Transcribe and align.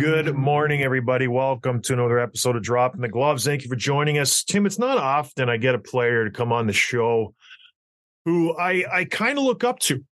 Good 0.00 0.34
morning, 0.34 0.82
everybody. 0.82 1.28
Welcome 1.28 1.82
to 1.82 1.92
another 1.92 2.18
episode 2.18 2.56
of 2.56 2.62
Dropping 2.62 3.02
the 3.02 3.08
Gloves. 3.10 3.44
Thank 3.44 3.64
you 3.64 3.68
for 3.68 3.76
joining 3.76 4.16
us. 4.16 4.42
Tim, 4.42 4.64
it's 4.64 4.78
not 4.78 4.96
often 4.96 5.50
I 5.50 5.58
get 5.58 5.74
a 5.74 5.78
player 5.78 6.24
to 6.24 6.30
come 6.30 6.52
on 6.54 6.66
the 6.66 6.72
show 6.72 7.34
who 8.24 8.56
I, 8.56 8.82
I 8.90 9.04
kind 9.04 9.36
of 9.36 9.44
look 9.44 9.62
up 9.62 9.78
to, 9.80 10.02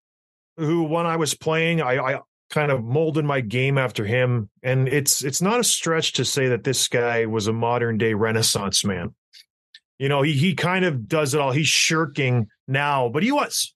who 0.58 0.82
when 0.82 1.06
I 1.06 1.16
was 1.16 1.32
playing, 1.32 1.80
I, 1.80 1.96
I 1.96 2.20
kind 2.50 2.70
of 2.70 2.84
molded 2.84 3.24
my 3.24 3.40
game 3.40 3.78
after 3.78 4.04
him. 4.04 4.50
And 4.62 4.88
it's 4.88 5.24
it's 5.24 5.40
not 5.40 5.58
a 5.58 5.64
stretch 5.64 6.12
to 6.14 6.24
say 6.26 6.48
that 6.48 6.64
this 6.64 6.86
guy 6.86 7.24
was 7.24 7.46
a 7.46 7.54
modern 7.54 7.96
day 7.96 8.12
renaissance 8.12 8.84
man. 8.84 9.14
You 9.98 10.10
know, 10.10 10.20
he 10.20 10.34
he 10.34 10.54
kind 10.54 10.84
of 10.84 11.08
does 11.08 11.32
it 11.32 11.40
all. 11.40 11.52
He's 11.52 11.66
shirking 11.66 12.48
now, 12.66 13.08
but 13.08 13.22
he 13.22 13.32
was. 13.32 13.74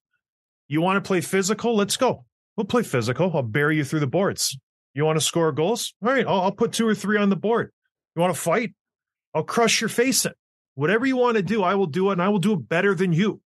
You 0.67 0.79
want 0.79 1.03
to 1.03 1.07
play 1.07 1.21
physical? 1.21 1.75
Let's 1.75 1.97
go. 1.97 2.23
We'll 2.55 2.67
play 2.67 2.83
physical. 2.83 3.31
I'll 3.33 3.41
bury 3.41 3.77
you 3.77 3.83
through 3.83 4.01
the 4.01 4.05
boards. 4.05 4.55
You 4.93 5.05
want 5.05 5.17
to 5.17 5.25
score 5.25 5.51
goals? 5.51 5.93
All 6.03 6.11
right, 6.11 6.25
I'll, 6.25 6.41
I'll 6.41 6.51
put 6.51 6.71
two 6.71 6.87
or 6.87 6.95
three 6.95 7.17
on 7.17 7.29
the 7.29 7.35
board. 7.35 7.71
You 8.15 8.21
want 8.21 8.33
to 8.33 8.39
fight? 8.39 8.73
I'll 9.33 9.43
crush 9.43 9.81
your 9.81 9.89
face 9.89 10.25
in. 10.25 10.33
Whatever 10.75 11.05
you 11.05 11.17
want 11.17 11.37
to 11.37 11.43
do, 11.43 11.63
I 11.63 11.75
will 11.75 11.87
do 11.87 12.09
it, 12.09 12.13
and 12.13 12.21
I 12.21 12.29
will 12.29 12.39
do 12.39 12.53
it 12.53 12.69
better 12.69 12.95
than 12.95 13.13
you. 13.13 13.41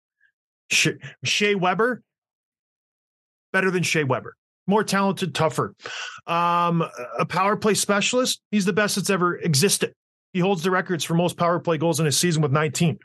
Shea, 0.71 1.55
Weber, 1.55 2.03
better 3.53 3.71
than 3.71 3.83
Shea 3.83 4.05
Weber. 4.05 4.37
More 4.67 4.83
talented, 4.83 5.35
tougher. 5.35 5.75
Um, 6.27 6.85
a 7.19 7.25
power 7.27 7.57
play 7.57 7.75
specialist. 7.75 8.41
He's 8.51 8.65
the 8.65 8.73
best 8.73 8.97
that's 8.97 9.11
ever 9.11 9.37
existed. 9.37 9.93
He 10.33 10.41
holds 10.41 10.63
the 10.63 10.73
records 10.73 11.05
for 11.05 11.15
most 11.15 11.37
power 11.37 11.61
play 11.61 11.79
goals 11.79 12.01
in 12.01 12.06
a 12.06 12.12
season 12.12 12.43
with 12.43 12.53
19. 12.53 12.99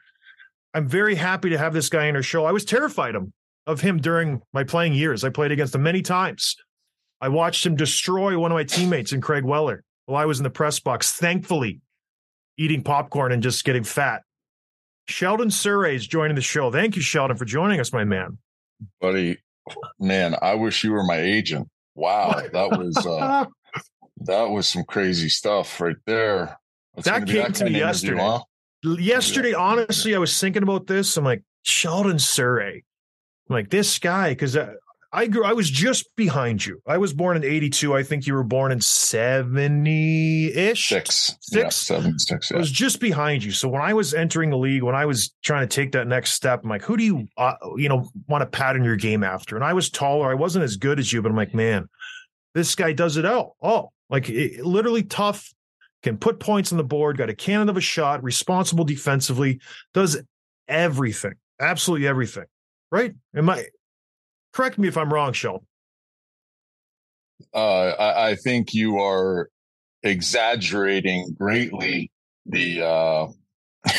I'm 0.74 0.88
very 0.88 1.16
happy 1.16 1.52
to 1.52 1.58
have 1.58 1.74
this 1.74 1.90
guy 1.90 2.06
in 2.06 2.16
our 2.16 2.24
show. 2.24 2.46
I 2.46 2.52
was 2.52 2.66
terrified 2.66 3.16
of 3.68 3.82
him 3.82 4.00
during 4.00 4.42
my 4.54 4.64
playing 4.64 4.94
years. 4.94 5.24
I 5.24 5.30
played 5.30 5.52
against 5.52 5.76
him 5.76 5.84
many 5.84 6.02
times. 6.02 6.56
I 7.22 7.30
watched 7.30 7.66
him 7.66 7.76
destroy 7.76 8.38
one 8.38 8.52
of 8.52 8.56
my 8.56 8.64
teammates 8.64 9.14
in 9.14 9.22
Craig 9.22 9.44
Weller 9.44 9.84
while 10.06 10.22
I 10.22 10.26
was 10.26 10.40
in 10.40 10.44
the 10.44 10.50
press 10.50 10.80
box, 10.80 11.12
thankfully 11.12 11.82
eating 12.58 12.84
popcorn 12.84 13.32
and 13.32 13.42
just 13.42 13.64
getting 13.64 13.84
fat. 13.84 14.24
Sheldon 15.08 15.50
Souray 15.50 15.96
is 15.96 16.08
joining 16.08 16.36
the 16.36 16.42
show. 16.42 16.72
Thank 16.72 16.96
you, 16.96 17.02
Sheldon, 17.02 17.38
for 17.38 17.46
joining 17.46 17.80
us, 17.80 17.92
my 17.92 18.04
man. 18.04 18.38
Buddy, 19.00 19.38
man, 20.00 20.36
I 20.42 20.56
wish 20.56 20.84
you 20.84 20.92
were 20.92 21.04
my 21.04 21.18
agent. 21.18 21.68
Wow, 21.96 22.42
that 22.54 22.78
was 22.78 22.98
uh 23.06 23.46
that 24.22 24.50
was 24.50 24.68
some 24.70 24.84
crazy 24.84 25.30
stuff 25.30 25.80
right 25.82 25.98
there. 26.06 26.58
That's 26.96 27.08
that 27.08 27.28
came 27.28 27.44
that 27.44 27.56
to 27.56 27.66
me 27.66 27.80
yesterday. 27.80 28.22
Huh? 28.22 28.44
Yesterday, 28.84 29.54
honestly, 29.54 30.16
I 30.16 30.20
was 30.20 30.40
thinking 30.40 30.64
about 30.64 30.88
this. 30.88 31.16
I'm 31.18 31.24
like, 31.24 31.44
Sheldon 31.64 32.18
Souray. 32.18 32.78
I'm 33.50 33.54
like, 33.54 33.70
this 33.70 34.00
guy, 34.00 34.30
because 34.30 34.56
uh, 34.58 34.74
I 35.14 35.28
grew. 35.28 35.44
I 35.44 35.52
was 35.52 35.70
just 35.70 36.16
behind 36.16 36.66
you. 36.66 36.82
I 36.88 36.98
was 36.98 37.14
born 37.14 37.36
in 37.36 37.44
'82. 37.44 37.94
I 37.94 38.04
think 38.04 38.26
you 38.26 38.34
were 38.34 38.44
born 38.44 38.72
in 38.72 38.80
'70-ish. 38.80 40.88
Six, 40.88 41.36
six, 41.42 41.48
yeah, 41.52 41.70
seven, 41.70 42.18
six. 42.18 42.50
Yeah. 42.50 42.58
I 42.58 42.60
was 42.60 42.72
just 42.72 43.02
behind 43.02 43.44
you. 43.44 43.52
So 43.52 43.68
when 43.68 43.82
I 43.82 43.94
was 43.94 44.14
entering 44.14 44.52
the 44.52 44.58
league, 44.58 44.84
when 44.84 44.96
I 44.96 45.06
was 45.06 45.34
trying 45.44 45.68
to 45.68 45.76
take 45.76 45.92
that 45.92 46.08
next 46.08 46.32
step, 46.32 46.62
I'm 46.64 46.70
like, 46.70 46.84
who 46.84 46.96
do 46.96 47.04
you, 47.04 47.28
uh, 47.36 47.56
you 47.76 47.90
know, 47.90 48.10
want 48.30 48.42
to 48.42 48.46
pattern 48.46 48.86
your 48.86 48.96
game 48.96 49.24
after? 49.24 49.58
And 49.58 49.66
I 49.66 49.74
was 49.74 49.90
taller. 49.90 50.32
I 50.32 50.36
wasn't 50.36 50.64
as 50.64 50.78
good 50.78 50.98
as 50.98 51.12
you, 51.12 51.22
but 51.22 51.30
I'm 51.30 51.36
like, 51.36 51.54
man, 51.54 51.90
this 52.56 52.74
guy 52.76 52.94
does 52.94 53.18
it 53.18 53.26
all. 53.26 53.58
Oh, 53.62 53.90
like 54.10 54.30
it, 54.30 54.66
literally 54.66 55.04
tough. 55.04 55.54
Can 56.04 56.18
put 56.18 56.40
points 56.40 56.72
on 56.72 56.80
the 56.80 56.84
board. 56.84 57.18
Got 57.18 57.30
a 57.30 57.36
cannon 57.36 57.70
of 57.70 57.78
a 57.78 57.82
shot. 57.82 58.24
Responsible 58.24 58.86
defensively. 58.86 59.60
Does 59.94 60.20
everything. 60.68 61.34
Absolutely 61.60 62.08
everything. 62.08 62.46
Right? 62.92 63.14
Am 63.36 63.50
I? 63.50 63.66
Correct 64.54 64.78
me 64.78 64.88
if 64.88 64.98
I'm 64.98 65.14
wrong, 65.14 65.34
Sheldon. 65.34 65.66
Uh, 67.54 67.90
I, 67.90 68.30
I, 68.30 68.36
think 68.36 68.74
you 68.74 69.00
are 69.00 69.50
exaggerating 70.04 71.36
greatly 71.38 72.12
the 72.46 72.82
uh, 72.82 73.28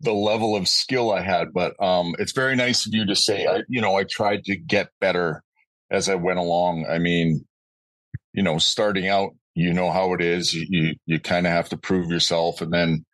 the 0.00 0.12
level 0.12 0.56
of 0.56 0.68
skill 0.68 1.10
I 1.10 1.22
had, 1.22 1.52
but 1.52 1.80
um, 1.82 2.14
it's 2.18 2.32
very 2.32 2.54
nice 2.54 2.86
of 2.86 2.94
you 2.94 3.06
to 3.06 3.16
say. 3.16 3.46
I, 3.46 3.62
you 3.68 3.80
know, 3.80 3.96
I 3.96 4.04
tried 4.04 4.44
to 4.44 4.56
get 4.56 4.90
better 5.00 5.42
as 5.90 6.08
I 6.08 6.14
went 6.14 6.38
along. 6.38 6.86
I 6.88 6.98
mean, 6.98 7.44
you 8.32 8.42
know, 8.42 8.58
starting 8.58 9.08
out, 9.08 9.30
you 9.54 9.72
know 9.72 9.90
how 9.90 10.12
it 10.14 10.20
is. 10.20 10.54
You 10.54 10.66
you, 10.68 10.94
you 11.06 11.20
kind 11.20 11.46
of 11.46 11.52
have 11.52 11.68
to 11.70 11.76
prove 11.76 12.10
yourself, 12.10 12.60
and 12.60 12.72
then 12.72 13.04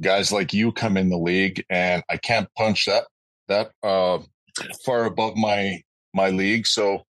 guys 0.00 0.32
like 0.32 0.52
you 0.52 0.72
come 0.72 0.96
in 0.96 1.08
the 1.08 1.18
league, 1.18 1.64
and 1.70 2.02
I 2.10 2.16
can't 2.16 2.48
punch 2.56 2.86
that 2.86 3.04
that 3.48 3.70
uh, 3.82 4.18
far 4.84 5.04
above 5.04 5.36
my 5.36 5.82
my 6.14 6.30
league. 6.30 6.66
So, 6.66 7.04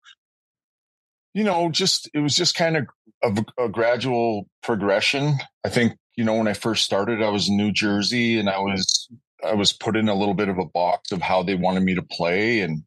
you 1.34 1.44
know, 1.44 1.70
just 1.70 2.10
it 2.14 2.20
was 2.20 2.36
just 2.36 2.56
kind 2.56 2.78
of 2.78 2.88
a, 3.24 3.64
a 3.66 3.70
gradual 3.70 4.48
progression. 4.64 5.36
I 5.66 5.70
think 5.70 5.94
you 6.16 6.24
know 6.24 6.36
when 6.36 6.48
I 6.48 6.54
first 6.54 6.84
started, 6.84 7.22
I 7.22 7.30
was 7.30 7.50
in 7.50 7.58
New 7.58 7.72
Jersey, 7.72 8.40
and 8.40 8.50
I 8.50 8.60
was 8.60 9.10
I 9.44 9.54
was 9.54 9.74
put 9.74 9.96
in 9.96 10.10
a 10.10 10.16
little 10.16 10.34
bit 10.34 10.50
of 10.50 10.58
a 10.58 10.66
box 10.66 11.12
of 11.12 11.22
how 11.22 11.44
they 11.44 11.56
wanted 11.56 11.84
me 11.84 11.96
to 11.96 12.04
play, 12.04 12.62
and 12.62 12.84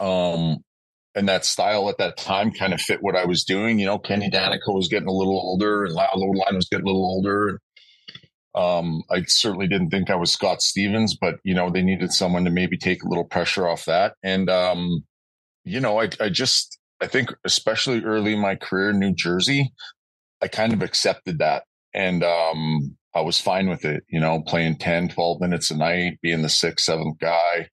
um, 0.00 0.62
and 1.14 1.28
that 1.28 1.44
style 1.44 1.88
at 1.88 1.98
that 1.98 2.16
time 2.16 2.50
kind 2.52 2.74
of 2.74 2.80
fit 2.80 3.02
what 3.02 3.16
I 3.16 3.24
was 3.24 3.44
doing. 3.44 3.78
You 3.78 3.86
know, 3.86 3.98
Kenny 3.98 4.30
Daneyko 4.30 4.74
was 4.74 4.88
getting 4.88 5.08
a 5.08 5.12
little 5.12 5.38
older, 5.38 5.84
and 5.84 5.94
Lyle 5.94 6.10
Line 6.14 6.56
was 6.56 6.68
getting 6.68 6.84
a 6.84 6.88
little 6.88 7.04
older. 7.04 7.60
Um, 8.54 9.02
I 9.10 9.22
certainly 9.26 9.66
didn't 9.66 9.90
think 9.90 10.10
I 10.10 10.14
was 10.14 10.30
Scott 10.30 10.62
Stevens, 10.62 11.16
but 11.16 11.36
you 11.44 11.54
know, 11.54 11.70
they 11.70 11.82
needed 11.82 12.12
someone 12.12 12.44
to 12.44 12.50
maybe 12.50 12.76
take 12.76 13.02
a 13.02 13.08
little 13.08 13.24
pressure 13.24 13.66
off 13.66 13.84
that. 13.86 14.14
And, 14.22 14.48
um, 14.48 15.04
you 15.64 15.80
know, 15.80 16.00
I, 16.00 16.08
I 16.20 16.28
just, 16.28 16.78
I 17.00 17.06
think 17.06 17.30
especially 17.44 18.04
early 18.04 18.34
in 18.34 18.40
my 18.40 18.54
career 18.54 18.90
in 18.90 19.00
New 19.00 19.14
Jersey, 19.14 19.72
I 20.40 20.48
kind 20.48 20.72
of 20.72 20.82
accepted 20.82 21.38
that. 21.38 21.64
And, 21.92 22.22
um, 22.22 22.96
I 23.16 23.20
was 23.20 23.40
fine 23.40 23.68
with 23.68 23.84
it, 23.84 24.02
you 24.08 24.18
know, 24.18 24.42
playing 24.42 24.78
10, 24.78 25.08
12 25.10 25.40
minutes 25.40 25.70
a 25.70 25.76
night, 25.76 26.18
being 26.20 26.42
the 26.42 26.48
sixth, 26.48 26.84
seventh 26.84 27.18
guy 27.20 27.68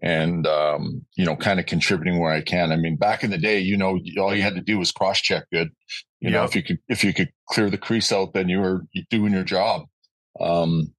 and, 0.00 0.46
um, 0.46 1.04
you 1.16 1.24
know, 1.24 1.36
kind 1.36 1.58
of 1.58 1.66
contributing 1.66 2.18
where 2.18 2.32
I 2.32 2.40
can. 2.40 2.70
I 2.72 2.76
mean, 2.76 2.96
back 2.96 3.24
in 3.24 3.30
the 3.30 3.38
day, 3.38 3.58
you 3.58 3.76
know, 3.76 3.98
all 4.18 4.34
you 4.34 4.42
had 4.42 4.54
to 4.54 4.60
do 4.60 4.78
was 4.78 4.92
cross 4.92 5.20
check 5.20 5.44
good. 5.52 5.70
You 6.20 6.30
know, 6.30 6.44
if 6.44 6.54
you 6.56 6.62
could, 6.62 6.78
if 6.88 7.04
you 7.04 7.14
could 7.14 7.30
clear 7.48 7.70
the 7.70 7.78
crease 7.78 8.12
out, 8.12 8.32
then 8.32 8.48
you 8.48 8.60
were 8.60 8.82
doing 9.10 9.32
your 9.32 9.44
job. 9.44 9.82
Um, 10.40 10.94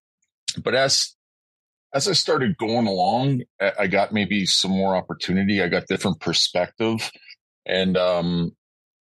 but 0.63 0.75
as 0.75 1.15
as 1.93 2.07
I 2.07 2.13
started 2.13 2.57
going 2.57 2.85
along, 2.85 3.41
I 3.59 3.87
got 3.87 4.13
maybe 4.13 4.45
some 4.45 4.71
more 4.71 4.95
opportunity. 4.95 5.61
I 5.61 5.69
got 5.69 5.87
different 5.87 6.19
perspective, 6.19 7.11
and 7.65 7.97
um, 7.97 8.55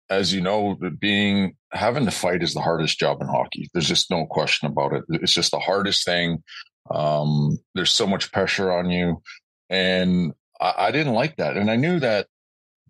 as 0.10 0.34
you 0.34 0.42
know, 0.42 0.78
being 1.00 1.56
having 1.72 2.06
to 2.06 2.12
fight 2.12 2.44
is 2.44 2.54
the 2.54 2.62
hardest 2.62 3.00
job 3.00 3.22
in 3.22 3.28
hockey. 3.28 3.70
There's 3.74 3.88
just 3.88 4.12
no 4.12 4.26
question 4.26 4.68
about 4.68 4.94
it. 4.94 5.04
It's 5.10 5.34
just 5.34 5.52
the 5.52 5.60
hardest 5.60 6.06
thing. 6.06 6.44
Um, 6.92 7.58
there's 7.74 7.92
so 7.92 8.06
much 8.06 8.32
pressure 8.32 8.72
on 8.72 8.90
you, 8.90 9.22
and 9.70 10.34
I, 10.60 10.74
I 10.78 10.92
didn't 10.92 11.14
like 11.14 11.38
that, 11.38 11.56
and 11.56 11.72
I 11.72 11.78
knew 11.78 12.00
that 12.00 12.28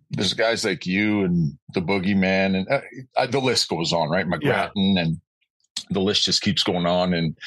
there's 0.10 0.34
guys 0.34 0.64
like 0.64 0.86
you 0.86 1.24
and 1.24 1.58
the 1.74 1.82
boogeyman 1.82 2.56
and 2.56 2.70
uh, 2.70 2.82
uh, 3.18 3.28
the 3.28 3.40
list 3.40 3.68
goes 3.70 3.94
on, 3.94 4.10
right? 4.10 4.28
McGrattan 4.28 4.72
yeah. 4.76 5.02
and 5.02 5.22
the 5.90 6.02
list 6.02 6.26
just 6.26 6.42
keeps 6.42 6.64
going 6.64 6.86
on. 6.86 7.14
And 7.14 7.38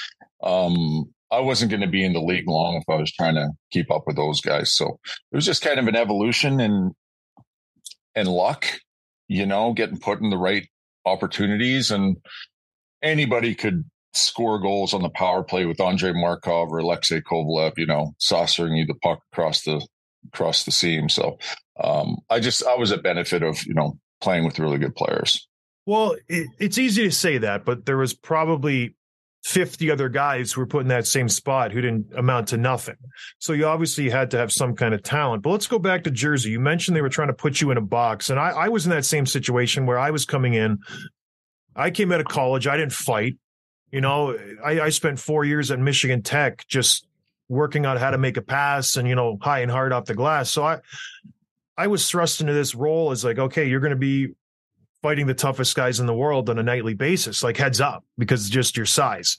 um, 0.42 1.12
I 1.30 1.40
wasn't 1.40 1.70
going 1.70 1.80
to 1.80 1.86
be 1.86 2.04
in 2.04 2.12
the 2.12 2.20
league 2.20 2.48
long 2.48 2.76
if 2.76 2.84
I 2.88 2.96
was 2.96 3.12
trying 3.12 3.34
to 3.34 3.50
keep 3.70 3.90
up 3.90 4.04
with 4.06 4.16
those 4.16 4.40
guys. 4.40 4.74
So 4.74 4.98
it 5.32 5.36
was 5.36 5.46
just 5.46 5.62
kind 5.62 5.78
of 5.78 5.88
an 5.88 5.96
evolution 5.96 6.60
and 6.60 6.92
and 8.14 8.28
luck, 8.28 8.64
you 9.28 9.44
know, 9.44 9.74
getting 9.74 9.98
put 9.98 10.20
in 10.20 10.30
the 10.30 10.38
right 10.38 10.66
opportunities 11.04 11.90
and 11.90 12.16
anybody 13.02 13.54
could 13.54 13.84
score 14.14 14.58
goals 14.58 14.94
on 14.94 15.02
the 15.02 15.10
power 15.10 15.42
play 15.42 15.66
with 15.66 15.80
Andrei 15.80 16.12
Markov 16.12 16.72
or 16.72 16.78
Alexei 16.78 17.20
Kovalev, 17.20 17.72
you 17.76 17.86
know, 17.86 18.14
saucering 18.18 18.74
you 18.74 18.86
the 18.86 18.94
puck 18.94 19.20
across 19.32 19.62
the 19.62 19.86
across 20.32 20.64
the 20.64 20.72
seam. 20.72 21.08
So 21.08 21.38
um, 21.82 22.18
I 22.30 22.40
just 22.40 22.64
I 22.64 22.74
was 22.76 22.90
a 22.90 22.98
benefit 22.98 23.42
of 23.42 23.64
you 23.66 23.74
know 23.74 23.98
playing 24.20 24.44
with 24.44 24.58
really 24.58 24.78
good 24.78 24.96
players. 24.96 25.46
Well, 25.86 26.16
it, 26.28 26.48
it's 26.58 26.78
easy 26.78 27.04
to 27.04 27.12
say 27.12 27.38
that, 27.38 27.64
but 27.64 27.86
there 27.86 27.96
was 27.96 28.12
probably 28.12 28.96
50 29.44 29.92
other 29.92 30.08
guys 30.08 30.52
who 30.52 30.60
were 30.60 30.66
put 30.66 30.82
in 30.82 30.88
that 30.88 31.06
same 31.06 31.28
spot 31.28 31.70
who 31.70 31.80
didn't 31.80 32.12
amount 32.16 32.48
to 32.48 32.56
nothing. 32.56 32.96
So 33.38 33.52
you 33.52 33.66
obviously 33.66 34.10
had 34.10 34.32
to 34.32 34.38
have 34.38 34.50
some 34.50 34.74
kind 34.74 34.92
of 34.92 35.04
talent. 35.04 35.44
But 35.44 35.50
let's 35.50 35.68
go 35.68 35.78
back 35.78 36.02
to 36.04 36.10
Jersey. 36.10 36.50
You 36.50 36.58
mentioned 36.58 36.96
they 36.96 37.02
were 37.02 37.08
trying 37.08 37.28
to 37.28 37.34
put 37.34 37.60
you 37.60 37.70
in 37.70 37.76
a 37.76 37.82
box. 37.82 38.28
And 38.28 38.40
I, 38.40 38.50
I 38.50 38.68
was 38.68 38.86
in 38.86 38.90
that 38.90 39.04
same 39.04 39.24
situation 39.24 39.86
where 39.86 40.00
I 40.00 40.10
was 40.10 40.24
coming 40.24 40.54
in. 40.54 40.80
I 41.76 41.92
came 41.92 42.10
out 42.10 42.18
of 42.18 42.26
college. 42.26 42.66
I 42.66 42.76
didn't 42.76 42.92
fight. 42.92 43.36
You 43.92 44.00
know, 44.00 44.36
I, 44.64 44.80
I 44.80 44.88
spent 44.88 45.20
four 45.20 45.44
years 45.44 45.70
at 45.70 45.78
Michigan 45.78 46.22
Tech 46.22 46.66
just 46.66 47.06
working 47.48 47.86
on 47.86 47.98
how 47.98 48.10
to 48.10 48.18
make 48.18 48.36
a 48.36 48.42
pass 48.42 48.96
and, 48.96 49.08
you 49.08 49.14
know, 49.14 49.38
high 49.40 49.60
and 49.60 49.70
hard 49.70 49.92
off 49.92 50.06
the 50.06 50.14
glass. 50.14 50.50
So 50.50 50.64
I, 50.64 50.80
I 51.78 51.86
was 51.86 52.10
thrust 52.10 52.40
into 52.40 52.52
this 52.52 52.74
role 52.74 53.12
as 53.12 53.24
like, 53.24 53.38
okay, 53.38 53.68
you're 53.68 53.78
going 53.78 53.90
to 53.90 53.96
be 53.96 54.34
fighting 55.06 55.28
the 55.28 55.34
toughest 55.34 55.76
guys 55.76 56.00
in 56.00 56.06
the 56.06 56.12
world 56.12 56.50
on 56.50 56.58
a 56.58 56.64
nightly 56.64 56.92
basis, 56.92 57.44
like 57.44 57.56
heads 57.56 57.80
up, 57.80 58.04
because 58.18 58.50
just 58.50 58.76
your 58.76 58.84
size. 58.84 59.38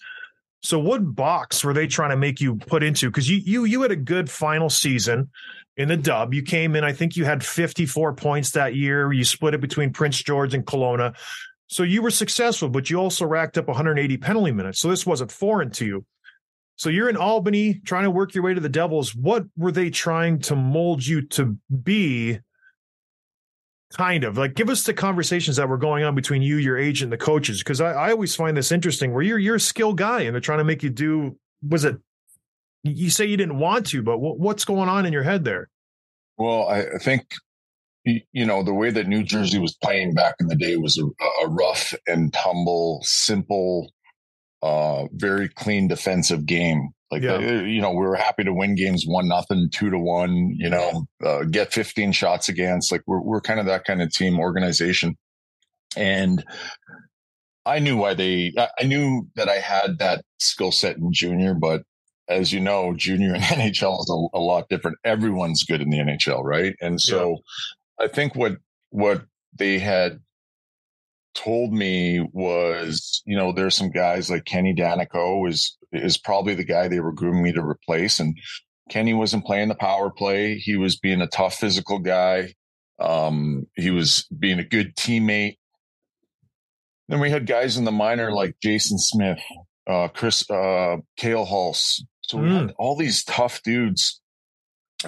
So 0.64 0.80
what 0.80 1.14
box 1.14 1.62
were 1.62 1.74
they 1.74 1.88
trying 1.88 2.12
to 2.12 2.16
make 2.16 2.40
you 2.40 2.56
put 2.56 2.84
into? 2.84 3.10
Because 3.10 3.30
you 3.30 3.42
you 3.44 3.66
you 3.66 3.82
had 3.82 3.92
a 3.92 3.98
good 3.98 4.30
final 4.30 4.70
season 4.70 5.30
in 5.76 5.90
the 5.90 5.98
dub. 5.98 6.34
You 6.34 6.42
came 6.42 6.78
in, 6.78 6.86
I 6.86 6.94
think 6.94 7.18
you 7.18 7.26
had 7.26 7.44
54 7.44 8.14
points 8.14 8.52
that 8.52 8.76
year. 8.76 9.12
You 9.12 9.26
split 9.26 9.56
it 9.56 9.60
between 9.60 9.92
Prince 9.92 10.24
George 10.24 10.54
and 10.54 10.66
Kelowna. 10.66 11.18
So 11.68 11.84
you 11.84 12.02
were 12.02 12.12
successful, 12.12 12.70
but 12.70 12.90
you 12.90 12.98
also 12.98 13.26
racked 13.26 13.58
up 13.58 13.68
180 13.68 14.16
penalty 14.20 14.54
minutes. 14.54 14.80
So 14.80 14.88
this 14.88 15.06
wasn't 15.06 15.34
foreign 15.34 15.72
to 15.72 15.86
you. 15.86 16.06
So 16.78 16.88
you're 16.88 17.10
in 17.10 17.18
Albany 17.18 17.82
trying 17.86 18.06
to 18.06 18.12
work 18.12 18.34
your 18.34 18.46
way 18.46 18.54
to 18.54 18.62
the 18.62 18.70
Devils. 18.70 19.14
What 19.14 19.44
were 19.58 19.74
they 19.74 19.90
trying 19.90 20.40
to 20.44 20.56
mold 20.56 21.06
you 21.06 21.24
to 21.24 21.58
be? 21.84 22.40
Kind 23.96 24.26
of 24.26 24.38
like 24.38 24.54
give 24.54 24.70
us 24.70 24.84
the 24.84 24.94
conversations 24.94 25.56
that 25.56 25.70
were 25.70 25.78
going 25.78 26.04
on 26.04 26.14
between 26.14 26.42
you, 26.42 26.58
your 26.58 26.78
agent, 26.78 27.10
the 27.10 27.18
coaches. 27.18 27.60
Because 27.60 27.80
I, 27.80 27.92
I 27.94 28.12
always 28.12 28.36
find 28.36 28.58
this 28.58 28.72
interesting 28.72 29.14
where 29.14 29.24
you're 29.24 29.40
you're 29.40 29.56
a 29.56 29.60
skill 29.62 29.94
guy 29.94 30.22
and 30.22 30.34
they're 30.34 30.42
trying 30.42 30.58
to 30.58 30.66
make 30.66 30.84
you 30.84 30.90
do 30.90 31.38
was 31.62 31.86
it 31.86 31.96
you 32.84 33.10
say 33.10 33.26
you 33.26 33.38
didn't 33.38 33.60
want 33.60 33.86
to, 33.88 34.02
but 34.02 34.20
what's 34.20 34.66
going 34.66 34.90
on 34.90 35.06
in 35.06 35.14
your 35.14 35.24
head 35.24 35.44
there? 35.44 35.70
Well, 36.38 36.68
I 36.68 36.98
think 37.00 37.34
you 38.06 38.46
know 38.46 38.64
the 38.64 38.74
way 38.74 38.92
that 38.92 39.08
New 39.08 39.24
Jersey 39.24 39.60
was 39.60 39.76
playing 39.82 40.14
back 40.14 40.36
in 40.40 40.48
the 40.48 40.56
day 40.56 40.78
was 40.78 40.98
a, 40.98 41.46
a 41.46 41.50
rough 41.50 41.94
and 42.06 42.32
tumble, 42.34 43.02
simple 43.04 43.92
uh, 44.62 45.06
very 45.14 45.50
clean 45.50 45.88
defensive 45.88 46.46
game. 46.46 46.90
Like, 47.12 47.24
yeah. 47.24 47.36
uh, 47.36 47.62
you 47.62 47.82
know, 47.82 47.92
we 47.92 48.06
were 48.06 48.16
happy 48.16 48.44
to 48.44 48.54
win 48.54 48.76
games 48.76 49.06
one 49.08 49.28
nothing, 49.28 49.70
two 49.72 49.90
to 49.90 49.98
one, 49.98 50.54
you 50.58 50.70
know, 50.70 51.06
uh, 51.26 51.44
get 51.44 51.72
15 51.72 52.12
shots 52.12 52.50
against. 52.50 52.92
Like, 52.92 53.02
we're, 53.08 53.22
we're 53.22 53.42
kind 53.42 53.60
of 53.60 53.66
that 53.68 53.86
kind 53.86 54.02
of 54.02 54.12
team 54.12 54.40
organization. 54.40 55.16
And 55.96 56.44
I 57.66 57.80
knew 57.80 57.96
why 57.96 58.14
they, 58.14 58.54
I 58.80 58.84
knew 58.84 59.28
that 59.36 59.48
I 59.48 59.60
had 59.60 60.00
that 60.00 60.24
skill 60.40 60.72
set 60.72 60.98
in 60.98 61.14
junior, 61.14 61.54
but 61.54 61.84
as 62.28 62.52
you 62.52 62.60
know, 62.60 62.94
junior 62.94 63.34
and 63.36 63.44
NHL 63.44 64.00
is 64.00 64.10
a, 64.10 64.38
a, 64.38 64.40
lot 64.40 64.68
different. 64.70 64.98
Everyone's 65.06 65.64
good 65.64 65.82
in 65.82 65.90
the 65.90 66.00
NHL, 66.00 66.44
right? 66.44 66.76
And 66.82 67.00
so 67.00 67.38
yeah. 68.00 68.06
I 68.06 68.08
think 68.10 68.36
what, 68.36 68.58
what 68.90 69.24
they 69.58 69.80
had 69.80 70.20
told 71.38 71.72
me 71.72 72.28
was, 72.34 73.22
you 73.26 73.38
know, 73.38 73.52
there's 73.52 73.76
some 73.76 73.92
guys 73.92 74.30
like 74.30 74.46
Kenny 74.46 74.74
Daneyko 74.74 75.48
is 75.48 75.78
is 75.92 76.18
probably 76.18 76.56
the 76.56 76.66
guy 76.66 76.88
they 76.88 77.00
were 77.00 77.14
grooming 77.14 77.44
me 77.44 77.54
to 77.54 77.62
replace. 77.62 78.20
And 78.20 78.38
Kenny 78.90 79.14
wasn't 79.14 79.46
playing 79.46 79.70
the 79.70 79.76
power 79.76 80.10
play. 80.10 80.56
He 80.56 80.76
was 80.76 80.98
being 80.98 81.22
a 81.22 81.28
tough 81.28 81.56
physical 81.56 82.00
guy. 82.00 82.54
Um, 83.00 83.68
he 83.76 83.92
was 83.92 84.28
being 84.38 84.60
a 84.60 84.64
good 84.64 84.96
teammate. 84.96 85.58
Then 87.08 87.20
we 87.20 87.30
had 87.30 87.46
guys 87.46 87.78
in 87.78 87.86
the 87.86 87.92
minor 87.92 88.32
like 88.32 88.56
Jason 88.62 88.98
Smith, 88.98 89.40
uh, 89.88 90.10
Chris, 90.10 90.50
uh, 90.50 90.98
Cale 91.16 91.46
Hulse. 91.46 92.02
So 92.22 92.38
we 92.38 92.50
mm. 92.50 92.62
had 92.62 92.74
all 92.78 92.98
these 92.98 93.24
tough 93.24 93.62
dudes 93.64 94.20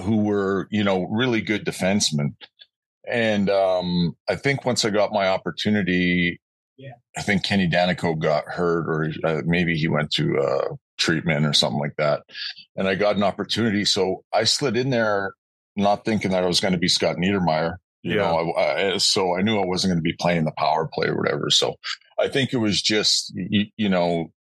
who 0.02 0.18
were, 0.18 0.68
you 0.70 0.84
know, 0.84 1.08
really 1.10 1.42
good 1.42 1.66
defensemen. 1.66 2.36
And 3.10 3.50
um, 3.50 4.16
I 4.28 4.36
think 4.36 4.66
once 4.66 4.86
I 4.86 4.90
got 4.90 5.12
my 5.12 5.28
opportunity, 5.28 6.40
yeah. 6.78 6.94
I 7.18 7.22
think 7.22 7.44
Kenny 7.44 7.68
Daneyko 7.68 8.20
got 8.20 8.46
hurt, 8.46 8.88
or 8.88 9.12
uh, 9.24 9.42
maybe 9.46 9.76
he 9.76 9.88
went 9.88 10.12
to 10.12 10.38
uh, 10.40 10.76
treatment 10.98 11.46
or 11.46 11.54
something 11.54 11.80
like 11.80 11.96
that. 11.98 12.22
And 12.76 12.88
I 12.88 12.96
got 12.96 13.16
an 13.16 13.24
opportunity, 13.24 13.84
so 13.84 14.24
I 14.34 14.46
slid 14.46 14.78
in 14.78 14.90
there, 14.90 15.34
not 15.76 16.06
thinking 16.06 16.32
that 16.32 16.44
I 16.44 16.48
was 16.48 16.60
going 16.60 16.74
to 16.74 16.80
be 16.80 16.88
Scott 16.88 17.18
Niedermayer. 17.18 17.78
You 18.02 18.16
yeah. 18.16 18.22
know, 18.22 18.52
I, 18.54 18.94
I, 18.94 18.98
so 18.98 19.36
I 19.36 19.42
knew 19.42 19.60
I 19.60 19.66
wasn't 19.66 19.92
going 19.92 20.04
to 20.04 20.10
be 20.10 20.16
playing 20.18 20.46
the 20.46 20.54
power 20.54 20.88
play 20.94 21.08
or 21.08 21.18
whatever. 21.18 21.50
So 21.50 21.76
I 22.18 22.30
think 22.30 22.54
it 22.54 22.58
was 22.58 22.82
just, 22.82 23.34
you, 23.36 23.66
you 23.76 23.90
know, 23.90 24.32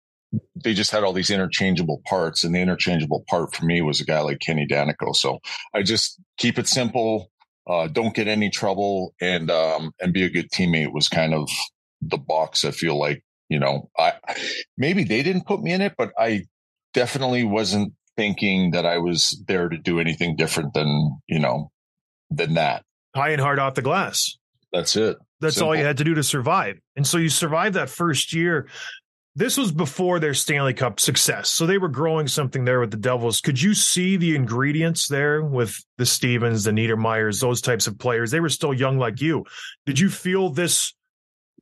they 0.55 0.75
just 0.75 0.93
had 0.93 1.03
all 1.03 1.13
these 1.13 1.31
interchangeable 1.31 2.03
parts, 2.07 2.45
and 2.45 2.55
the 2.55 2.61
interchangeable 2.61 3.25
part 3.29 3.55
for 3.55 3.65
me 3.65 3.81
was 3.81 4.01
a 4.01 4.05
guy 4.05 4.21
like 4.21 4.39
Kenny 4.39 4.67
Daneyko. 4.67 5.17
So 5.17 5.41
I 5.75 5.83
just 5.83 6.21
keep 6.37 6.59
it 6.59 6.69
simple 6.69 7.31
uh, 7.69 7.87
don't 7.87 8.15
get 8.15 8.29
any 8.29 8.51
trouble 8.51 9.15
and 9.21 9.51
um, 9.51 9.93
and 10.01 10.13
be 10.13 10.25
a 10.25 10.31
good 10.31 10.51
teammate 10.51 10.93
was 10.93 11.09
kind 11.09 11.35
of 11.35 11.49
the 12.01 12.19
box. 12.19 12.65
I 12.65 12.71
feel 12.71 12.99
like 12.99 13.23
you 13.49 13.59
know, 13.59 13.91
I 13.99 14.15
maybe 14.77 15.05
they 15.05 15.23
didn't 15.23 15.47
put 15.47 15.63
me 15.63 15.73
in 15.73 15.81
it, 15.81 15.95
but 15.97 16.13
I 16.19 16.45
definitely 16.95 17.45
wasn't 17.45 17.93
thinking 18.17 18.73
that 18.73 18.85
I 18.85 18.99
was 18.99 19.43
there 19.47 19.69
to 19.69 19.79
do 19.79 20.01
anything 20.01 20.37
different 20.37 20.75
than 20.75 21.19
you 21.29 21.39
know 21.39 21.71
than 22.31 22.55
that. 22.55 22.85
High 23.15 23.31
and 23.31 23.41
hard 23.41 23.59
off 23.59 23.75
the 23.75 23.83
glass. 23.83 24.37
That's 24.73 24.97
it. 24.97 25.17
That's 25.41 25.57
Simple. 25.57 25.69
all 25.69 25.77
you 25.77 25.85
had 25.85 25.97
to 25.99 26.05
do 26.05 26.15
to 26.15 26.23
survive. 26.23 26.79
And 26.97 27.07
so 27.07 27.17
you 27.17 27.29
survived 27.29 27.77
that 27.77 27.89
first 27.89 28.33
year 28.33 28.69
this 29.39 29.57
was 29.57 29.71
before 29.71 30.19
their 30.19 30.35
Stanley 30.35 30.75
Cup 30.75 30.99
success. 30.99 31.49
So 31.49 31.65
they 31.65 31.79
were 31.79 31.89
growing 31.89 32.27
something 32.27 32.65
there 32.65 32.81
with 32.81 32.91
the 32.91 32.97
Devils. 32.97 33.41
Could 33.41 33.63
you 33.63 33.73
see 33.73 34.17
the 34.17 34.35
ingredients 34.35 35.07
there 35.07 35.45
with 35.45 35.79
the 35.97 36.05
Stevens, 36.05 36.65
the 36.65 36.73
Niedermayers, 36.73 37.41
those 37.41 37.61
types 37.61 37.87
of 37.87 38.01
players? 38.01 38.33
They 38.33 38.41
were 38.41 38.49
still 38.49 38.75
young 38.75 38.99
like 38.99 39.21
you. 39.21 39.45
Did 39.87 40.01
you 40.01 40.11
feel 40.11 40.51
this 40.51 40.93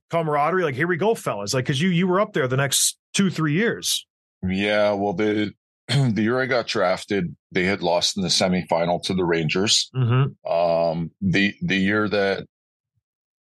camaraderie? 0.09 0.65
Like, 0.65 0.75
here 0.75 0.87
we 0.87 0.97
go, 0.97 1.15
fellas. 1.15 1.53
Like, 1.53 1.67
cause 1.67 1.79
you 1.79 1.91
you 1.91 2.07
were 2.07 2.19
up 2.19 2.33
there 2.33 2.49
the 2.49 2.57
next 2.57 2.99
two, 3.13 3.29
three 3.29 3.53
years. 3.53 4.07
Yeah. 4.43 4.93
Well, 4.93 5.13
the 5.13 5.53
the 5.89 6.23
year 6.23 6.41
I 6.41 6.47
got 6.47 6.69
drafted, 6.69 7.37
they 7.53 7.65
had 7.65 7.83
lost 7.83 8.17
in 8.17 8.23
the 8.23 8.31
semifinal 8.31 9.03
to 9.03 9.13
the 9.13 9.25
Rangers. 9.25 9.91
Mm-hmm. 9.95 10.51
Um, 10.51 11.11
the 11.21 11.53
the 11.61 11.77
year 11.77 12.09
that 12.09 12.47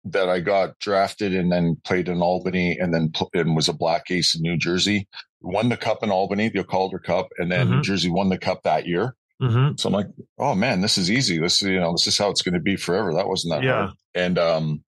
that 0.05 0.29
I 0.29 0.41
got 0.41 0.79
drafted 0.79 1.35
and 1.35 1.51
then 1.51 1.77
played 1.85 2.09
in 2.09 2.21
Albany 2.21 2.77
and 2.79 2.93
then 2.93 3.11
pl- 3.11 3.31
and 3.35 3.55
was 3.55 3.69
a 3.69 3.73
black 3.73 4.11
ace 4.11 4.35
in 4.35 4.43
New 4.43 4.57
Jersey. 4.57 5.09
Won 5.41 5.69
the 5.69 5.77
cup 5.77 6.03
in 6.03 6.11
Albany, 6.11 6.49
the 6.49 6.65
Calder 6.65 6.99
Cup, 6.99 7.29
and 7.39 7.51
then 7.51 7.67
mm-hmm. 7.67 7.77
New 7.77 7.83
Jersey 7.83 8.11
won 8.11 8.29
the 8.29 8.39
cup 8.39 8.63
that 8.63 8.87
year. 8.87 9.17
Mm-hmm. 9.41 9.77
So 9.77 9.89
I'm 9.89 9.93
like, 9.93 10.07
oh 10.39 10.55
man, 10.55 10.81
this 10.83 10.97
is 10.97 11.11
easy. 11.11 11.39
This 11.39 11.63
is 11.63 11.69
you 11.69 11.81
know 11.81 11.93
this 11.93 12.07
is 12.07 12.17
how 12.17 12.31
it's 12.31 12.43
going 12.43 12.55
to 12.55 12.61
be 12.61 12.77
forever. 12.77 13.13
That 13.13 13.29
wasn't 13.29 13.55
that 13.55 13.65
yeah. 13.65 13.73
hard. 13.73 13.91
And 14.15 14.39
um, 14.39 14.85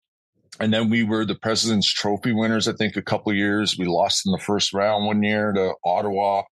and 0.60 0.74
then 0.74 0.90
we 0.90 1.04
were 1.04 1.26
the 1.26 1.36
President's 1.36 1.92
Trophy 1.92 2.34
winners. 2.34 2.68
I 2.68 2.74
think 2.74 2.96
a 2.96 3.02
couple 3.02 3.32
years. 3.34 3.78
We 3.78 3.86
lost 3.86 4.26
in 4.26 4.32
the 4.32 4.40
first 4.40 4.74
round 4.74 5.06
one 5.06 5.22
year 5.22 5.52
to 5.54 5.76
Ottawa, 5.86 6.44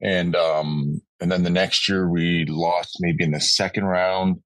and 0.00 0.34
um, 0.34 1.02
and 1.20 1.30
then 1.30 1.42
the 1.42 1.50
next 1.50 1.88
year 1.88 2.08
we 2.08 2.46
lost 2.46 2.96
maybe 3.00 3.24
in 3.24 3.32
the 3.32 3.40
second 3.40 3.84
round. 3.84 4.42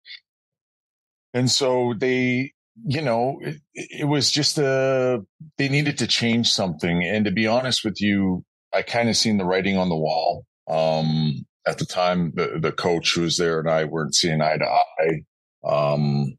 And 1.32 1.50
so 1.50 1.94
they 1.96 2.52
you 2.84 3.00
know, 3.00 3.38
it, 3.40 3.56
it 3.74 4.08
was 4.08 4.30
just 4.30 4.58
a, 4.58 5.24
they 5.58 5.68
needed 5.68 5.98
to 5.98 6.06
change 6.06 6.48
something. 6.50 7.04
And 7.04 7.24
to 7.24 7.30
be 7.30 7.46
honest 7.46 7.84
with 7.84 8.00
you, 8.00 8.44
I 8.74 8.82
kind 8.82 9.08
of 9.08 9.16
seen 9.16 9.38
the 9.38 9.44
writing 9.44 9.76
on 9.76 9.88
the 9.88 9.96
wall. 9.96 10.44
Um, 10.68 11.46
at 11.66 11.78
the 11.78 11.86
time, 11.86 12.32
the, 12.34 12.58
the 12.60 12.72
coach 12.72 13.14
who 13.14 13.22
was 13.22 13.38
there 13.38 13.58
and 13.58 13.70
I 13.70 13.84
weren't 13.84 14.14
seeing 14.14 14.40
eye 14.40 14.58
to 14.58 14.64
eye. 14.64 15.20
Um, 15.66 16.36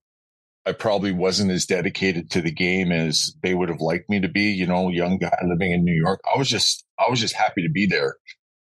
I 0.65 0.74
probably 0.74 1.12
wasn't 1.12 1.51
as 1.51 1.65
dedicated 1.65 2.29
to 2.32 2.41
the 2.41 2.51
game 2.51 2.91
as 2.91 3.34
they 3.41 3.53
would 3.53 3.70
have 3.70 3.79
liked 3.79 4.10
me 4.10 4.20
to 4.20 4.27
be, 4.27 4.51
you 4.51 4.67
know, 4.67 4.89
young 4.89 5.17
guy 5.17 5.38
living 5.46 5.72
in 5.72 5.86
New 5.86 5.94
York. 5.94 6.20
I 6.34 6.38
was 6.38 6.50
just, 6.50 6.86
I 7.00 7.10
was 7.10 7.20
just 7.20 7.36
happy 7.36 7.63
to 7.63 7.70
be 7.70 7.88
there. 7.88 8.17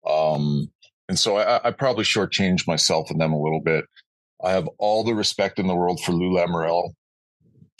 Um, 0.08 0.72
and 1.10 1.18
so 1.18 1.38
I, 1.38 1.68
I 1.68 1.72
probably 1.72 2.04
shortchanged 2.04 2.68
myself 2.68 3.10
and 3.10 3.20
them 3.20 3.34
a 3.34 3.42
little 3.42 3.62
bit. 3.62 3.86
I 4.44 4.52
have 4.52 4.70
all 4.78 5.04
the 5.04 5.16
respect 5.16 5.60
in 5.60 5.68
the 5.68 5.76
world 5.76 6.00
for 6.00 6.12
Lou 6.12 6.36
Lamoriello. 6.36 6.92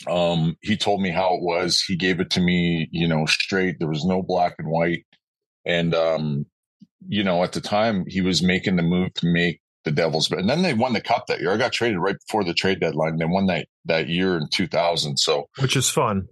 Um, 0.08 0.56
he 0.60 0.76
told 0.76 1.00
me 1.00 1.10
how 1.10 1.34
it 1.34 1.42
was. 1.42 1.80
He 1.80 1.96
gave 1.96 2.20
it 2.20 2.30
to 2.30 2.40
me, 2.40 2.88
you 2.90 3.08
know, 3.08 3.26
straight. 3.26 3.76
There 3.78 3.88
was 3.88 4.04
no 4.04 4.22
black 4.22 4.56
and 4.58 4.68
white. 4.68 5.04
And, 5.64 5.94
um, 5.94 6.46
you 7.08 7.24
know, 7.24 7.42
at 7.42 7.52
the 7.52 7.60
time 7.60 8.04
he 8.06 8.20
was 8.20 8.42
making 8.42 8.76
the 8.76 8.82
move 8.82 9.14
to 9.14 9.26
make 9.26 9.60
the 9.84 9.90
Devils, 9.92 10.28
but 10.28 10.40
and 10.40 10.50
then 10.50 10.62
they 10.62 10.74
won 10.74 10.92
the 10.92 11.00
cup 11.00 11.26
that 11.28 11.40
year. 11.40 11.52
I 11.52 11.56
got 11.56 11.72
traded 11.72 11.98
right 11.98 12.16
before 12.26 12.44
the 12.44 12.52
trade 12.52 12.80
deadline. 12.80 13.16
They 13.16 13.24
won 13.24 13.46
that 13.46 13.68
that 13.84 14.08
year 14.08 14.36
in 14.36 14.48
2000. 14.48 15.16
So, 15.16 15.48
which 15.60 15.76
is 15.76 15.88
fun. 15.88 16.26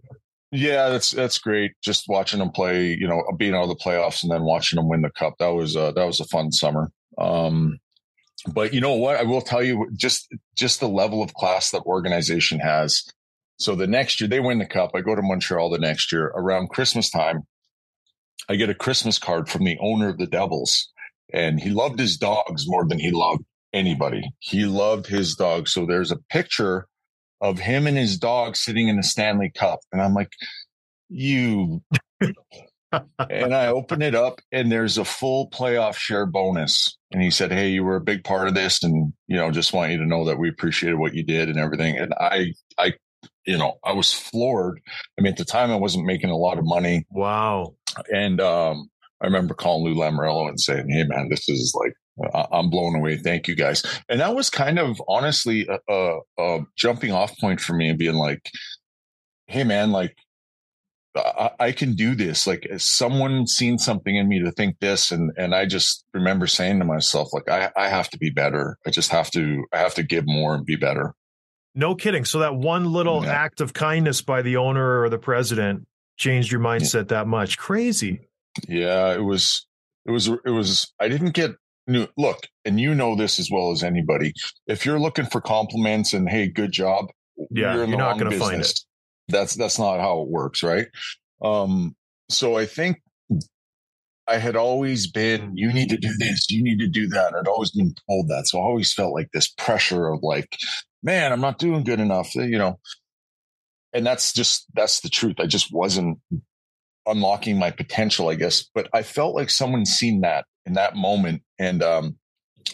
Yeah, 0.50 0.88
that's 0.88 1.12
that's 1.12 1.38
great. 1.38 1.72
Just 1.82 2.04
watching 2.08 2.40
them 2.40 2.50
play, 2.50 2.96
you 2.98 3.08
know, 3.08 3.22
being 3.38 3.54
out 3.54 3.62
of 3.62 3.68
the 3.68 3.76
playoffs 3.76 4.22
and 4.22 4.30
then 4.30 4.42
watching 4.42 4.76
them 4.76 4.88
win 4.88 5.02
the 5.02 5.10
cup. 5.10 5.34
That 5.38 5.48
was 5.48 5.76
uh, 5.76 5.92
that 5.92 6.04
was 6.04 6.20
a 6.20 6.24
fun 6.26 6.52
summer. 6.52 6.90
Um, 7.16 7.78
but 8.52 8.74
you 8.74 8.80
know 8.80 8.94
what? 8.94 9.16
I 9.16 9.22
will 9.22 9.40
tell 9.40 9.62
you, 9.62 9.88
just 9.96 10.28
just 10.56 10.80
the 10.80 10.88
level 10.88 11.22
of 11.22 11.34
class 11.34 11.70
that 11.70 11.82
organization 11.82 12.60
has. 12.60 13.04
So 13.58 13.74
the 13.74 13.86
next 13.86 14.20
year 14.20 14.28
they 14.28 14.40
win 14.40 14.58
the 14.58 14.66
cup. 14.66 14.90
I 14.94 15.00
go 15.00 15.14
to 15.14 15.22
Montreal 15.22 15.70
the 15.70 15.78
next 15.78 16.12
year 16.12 16.32
around 16.34 16.70
Christmas 16.70 17.10
time. 17.10 17.42
I 18.48 18.56
get 18.56 18.70
a 18.70 18.74
Christmas 18.74 19.18
card 19.18 19.48
from 19.48 19.64
the 19.64 19.78
owner 19.80 20.08
of 20.08 20.18
the 20.18 20.26
Devils, 20.26 20.90
and 21.32 21.60
he 21.60 21.70
loved 21.70 21.98
his 21.98 22.16
dogs 22.16 22.64
more 22.66 22.86
than 22.86 22.98
he 22.98 23.10
loved 23.10 23.44
anybody. 23.72 24.22
He 24.38 24.64
loved 24.64 25.06
his 25.06 25.34
dogs. 25.34 25.72
So 25.72 25.86
there's 25.86 26.10
a 26.10 26.18
picture 26.30 26.86
of 27.40 27.58
him 27.58 27.86
and 27.86 27.96
his 27.96 28.18
dog 28.18 28.56
sitting 28.56 28.88
in 28.88 28.96
the 28.96 29.02
Stanley 29.02 29.50
Cup, 29.54 29.80
and 29.92 30.02
I'm 30.02 30.14
like, 30.14 30.32
you. 31.08 31.82
and 33.18 33.54
I 33.54 33.66
open 33.68 34.02
it 34.02 34.14
up, 34.14 34.40
and 34.52 34.70
there's 34.70 34.98
a 34.98 35.04
full 35.04 35.50
playoff 35.50 35.96
share 35.96 36.26
bonus. 36.26 36.96
And 37.12 37.22
he 37.22 37.30
said, 37.30 37.52
"Hey, 37.52 37.68
you 37.68 37.84
were 37.84 37.96
a 37.96 38.00
big 38.00 38.24
part 38.24 38.48
of 38.48 38.54
this, 38.54 38.82
and 38.82 39.12
you 39.26 39.36
know, 39.36 39.50
just 39.50 39.72
want 39.72 39.92
you 39.92 39.98
to 39.98 40.06
know 40.06 40.24
that 40.26 40.38
we 40.38 40.48
appreciated 40.48 40.98
what 40.98 41.14
you 41.14 41.24
did 41.24 41.48
and 41.48 41.58
everything." 41.58 41.96
And 41.96 42.14
I, 42.14 42.52
I 42.78 42.94
you 43.46 43.58
know, 43.58 43.78
I 43.84 43.92
was 43.92 44.12
floored. 44.12 44.80
I 45.18 45.22
mean, 45.22 45.32
at 45.32 45.38
the 45.38 45.44
time, 45.44 45.70
I 45.70 45.76
wasn't 45.76 46.06
making 46.06 46.30
a 46.30 46.36
lot 46.36 46.58
of 46.58 46.64
money. 46.64 47.06
Wow. 47.10 47.74
And 48.12 48.40
um, 48.40 48.88
I 49.20 49.26
remember 49.26 49.54
calling 49.54 49.84
Lou 49.84 50.00
Lamoriello 50.00 50.48
and 50.48 50.60
saying, 50.60 50.88
"Hey, 50.88 51.04
man, 51.04 51.28
this 51.30 51.48
is 51.48 51.74
like." 51.78 51.94
I'm 52.32 52.70
blown 52.70 52.94
away. 52.94 53.16
Thank 53.16 53.48
you 53.48 53.56
guys. 53.56 53.82
And 54.08 54.20
that 54.20 54.36
was 54.36 54.48
kind 54.48 54.78
of 54.78 55.02
honestly 55.08 55.66
a, 55.66 55.80
a, 55.92 56.18
a 56.38 56.60
jumping 56.76 57.10
off 57.10 57.36
point 57.40 57.60
for 57.60 57.74
me 57.74 57.88
and 57.88 57.98
being 57.98 58.14
like, 58.14 58.52
Hey 59.48 59.64
man, 59.64 59.90
like 59.90 60.16
I, 61.16 61.50
I, 61.60 61.72
can 61.72 61.94
do 61.94 62.14
this. 62.14 62.46
Like 62.46 62.68
someone 62.76 63.46
seen 63.46 63.78
something 63.78 64.16
in 64.16 64.28
me 64.28 64.40
to 64.40 64.50
think 64.52 64.78
this. 64.80 65.10
And, 65.10 65.32
and 65.36 65.54
I 65.54 65.66
just 65.66 66.04
remember 66.12 66.46
saying 66.46 66.78
to 66.80 66.84
myself, 66.84 67.32
like, 67.32 67.48
I, 67.48 67.70
I 67.76 67.88
have 67.88 68.10
to 68.10 68.18
be 68.18 68.30
better. 68.30 68.76
I 68.86 68.90
just 68.90 69.10
have 69.10 69.30
to, 69.32 69.64
I 69.72 69.78
have 69.78 69.94
to 69.94 70.02
give 70.02 70.24
more 70.26 70.54
and 70.54 70.66
be 70.66 70.76
better. 70.76 71.14
No 71.74 71.94
kidding. 71.94 72.24
So 72.24 72.38
that 72.38 72.54
one 72.54 72.92
little 72.92 73.24
yeah. 73.24 73.32
act 73.32 73.60
of 73.60 73.72
kindness 73.72 74.22
by 74.22 74.42
the 74.42 74.56
owner 74.56 75.02
or 75.02 75.08
the 75.08 75.18
president 75.18 75.86
changed 76.16 76.52
your 76.52 76.60
mindset 76.60 77.08
that 77.08 77.26
much. 77.26 77.58
Crazy. 77.58 78.28
Yeah, 78.68 79.12
it 79.12 79.22
was, 79.24 79.66
it 80.06 80.12
was, 80.12 80.28
it 80.28 80.50
was, 80.50 80.92
I 81.00 81.08
didn't 81.08 81.32
get 81.32 81.50
new 81.88 82.06
look, 82.16 82.46
and 82.64 82.78
you 82.78 82.94
know 82.94 83.16
this 83.16 83.40
as 83.40 83.50
well 83.50 83.72
as 83.72 83.82
anybody. 83.82 84.32
If 84.68 84.86
you're 84.86 85.00
looking 85.00 85.26
for 85.26 85.40
compliments 85.40 86.12
and, 86.12 86.28
Hey, 86.28 86.46
good 86.46 86.70
job. 86.70 87.10
Yeah. 87.50 87.74
You're, 87.74 87.86
you're 87.86 87.98
not 87.98 88.18
going 88.18 88.30
to 88.30 88.38
find 88.38 88.60
it. 88.60 88.78
That's, 89.28 89.54
that's 89.54 89.78
not 89.78 89.98
how 89.98 90.20
it 90.20 90.28
works. 90.28 90.62
Right. 90.62 90.86
Um, 91.42 91.96
so 92.28 92.56
I 92.56 92.66
think 92.66 93.02
I 94.26 94.38
had 94.38 94.56
always 94.56 95.06
been, 95.06 95.52
you 95.54 95.72
need 95.72 95.90
to 95.90 95.96
do 95.96 96.12
this, 96.18 96.50
you 96.50 96.62
need 96.62 96.78
to 96.78 96.88
do 96.88 97.06
that. 97.08 97.34
I'd 97.34 97.48
always 97.48 97.70
been 97.70 97.94
told 98.08 98.28
that. 98.28 98.46
So 98.46 98.58
I 98.58 98.62
always 98.62 98.92
felt 98.92 99.12
like 99.12 99.30
this 99.32 99.48
pressure 99.48 100.08
of 100.08 100.20
like, 100.22 100.56
man, 101.02 101.32
I'm 101.32 101.40
not 101.40 101.58
doing 101.58 101.84
good 101.84 102.00
enough, 102.00 102.34
you 102.34 102.58
know. 102.58 102.78
And 103.92 104.04
that's 104.04 104.32
just 104.32 104.66
that's 104.74 105.00
the 105.00 105.08
truth. 105.08 105.36
I 105.38 105.46
just 105.46 105.72
wasn't 105.72 106.18
unlocking 107.06 107.58
my 107.58 107.70
potential, 107.70 108.28
I 108.28 108.34
guess. 108.34 108.64
But 108.74 108.88
I 108.92 109.02
felt 109.02 109.36
like 109.36 109.50
someone 109.50 109.86
seen 109.86 110.22
that 110.22 110.46
in 110.66 110.72
that 110.72 110.96
moment. 110.96 111.42
And 111.58 111.82
um 111.82 112.16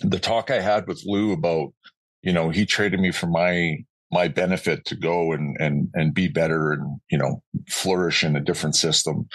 the 0.02 0.20
talk 0.20 0.50
I 0.50 0.60
had 0.60 0.86
with 0.86 1.02
Lou 1.04 1.32
about, 1.32 1.74
you 2.22 2.32
know, 2.32 2.48
he 2.48 2.64
traded 2.64 3.00
me 3.00 3.10
for 3.10 3.26
my 3.26 3.84
my 4.12 4.28
benefit 4.28 4.84
to 4.86 4.96
go 4.96 5.32
and 5.32 5.56
and 5.60 5.88
and 5.94 6.14
be 6.14 6.28
better 6.28 6.72
and 6.72 7.00
you 7.10 7.18
know 7.18 7.42
flourish 7.68 8.24
in 8.24 8.36
a 8.36 8.40
different 8.40 8.74
system 8.74 9.28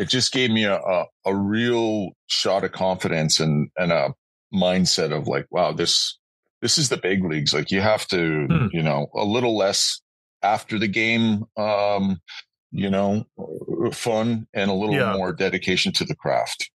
it 0.00 0.08
just 0.08 0.32
gave 0.32 0.50
me 0.50 0.64
a, 0.64 0.76
a, 0.76 1.04
a 1.26 1.34
real 1.34 2.10
shot 2.26 2.64
of 2.64 2.72
confidence 2.72 3.38
and 3.38 3.68
and 3.76 3.92
a 3.92 4.14
mindset 4.52 5.16
of 5.16 5.28
like 5.28 5.46
wow 5.50 5.70
this 5.72 6.18
this 6.62 6.78
is 6.78 6.88
the 6.88 6.96
big 6.96 7.24
leagues. 7.24 7.54
Like 7.54 7.70
you 7.70 7.80
have 7.80 8.06
to, 8.08 8.46
hmm. 8.46 8.66
you 8.72 8.82
know, 8.82 9.08
a 9.14 9.24
little 9.24 9.56
less 9.56 10.00
after 10.42 10.78
the 10.78 10.88
game, 10.88 11.44
um, 11.56 12.20
you 12.70 12.90
know, 12.90 13.26
fun 13.92 14.46
and 14.54 14.70
a 14.70 14.74
little 14.74 14.94
yeah. 14.94 15.14
more 15.14 15.32
dedication 15.32 15.92
to 15.92 16.04
the 16.04 16.14
craft. 16.14 16.70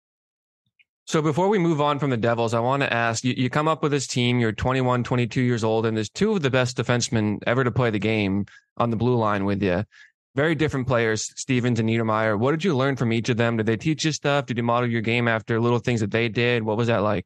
So 1.08 1.22
before 1.22 1.50
we 1.50 1.60
move 1.60 1.82
on 1.82 2.00
from 2.00 2.10
the 2.10 2.18
Devils, 2.18 2.56
I 2.56 2.60
want 2.60 2.82
to 2.82 2.92
ask 2.92 3.24
you, 3.24 3.36
you 3.38 3.48
come 3.52 3.68
up 3.68 3.84
with 3.84 3.92
this 3.92 4.08
team, 4.08 4.40
you're 4.40 4.52
21, 4.52 5.04
22 5.04 5.40
years 5.42 5.64
old, 5.64 5.86
and 5.86 5.96
there's 5.96 6.10
two 6.10 6.32
of 6.32 6.42
the 6.42 6.50
best 6.50 6.78
defensemen 6.78 7.38
ever 7.46 7.64
to 7.64 7.70
play 7.70 7.92
the 7.92 8.00
game 8.00 8.48
on 8.78 8.90
the 8.90 8.98
blue 8.98 9.16
line 9.16 9.46
with 9.46 9.62
you. 9.62 9.86
Very 10.36 10.54
different 10.54 10.86
players, 10.86 11.32
Stevens 11.38 11.80
and 11.80 11.90
Niedermayer. 11.90 12.38
What 12.38 12.52
did 12.52 12.64
you 12.64 12.76
learn 12.76 12.98
from 12.98 13.14
each 13.14 13.30
of 13.30 13.38
them? 13.38 13.56
Did 13.56 13.66
they 13.66 13.78
teach 13.78 14.04
you 14.04 14.12
stuff? 14.12 14.46
Did 14.46 14.58
you 14.58 14.64
model 14.64 14.90
your 14.90 15.02
game 15.02 15.30
after 15.30 15.62
little 15.62 15.80
things 15.80 16.02
that 16.02 16.12
they 16.12 16.28
did? 16.28 16.64
What 16.64 16.76
was 16.76 16.88
that 16.88 17.04
like? 17.04 17.26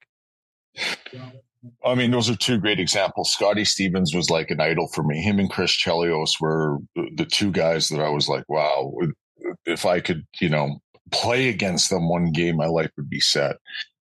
I 1.84 1.96
mean, 1.96 2.12
those 2.12 2.30
are 2.30 2.36
two 2.36 2.60
great 2.60 2.80
examples. 2.80 3.32
Scotty 3.32 3.66
Stevens 3.66 4.14
was 4.14 4.30
like 4.30 4.52
an 4.52 4.62
idol 4.62 4.88
for 4.94 5.04
me. 5.04 5.22
Him 5.22 5.40
and 5.40 5.50
Chris 5.50 5.72
Chelios 5.72 6.40
were 6.40 6.78
the 6.96 7.26
two 7.26 7.52
guys 7.52 7.90
that 7.90 8.00
I 8.00 8.10
was 8.10 8.30
like, 8.30 8.44
wow, 8.48 8.94
if 9.66 9.86
I 9.86 10.00
could, 10.00 10.26
you 10.40 10.50
know, 10.50 10.78
play 11.12 11.50
against 11.50 11.90
them 11.90 12.08
one 12.08 12.32
game, 12.32 12.58
my 12.58 12.68
life 12.68 12.92
would 12.96 13.10
be 13.10 13.20
set. 13.20 13.58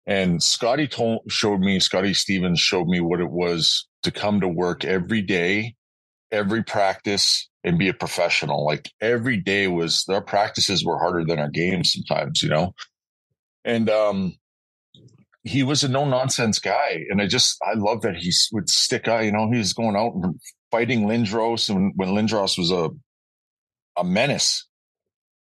And 0.05 0.43
Scotty 0.43 0.87
told, 0.87 1.21
showed 1.29 1.61
me, 1.61 1.79
Scotty 1.79 2.13
Stevens 2.13 2.59
showed 2.59 2.87
me 2.87 2.99
what 2.99 3.19
it 3.19 3.31
was 3.31 3.87
to 4.03 4.11
come 4.11 4.41
to 4.41 4.47
work 4.47 4.85
every 4.85 5.21
day, 5.21 5.75
every 6.31 6.63
practice, 6.63 7.49
and 7.63 7.77
be 7.77 7.87
a 7.87 7.93
professional. 7.93 8.65
Like 8.65 8.91
every 9.01 9.37
day 9.37 9.67
was, 9.67 10.05
our 10.09 10.21
practices 10.21 10.85
were 10.85 10.99
harder 10.99 11.23
than 11.25 11.39
our 11.39 11.49
games 11.49 11.93
sometimes, 11.93 12.43
you 12.43 12.49
know? 12.49 12.73
And, 13.63 13.89
um, 13.89 14.35
he 15.45 15.61
was 15.61 15.83
a 15.83 15.89
no 15.89 16.05
nonsense 16.05 16.59
guy. 16.59 17.03
And 17.09 17.21
I 17.21 17.27
just, 17.27 17.57
I 17.65 17.73
love 17.73 18.01
that 18.01 18.15
he 18.15 18.31
would 18.53 18.69
stick 18.69 19.07
out, 19.07 19.25
you 19.25 19.31
know, 19.31 19.51
he 19.51 19.57
was 19.57 19.73
going 19.73 19.95
out 19.95 20.13
and 20.15 20.39
fighting 20.71 21.05
Lindros 21.05 21.69
and 21.69 21.93
when 21.95 22.09
Lindros 22.09 22.57
was 22.57 22.71
a, 22.71 22.89
a 23.97 24.03
menace. 24.03 24.65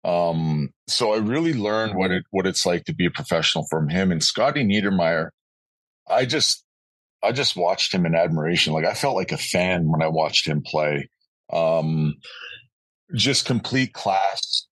Um, 0.04 0.70
so 0.88 1.14
I 1.14 1.18
really 1.18 1.54
learned 1.54 1.94
what 1.94 2.10
it, 2.10 2.24
what 2.30 2.46
it's 2.46 2.66
like 2.66 2.84
to 2.84 2.94
be 2.94 3.06
a 3.06 3.10
professional 3.10 3.66
from 3.70 3.88
him 3.88 4.10
and 4.10 4.22
Scotty 4.22 4.64
Niedermayer. 4.64 5.28
I 6.08 6.24
just, 6.24 6.64
I 7.22 7.30
just 7.30 7.56
watched 7.56 7.94
him 7.94 8.04
in 8.04 8.16
admiration. 8.16 8.72
Like 8.72 8.84
I 8.84 8.94
felt 8.94 9.14
like 9.14 9.30
a 9.30 9.38
fan 9.38 9.88
when 9.88 10.02
I 10.02 10.08
watched 10.08 10.46
him 10.46 10.62
play. 10.62 11.08
Um, 11.50 12.16
just 13.14 13.44
complete 13.44 13.92
class, 13.92 14.66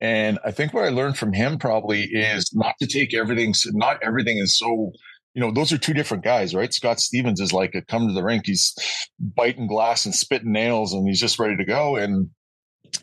and 0.00 0.38
I 0.44 0.50
think 0.52 0.72
what 0.72 0.84
I 0.84 0.90
learned 0.90 1.18
from 1.18 1.32
him 1.32 1.58
probably 1.58 2.04
is 2.04 2.50
not 2.54 2.74
to 2.80 2.86
take 2.86 3.14
everything, 3.14 3.54
not 3.72 3.98
everything 4.02 4.38
is 4.38 4.56
so, 4.56 4.92
you 5.34 5.40
know, 5.40 5.50
those 5.50 5.72
are 5.72 5.78
two 5.78 5.92
different 5.92 6.24
guys, 6.24 6.54
right? 6.54 6.72
Scott 6.72 7.00
Stevens 7.00 7.40
is 7.40 7.52
like 7.52 7.74
a 7.74 7.82
come 7.82 8.06
to 8.06 8.14
the 8.14 8.22
rink. 8.22 8.46
He's 8.46 8.74
biting 9.18 9.66
glass 9.66 10.04
and 10.04 10.14
spitting 10.14 10.52
nails 10.52 10.92
and 10.92 11.06
he's 11.06 11.20
just 11.20 11.38
ready 11.38 11.56
to 11.56 11.64
go. 11.64 11.96
And 11.96 12.30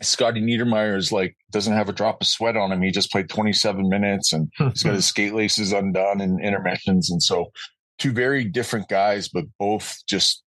Scotty 0.00 0.40
Niedermayer 0.40 0.96
is 0.96 1.12
like, 1.12 1.36
doesn't 1.52 1.74
have 1.74 1.90
a 1.90 1.92
drop 1.92 2.22
of 2.22 2.26
sweat 2.26 2.56
on 2.56 2.72
him. 2.72 2.80
He 2.80 2.90
just 2.90 3.12
played 3.12 3.28
27 3.28 3.88
minutes 3.88 4.32
and 4.32 4.50
he's 4.58 4.82
got 4.82 4.94
his 4.94 5.06
skate 5.06 5.34
laces 5.34 5.72
undone 5.72 6.22
and 6.22 6.42
intermissions. 6.42 7.10
And 7.10 7.22
so 7.22 7.52
two 7.98 8.12
very 8.12 8.44
different 8.44 8.88
guys, 8.88 9.28
but 9.28 9.44
both 9.58 9.98
just 10.08 10.42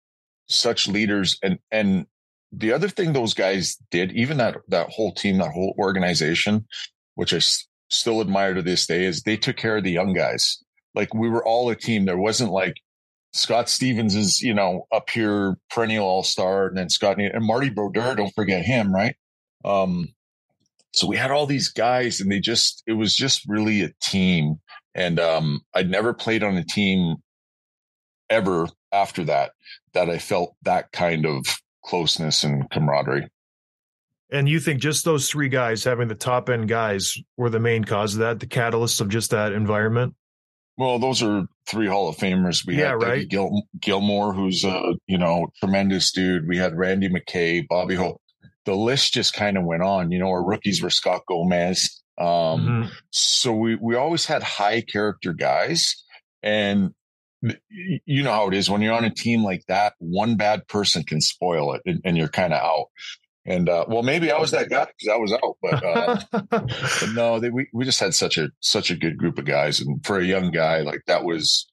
such 0.48 0.88
leaders. 0.88 1.38
And, 1.44 1.60
and 1.72 2.08
the 2.52 2.72
other 2.72 2.90
thing 2.90 3.14
those 3.14 3.34
guys 3.34 3.78
did, 3.92 4.12
even 4.14 4.38
that 4.38 4.58
that 4.70 4.90
whole 4.90 5.14
team, 5.14 5.38
that 5.38 5.52
whole 5.52 5.76
organization, 5.78 6.66
which 7.16 7.34
I 7.34 7.38
s- 7.38 7.68
still 7.90 8.22
admire 8.22 8.54
to 8.54 8.62
this 8.62 8.88
day, 8.88 9.06
is 9.06 9.22
they 9.22 9.38
took 9.38 9.58
care 9.58 9.78
of 9.78 9.84
the 9.84 9.92
young 9.92 10.14
guys. 10.14 10.58
Like 10.96 11.14
we 11.14 11.30
were 11.30 11.46
all 11.46 11.70
a 11.70 11.76
team. 11.76 12.06
There 12.06 12.18
wasn't 12.18 12.52
like 12.52 12.76
Scott 13.34 13.70
Stevens 13.70 14.16
is, 14.16 14.42
you 14.42 14.54
know, 14.54 14.88
up 14.92 15.10
here 15.10 15.58
perennial 15.70 16.06
all 16.06 16.24
star, 16.24 16.68
and 16.68 16.78
then 16.78 16.90
Scott 16.90 17.20
and 17.20 17.46
Marty 17.46 17.70
Brodeur. 17.70 18.16
Don't 18.16 18.34
forget 18.34 18.66
him, 18.66 18.94
right? 18.94 19.16
Um, 19.64 20.08
so 20.94 21.06
we 21.08 21.18
had 21.18 21.32
all 21.32 21.46
these 21.46 21.70
guys, 21.70 22.20
and 22.20 22.32
they 22.32 22.40
just 22.40 22.82
it 22.88 22.94
was 22.94 23.16
just 23.16 23.48
really 23.48 23.84
a 23.84 23.92
team. 24.02 24.60
And 24.96 25.20
um, 25.20 25.62
I'd 25.76 25.90
never 25.90 26.14
played 26.14 26.44
on 26.44 26.58
a 26.58 26.64
team 26.66 27.18
ever 28.30 28.68
after 28.92 29.24
that 29.26 29.52
that 29.94 30.10
I 30.10 30.18
felt 30.18 30.56
that 30.64 30.92
kind 30.92 31.26
of 31.26 31.46
closeness 31.90 32.44
and 32.44 32.70
camaraderie. 32.70 33.28
And 34.32 34.48
you 34.48 34.60
think 34.60 34.80
just 34.80 35.06
those 35.06 35.30
three 35.30 35.50
guys 35.50 35.84
having 35.84 36.08
the 36.08 36.16
top 36.16 36.50
end 36.50 36.68
guys 36.68 37.18
were 37.36 37.50
the 37.50 37.60
main 37.60 37.84
cause 37.84 38.14
of 38.14 38.20
that, 38.20 38.40
the 38.40 38.46
catalyst 38.46 39.02
of 39.02 39.10
just 39.10 39.32
that 39.32 39.54
environment? 39.54 40.14
Well, 40.78 41.00
those 41.00 41.24
are 41.24 41.46
three 41.68 41.88
Hall 41.88 42.08
of 42.08 42.16
Famers. 42.18 42.66
We 42.66 42.78
Yeah, 42.78 42.90
had 42.90 43.02
right. 43.02 43.28
Gil- 43.28 43.64
Gilmour, 43.80 44.34
who's 44.36 44.64
a 44.64 44.94
you 45.08 45.18
know 45.18 45.48
tremendous 45.60 46.12
dude. 46.12 46.48
We 46.48 46.58
had 46.58 46.78
Randy 46.78 47.10
McKay, 47.10 47.68
Bobby 47.68 47.96
Hope. 47.96 48.22
The 48.66 48.76
list 48.76 49.14
just 49.14 49.34
kind 49.34 49.58
of 49.58 49.66
went 49.66 49.82
on. 49.82 50.12
You 50.12 50.20
know, 50.20 50.30
our 50.30 50.46
rookies 50.46 50.82
were 50.82 50.90
Scott 50.92 51.24
Gomez. 51.28 52.02
Um, 52.20 52.28
Mhm. 52.28 52.92
So 53.12 53.52
we 53.54 53.76
we 53.76 53.96
always 53.96 54.26
had 54.26 54.44
high 54.44 54.82
character 54.82 55.34
guys, 55.34 55.96
and 56.44 56.92
you 57.42 58.24
know 58.24 58.32
how 58.32 58.48
it 58.48 58.54
is 58.54 58.70
when 58.70 58.82
you're 58.82 58.94
on 58.94 59.06
a 59.06 59.14
team 59.14 59.44
like 59.44 59.66
that. 59.68 59.94
One 60.00 60.36
bad 60.36 60.68
person 60.68 61.04
can 61.04 61.22
spoil 61.22 61.74
it, 61.74 61.82
and, 61.86 62.02
and 62.04 62.18
you're 62.18 62.28
kind 62.28 62.54
of 62.54 62.62
out. 62.62 62.88
And 63.46 63.70
uh, 63.70 63.86
well, 63.88 64.04
maybe 64.04 64.32
I 64.32 64.40
was 64.40 64.52
that 64.52 64.70
guy 64.70 64.86
because 64.86 65.14
I 65.14 65.18
was 65.18 65.34
out, 65.34 65.58
but. 65.62 65.84
Uh, 65.84 66.20
but 66.52 67.10
no, 67.14 67.40
they, 67.40 67.50
we 67.50 67.68
we 67.74 67.86
just 67.86 68.00
had 68.00 68.14
such 68.14 68.38
a 68.38 68.50
such 68.60 68.92
a 68.92 68.96
good 68.96 69.18
group 69.18 69.38
of 69.38 69.46
guys, 69.46 69.80
and 69.80 70.06
for 70.06 70.20
a 70.20 70.26
young 70.26 70.52
guy, 70.52 70.82
like 70.82 71.02
that 71.08 71.24
was 71.24 71.68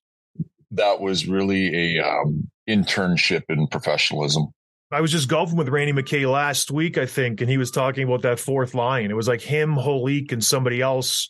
that 0.71 1.01
was 1.01 1.27
really 1.27 1.99
a 1.99 2.05
um, 2.07 2.51
internship 2.69 3.43
in 3.49 3.67
professionalism. 3.67 4.47
I 4.93 5.01
was 5.01 5.11
just 5.11 5.29
golfing 5.29 5.57
with 5.57 5.69
Randy 5.69 5.93
McKay 5.93 6.31
last 6.31 6.71
week, 6.71 6.97
I 6.97 7.07
think, 7.07 7.41
and 7.41 7.51
he 7.51 7.59
was 7.59 7.73
talking 7.73 8.05
about 8.05 8.23
that 8.23 8.39
fourth 8.39 8.73
line. 8.73 9.11
It 9.11 9.17
was 9.17 9.27
like 9.27 9.41
him, 9.41 9.75
Holik, 9.75 10.31
and 10.31 10.45
somebody 10.45 10.81
else. 10.81 11.29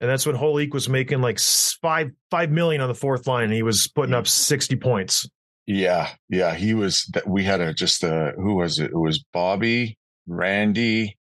And 0.00 0.08
that's 0.08 0.24
when 0.26 0.36
Holik 0.36 0.72
was 0.72 0.88
making 0.88 1.20
like 1.20 1.38
five 1.40 2.10
five 2.30 2.50
million 2.50 2.80
on 2.80 2.88
the 2.88 2.94
fourth 2.94 3.26
line, 3.26 3.44
and 3.44 3.52
he 3.52 3.62
was 3.62 3.88
putting 3.88 4.14
up 4.14 4.26
sixty 4.28 4.76
points. 4.76 5.28
Yeah, 5.66 6.08
yeah, 6.28 6.54
he 6.54 6.72
was. 6.74 7.04
That 7.14 7.26
we 7.28 7.42
had 7.44 7.60
a 7.60 7.74
just 7.74 8.02
a 8.04 8.32
who 8.36 8.54
was 8.56 8.78
it? 8.78 8.90
It 8.92 8.96
was 8.96 9.22
Bobby, 9.32 9.98
Randy, 10.26 11.16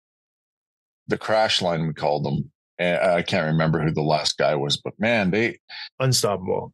the 1.08 1.18
crash 1.18 1.62
line 1.62 1.88
we 1.88 1.94
called 1.94 2.24
them. 2.24 2.52
And 2.80 3.00
I 3.00 3.24
can't 3.24 3.48
remember 3.48 3.82
who 3.82 3.92
the 3.92 4.04
last 4.04 4.38
guy 4.38 4.54
was, 4.54 4.78
but 4.78 4.94
man, 5.00 5.32
they 5.32 5.58
Unstoppable. 6.00 6.72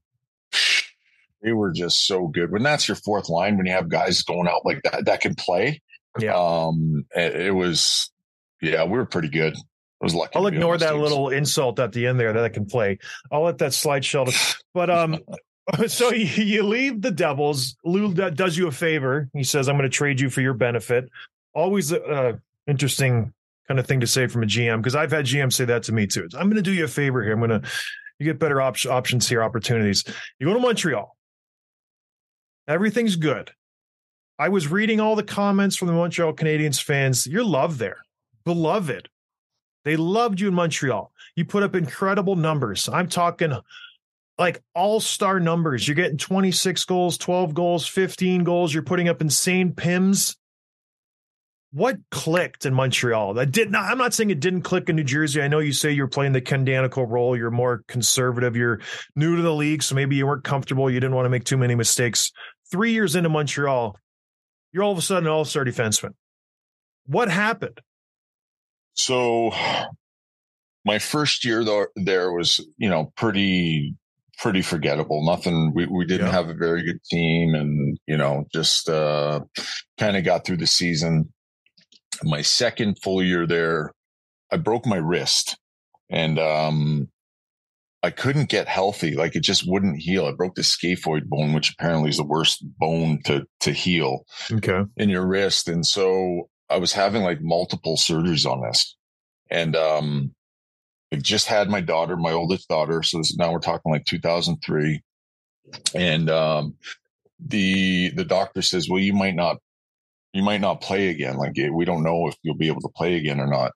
they 1.42 1.54
were 1.54 1.72
just 1.72 2.06
so 2.06 2.28
good. 2.28 2.52
When 2.52 2.64
that's 2.64 2.88
your 2.90 2.96
fourth 2.96 3.30
line, 3.30 3.56
when 3.58 3.66
you 3.66 3.72
have 3.72 3.88
guys 3.90 4.22
going 4.24 4.48
out 4.50 4.66
like 4.66 4.82
that 4.84 5.06
that 5.06 5.22
can 5.22 5.36
play, 5.36 5.82
Yeah. 6.20 6.34
um, 6.36 7.06
it, 7.16 7.36
it 7.48 7.52
was 7.52 8.12
yeah, 8.62 8.84
we 8.84 8.92
were 8.98 9.06
pretty 9.06 9.30
good. 9.30 9.56
I 10.04 10.06
was 10.06 10.16
lucky. 10.16 10.36
I'll 10.36 10.44
to 10.44 10.52
be 10.52 10.58
on 10.58 10.62
ignore 10.62 10.78
that 10.78 10.92
teams. 10.92 11.02
little 11.02 11.30
insult 11.30 11.80
at 11.80 11.94
the 11.94 12.08
end 12.08 12.20
there 12.20 12.34
that 12.34 12.44
I 12.44 12.50
can 12.50 12.66
play. 12.66 13.00
I'll 13.32 13.44
let 13.44 13.60
that 13.60 13.74
slide 13.74 14.04
Sheldon. 14.04 14.34
But 14.74 14.90
um, 14.90 15.20
so 15.88 16.12
you, 16.12 16.44
you 16.44 16.64
leave 16.64 17.02
the 17.02 17.12
Devils. 17.12 17.78
Lou 17.86 18.14
does 18.14 18.58
you 18.58 18.68
a 18.68 18.72
favor. 18.72 19.30
He 19.32 19.46
says, 19.46 19.70
"I'm 19.70 19.78
going 19.78 19.90
to 19.90 19.96
trade 19.96 20.20
you 20.20 20.30
for 20.30 20.42
your 20.42 20.54
benefit." 20.54 21.10
Always 21.54 21.94
a 21.94 22.04
uh, 22.04 22.34
interesting 22.68 23.32
kind 23.70 23.80
of 23.80 23.88
thing 23.88 24.02
to 24.02 24.08
say 24.08 24.28
from 24.28 24.44
a 24.44 24.46
GM 24.46 24.80
because 24.80 24.94
I've 24.94 25.12
had 25.12 25.26
GM 25.26 25.54
say 25.54 25.64
that 25.66 25.84
to 25.84 25.94
me 25.94 26.06
too. 26.06 26.24
It's, 26.26 26.36
I'm 26.36 26.48
going 26.48 26.58
to 26.58 26.62
do 26.62 26.74
you 26.74 26.84
a 26.84 26.90
favor 26.90 27.24
here. 27.24 27.32
I'm 27.32 27.40
going 27.40 27.62
to 27.62 27.70
you 28.20 28.26
get 28.26 28.40
better 28.40 28.62
op- 28.62 28.86
options 28.86 29.30
here, 29.30 29.42
opportunities. 29.42 30.04
You 30.38 30.48
go 30.48 30.54
to 30.54 30.60
Montreal. 30.60 31.16
Everything's 32.68 33.16
good. 33.16 33.52
I 34.38 34.50
was 34.50 34.68
reading 34.68 35.00
all 35.00 35.16
the 35.16 35.24
comments 35.24 35.78
from 35.78 35.88
the 35.88 35.94
Montreal 35.94 36.34
Canadiens 36.34 36.82
fans. 36.82 37.26
You're 37.26 37.46
loved 37.46 37.80
there, 37.80 38.04
beloved. 38.44 39.08
They 39.84 39.96
loved 39.96 40.40
you 40.40 40.48
in 40.48 40.54
Montreal. 40.54 41.12
You 41.36 41.46
put 41.46 41.64
up 41.64 41.76
incredible 41.76 42.36
numbers. 42.36 42.88
I'm 42.88 43.08
talking 43.08 43.54
like 44.38 44.62
all 44.74 45.00
star 45.00 45.40
numbers. 45.40 45.88
You're 45.88 45.96
getting 45.96 46.18
26 46.18 46.86
goals, 46.86 47.18
12 47.18 47.54
goals, 47.54 47.88
15 47.88 48.44
goals. 48.44 48.74
You're 48.74 48.84
putting 48.84 49.10
up 49.10 49.22
insane 49.22 49.74
PIMs. 49.74 50.36
What 51.72 51.98
clicked 52.12 52.68
in 52.68 52.74
Montreal? 52.74 53.34
That 53.34 53.52
did 53.52 53.72
not. 53.72 53.90
I'm 53.90 53.98
not 53.98 54.14
saying 54.14 54.30
it 54.30 54.40
didn't 54.40 54.62
click 54.62 54.90
in 54.90 54.96
New 54.96 55.04
Jersey. 55.04 55.42
I 55.42 55.48
know 55.48 55.58
you 55.58 55.74
say 55.74 55.92
you're 55.92 56.08
playing 56.08 56.34
the 56.34 56.42
Ken 56.42 56.66
Daneyko 56.66 57.10
role. 57.10 57.36
You're 57.36 57.50
more 57.50 57.84
conservative. 57.88 58.56
You're 58.56 58.80
new 59.16 59.36
to 59.36 59.42
the 59.42 59.54
league, 59.54 59.82
so 59.82 59.96
maybe 59.96 60.16
you 60.16 60.28
weren't 60.28 60.44
comfortable. 60.44 60.90
You 60.90 61.00
didn't 61.00 61.16
want 61.16 61.26
to 61.26 61.32
make 61.32 61.46
too 61.46 61.58
many 61.58 61.74
mistakes. 61.74 62.32
Three 62.72 62.92
years 62.92 63.16
into 63.16 63.30
Montreal, 63.30 63.98
you're 64.72 64.84
all 64.84 64.92
of 64.92 65.00
a 65.00 65.02
sudden 65.02 65.26
an 65.26 65.34
all 65.34 65.46
star 65.46 65.66
defenseman. 65.66 66.14
What 67.08 67.30
happened? 67.30 67.82
So 68.96 69.52
my 70.86 71.00
first 71.00 71.46
year 71.46 71.64
though 71.64 71.86
there 71.96 72.32
was, 72.32 72.60
you 72.78 72.90
know, 72.90 73.12
pretty 73.16 73.96
pretty 74.40 74.62
forgettable. 74.62 75.24
Nothing 75.26 75.72
we, 75.74 75.86
we 75.86 76.06
didn't 76.06 76.28
Yeah. 76.28 76.34
have 76.34 76.50
a 76.50 76.54
very 76.56 76.84
good 76.84 77.02
team 77.10 77.54
and, 77.56 77.98
you 78.08 78.18
know, 78.18 78.46
just 78.54 78.90
uh 78.90 79.42
kind 80.00 80.18
of 80.18 80.24
got 80.24 80.46
through 80.46 80.58
the 80.58 80.68
season. 80.68 81.32
My 82.24 82.42
second 82.42 82.98
full 83.02 83.24
year 83.24 83.46
there, 83.48 83.92
I 84.52 84.58
broke 84.58 84.86
my 84.86 84.98
wrist 84.98 85.58
and 86.10 86.38
um 86.40 87.10
I 88.06 88.10
couldn't 88.10 88.50
get 88.50 88.68
healthy. 88.68 89.16
Like 89.16 89.36
it 89.38 89.44
just 89.44 89.64
wouldn't 89.66 90.02
heal. 90.02 90.26
I 90.26 90.34
broke 90.34 90.56
the 90.56 90.62
scaphoid 90.62 91.26
bone, 91.26 91.54
which 91.54 91.72
apparently 91.72 92.10
is 92.10 92.18
the 92.18 92.26
worst 92.26 92.62
bone 92.78 93.20
to 93.26 93.46
to 93.62 93.72
heal 93.72 94.26
Okay. 94.52 94.82
in 94.98 95.10
your 95.10 95.26
wrist. 95.26 95.70
And 95.70 95.86
so 95.86 96.50
I 96.74 96.78
was 96.78 96.92
having 96.94 97.22
like 97.22 97.42
multiple 97.42 97.98
surgeries 97.98 98.50
on 98.50 98.62
this. 98.62 98.96
And 99.52 99.76
um 99.76 100.34
I 101.14 101.18
just 101.18 101.46
had 101.48 101.70
my 101.70 101.82
daughter, 101.82 102.18
my 102.18 102.32
oldest 102.32 102.68
daughter. 102.68 103.04
So 103.04 103.20
this, 103.20 103.38
now 103.38 103.52
we're 103.52 103.60
talking 103.60 103.92
like 103.92 104.06
2003. 104.06 105.02
And 105.94 106.30
um 106.30 106.76
the 107.40 108.10
the 108.16 108.26
doctor 108.26 108.64
says, 108.64 108.90
Well, 108.90 109.00
you 109.00 109.14
might 109.14 109.36
not 109.36 109.58
you 110.34 110.42
might 110.42 110.62
not 110.62 110.82
play 110.82 111.10
again. 111.10 111.38
Like 111.38 111.58
eh, 111.60 111.70
we 111.70 111.86
don't 111.86 112.04
know 112.04 112.28
if 112.28 112.36
you'll 112.42 112.58
be 112.58 112.68
able 112.68 112.82
to 112.82 112.90
play 112.96 113.16
again 113.16 113.40
or 113.40 113.48
not. 113.48 113.74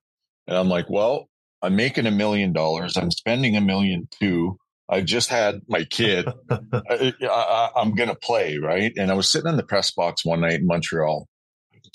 And 0.48 0.58
I'm 0.58 0.70
like, 0.70 0.90
Well, 0.90 1.30
I'm 1.62 1.76
making 1.76 2.08
a 2.08 2.12
million 2.12 2.52
dollars. 2.52 2.98
I'm 2.98 3.12
spending 3.12 3.56
a 3.56 3.62
million 3.62 4.08
too. 4.20 4.58
I 4.90 5.02
just 5.02 5.30
had 5.30 5.62
my 5.68 5.84
kid. 5.84 6.28
I, 6.50 7.14
I, 7.22 7.70
I'm 7.76 7.94
going 7.94 8.08
to 8.08 8.16
play, 8.16 8.58
right? 8.58 8.94
And 8.98 9.12
I 9.12 9.16
was 9.16 9.30
sitting 9.30 9.50
in 9.50 9.58
the 9.58 9.64
press 9.64 9.92
box 9.92 10.24
one 10.24 10.40
night 10.42 10.62
in 10.62 10.66
Montreal. 10.66 11.28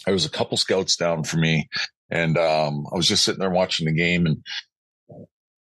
There 0.04 0.14
was 0.14 0.26
a 0.26 0.30
couple 0.30 0.56
scouts 0.56 0.96
down 0.96 1.24
for 1.24 1.36
me, 1.36 1.68
and 2.10 2.36
um, 2.38 2.86
I 2.92 2.96
was 2.96 3.08
just 3.08 3.24
sitting 3.24 3.40
there 3.40 3.50
watching 3.50 3.86
the 3.86 3.92
game. 3.92 4.26
And 4.26 4.42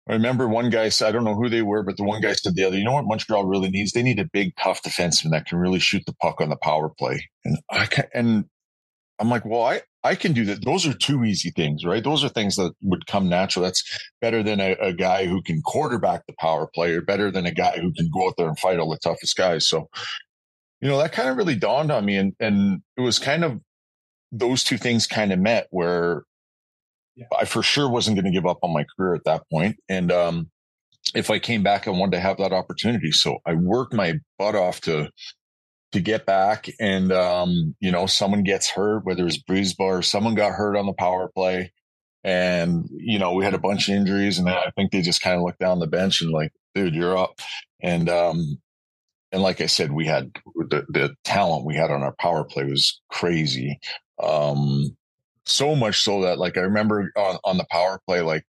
I 0.08 0.12
remember 0.12 0.46
one 0.46 0.70
guy 0.70 0.88
said, 0.88 1.08
I 1.08 1.12
don't 1.12 1.24
know 1.24 1.34
who 1.34 1.48
they 1.48 1.62
were, 1.62 1.82
but 1.82 1.96
the 1.96 2.04
one 2.04 2.20
guy 2.20 2.32
said 2.32 2.54
the 2.54 2.64
other, 2.64 2.78
you 2.78 2.84
know 2.84 2.92
what 2.92 3.06
Montreal 3.06 3.44
really 3.46 3.70
needs? 3.70 3.92
They 3.92 4.04
need 4.04 4.20
a 4.20 4.24
big, 4.32 4.52
tough 4.56 4.82
defenseman 4.82 5.30
that 5.32 5.46
can 5.46 5.58
really 5.58 5.80
shoot 5.80 6.04
the 6.06 6.14
puck 6.22 6.40
on 6.40 6.48
the 6.48 6.56
power 6.56 6.88
play. 6.88 7.28
And 7.44 7.58
I 7.70 7.86
can, 7.86 8.04
and 8.14 8.44
I'm 9.18 9.28
like, 9.30 9.44
well, 9.44 9.62
I, 9.62 9.80
I 10.04 10.14
can 10.14 10.32
do 10.32 10.44
that. 10.44 10.64
Those 10.64 10.86
are 10.86 10.94
two 10.94 11.24
easy 11.24 11.50
things, 11.50 11.84
right? 11.84 12.04
Those 12.04 12.22
are 12.22 12.28
things 12.28 12.54
that 12.54 12.72
would 12.82 13.08
come 13.08 13.28
natural. 13.28 13.64
That's 13.64 13.82
better 14.20 14.44
than 14.44 14.60
a, 14.60 14.76
a 14.80 14.92
guy 14.92 15.26
who 15.26 15.42
can 15.42 15.60
quarterback 15.62 16.24
the 16.26 16.34
power 16.38 16.68
play 16.72 16.92
or 16.92 17.00
better 17.00 17.32
than 17.32 17.44
a 17.44 17.50
guy 17.50 17.78
who 17.78 17.92
can 17.92 18.08
go 18.14 18.28
out 18.28 18.34
there 18.38 18.46
and 18.46 18.58
fight 18.58 18.78
all 18.78 18.90
the 18.90 18.98
toughest 18.98 19.36
guys. 19.36 19.66
So, 19.66 19.88
you 20.80 20.88
know, 20.88 20.98
that 20.98 21.12
kind 21.12 21.28
of 21.28 21.36
really 21.36 21.56
dawned 21.56 21.90
on 21.90 22.04
me. 22.04 22.16
And, 22.16 22.34
and 22.38 22.82
it 22.96 23.00
was 23.00 23.18
kind 23.18 23.42
of 23.42 23.58
those 24.32 24.64
two 24.64 24.78
things 24.78 25.06
kind 25.06 25.32
of 25.32 25.38
met 25.38 25.68
where 25.70 26.24
I 27.38 27.44
for 27.44 27.62
sure 27.62 27.88
wasn't 27.88 28.16
going 28.16 28.26
to 28.26 28.36
give 28.36 28.46
up 28.46 28.58
on 28.62 28.72
my 28.72 28.84
career 28.96 29.14
at 29.14 29.24
that 29.24 29.48
point. 29.50 29.76
And, 29.88 30.12
um, 30.12 30.50
if 31.14 31.30
I 31.30 31.38
came 31.38 31.62
back, 31.62 31.86
I 31.86 31.92
wanted 31.92 32.12
to 32.12 32.20
have 32.20 32.38
that 32.38 32.52
opportunity. 32.52 33.12
So 33.12 33.38
I 33.46 33.54
worked 33.54 33.94
my 33.94 34.14
butt 34.38 34.56
off 34.56 34.80
to, 34.82 35.08
to 35.92 36.00
get 36.00 36.26
back 36.26 36.68
and 36.78 37.12
um, 37.12 37.74
you 37.80 37.90
know 37.90 38.06
someone 38.06 38.42
gets 38.42 38.68
hurt 38.68 39.04
whether 39.04 39.26
it's 39.26 39.42
Brisebois, 39.42 40.04
someone 40.04 40.34
got 40.34 40.52
hurt 40.52 40.76
on 40.76 40.86
the 40.86 40.92
power 40.92 41.30
play 41.34 41.72
and 42.22 42.86
you 42.90 43.18
know 43.18 43.32
we 43.32 43.44
had 43.44 43.54
a 43.54 43.58
bunch 43.58 43.88
of 43.88 43.94
injuries 43.94 44.38
and 44.38 44.48
I 44.48 44.70
think 44.76 44.92
they 44.92 45.00
just 45.00 45.22
kind 45.22 45.36
of 45.36 45.42
looked 45.42 45.60
down 45.60 45.78
the 45.78 45.86
bench 45.86 46.20
and 46.20 46.30
like 46.30 46.52
dude 46.74 46.94
you're 46.94 47.16
up 47.16 47.40
and 47.80 48.08
um 48.08 48.58
and 49.32 49.42
like 49.42 49.60
I 49.60 49.66
said 49.66 49.92
we 49.92 50.06
had 50.06 50.32
the, 50.54 50.84
the 50.88 51.14
talent 51.24 51.64
we 51.64 51.76
had 51.76 51.90
on 51.90 52.02
our 52.02 52.14
power 52.18 52.44
play 52.44 52.64
was 52.64 53.00
crazy 53.10 53.78
um 54.22 54.96
so 55.44 55.74
much 55.76 56.02
so 56.02 56.22
that 56.22 56.38
like 56.38 56.56
I 56.56 56.62
remember 56.62 57.12
on, 57.16 57.38
on 57.44 57.56
the 57.56 57.66
power 57.70 58.00
play 58.06 58.20
like 58.20 58.44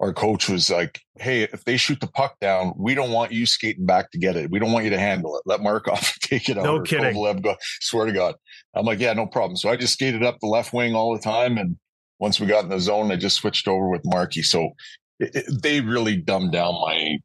our 0.00 0.12
coach 0.12 0.48
was 0.48 0.70
like, 0.70 1.00
Hey, 1.16 1.42
if 1.42 1.64
they 1.64 1.76
shoot 1.76 2.00
the 2.00 2.06
puck 2.06 2.36
down, 2.40 2.72
we 2.76 2.94
don't 2.94 3.10
want 3.10 3.32
you 3.32 3.46
skating 3.46 3.86
back 3.86 4.10
to 4.12 4.18
get 4.18 4.36
it. 4.36 4.50
We 4.50 4.58
don't 4.58 4.72
want 4.72 4.84
you 4.84 4.90
to 4.90 4.98
handle 4.98 5.36
it. 5.36 5.42
Let 5.46 5.60
Markov 5.60 6.00
take 6.20 6.48
it 6.48 6.58
out. 6.58 6.64
No 6.64 6.80
kidding. 6.80 7.14
Kovalev 7.14 7.42
go, 7.42 7.56
swear 7.80 8.06
to 8.06 8.12
God. 8.12 8.36
I'm 8.74 8.86
like, 8.86 9.00
yeah, 9.00 9.12
no 9.12 9.26
problem. 9.26 9.56
So 9.56 9.68
I 9.68 9.76
just 9.76 9.94
skated 9.94 10.22
up 10.22 10.38
the 10.40 10.46
left 10.46 10.72
wing 10.72 10.94
all 10.94 11.14
the 11.14 11.22
time. 11.22 11.58
And 11.58 11.76
once 12.20 12.38
we 12.38 12.46
got 12.46 12.64
in 12.64 12.70
the 12.70 12.80
zone, 12.80 13.10
I 13.10 13.16
just 13.16 13.36
switched 13.36 13.66
over 13.66 13.88
with 13.88 14.02
Marky. 14.04 14.42
So 14.42 14.70
it, 15.18 15.34
it, 15.34 15.62
they 15.62 15.80
really 15.80 16.16
dumbed 16.16 16.52
down 16.52 16.74
my, 16.74 17.18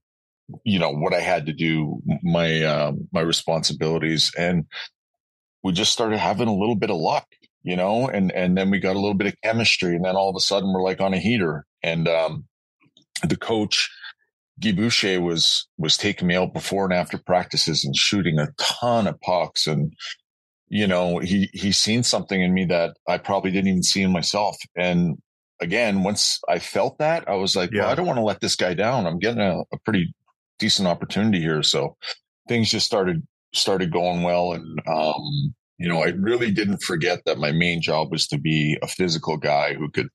you 0.63 0.79
know, 0.79 0.91
what 0.91 1.13
I 1.13 1.21
had 1.21 1.45
to 1.45 1.53
do, 1.53 2.01
my, 2.23 2.63
um, 2.63 3.07
my 3.13 3.21
responsibilities. 3.21 4.31
And 4.37 4.65
we 5.63 5.73
just 5.73 5.93
started 5.93 6.17
having 6.17 6.47
a 6.47 6.55
little 6.55 6.75
bit 6.75 6.89
of 6.89 6.97
luck, 6.97 7.27
you 7.63 7.75
know, 7.75 8.07
and, 8.07 8.31
and 8.31 8.57
then 8.57 8.69
we 8.69 8.79
got 8.79 8.95
a 8.95 8.99
little 8.99 9.13
bit 9.13 9.27
of 9.27 9.35
chemistry. 9.43 9.95
And 9.95 10.05
then 10.05 10.15
all 10.15 10.29
of 10.29 10.35
a 10.35 10.41
sudden 10.41 10.71
we're 10.73 10.81
like 10.83 11.01
on 11.01 11.13
a 11.13 11.19
heater. 11.19 11.65
And, 11.81 12.07
um, 12.07 12.45
the 13.27 13.37
coach, 13.37 13.89
Guy 14.59 14.73
Boucher 14.73 15.21
was, 15.21 15.67
was 15.77 15.97
taking 15.97 16.27
me 16.27 16.35
out 16.35 16.53
before 16.53 16.83
and 16.85 16.93
after 16.93 17.17
practices 17.17 17.83
and 17.85 17.95
shooting 17.95 18.37
a 18.37 18.49
ton 18.59 19.07
of 19.07 19.19
pucks. 19.21 19.65
And, 19.65 19.93
you 20.67 20.87
know, 20.87 21.19
he, 21.19 21.49
he's 21.53 21.77
seen 21.77 22.03
something 22.03 22.41
in 22.41 22.53
me 22.53 22.65
that 22.65 22.95
I 23.07 23.17
probably 23.17 23.51
didn't 23.51 23.69
even 23.69 23.83
see 23.83 24.01
in 24.01 24.11
myself. 24.11 24.57
And 24.75 25.17
again, 25.61 26.03
once 26.03 26.39
I 26.49 26.59
felt 26.59 26.97
that, 26.99 27.27
I 27.29 27.35
was 27.35 27.55
like, 27.55 27.71
Yeah. 27.71 27.83
well, 27.83 27.91
I 27.91 27.95
don't 27.95 28.05
want 28.05 28.17
to 28.17 28.23
let 28.23 28.41
this 28.41 28.55
guy 28.55 28.73
down. 28.73 29.07
I'm 29.07 29.19
getting 29.19 29.41
a, 29.41 29.61
a 29.71 29.79
pretty 29.85 30.13
decent 30.59 30.87
opportunity 30.87 31.39
here. 31.39 31.63
So 31.63 31.95
things 32.47 32.69
just 32.69 32.85
started 32.85 33.25
started 33.53 33.91
going 33.91 34.23
well, 34.23 34.53
and 34.53 34.79
um, 34.87 35.53
you 35.83 35.89
know, 35.89 36.01
I 36.01 36.13
really 36.17 36.49
didn't 36.49 36.81
forget 36.81 37.25
that 37.25 37.39
my 37.39 37.51
main 37.51 37.81
job 37.81 38.09
was 38.09 38.25
to 38.27 38.37
be 38.37 38.77
a 38.81 38.87
physical 38.87 39.35
guy 39.35 39.73
who 39.73 39.89
could 39.89 40.07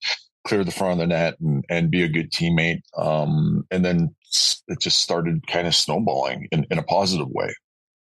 clear 0.47 0.65
the 0.65 0.71
front 0.71 0.95
of 0.95 0.99
the 0.99 1.07
net 1.09 1.39
and, 1.41 1.63
and 1.69 1.91
be 1.91 2.03
a 2.03 2.09
good 2.09 2.33
teammate. 2.33 2.81
Um, 2.97 3.67
and 3.71 3.85
then 3.85 4.15
it 4.69 4.81
just 4.81 5.01
started 5.01 5.47
kind 5.47 5.67
of 5.67 5.75
snowballing 5.75 6.49
in, 6.53 6.67
in 6.71 6.79
a 6.79 6.83
positive 6.83 7.29
way. 7.29 7.53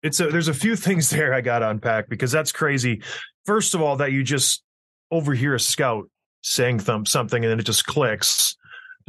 It's 0.04 0.20
a, 0.20 0.28
there's 0.28 0.46
a 0.46 0.54
few 0.54 0.76
things 0.76 1.10
there 1.10 1.34
I 1.34 1.40
got 1.40 1.58
to 1.58 1.68
unpack 1.68 2.08
because 2.08 2.30
that's 2.30 2.52
crazy. 2.52 3.02
First 3.46 3.74
of 3.74 3.82
all, 3.82 3.96
that 3.96 4.12
you 4.12 4.22
just 4.22 4.62
overhear 5.10 5.56
a 5.56 5.60
scout 5.60 6.08
saying 6.42 6.78
th- 6.78 7.08
something 7.08 7.44
and 7.44 7.50
then 7.50 7.58
it 7.58 7.66
just 7.66 7.84
clicks. 7.84 8.56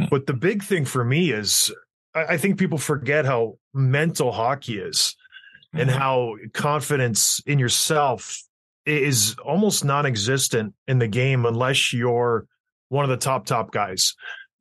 Mm. 0.01 0.09
But 0.09 0.25
the 0.25 0.33
big 0.33 0.63
thing 0.63 0.83
for 0.83 1.05
me 1.05 1.31
is 1.31 1.71
I, 2.15 2.23
I 2.23 2.37
think 2.37 2.57
people 2.57 2.79
forget 2.79 3.23
how 3.25 3.59
mental 3.75 4.31
hockey 4.31 4.79
is 4.79 5.15
and 5.73 5.91
how 5.91 6.35
confidence 6.53 7.39
in 7.45 7.59
yourself 7.59 8.41
is 8.87 9.35
almost 9.43 9.83
non-existent 9.83 10.73
in 10.87 10.99
the 10.99 11.07
game 11.07 11.45
unless 11.45 11.93
you're 11.93 12.45
one 12.89 13.03
of 13.03 13.09
the 13.09 13.17
top 13.17 13.45
top 13.45 13.71
guys. 13.71 14.15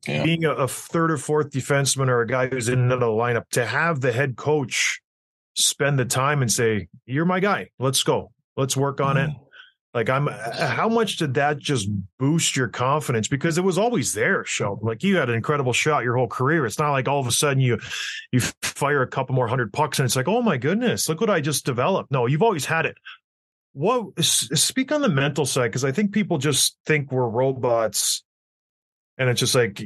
Yeah. 0.06 0.22
Being 0.22 0.44
a, 0.44 0.52
a, 0.52 0.68
third 0.68 1.10
or 1.10 1.18
fourth 1.18 1.50
defenseman 1.50 2.08
or 2.08 2.20
a 2.20 2.26
guy 2.26 2.46
who's 2.46 2.68
in 2.68 2.78
another 2.78 3.06
lineup 3.06 3.48
to 3.52 3.66
have 3.66 4.00
the 4.00 4.12
head 4.12 4.36
coach 4.36 5.00
spend 5.54 5.98
the 5.98 6.04
time 6.04 6.42
and 6.42 6.52
say, 6.52 6.88
"You're 7.06 7.24
my 7.24 7.40
guy. 7.40 7.70
Let's 7.78 8.02
go. 8.02 8.30
Let's 8.56 8.76
work 8.76 9.00
on 9.00 9.16
mm. 9.16 9.28
it." 9.28 9.36
Like 9.96 10.10
I'm, 10.10 10.26
how 10.26 10.90
much 10.90 11.16
did 11.16 11.34
that 11.34 11.58
just 11.58 11.88
boost 12.18 12.54
your 12.54 12.68
confidence? 12.68 13.28
Because 13.28 13.56
it 13.56 13.64
was 13.64 13.78
always 13.78 14.12
there, 14.12 14.44
Sheldon. 14.44 14.86
Like 14.86 15.02
you 15.02 15.16
had 15.16 15.30
an 15.30 15.34
incredible 15.34 15.72
shot 15.72 16.04
your 16.04 16.18
whole 16.18 16.28
career. 16.28 16.66
It's 16.66 16.78
not 16.78 16.92
like 16.92 17.08
all 17.08 17.18
of 17.18 17.26
a 17.26 17.32
sudden 17.32 17.60
you 17.60 17.78
you 18.30 18.40
fire 18.60 19.00
a 19.00 19.08
couple 19.08 19.34
more 19.34 19.48
hundred 19.48 19.72
pucks 19.72 19.98
and 19.98 20.04
it's 20.04 20.14
like, 20.14 20.28
oh 20.28 20.42
my 20.42 20.58
goodness, 20.58 21.08
look 21.08 21.22
what 21.22 21.30
I 21.30 21.40
just 21.40 21.64
developed. 21.64 22.10
No, 22.10 22.26
you've 22.26 22.42
always 22.42 22.66
had 22.66 22.84
it. 22.84 22.98
What 23.76 24.24
speak 24.24 24.90
on 24.90 25.02
the 25.02 25.08
mental 25.10 25.44
side 25.44 25.66
because 25.68 25.84
I 25.84 25.92
think 25.92 26.12
people 26.12 26.38
just 26.38 26.78
think 26.86 27.12
we're 27.12 27.28
robots, 27.28 28.24
and 29.18 29.28
it's 29.28 29.38
just 29.38 29.54
like 29.54 29.82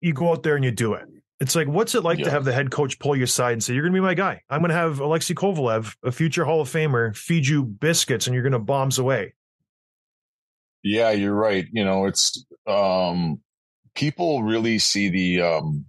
you 0.00 0.12
go 0.12 0.30
out 0.30 0.44
there 0.44 0.54
and 0.54 0.64
you 0.64 0.70
do 0.70 0.94
it. 0.94 1.08
It's 1.40 1.56
like, 1.56 1.66
what's 1.66 1.96
it 1.96 2.04
like 2.04 2.18
yeah. 2.18 2.26
to 2.26 2.30
have 2.30 2.44
the 2.44 2.52
head 2.52 2.70
coach 2.70 3.00
pull 3.00 3.16
you 3.16 3.24
aside 3.24 3.54
and 3.54 3.64
say, 3.64 3.74
"You're 3.74 3.82
going 3.82 3.94
to 3.94 3.96
be 3.96 4.00
my 4.00 4.14
guy. 4.14 4.42
I'm 4.48 4.60
going 4.60 4.68
to 4.68 4.76
have 4.76 5.00
Alexei 5.00 5.34
Kovalev, 5.34 5.96
a 6.04 6.12
future 6.12 6.44
Hall 6.44 6.60
of 6.60 6.68
Famer, 6.68 7.16
feed 7.16 7.44
you 7.44 7.64
biscuits, 7.64 8.28
and 8.28 8.34
you're 8.34 8.44
going 8.44 8.52
to 8.52 8.60
bombs 8.60 9.00
away." 9.00 9.34
Yeah, 10.84 11.10
you're 11.10 11.34
right. 11.34 11.66
You 11.72 11.84
know, 11.84 12.04
it's 12.06 12.46
um, 12.68 13.40
people 13.96 14.44
really 14.44 14.78
see 14.78 15.08
the 15.08 15.42
um, 15.42 15.86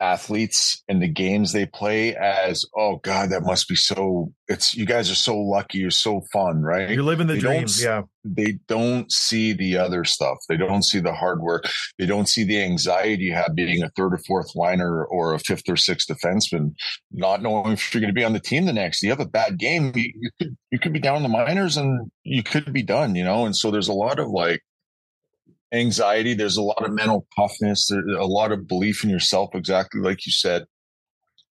athletes 0.00 0.82
and 0.88 1.00
the 1.00 1.08
games 1.08 1.52
they 1.52 1.64
play 1.66 2.14
as 2.14 2.64
oh 2.76 2.96
god 2.96 3.30
that 3.30 3.42
must 3.42 3.66
be 3.66 3.74
so 3.74 4.30
it's 4.48 4.76
you 4.76 4.84
guys 4.84 5.10
are 5.10 5.14
so 5.14 5.36
lucky 5.36 5.78
you're 5.78 5.90
so 5.90 6.20
fun 6.32 6.62
right? 6.66 6.90
You're 6.90 7.02
living 7.02 7.26
the 7.26 7.34
they 7.34 7.40
dream 7.40 7.66
yeah. 7.78 8.02
they 8.24 8.58
don't 8.68 9.10
see 9.10 9.52
the 9.52 9.76
other 9.78 10.04
stuff. 10.04 10.38
They 10.48 10.56
don't 10.56 10.84
see 10.84 11.00
the 11.00 11.12
hard 11.12 11.40
work. 11.40 11.68
They 11.98 12.06
don't 12.06 12.28
see 12.28 12.44
the 12.44 12.62
anxiety 12.62 13.24
you 13.24 13.34
have 13.34 13.54
being 13.54 13.82
a 13.82 13.90
third 13.90 14.14
or 14.14 14.18
fourth 14.18 14.54
liner 14.54 15.04
or 15.04 15.34
a 15.34 15.38
fifth 15.38 15.68
or 15.68 15.76
sixth 15.76 16.08
defenseman 16.08 16.74
not 17.12 17.42
knowing 17.42 17.72
if 17.72 17.94
you're 17.94 18.00
going 18.00 18.12
to 18.12 18.18
be 18.18 18.24
on 18.24 18.32
the 18.32 18.40
team 18.40 18.66
the 18.66 18.72
next. 18.72 19.02
You 19.02 19.10
have 19.10 19.20
a 19.20 19.26
bad 19.26 19.58
game 19.58 19.92
you, 19.94 20.12
you 20.14 20.30
could 20.38 20.56
you 20.70 20.78
could 20.78 20.92
be 20.92 21.00
down 21.00 21.18
in 21.18 21.22
the 21.22 21.28
minors 21.28 21.76
and 21.76 22.10
you 22.24 22.42
could 22.42 22.72
be 22.72 22.82
done 22.82 23.14
you 23.14 23.24
know? 23.24 23.46
And 23.46 23.56
so 23.56 23.70
there's 23.70 23.88
a 23.88 23.92
lot 23.92 24.18
of 24.18 24.28
like 24.28 24.62
anxiety. 25.72 26.34
There's 26.34 26.56
a 26.56 26.62
lot 26.62 26.84
of 26.84 26.92
mental 26.92 27.26
toughness. 27.36 27.90
A 27.90 28.26
lot 28.26 28.52
of 28.52 28.66
belief 28.66 29.04
in 29.04 29.10
yourself, 29.10 29.50
exactly 29.54 30.00
like 30.00 30.26
you 30.26 30.32
said. 30.32 30.66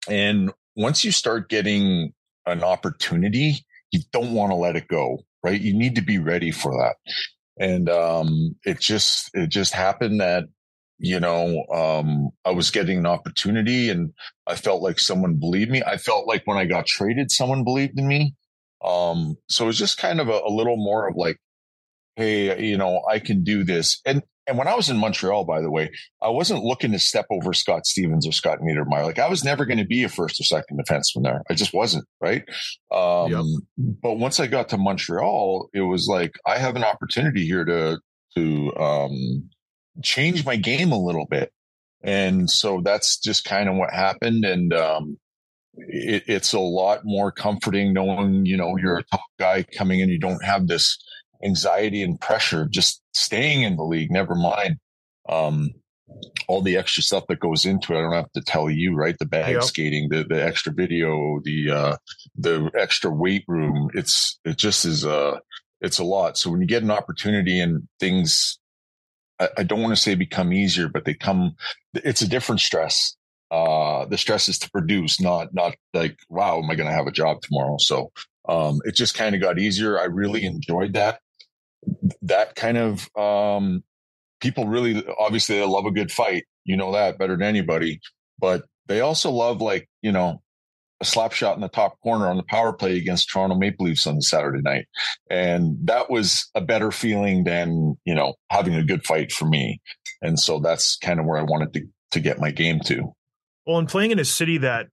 And 0.08 0.52
once 0.76 1.04
you 1.04 1.12
start 1.12 1.48
getting 1.48 2.12
an 2.46 2.62
opportunity, 2.62 3.64
you 3.90 4.00
don't 4.12 4.34
want 4.34 4.50
to 4.50 4.56
let 4.56 4.76
it 4.76 4.88
go, 4.88 5.18
right? 5.44 5.60
You 5.60 5.76
need 5.76 5.94
to 5.96 6.02
be 6.02 6.18
ready 6.18 6.50
for 6.50 6.72
that. 6.72 6.96
And 7.58 7.88
um, 7.88 8.56
it 8.64 8.80
just 8.80 9.30
it 9.34 9.48
just 9.48 9.74
happened 9.74 10.20
that 10.20 10.44
you 10.98 11.20
know 11.20 11.64
um, 11.72 12.30
I 12.44 12.50
was 12.50 12.70
getting 12.70 12.98
an 12.98 13.06
opportunity, 13.06 13.90
and 13.90 14.12
I 14.46 14.56
felt 14.56 14.82
like 14.82 14.98
someone 14.98 15.36
believed 15.38 15.70
me. 15.70 15.82
I 15.86 15.98
felt 15.98 16.26
like 16.26 16.42
when 16.46 16.56
I 16.56 16.64
got 16.64 16.86
traded, 16.86 17.30
someone 17.30 17.62
believed 17.62 17.98
in 17.98 18.08
me. 18.08 18.34
Um, 18.82 19.36
so 19.48 19.64
it 19.64 19.68
was 19.68 19.78
just 19.78 19.98
kind 19.98 20.20
of 20.20 20.28
a, 20.28 20.40
a 20.44 20.50
little 20.50 20.76
more 20.76 21.06
of 21.06 21.14
like 21.16 21.36
hey, 22.16 22.64
you 22.64 22.76
know, 22.76 23.02
I 23.10 23.18
can 23.18 23.42
do 23.42 23.64
this. 23.64 24.00
And 24.04 24.22
and 24.46 24.58
when 24.58 24.66
I 24.66 24.74
was 24.74 24.90
in 24.90 24.96
Montreal, 24.96 25.44
by 25.44 25.60
the 25.60 25.70
way, 25.70 25.90
I 26.20 26.28
wasn't 26.28 26.64
looking 26.64 26.90
to 26.92 26.98
step 26.98 27.26
over 27.30 27.52
Scott 27.52 27.86
Stevens 27.86 28.26
or 28.26 28.32
Scott 28.32 28.58
Niedermayer. 28.58 29.04
Like 29.04 29.20
I 29.20 29.28
was 29.28 29.44
never 29.44 29.64
going 29.64 29.78
to 29.78 29.86
be 29.86 30.02
a 30.02 30.08
first 30.08 30.40
or 30.40 30.44
second 30.44 30.80
defenseman 30.80 31.22
there. 31.22 31.42
I 31.48 31.54
just 31.54 31.72
wasn't, 31.72 32.06
right? 32.20 32.42
Um, 32.90 33.30
yep. 33.30 33.44
But 34.02 34.14
once 34.14 34.40
I 34.40 34.48
got 34.48 34.70
to 34.70 34.78
Montreal, 34.78 35.68
it 35.72 35.82
was 35.82 36.08
like 36.08 36.32
I 36.44 36.58
have 36.58 36.74
an 36.74 36.84
opportunity 36.84 37.46
here 37.46 37.64
to 37.64 38.00
to 38.36 38.76
um, 38.76 39.50
change 40.02 40.44
my 40.44 40.56
game 40.56 40.90
a 40.90 40.98
little 40.98 41.26
bit, 41.30 41.52
and 42.02 42.50
so 42.50 42.80
that's 42.82 43.18
just 43.18 43.44
kind 43.44 43.68
of 43.68 43.76
what 43.76 43.92
happened. 43.92 44.44
And 44.44 44.74
um, 44.74 45.18
it, 45.74 46.24
it's 46.26 46.52
a 46.52 46.58
lot 46.58 47.02
more 47.04 47.30
comforting 47.30 47.92
knowing 47.92 48.44
you 48.44 48.56
know 48.56 48.76
you're 48.76 48.98
a 48.98 49.04
top 49.04 49.22
guy 49.38 49.62
coming 49.62 50.00
in. 50.00 50.08
You 50.08 50.18
don't 50.18 50.44
have 50.44 50.66
this 50.66 50.98
anxiety 51.44 52.02
and 52.02 52.20
pressure 52.20 52.66
just 52.68 53.02
staying 53.12 53.62
in 53.62 53.76
the 53.76 53.84
league, 53.84 54.10
never 54.10 54.34
mind 54.34 54.76
um, 55.28 55.70
all 56.48 56.62
the 56.62 56.76
extra 56.76 57.02
stuff 57.02 57.24
that 57.28 57.40
goes 57.40 57.64
into 57.64 57.94
it. 57.94 57.98
I 57.98 58.02
don't 58.02 58.12
have 58.12 58.32
to 58.32 58.42
tell 58.42 58.70
you, 58.70 58.94
right? 58.94 59.16
The 59.18 59.26
bag 59.26 59.54
yep. 59.54 59.62
skating, 59.62 60.08
the 60.08 60.24
the 60.24 60.42
extra 60.42 60.72
video, 60.72 61.40
the 61.44 61.70
uh, 61.70 61.96
the 62.36 62.70
extra 62.78 63.10
weight 63.10 63.44
room. 63.48 63.90
It's 63.94 64.38
it 64.44 64.58
just 64.58 64.84
is 64.84 65.04
a 65.04 65.40
it's 65.80 65.98
a 65.98 66.04
lot. 66.04 66.36
So 66.38 66.50
when 66.50 66.60
you 66.60 66.66
get 66.66 66.82
an 66.82 66.90
opportunity 66.90 67.60
and 67.60 67.88
things, 68.00 68.58
I, 69.38 69.48
I 69.58 69.62
don't 69.62 69.82
want 69.82 69.94
to 69.94 70.00
say 70.00 70.14
become 70.14 70.52
easier, 70.52 70.88
but 70.88 71.04
they 71.04 71.14
come. 71.14 71.54
It's 71.94 72.22
a 72.22 72.28
different 72.28 72.60
stress. 72.60 73.16
Uh, 73.50 74.06
the 74.06 74.16
stress 74.16 74.48
is 74.48 74.58
to 74.60 74.70
produce, 74.70 75.20
not 75.20 75.54
not 75.54 75.74
like 75.94 76.18
wow, 76.28 76.58
am 76.58 76.70
I 76.70 76.74
going 76.74 76.88
to 76.88 76.94
have 76.94 77.06
a 77.06 77.12
job 77.12 77.42
tomorrow? 77.42 77.76
So 77.78 78.12
um, 78.48 78.80
it 78.84 78.94
just 78.94 79.14
kind 79.14 79.34
of 79.34 79.40
got 79.40 79.58
easier. 79.58 79.98
I 79.98 80.04
really 80.04 80.44
enjoyed 80.44 80.94
that 80.94 81.20
that 82.22 82.54
kind 82.54 82.78
of 82.78 83.08
um, 83.16 83.82
people 84.40 84.66
really 84.66 85.04
obviously 85.18 85.58
they 85.58 85.64
love 85.64 85.86
a 85.86 85.90
good 85.90 86.12
fight. 86.12 86.44
You 86.64 86.76
know 86.76 86.92
that 86.92 87.18
better 87.18 87.36
than 87.36 87.46
anybody, 87.46 88.00
but 88.38 88.62
they 88.86 89.00
also 89.00 89.30
love 89.30 89.60
like 89.60 89.88
you 90.02 90.12
know 90.12 90.42
a 91.00 91.04
slap 91.04 91.32
shot 91.32 91.56
in 91.56 91.60
the 91.60 91.68
top 91.68 92.00
corner 92.02 92.28
on 92.28 92.36
the 92.36 92.44
power 92.44 92.72
play 92.72 92.96
against 92.96 93.28
Toronto 93.28 93.56
Maple 93.56 93.86
Leafs 93.86 94.06
on 94.06 94.20
Saturday 94.20 94.62
night, 94.62 94.86
and 95.28 95.76
that 95.84 96.10
was 96.10 96.48
a 96.54 96.60
better 96.60 96.90
feeling 96.90 97.44
than 97.44 97.96
you 98.04 98.14
know 98.14 98.34
having 98.50 98.74
a 98.74 98.84
good 98.84 99.04
fight 99.04 99.32
for 99.32 99.46
me. 99.46 99.80
And 100.20 100.38
so 100.38 100.60
that's 100.60 100.96
kind 100.96 101.18
of 101.18 101.26
where 101.26 101.38
I 101.38 101.42
wanted 101.42 101.72
to 101.74 101.86
to 102.12 102.20
get 102.20 102.38
my 102.38 102.50
game 102.50 102.80
to. 102.86 103.12
Well, 103.66 103.78
and 103.78 103.88
playing 103.88 104.10
in 104.10 104.18
a 104.18 104.24
city 104.24 104.58
that 104.58 104.88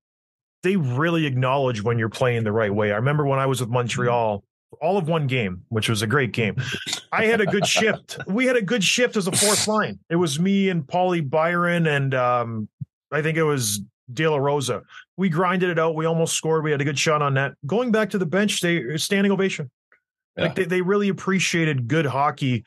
they 0.63 0.75
really 0.75 1.25
acknowledge 1.25 1.83
when 1.83 1.99
you're 1.99 2.09
playing 2.09 2.43
the 2.43 2.51
right 2.51 2.73
way. 2.73 2.91
I 2.91 2.95
remember 2.95 3.25
when 3.25 3.39
I 3.39 3.45
was 3.45 3.61
with 3.61 3.69
Montreal, 3.69 4.43
all 4.81 4.97
of 4.97 5.07
one 5.07 5.27
game, 5.27 5.63
which 5.69 5.89
was 5.89 6.01
a 6.01 6.07
great 6.07 6.31
game. 6.31 6.55
I 7.11 7.25
had 7.25 7.41
a 7.41 7.45
good 7.45 7.65
shift. 7.67 8.17
We 8.27 8.45
had 8.45 8.55
a 8.55 8.61
good 8.61 8.83
shift 8.83 9.17
as 9.17 9.27
a 9.27 9.31
fourth 9.31 9.67
line. 9.67 9.99
It 10.09 10.15
was 10.15 10.39
me 10.39 10.69
and 10.69 10.83
Paulie 10.83 11.27
Byron 11.27 11.87
and 11.87 12.13
um, 12.13 12.69
I 13.11 13.21
think 13.21 13.37
it 13.37 13.43
was 13.43 13.81
De 14.11 14.27
La 14.27 14.37
Rosa. 14.37 14.83
We 15.17 15.29
grinded 15.29 15.69
it 15.69 15.79
out. 15.79 15.95
We 15.95 16.05
almost 16.05 16.35
scored. 16.35 16.63
We 16.63 16.71
had 16.71 16.81
a 16.81 16.85
good 16.85 16.99
shot 16.99 17.21
on 17.21 17.35
that. 17.35 17.53
Going 17.65 17.91
back 17.91 18.09
to 18.11 18.17
the 18.17 18.25
bench, 18.25 18.61
they 18.61 18.97
standing 18.97 19.31
ovation. 19.31 19.69
Yeah. 20.37 20.45
Like 20.45 20.55
they, 20.55 20.65
they 20.65 20.81
really 20.81 21.09
appreciated 21.09 21.87
good 21.87 22.05
hockey. 22.05 22.65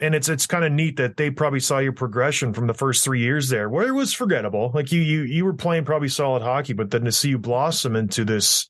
And 0.00 0.14
it's 0.16 0.28
it's 0.28 0.46
kind 0.46 0.64
of 0.64 0.72
neat 0.72 0.96
that 0.96 1.16
they 1.16 1.30
probably 1.30 1.60
saw 1.60 1.78
your 1.78 1.92
progression 1.92 2.52
from 2.52 2.66
the 2.66 2.74
first 2.74 3.04
three 3.04 3.20
years 3.20 3.48
there, 3.48 3.68
where 3.68 3.86
it 3.86 3.92
was 3.92 4.12
forgettable. 4.12 4.72
Like 4.74 4.90
you 4.90 5.00
you 5.00 5.22
you 5.22 5.44
were 5.44 5.52
playing 5.52 5.84
probably 5.84 6.08
solid 6.08 6.42
hockey, 6.42 6.72
but 6.72 6.90
then 6.90 7.04
to 7.04 7.12
see 7.12 7.28
you 7.28 7.38
blossom 7.38 7.94
into 7.94 8.24
this 8.24 8.68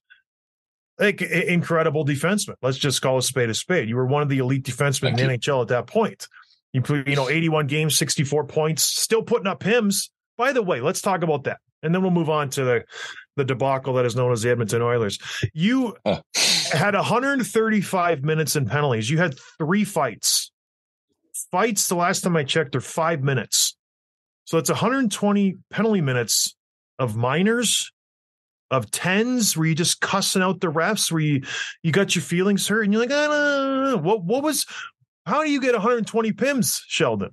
like 1.02 1.20
incredible 1.20 2.04
defenseman. 2.04 2.54
Let's 2.62 2.78
just 2.78 3.02
call 3.02 3.18
a 3.18 3.22
spade 3.22 3.50
a 3.50 3.54
spade. 3.54 3.88
You 3.88 3.96
were 3.96 4.06
one 4.06 4.22
of 4.22 4.28
the 4.28 4.38
elite 4.38 4.64
defensemen 4.64 5.16
Thank 5.16 5.20
in 5.20 5.28
the 5.28 5.38
NHL 5.38 5.62
at 5.62 5.68
that 5.68 5.86
point. 5.86 6.28
You 6.72 6.80
put 6.80 7.08
you 7.08 7.16
know 7.16 7.28
81 7.28 7.66
games, 7.66 7.98
64 7.98 8.44
points, 8.44 8.84
still 8.84 9.22
putting 9.22 9.46
up 9.46 9.62
hymns. 9.62 10.10
By 10.38 10.52
the 10.52 10.62
way, 10.62 10.80
let's 10.80 11.02
talk 11.02 11.22
about 11.22 11.44
that, 11.44 11.58
and 11.82 11.94
then 11.94 12.02
we'll 12.02 12.12
move 12.12 12.30
on 12.30 12.50
to 12.50 12.64
the 12.64 12.84
the 13.36 13.44
debacle 13.44 13.94
that 13.94 14.04
is 14.04 14.14
known 14.14 14.30
as 14.32 14.42
the 14.42 14.50
Edmonton 14.50 14.82
Oilers. 14.82 15.18
You 15.54 15.96
had 16.34 16.94
135 16.94 18.22
minutes 18.22 18.56
in 18.56 18.66
penalties. 18.66 19.10
You 19.10 19.18
had 19.18 19.34
three 19.58 19.84
fights. 19.84 20.52
Fights. 21.50 21.88
The 21.88 21.94
last 21.94 22.22
time 22.22 22.36
I 22.36 22.44
checked, 22.44 22.76
are 22.76 22.80
five 22.80 23.22
minutes. 23.22 23.76
So 24.44 24.58
it's 24.58 24.70
120 24.70 25.56
penalty 25.70 26.00
minutes 26.00 26.54
of 26.98 27.16
minors 27.16 27.90
of 28.72 28.90
tens 28.90 29.56
where 29.56 29.68
you 29.68 29.74
just 29.74 30.00
cussing 30.00 30.42
out 30.42 30.60
the 30.60 30.66
refs 30.72 31.12
where 31.12 31.20
you 31.20 31.42
you 31.82 31.92
got 31.92 32.16
your 32.16 32.22
feelings 32.22 32.66
hurt 32.66 32.82
and 32.82 32.92
you're 32.92 33.02
like 33.02 33.12
ah, 33.12 33.96
what 33.96 34.24
what 34.24 34.42
was 34.42 34.66
how 35.26 35.44
do 35.44 35.50
you 35.50 35.60
get 35.60 35.74
120 35.74 36.32
pims 36.32 36.80
sheldon 36.88 37.30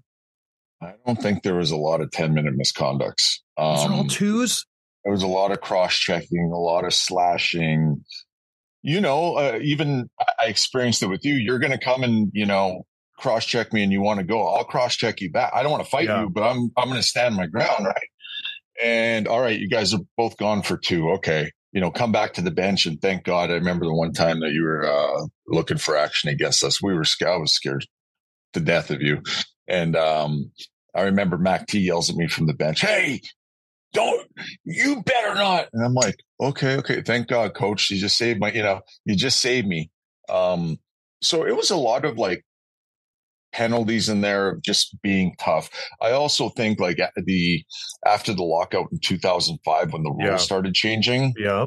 i 0.81 0.93
don't 1.07 1.21
think 1.21 1.41
there 1.41 1.55
was 1.55 1.71
a 1.71 1.77
lot 1.77 2.01
of 2.01 2.11
10 2.11 2.33
minute 2.33 2.53
misconducts 2.57 3.39
um, 3.57 3.93
all 3.93 4.05
twos 4.05 4.65
There 5.03 5.11
was 5.11 5.23
a 5.23 5.27
lot 5.27 5.51
of 5.51 5.61
cross 5.61 5.95
checking, 5.95 6.51
a 6.53 6.59
lot 6.59 6.85
of 6.85 6.93
slashing. 6.93 8.03
You 8.81 9.01
know, 9.01 9.35
uh, 9.35 9.59
even 9.61 10.09
I 10.41 10.45
experienced 10.45 11.03
it 11.03 11.07
with 11.07 11.25
you. 11.25 11.33
You're 11.33 11.59
going 11.59 11.71
to 11.71 11.77
come 11.77 12.03
and 12.03 12.31
you 12.33 12.45
know 12.45 12.85
cross 13.17 13.45
check 13.45 13.73
me, 13.73 13.83
and 13.83 13.91
you 13.91 14.01
want 14.01 14.19
to 14.19 14.25
go. 14.25 14.47
I'll 14.47 14.63
cross 14.63 14.95
check 14.95 15.19
you 15.21 15.31
back. 15.31 15.51
I 15.53 15.63
don't 15.63 15.71
want 15.71 15.83
to 15.83 15.89
fight 15.89 16.05
yeah. 16.05 16.21
you, 16.21 16.29
but 16.29 16.43
I'm 16.43 16.71
I'm 16.77 16.89
going 16.89 17.01
to 17.01 17.07
stand 17.07 17.35
my 17.35 17.47
ground, 17.47 17.85
right? 17.85 18.09
And 18.81 19.27
all 19.27 19.41
right, 19.41 19.59
you 19.59 19.69
guys 19.69 19.93
are 19.93 19.99
both 20.17 20.37
gone 20.37 20.61
for 20.61 20.77
two. 20.77 21.11
Okay, 21.11 21.51
you 21.71 21.81
know, 21.81 21.91
come 21.91 22.11
back 22.11 22.33
to 22.33 22.41
the 22.41 22.51
bench 22.51 22.85
and 22.85 23.01
thank 23.01 23.23
God. 23.23 23.51
I 23.51 23.55
remember 23.55 23.85
the 23.85 23.93
one 23.93 24.13
time 24.13 24.39
that 24.39 24.51
you 24.51 24.63
were 24.63 24.85
uh, 24.85 25.25
looking 25.47 25.77
for 25.77 25.95
action 25.95 26.29
against 26.29 26.63
us. 26.63 26.81
We 26.81 26.93
were, 26.93 27.03
I 27.25 27.37
was 27.37 27.51
scared 27.51 27.85
to 28.53 28.59
death 28.59 28.89
of 28.89 29.01
you. 29.01 29.21
And 29.67 29.95
um, 29.95 30.51
I 30.95 31.03
remember 31.03 31.37
Mac 31.37 31.67
T 31.67 31.79
yells 31.79 32.09
at 32.09 32.15
me 32.15 32.27
from 32.27 32.47
the 32.47 32.53
bench, 32.53 32.81
Hey, 32.81 33.21
don't, 33.93 34.27
you 34.63 35.03
better 35.03 35.35
not. 35.35 35.67
And 35.73 35.83
I'm 35.83 35.93
like, 35.93 36.15
okay, 36.39 36.77
okay. 36.77 37.01
Thank 37.01 37.27
God, 37.27 37.53
coach. 37.53 37.89
You 37.89 37.99
just 37.99 38.17
saved 38.17 38.39
my, 38.39 38.51
you 38.51 38.63
know, 38.63 38.81
you 39.05 39.15
just 39.15 39.39
saved 39.39 39.67
me. 39.67 39.91
Um, 40.27 40.77
so 41.21 41.45
it 41.45 41.55
was 41.55 41.69
a 41.69 41.75
lot 41.75 42.05
of 42.05 42.17
like 42.17 42.43
penalties 43.51 44.09
in 44.09 44.21
there 44.21 44.49
of 44.49 44.61
just 44.61 45.01
being 45.01 45.35
tough. 45.39 45.69
I 46.01 46.11
also 46.11 46.49
think 46.49 46.79
like 46.79 46.99
the 47.15 47.63
after 48.05 48.33
the 48.33 48.43
lockout 48.43 48.91
in 48.91 48.99
2005 48.99 49.93
when 49.93 50.03
the 50.03 50.11
rules 50.11 50.23
yeah. 50.23 50.37
started 50.37 50.73
changing. 50.73 51.33
Yeah. 51.37 51.65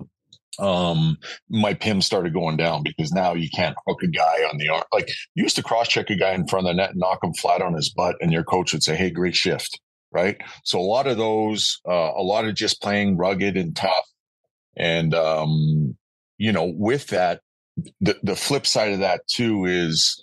Um, 0.58 1.16
my 1.48 1.72
PIM 1.72 2.02
started 2.02 2.34
going 2.34 2.58
down 2.58 2.82
because 2.82 3.10
now 3.10 3.32
you 3.32 3.48
can't 3.48 3.76
hook 3.86 4.02
a 4.02 4.06
guy 4.06 4.46
on 4.50 4.58
the 4.58 4.68
arm. 4.68 4.84
Like 4.92 5.08
you 5.34 5.44
used 5.44 5.56
to 5.56 5.62
cross 5.62 5.88
check 5.88 6.10
a 6.10 6.16
guy 6.16 6.32
in 6.32 6.46
front 6.46 6.66
of 6.66 6.72
the 6.72 6.76
net 6.76 6.90
and 6.90 6.98
knock 6.98 7.24
him 7.24 7.32
flat 7.32 7.62
on 7.62 7.74
his 7.74 7.90
butt, 7.90 8.16
and 8.20 8.32
your 8.32 8.44
coach 8.44 8.72
would 8.72 8.82
say, 8.82 8.94
Hey, 8.94 9.10
great 9.10 9.34
shift. 9.34 9.80
Right. 10.10 10.36
So 10.64 10.78
a 10.78 10.82
lot 10.82 11.06
of 11.06 11.16
those, 11.16 11.80
uh, 11.88 12.12
a 12.14 12.22
lot 12.22 12.44
of 12.44 12.54
just 12.54 12.82
playing 12.82 13.16
rugged 13.16 13.56
and 13.56 13.74
tough. 13.74 14.06
And, 14.76 15.14
um, 15.14 15.96
you 16.36 16.52
know, 16.52 16.70
with 16.76 17.06
that, 17.08 17.40
the, 18.02 18.18
the 18.22 18.36
flip 18.36 18.66
side 18.66 18.92
of 18.92 18.98
that 18.98 19.26
too 19.26 19.64
is, 19.64 20.22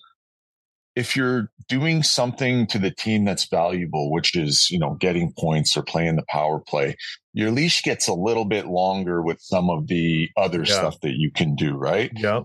if 0.96 1.16
you're 1.16 1.50
doing 1.68 2.04
something 2.04 2.68
to 2.68 2.80
the 2.80 2.92
team 2.92 3.26
that's 3.26 3.46
valuable, 3.46 4.12
which 4.12 4.36
is, 4.36 4.70
you 4.70 4.80
know, 4.80 4.96
getting 4.96 5.34
points 5.38 5.78
or 5.78 5.84
playing 5.84 6.16
the 6.16 6.26
power 6.28 6.60
play, 6.60 6.96
your 7.34 7.52
leash 7.52 7.84
gets 7.84 8.08
a 8.08 8.14
little 8.14 8.46
bit 8.46 8.68
longer 8.68 9.22
with 9.22 9.40
some 9.42 9.70
of 9.70 9.88
the 9.88 10.30
other 10.36 10.60
yeah. 10.60 10.74
stuff 10.74 11.00
that 11.02 11.14
you 11.16 11.32
can 11.32 11.56
do, 11.56 11.76
right? 11.76 12.12
Yeah. 12.16 12.42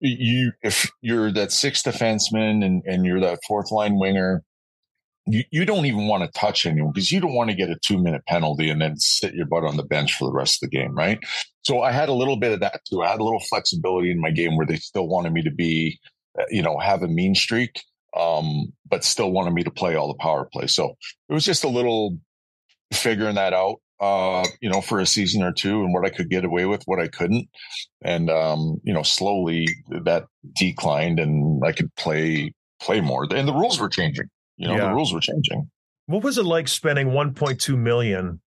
You, 0.00 0.52
if 0.62 0.90
you're 1.02 1.32
that 1.32 1.52
sixth 1.52 1.84
defenseman 1.84 2.64
and, 2.64 2.82
and 2.86 3.04
you're 3.04 3.20
that 3.20 3.40
fourth 3.46 3.70
line 3.70 3.98
winger, 3.98 4.42
you, 5.26 5.44
you 5.50 5.64
don't 5.64 5.86
even 5.86 6.06
want 6.06 6.22
to 6.22 6.40
touch 6.40 6.64
anyone 6.64 6.92
because 6.92 7.12
you 7.12 7.20
don't 7.20 7.34
want 7.34 7.50
to 7.50 7.56
get 7.56 7.70
a 7.70 7.76
two 7.84 7.98
minute 7.98 8.24
penalty 8.26 8.70
and 8.70 8.80
then 8.80 8.96
sit 8.96 9.34
your 9.34 9.46
butt 9.46 9.64
on 9.64 9.76
the 9.76 9.82
bench 9.82 10.14
for 10.14 10.24
the 10.26 10.32
rest 10.32 10.62
of 10.62 10.70
the 10.70 10.76
game, 10.76 10.94
right? 10.94 11.18
So 11.62 11.82
I 11.82 11.92
had 11.92 12.08
a 12.08 12.14
little 12.14 12.36
bit 12.36 12.52
of 12.52 12.60
that 12.60 12.80
too. 12.88 13.02
I 13.02 13.10
had 13.10 13.20
a 13.20 13.24
little 13.24 13.42
flexibility 13.48 14.10
in 14.10 14.20
my 14.20 14.30
game 14.30 14.56
where 14.56 14.66
they 14.66 14.76
still 14.76 15.06
wanted 15.06 15.32
me 15.32 15.42
to 15.42 15.50
be 15.50 15.98
you 16.50 16.62
know, 16.62 16.78
have 16.78 17.02
a 17.02 17.08
mean 17.08 17.34
streak, 17.34 17.82
um, 18.16 18.72
but 18.88 19.04
still 19.04 19.30
wanted 19.30 19.52
me 19.52 19.64
to 19.64 19.70
play 19.70 19.94
all 19.94 20.08
the 20.08 20.18
power 20.18 20.48
play. 20.52 20.66
So 20.66 20.96
it 21.28 21.32
was 21.32 21.44
just 21.44 21.64
a 21.64 21.68
little 21.68 22.18
figuring 22.92 23.36
that 23.36 23.52
out, 23.52 23.80
uh, 24.00 24.44
you 24.60 24.70
know, 24.70 24.80
for 24.80 24.98
a 25.00 25.06
season 25.06 25.42
or 25.42 25.52
two 25.52 25.82
and 25.82 25.92
what 25.92 26.04
I 26.04 26.10
could 26.10 26.28
get 26.28 26.44
away 26.44 26.66
with, 26.66 26.82
what 26.86 27.00
I 27.00 27.08
couldn't. 27.08 27.48
And, 28.02 28.30
um, 28.30 28.80
you 28.82 28.92
know, 28.92 29.02
slowly 29.02 29.68
that 30.04 30.26
declined 30.56 31.20
and 31.20 31.62
I 31.64 31.72
could 31.72 31.94
play, 31.96 32.52
play 32.80 33.00
more. 33.00 33.26
And 33.30 33.46
the 33.46 33.52
rules 33.52 33.78
were 33.78 33.88
changing, 33.88 34.26
you 34.56 34.68
know, 34.68 34.76
yeah. 34.76 34.88
the 34.88 34.94
rules 34.94 35.12
were 35.12 35.20
changing. 35.20 35.70
What 36.06 36.24
was 36.24 36.38
it 36.38 36.44
like 36.44 36.66
spending 36.66 37.08
1.2 37.08 37.78
million 37.78 38.40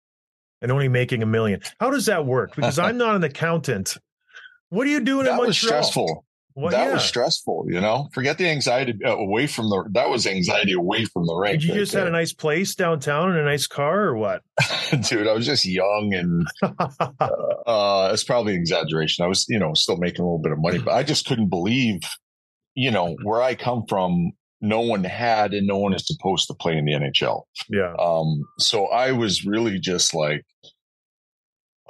and 0.61 0.71
only 0.71 0.89
making 0.89 1.23
a 1.23 1.25
million? 1.25 1.61
How 1.79 1.91
does 1.91 2.07
that 2.07 2.25
work? 2.25 2.55
Because 2.55 2.79
I'm 2.79 2.97
not 2.97 3.15
an 3.15 3.23
accountant. 3.23 3.97
What 4.69 4.87
are 4.87 4.89
you 4.89 5.01
doing 5.01 5.25
that 5.25 5.31
in 5.31 5.37
Montreal? 5.37 5.47
was 5.47 5.57
stressful. 5.57 6.25
Well, 6.55 6.71
that 6.71 6.87
yeah. 6.87 6.93
was 6.93 7.03
stressful, 7.03 7.65
you 7.69 7.81
know. 7.81 8.09
Forget 8.13 8.37
the 8.37 8.47
anxiety 8.47 8.93
uh, 9.03 9.17
away 9.17 9.47
from 9.47 9.69
the. 9.69 9.85
That 9.91 10.09
was 10.09 10.27
anxiety 10.27 10.73
away 10.73 11.05
from 11.05 11.25
the 11.25 11.33
rink. 11.33 11.61
Did 11.61 11.69
you 11.69 11.73
just 11.73 11.93
had 11.93 12.05
a 12.05 12.11
nice 12.11 12.31
place 12.31 12.75
downtown 12.75 13.31
and 13.31 13.39
a 13.39 13.43
nice 13.43 13.65
car, 13.65 14.03
or 14.03 14.15
what? 14.15 14.43
Dude, 15.09 15.27
I 15.27 15.33
was 15.33 15.47
just 15.47 15.65
young, 15.65 16.13
and 16.13 16.47
uh, 16.61 17.07
uh, 17.65 18.09
it's 18.13 18.23
probably 18.23 18.53
an 18.53 18.59
exaggeration. 18.59 19.25
I 19.25 19.27
was, 19.27 19.47
you 19.49 19.57
know, 19.57 19.73
still 19.73 19.97
making 19.97 20.21
a 20.21 20.25
little 20.25 20.39
bit 20.39 20.51
of 20.51 20.59
money, 20.59 20.77
but 20.77 20.93
I 20.93 21.01
just 21.01 21.25
couldn't 21.25 21.49
believe, 21.49 22.01
you 22.75 22.91
know, 22.91 23.15
where 23.23 23.41
I 23.41 23.55
come 23.55 23.85
from. 23.89 24.31
No 24.61 24.79
one 24.79 25.03
had, 25.03 25.53
and 25.53 25.67
no 25.67 25.77
one 25.77 25.93
is 25.93 26.07
supposed 26.07 26.47
to 26.47 26.53
play 26.53 26.77
in 26.77 26.85
the 26.85 26.93
NHL. 26.93 27.43
Yeah. 27.69 27.93
Um. 27.99 28.43
So 28.59 28.85
I 28.87 29.11
was 29.11 29.43
really 29.43 29.79
just 29.79 30.13
like, 30.13 30.45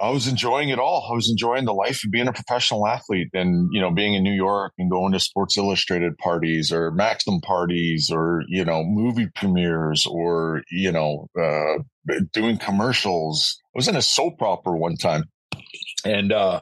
I 0.00 0.10
was 0.10 0.26
enjoying 0.26 0.70
it 0.70 0.78
all. 0.78 1.08
I 1.10 1.14
was 1.14 1.30
enjoying 1.30 1.66
the 1.66 1.72
life 1.72 2.02
of 2.04 2.10
being 2.10 2.26
a 2.26 2.32
professional 2.32 2.86
athlete 2.86 3.28
and, 3.32 3.68
you 3.72 3.80
know, 3.80 3.92
being 3.92 4.14
in 4.14 4.24
New 4.24 4.32
York 4.32 4.72
and 4.76 4.90
going 4.90 5.12
to 5.12 5.20
Sports 5.20 5.56
Illustrated 5.56 6.18
parties 6.18 6.72
or 6.72 6.90
Maxim 6.90 7.40
parties 7.40 8.10
or, 8.12 8.42
you 8.48 8.64
know, 8.64 8.82
movie 8.82 9.28
premieres 9.36 10.04
or, 10.04 10.62
you 10.70 10.90
know, 10.90 11.28
uh, 11.40 11.78
doing 12.32 12.58
commercials. 12.58 13.56
I 13.66 13.78
was 13.78 13.88
in 13.88 13.94
a 13.94 14.02
soap 14.02 14.42
opera 14.42 14.76
one 14.76 14.96
time. 14.96 15.24
And, 16.04 16.32
uh, 16.32 16.60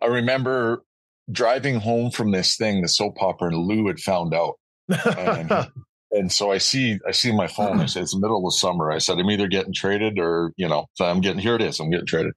I 0.00 0.06
remember 0.06 0.84
driving 1.30 1.80
home 1.80 2.10
from 2.12 2.30
this 2.30 2.56
thing, 2.56 2.82
the 2.82 2.88
soap 2.88 3.20
opera, 3.20 3.48
and 3.48 3.58
Lou 3.58 3.88
had 3.88 3.98
found 3.98 4.34
out. 4.34 4.54
And, 4.88 5.50
and 6.12 6.30
so 6.30 6.52
I 6.52 6.58
see, 6.58 6.98
I 7.06 7.12
see 7.12 7.32
my 7.32 7.46
phone. 7.46 7.80
I 7.80 7.86
said, 7.86 8.02
it's 8.02 8.12
the 8.12 8.20
middle 8.20 8.36
of 8.36 8.44
the 8.44 8.56
summer. 8.56 8.92
I 8.92 8.98
said, 8.98 9.18
I'm 9.18 9.30
either 9.30 9.48
getting 9.48 9.72
traded 9.72 10.18
or, 10.18 10.52
you 10.56 10.68
know, 10.68 10.86
so 10.94 11.06
I'm 11.06 11.20
getting, 11.20 11.40
here 11.40 11.56
it 11.56 11.62
is. 11.62 11.80
I'm 11.80 11.90
getting 11.90 12.06
traded. 12.06 12.34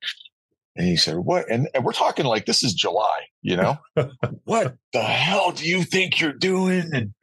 And 0.78 0.88
he 0.88 0.96
said, 0.96 1.18
what? 1.18 1.50
And, 1.50 1.70
and 1.74 1.84
we're 1.84 1.92
talking 1.92 2.26
like 2.26 2.46
this 2.46 2.64
is 2.64 2.74
July, 2.74 3.26
you 3.42 3.58
know, 3.58 3.78
what 4.46 4.76
the 4.94 5.02
hell 5.02 5.52
do 5.52 5.66
you 5.66 5.84
think 5.84 6.20
you're 6.20 6.34
doing? 6.34 6.90
And 6.94 7.14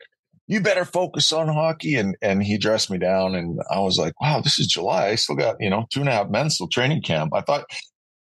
you 0.46 0.60
better 0.60 0.84
focus 0.84 1.32
on 1.32 1.48
hockey. 1.48 1.94
And, 1.96 2.16
and 2.20 2.42
he 2.42 2.58
dressed 2.58 2.90
me 2.90 2.98
down 2.98 3.34
and 3.34 3.58
I 3.70 3.80
was 3.80 3.98
like, 3.98 4.18
wow, 4.20 4.40
this 4.40 4.58
is 4.58 4.66
July. 4.66 5.08
I 5.08 5.14
still 5.14 5.36
got, 5.36 5.56
you 5.58 5.70
know, 5.70 5.86
two 5.90 6.00
and 6.00 6.08
a 6.08 6.12
half 6.12 6.28
months 6.28 6.58
till 6.58 6.68
training 6.68 7.02
camp. 7.02 7.32
I 7.34 7.40
thought, 7.40 7.64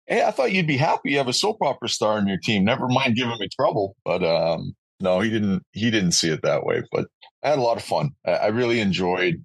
Hey, 0.07 0.23
I 0.23 0.31
thought 0.31 0.51
you'd 0.51 0.67
be 0.67 0.77
happy 0.77 1.11
you 1.11 1.17
have 1.19 1.29
a 1.29 1.33
soap 1.33 1.57
opera 1.61 1.87
star 1.87 2.17
in 2.17 2.27
your 2.27 2.37
team. 2.37 2.65
Never 2.65 2.87
mind 2.87 3.15
giving 3.15 3.37
me 3.39 3.47
trouble. 3.55 3.95
But, 4.03 4.23
um, 4.23 4.73
no, 4.99 5.19
he 5.19 5.29
didn't, 5.29 5.63
he 5.71 5.89
didn't 5.89 6.11
see 6.11 6.29
it 6.29 6.41
that 6.43 6.65
way, 6.65 6.83
but 6.91 7.07
I 7.43 7.49
had 7.49 7.59
a 7.59 7.63
lot 7.63 7.77
of 7.77 7.83
fun. 7.83 8.11
I, 8.25 8.31
I 8.31 8.47
really 8.47 8.79
enjoyed, 8.79 9.43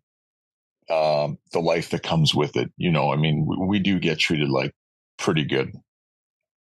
um, 0.90 1.38
the 1.52 1.60
life 1.60 1.90
that 1.90 2.02
comes 2.02 2.34
with 2.34 2.56
it. 2.56 2.70
You 2.76 2.90
know, 2.90 3.12
I 3.12 3.16
mean, 3.16 3.46
we, 3.46 3.56
we 3.66 3.78
do 3.78 3.98
get 3.98 4.18
treated 4.18 4.48
like 4.48 4.72
pretty 5.18 5.44
good. 5.44 5.72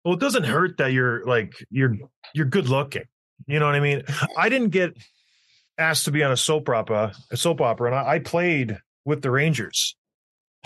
Well, 0.04 0.14
it 0.14 0.20
doesn't 0.20 0.44
hurt 0.44 0.78
that 0.78 0.92
you're 0.92 1.24
like 1.24 1.52
you're 1.70 1.96
you're 2.34 2.46
good 2.46 2.68
looking. 2.68 3.04
You 3.46 3.58
know 3.58 3.66
what 3.66 3.74
I 3.74 3.80
mean? 3.80 4.02
I 4.36 4.48
didn't 4.48 4.70
get 4.70 4.96
asked 5.78 6.04
to 6.04 6.10
be 6.10 6.22
on 6.22 6.32
a 6.32 6.36
soap 6.36 6.68
opera, 6.68 7.12
a 7.30 7.36
soap 7.36 7.60
opera, 7.60 7.88
and 7.88 7.96
I, 7.96 8.14
I 8.14 8.18
played 8.18 8.78
with 9.04 9.22
the 9.22 9.30
Rangers. 9.30 9.96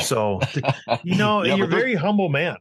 So 0.01 0.41
you 1.05 1.17
know, 1.17 1.43
yeah, 1.43 1.55
you're 1.55 1.67
a 1.67 1.71
very 1.71 1.95
humble 1.95 2.29
man. 2.29 2.57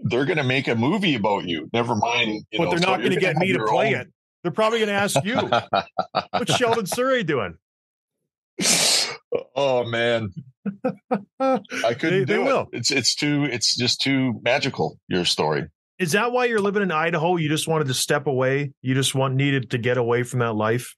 They're 0.00 0.26
going 0.26 0.38
to 0.38 0.44
make 0.44 0.68
a 0.68 0.76
movie 0.76 1.16
about 1.16 1.44
you. 1.44 1.68
Never 1.72 1.96
mind. 1.96 2.44
You 2.52 2.58
but 2.58 2.64
know, 2.64 2.70
they're 2.70 2.88
not 2.88 3.00
going 3.00 3.10
to 3.10 3.20
get 3.20 3.36
me 3.36 3.52
to 3.52 3.64
play 3.64 3.96
own. 3.96 4.02
it. 4.02 4.08
They're 4.48 4.54
probably 4.54 4.78
going 4.78 4.88
to 4.88 4.94
ask 4.94 5.22
you, 5.24 5.36
"What's 6.30 6.56
Sheldon 6.56 6.86
Souray 6.86 7.26
doing?" 7.26 7.58
Oh 9.54 9.84
man, 9.84 10.32
I 11.38 11.60
couldn't 11.92 12.20
they, 12.20 12.24
do 12.24 12.24
they 12.24 12.40
it. 12.40 12.44
Will. 12.44 12.68
It's 12.72 12.90
it's 12.90 13.14
too. 13.14 13.44
It's 13.44 13.76
just 13.76 14.00
too 14.00 14.40
magical. 14.42 14.98
Your 15.06 15.26
story. 15.26 15.66
Is 15.98 16.12
that 16.12 16.32
why 16.32 16.46
you're 16.46 16.62
living 16.62 16.82
in 16.82 16.90
Idaho? 16.90 17.36
You 17.36 17.50
just 17.50 17.68
wanted 17.68 17.88
to 17.88 17.94
step 17.94 18.26
away. 18.26 18.72
You 18.80 18.94
just 18.94 19.14
want 19.14 19.34
needed 19.34 19.72
to 19.72 19.76
get 19.76 19.98
away 19.98 20.22
from 20.22 20.38
that 20.38 20.54
life. 20.54 20.96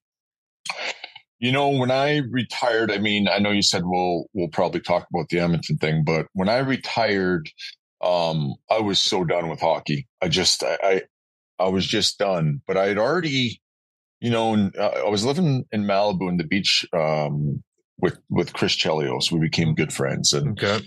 You 1.41 1.51
know, 1.51 1.71
when 1.71 1.91
I 1.91 2.19
retired, 2.19 2.93
I 2.93 2.99
mean, 2.99 3.27
I 3.27 3.41
know 3.41 3.51
you 3.51 3.63
said 3.63 3.83
we'll 3.85 4.27
we'll 4.33 4.47
probably 4.47 4.81
talk 4.81 5.09
about 5.13 5.29
the 5.29 5.41
Edmonton 5.41 5.77
thing, 5.79 6.05
but 6.05 6.27
when 6.35 6.49
I 6.49 6.59
retired, 6.59 7.51
um, 8.01 8.55
I 8.71 8.79
was 8.79 9.01
so 9.01 9.25
done 9.25 9.49
with 9.49 9.59
hockey. 9.59 10.07
I 10.23 10.29
just 10.29 10.63
I 10.63 11.03
I, 11.61 11.69
was 11.69 11.87
just 11.87 12.19
done. 12.19 12.61
But 12.67 12.77
I 12.77 12.89
had 12.89 12.99
already, 12.99 13.61
you 14.21 14.31
know, 14.31 14.71
uh, 14.79 15.03
I 15.07 15.09
was 15.09 15.25
living 15.25 15.65
in 15.73 15.85
Malibu 15.85 16.29
in 16.29 16.37
the 16.37 16.45
beach 16.45 16.87
um, 16.93 17.63
with 17.99 18.19
with 18.29 18.53
Chris 18.53 18.77
Chelios. 18.77 19.31
We 19.31 19.41
became 19.41 19.75
good 19.75 19.93
friends, 19.93 20.33
and 20.33 20.59
okay. 20.59 20.85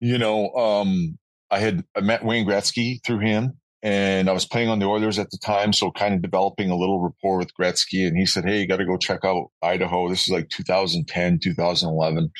you 0.00 0.18
know, 0.18 0.50
um, 0.54 1.18
I 1.50 1.58
had 1.58 1.84
I 1.96 2.00
met 2.00 2.24
Wayne 2.24 2.46
Gretzky 2.46 3.04
through 3.04 3.20
him, 3.20 3.58
and 3.82 4.28
I 4.28 4.32
was 4.32 4.46
playing 4.46 4.68
on 4.68 4.78
the 4.78 4.86
Oilers 4.86 5.18
at 5.18 5.30
the 5.30 5.38
time, 5.38 5.72
so 5.72 5.90
kind 5.90 6.14
of 6.14 6.22
developing 6.22 6.70
a 6.70 6.76
little 6.76 7.00
rapport 7.00 7.38
with 7.38 7.54
Gretzky. 7.58 8.06
And 8.06 8.16
he 8.16 8.26
said, 8.26 8.44
"Hey, 8.44 8.60
you 8.60 8.68
got 8.68 8.76
to 8.76 8.86
go 8.86 8.96
check 8.96 9.24
out 9.24 9.50
Idaho. 9.62 10.08
This 10.08 10.22
is 10.22 10.30
like 10.30 10.48
2010, 10.50 11.40
2011." 11.42 12.30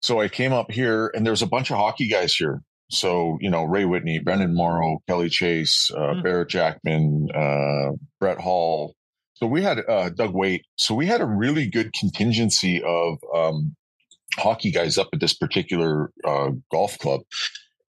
So 0.00 0.20
I 0.20 0.28
came 0.28 0.52
up 0.52 0.70
here, 0.70 1.10
and 1.14 1.26
there 1.26 1.32
was 1.32 1.42
a 1.42 1.46
bunch 1.46 1.70
of 1.70 1.76
hockey 1.76 2.08
guys 2.08 2.34
here. 2.34 2.62
So 2.90 3.38
you 3.40 3.50
know, 3.50 3.64
Ray 3.64 3.84
Whitney, 3.84 4.20
Brenden 4.20 4.54
Morrow, 4.54 4.98
Kelly 5.08 5.28
Chase, 5.28 5.90
uh, 5.94 6.14
mm. 6.14 6.22
Barrett 6.22 6.48
Jackman, 6.48 7.28
uh, 7.34 7.92
Brett 8.20 8.40
Hull. 8.40 8.94
So 9.34 9.46
we 9.46 9.62
had 9.62 9.78
uh, 9.88 10.10
Doug 10.10 10.34
Weight. 10.34 10.64
So 10.76 10.94
we 10.94 11.06
had 11.06 11.20
a 11.20 11.26
really 11.26 11.68
good 11.68 11.92
contingency 11.92 12.82
of 12.82 13.18
um, 13.34 13.76
hockey 14.36 14.70
guys 14.70 14.98
up 14.98 15.08
at 15.12 15.20
this 15.20 15.34
particular 15.34 16.10
uh, 16.24 16.50
golf 16.72 16.98
club. 16.98 17.20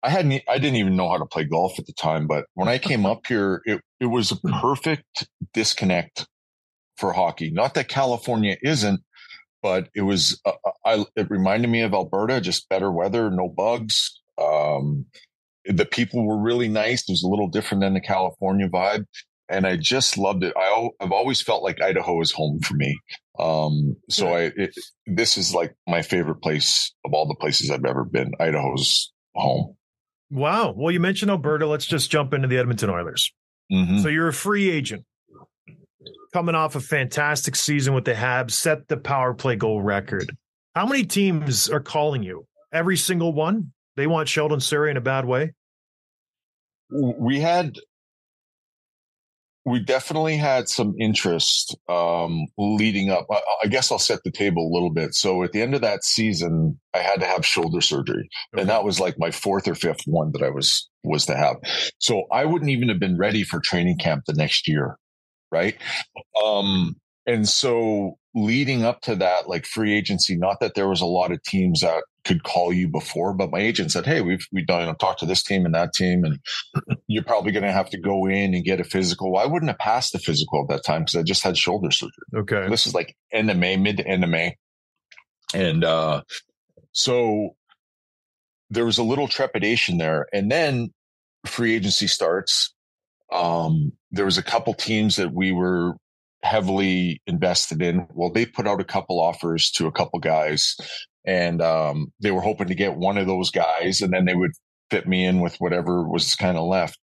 I 0.01 0.09
hadn't, 0.09 0.43
I 0.47 0.59
didn't 0.59 0.77
even 0.77 0.95
know 0.95 1.09
how 1.09 1.17
to 1.17 1.25
play 1.25 1.43
golf 1.43 1.77
at 1.77 1.85
the 1.85 1.93
time, 1.93 2.27
but 2.27 2.45
when 2.53 2.67
I 2.67 2.77
came 2.77 3.05
up 3.05 3.27
here, 3.27 3.61
it, 3.65 3.81
it 3.99 4.05
was 4.05 4.31
a 4.31 4.35
perfect 4.61 5.27
disconnect 5.53 6.27
for 6.97 7.13
hockey. 7.13 7.51
Not 7.51 7.73
that 7.73 7.89
California 7.89 8.57
isn't, 8.61 9.01
but 9.61 9.89
it 9.93 10.01
was, 10.01 10.39
uh, 10.45 10.53
uh, 10.65 10.71
I, 10.85 11.05
it 11.15 11.29
reminded 11.29 11.69
me 11.69 11.81
of 11.81 11.93
Alberta, 11.93 12.39
just 12.39 12.69
better 12.69 12.91
weather, 12.91 13.29
no 13.29 13.49
bugs. 13.49 14.21
Um, 14.39 15.05
the 15.65 15.85
people 15.85 16.25
were 16.25 16.37
really 16.37 16.67
nice. 16.67 17.01
It 17.01 17.11
was 17.11 17.23
a 17.23 17.27
little 17.27 17.47
different 17.47 17.81
than 17.81 17.93
the 17.93 18.01
California 18.01 18.67
vibe. 18.67 19.05
And 19.49 19.65
I 19.65 19.77
just 19.77 20.17
loved 20.17 20.43
it. 20.43 20.53
I, 20.55 20.89
I've 20.99 21.11
always 21.11 21.41
felt 21.41 21.63
like 21.63 21.81
Idaho 21.81 22.21
is 22.21 22.31
home 22.31 22.59
for 22.59 22.75
me. 22.75 22.97
Um, 23.39 23.95
so 24.09 24.27
I, 24.27 24.51
it, 24.55 24.75
this 25.07 25.37
is 25.37 25.55
like 25.55 25.73
my 25.87 26.01
favorite 26.01 26.41
place 26.41 26.93
of 27.05 27.13
all 27.13 27.27
the 27.27 27.35
places 27.35 27.71
I've 27.71 27.85
ever 27.85 28.03
been. 28.03 28.31
Idaho's 28.39 29.11
home. 29.35 29.75
Wow. 30.29 30.73
Well, 30.77 30.91
you 30.91 30.99
mentioned 30.99 31.31
Alberta. 31.31 31.65
Let's 31.65 31.85
just 31.85 32.11
jump 32.11 32.33
into 32.33 32.47
the 32.47 32.57
Edmonton 32.57 32.89
Oilers. 32.89 33.31
Mm-hmm. 33.71 33.99
So 33.99 34.09
you're 34.09 34.27
a 34.27 34.33
free 34.33 34.69
agent 34.69 35.03
coming 36.33 36.55
off 36.55 36.75
a 36.75 36.79
fantastic 36.79 37.55
season 37.55 37.93
with 37.93 38.05
the 38.05 38.13
Habs, 38.13 38.51
set 38.51 38.87
the 38.87 38.97
power 38.97 39.33
play 39.33 39.55
goal 39.55 39.81
record. 39.81 40.35
How 40.75 40.85
many 40.85 41.03
teams 41.03 41.69
are 41.69 41.79
calling 41.79 42.23
you? 42.23 42.45
Every 42.71 42.97
single 42.97 43.33
one? 43.33 43.71
They 43.99 44.07
want 44.07 44.29
Sheldon 44.29 44.59
Souray 44.59 44.91
in 44.91 44.95
a 44.95 45.01
bad 45.01 45.25
way? 45.25 45.51
We 46.89 47.41
had 47.41 47.75
we 49.65 49.83
definitely 49.83 50.37
had 50.37 50.69
some 50.69 50.95
interest 50.97 51.77
um, 51.89 52.47
leading 52.57 53.09
up. 53.09 53.27
I, 53.29 53.41
I, 53.65 53.67
guess 53.67 53.91
I'll 53.91 53.99
set 53.99 54.19
the 54.23 54.31
table 54.31 54.65
a 54.65 54.73
little 54.73 54.89
bit. 54.89 55.15
So 55.15 55.43
at 55.43 55.51
the 55.51 55.61
end 55.61 55.75
of 55.75 55.81
that 55.81 56.05
season, 56.05 56.79
I 56.93 56.99
had 56.99 57.19
to 57.19 57.25
have 57.25 57.45
shoulder 57.45 57.81
surgery, 57.81 58.29
okay. 58.53 58.61
and 58.61 58.69
that 58.69 58.85
was 58.85 59.01
like 59.01 59.19
my 59.19 59.31
fourth 59.31 59.67
or 59.67 59.75
fifth 59.75 60.03
one 60.05 60.31
that 60.31 60.43
I 60.43 60.49
was 60.49 60.89
was 61.03 61.25
to 61.25 61.35
have. 61.35 61.57
So 61.97 62.23
I 62.31 62.45
wouldn't 62.45 62.71
even 62.71 62.87
have 62.87 63.01
been 63.01 63.17
ready 63.17 63.43
for 63.43 63.59
training 63.59 63.97
camp 63.97 64.23
the 64.27 64.33
next 64.33 64.65
year, 64.65 64.97
right? 65.51 65.75
Um, 66.41 66.95
and 67.29 67.47
so 67.47 68.17
leading 68.33 68.83
up 68.83 69.01
to 69.01 69.15
that, 69.15 69.47
like 69.47 69.65
free 69.65 69.93
agency, 69.93 70.35
not 70.35 70.59
that 70.61 70.73
there 70.73 70.87
was 70.87 70.99
a 70.99 71.05
lot 71.05 71.31
of 71.31 71.43
teams 71.43 71.81
that 71.81 72.03
could 72.25 72.41
call 72.43 72.73
you 72.73 72.87
before, 72.87 73.33
but 73.33 73.51
my 73.51 73.59
agent 73.59 73.91
said, 73.91 74.07
Hey, 74.07 74.21
we've, 74.21 74.45
we've 74.51 74.65
done, 74.65 74.93
talked 74.95 75.19
to 75.19 75.27
this 75.27 75.43
team 75.43 75.63
and 75.63 75.75
that 75.75 75.93
team, 75.93 76.23
and 76.23 76.39
you're 77.07 77.23
probably 77.23 77.51
going 77.51 77.63
to 77.63 77.71
have 77.71 77.89
to 77.91 77.99
go 77.99 78.25
in 78.25 78.55
and 78.55 78.65
get 78.65 78.79
a 78.79 78.83
physical. 78.83 79.31
Well, 79.31 79.43
I 79.43 79.45
wouldn't 79.45 79.69
have 79.69 79.77
passed 79.77 80.11
the 80.11 80.19
physical 80.19 80.63
at 80.63 80.75
that 80.75 80.83
time 80.83 81.03
because 81.03 81.17
I 81.17 81.23
just 81.23 81.43
had 81.43 81.55
shoulder 81.55 81.91
surgery. 81.91 82.11
Okay. 82.35 82.67
This 82.67 82.87
is 82.87 82.95
like 82.95 83.15
end 83.31 83.51
of 83.51 83.57
May, 83.57 83.77
mid 83.77 83.97
to 83.97 84.07
end 84.07 84.23
of 84.23 84.31
May. 84.31 84.57
And, 85.53 85.83
uh, 85.83 86.23
so 86.93 87.55
there 88.71 88.85
was 88.85 88.97
a 88.97 89.03
little 89.03 89.27
trepidation 89.27 89.99
there. 89.99 90.25
And 90.33 90.51
then 90.51 90.93
free 91.45 91.75
agency 91.75 92.07
starts. 92.07 92.73
Um, 93.31 93.93
there 94.11 94.25
was 94.25 94.39
a 94.39 94.43
couple 94.43 94.73
teams 94.73 95.17
that 95.17 95.31
we 95.31 95.51
were 95.51 95.93
heavily 96.43 97.21
invested 97.27 97.81
in. 97.81 98.07
Well, 98.13 98.31
they 98.31 98.45
put 98.45 98.67
out 98.67 98.81
a 98.81 98.85
couple 98.85 99.19
offers 99.19 99.71
to 99.71 99.87
a 99.87 99.91
couple 99.91 100.19
guys 100.19 100.75
and 101.25 101.61
um, 101.61 102.11
they 102.21 102.31
were 102.31 102.41
hoping 102.41 102.67
to 102.67 102.75
get 102.75 102.95
one 102.95 103.17
of 103.17 103.27
those 103.27 103.51
guys 103.51 104.01
and 104.01 104.13
then 104.13 104.25
they 104.25 104.35
would 104.35 104.51
fit 104.89 105.07
me 105.07 105.25
in 105.25 105.41
with 105.41 105.55
whatever 105.57 106.07
was 106.07 106.35
kind 106.35 106.57
of 106.57 106.65
left. 106.65 106.97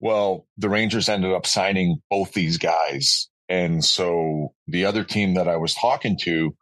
Well, 0.00 0.46
the 0.58 0.68
Rangers 0.68 1.08
ended 1.08 1.32
up 1.32 1.46
signing 1.46 2.02
both 2.10 2.32
these 2.32 2.58
guys. 2.58 3.28
And 3.48 3.84
so 3.84 4.52
the 4.66 4.84
other 4.84 5.04
team 5.04 5.34
that 5.34 5.48
I 5.48 5.56
was 5.56 5.74
talking 5.74 6.18
to 6.22 6.54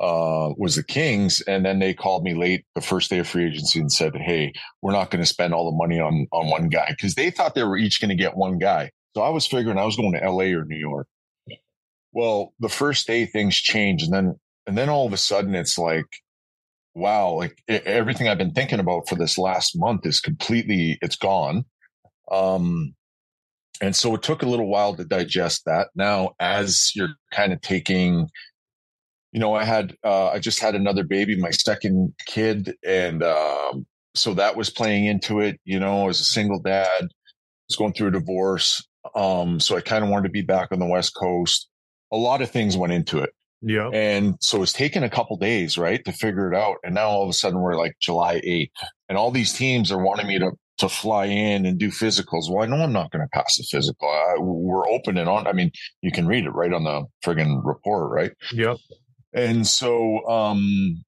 uh, 0.00 0.50
was 0.56 0.76
the 0.76 0.82
Kings. 0.82 1.40
And 1.42 1.64
then 1.64 1.78
they 1.78 1.94
called 1.94 2.24
me 2.24 2.34
late 2.34 2.64
the 2.74 2.80
first 2.80 3.08
day 3.08 3.18
of 3.18 3.28
free 3.28 3.46
agency 3.46 3.78
and 3.78 3.92
said, 3.92 4.16
Hey, 4.16 4.52
we're 4.82 4.92
not 4.92 5.10
going 5.10 5.22
to 5.22 5.28
spend 5.28 5.54
all 5.54 5.70
the 5.70 5.76
money 5.76 6.00
on, 6.00 6.26
on 6.32 6.50
one 6.50 6.68
guy 6.68 6.86
because 6.88 7.14
they 7.14 7.30
thought 7.30 7.54
they 7.54 7.62
were 7.62 7.76
each 7.76 8.00
going 8.00 8.10
to 8.10 8.22
get 8.22 8.36
one 8.36 8.58
guy. 8.58 8.90
So 9.14 9.22
I 9.22 9.28
was 9.28 9.46
figuring 9.46 9.78
I 9.78 9.84
was 9.84 9.96
going 9.96 10.12
to 10.12 10.30
LA 10.30 10.56
or 10.56 10.64
New 10.64 10.78
York. 10.78 11.06
Well, 12.12 12.52
the 12.60 12.68
first 12.68 13.06
day 13.06 13.26
things 13.26 13.56
change 13.56 14.02
and 14.02 14.12
then, 14.12 14.38
and 14.66 14.76
then 14.76 14.88
all 14.88 15.06
of 15.06 15.12
a 15.12 15.18
sudden 15.18 15.54
it's 15.54 15.78
like, 15.78 16.06
wow, 16.94 17.32
like 17.32 17.56
everything 17.68 18.28
I've 18.28 18.38
been 18.38 18.52
thinking 18.52 18.80
about 18.80 19.08
for 19.08 19.14
this 19.14 19.38
last 19.38 19.78
month 19.78 20.04
is 20.04 20.20
completely, 20.20 20.98
it's 21.00 21.16
gone. 21.16 21.64
Um, 22.30 22.94
and 23.80 23.96
so 23.96 24.14
it 24.14 24.22
took 24.22 24.42
a 24.42 24.48
little 24.48 24.68
while 24.68 24.94
to 24.94 25.04
digest 25.04 25.62
that. 25.64 25.88
Now, 25.94 26.32
as 26.38 26.92
you're 26.94 27.14
kind 27.32 27.52
of 27.52 27.60
taking, 27.62 28.28
you 29.32 29.40
know, 29.40 29.54
I 29.54 29.64
had, 29.64 29.96
uh, 30.04 30.28
I 30.28 30.38
just 30.38 30.60
had 30.60 30.74
another 30.74 31.02
baby, 31.02 31.36
my 31.36 31.50
second 31.50 32.14
kid. 32.26 32.76
And, 32.86 33.22
um, 33.22 33.86
so 34.14 34.34
that 34.34 34.56
was 34.56 34.68
playing 34.68 35.06
into 35.06 35.40
it, 35.40 35.58
you 35.64 35.80
know, 35.80 36.10
as 36.10 36.20
a 36.20 36.24
single 36.24 36.60
dad, 36.60 37.08
was 37.68 37.76
going 37.76 37.94
through 37.94 38.08
a 38.08 38.12
divorce. 38.12 38.86
Um, 39.16 39.58
so 39.58 39.76
I 39.76 39.80
kind 39.80 40.04
of 40.04 40.10
wanted 40.10 40.28
to 40.28 40.32
be 40.32 40.42
back 40.42 40.68
on 40.70 40.78
the 40.78 40.86
West 40.86 41.14
Coast. 41.16 41.68
A 42.12 42.16
lot 42.16 42.42
of 42.42 42.50
things 42.50 42.76
went 42.76 42.92
into 42.92 43.18
it. 43.18 43.30
Yeah. 43.62 43.88
And 43.92 44.36
so 44.40 44.62
it's 44.62 44.72
taken 44.72 45.04
a 45.04 45.10
couple 45.10 45.36
days, 45.36 45.78
right, 45.78 46.04
to 46.04 46.12
figure 46.12 46.52
it 46.52 46.56
out. 46.56 46.76
And 46.82 46.94
now 46.94 47.08
all 47.08 47.22
of 47.22 47.28
a 47.28 47.32
sudden 47.32 47.60
we're 47.60 47.78
like 47.78 47.96
July 48.00 48.40
8th 48.40 48.70
and 49.08 49.16
all 49.16 49.30
these 49.30 49.52
teams 49.52 49.92
are 49.92 50.02
wanting 50.02 50.26
me 50.26 50.38
to, 50.40 50.50
to 50.78 50.88
fly 50.88 51.26
in 51.26 51.64
and 51.64 51.78
do 51.78 51.88
physicals. 51.88 52.50
Well, 52.50 52.64
I 52.64 52.66
know 52.66 52.82
I'm 52.82 52.92
not 52.92 53.12
going 53.12 53.24
to 53.24 53.28
pass 53.32 53.56
the 53.56 53.64
physical. 53.70 54.08
I, 54.08 54.34
we're 54.40 54.88
open 54.88 55.16
and 55.16 55.28
on. 55.28 55.46
I 55.46 55.52
mean, 55.52 55.70
you 56.02 56.10
can 56.10 56.26
read 56.26 56.44
it 56.44 56.50
right 56.50 56.72
on 56.72 56.84
the 56.84 57.04
friggin' 57.24 57.64
report, 57.64 58.10
right? 58.10 58.32
Yep. 58.52 58.78
And 59.32 59.66
so, 59.66 60.26
um, 60.26 61.04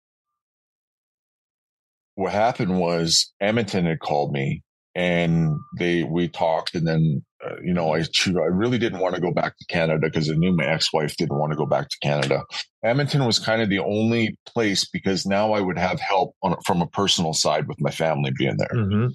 what 2.15 2.33
happened 2.33 2.79
was 2.79 3.33
Edmonton 3.41 3.87
had 3.87 3.99
called 3.99 4.33
me 4.33 4.63
and 4.95 5.57
they, 5.77 6.05
we 6.05 6.29
talked 6.29 6.77
and 6.77 6.87
then 6.87 7.25
uh, 7.45 7.57
you 7.63 7.73
know, 7.73 7.95
I 7.95 8.01
I 8.01 8.51
really 8.51 8.79
didn't 8.79 9.01
want 9.01 9.15
to 9.15 9.21
go 9.21 9.33
back 9.33 9.57
to 9.59 9.65
Canada 9.67 10.01
because 10.03 10.31
I 10.31 10.35
knew 10.35 10.53
my 10.53 10.67
ex-wife 10.67 11.17
didn't 11.17 11.39
want 11.39 11.53
to 11.53 11.57
go 11.57 11.67
back 11.67 11.89
to 11.89 11.97
Canada. 12.03 12.43
Edmonton 12.83 13.25
was 13.25 13.39
kind 13.39 13.63
of 13.63 13.69
the 13.69 13.79
only 13.79 14.37
place 14.47 14.85
because 14.89 15.27
now 15.27 15.53
I 15.53 15.61
would 15.61 15.79
have 15.79 16.01
help 16.01 16.35
on, 16.43 16.57
from 16.65 16.83
a 16.83 16.87
personal 16.87 17.33
side 17.33 17.69
with 17.69 17.81
my 17.81 17.91
family 17.91 18.33
being 18.37 18.57
there. 18.57 18.73
Mm-hmm. 18.73 19.09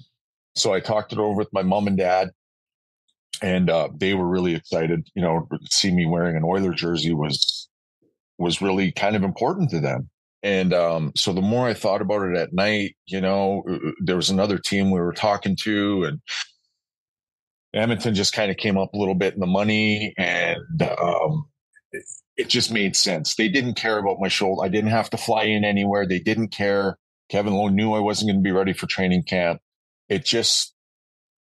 So 0.54 0.72
I 0.72 0.80
talked 0.80 1.12
it 1.12 1.18
over 1.18 1.38
with 1.38 1.52
my 1.52 1.62
mom 1.62 1.86
and 1.86 1.96
dad, 1.96 2.30
and 3.42 3.70
uh, 3.70 3.88
they 3.96 4.14
were 4.14 4.28
really 4.28 4.54
excited. 4.54 5.08
You 5.14 5.22
know, 5.22 5.48
see 5.70 5.90
me 5.92 6.06
wearing 6.06 6.36
an 6.36 6.44
Oiler 6.44 6.72
jersey 6.72 7.14
was 7.14 7.68
was 8.38 8.62
really 8.62 8.90
kind 8.92 9.16
of 9.16 9.22
important 9.22 9.70
to 9.70 9.80
them. 9.80 10.08
And 10.42 10.72
um, 10.72 11.12
so 11.16 11.32
the 11.32 11.42
more 11.42 11.68
I 11.68 11.74
thought 11.74 12.00
about 12.00 12.22
it 12.22 12.36
at 12.36 12.54
night, 12.54 12.96
you 13.06 13.20
know, 13.20 13.62
uh, 13.68 13.74
uh, 13.74 13.92
there 14.00 14.16
was 14.16 14.30
another 14.30 14.56
team 14.56 14.90
we 14.90 15.00
were 15.00 15.12
talking 15.12 15.54
to, 15.62 16.04
and 16.04 16.20
Edmonton 17.74 18.14
just 18.14 18.32
kind 18.32 18.50
of 18.50 18.56
came 18.56 18.76
up 18.76 18.92
a 18.94 18.96
little 18.96 19.14
bit 19.14 19.34
in 19.34 19.40
the 19.40 19.46
money 19.46 20.12
and 20.18 20.82
um, 20.82 21.46
it, 21.92 22.04
it, 22.36 22.48
just 22.48 22.72
made 22.72 22.96
sense. 22.96 23.36
They 23.36 23.48
didn't 23.48 23.74
care 23.74 23.98
about 23.98 24.18
my 24.20 24.28
shoulder. 24.28 24.64
I 24.64 24.68
didn't 24.68 24.90
have 24.90 25.10
to 25.10 25.16
fly 25.16 25.44
in 25.44 25.64
anywhere. 25.64 26.06
They 26.06 26.18
didn't 26.18 26.48
care. 26.48 26.98
Kevin 27.28 27.54
Lowe 27.54 27.68
knew 27.68 27.92
I 27.92 28.00
wasn't 28.00 28.30
going 28.30 28.42
to 28.42 28.48
be 28.48 28.52
ready 28.52 28.72
for 28.72 28.86
training 28.86 29.22
camp. 29.22 29.60
It 30.08 30.24
just 30.24 30.74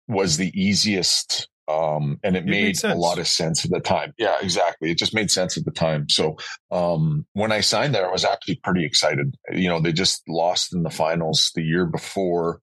was 0.07 0.37
the 0.37 0.53
easiest. 0.55 1.49
Um, 1.67 2.19
and 2.23 2.37
it, 2.37 2.41
it 2.41 2.47
made, 2.47 2.77
made 2.83 2.93
a 2.93 2.95
lot 2.95 3.19
of 3.19 3.27
sense 3.27 3.65
at 3.65 3.71
the 3.71 3.81
time. 3.81 4.13
Yeah, 4.19 4.37
exactly. 4.41 4.91
It 4.91 4.99
just 4.99 5.15
made 5.15 5.31
sense 5.31 5.57
at 5.57 5.65
the 5.65 5.71
time. 5.71 6.09
So, 6.09 6.37
um, 6.71 7.27
when 7.35 7.53
I 7.53 7.61
signed 7.61 7.95
there, 7.95 8.09
I 8.09 8.13
was 8.13 8.25
actually 8.25 8.57
pretty 8.65 8.87
excited. 8.87 9.35
You 9.53 9.69
know, 9.69 9.81
they 9.81 9.93
just 9.93 10.23
lost 10.29 10.75
in 10.75 10.83
the 10.83 10.91
finals 10.91 11.53
the 11.55 11.63
year 11.63 11.85
before. 11.85 12.61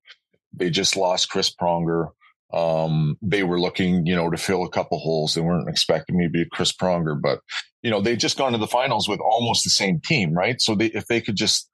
They 0.54 0.72
just 0.72 0.98
lost 0.98 1.30
Chris 1.30 1.54
Pronger. 1.54 2.10
Um, 2.54 3.18
they 3.22 3.44
were 3.44 3.60
looking, 3.60 4.06
you 4.06 4.16
know, 4.16 4.30
to 4.30 4.38
fill 4.38 4.64
a 4.64 4.70
couple 4.70 5.00
holes. 5.00 5.34
They 5.34 5.42
weren't 5.42 5.70
expecting 5.70 6.18
me 6.18 6.26
to 6.26 6.30
be 6.30 6.44
a 6.44 6.50
Chris 6.50 6.72
Pronger, 6.72 7.20
but 7.20 7.40
you 7.82 7.92
know, 7.92 8.02
they 8.02 8.16
just 8.16 8.38
gone 8.38 8.52
to 8.54 8.58
the 8.58 8.68
finals 8.68 9.08
with 9.08 9.20
almost 9.20 9.64
the 9.64 9.70
same 9.70 10.00
team, 10.00 10.34
right? 10.34 10.60
So 10.60 10.74
they, 10.74 10.88
if 10.88 11.06
they 11.08 11.22
could 11.22 11.36
just 11.36 11.70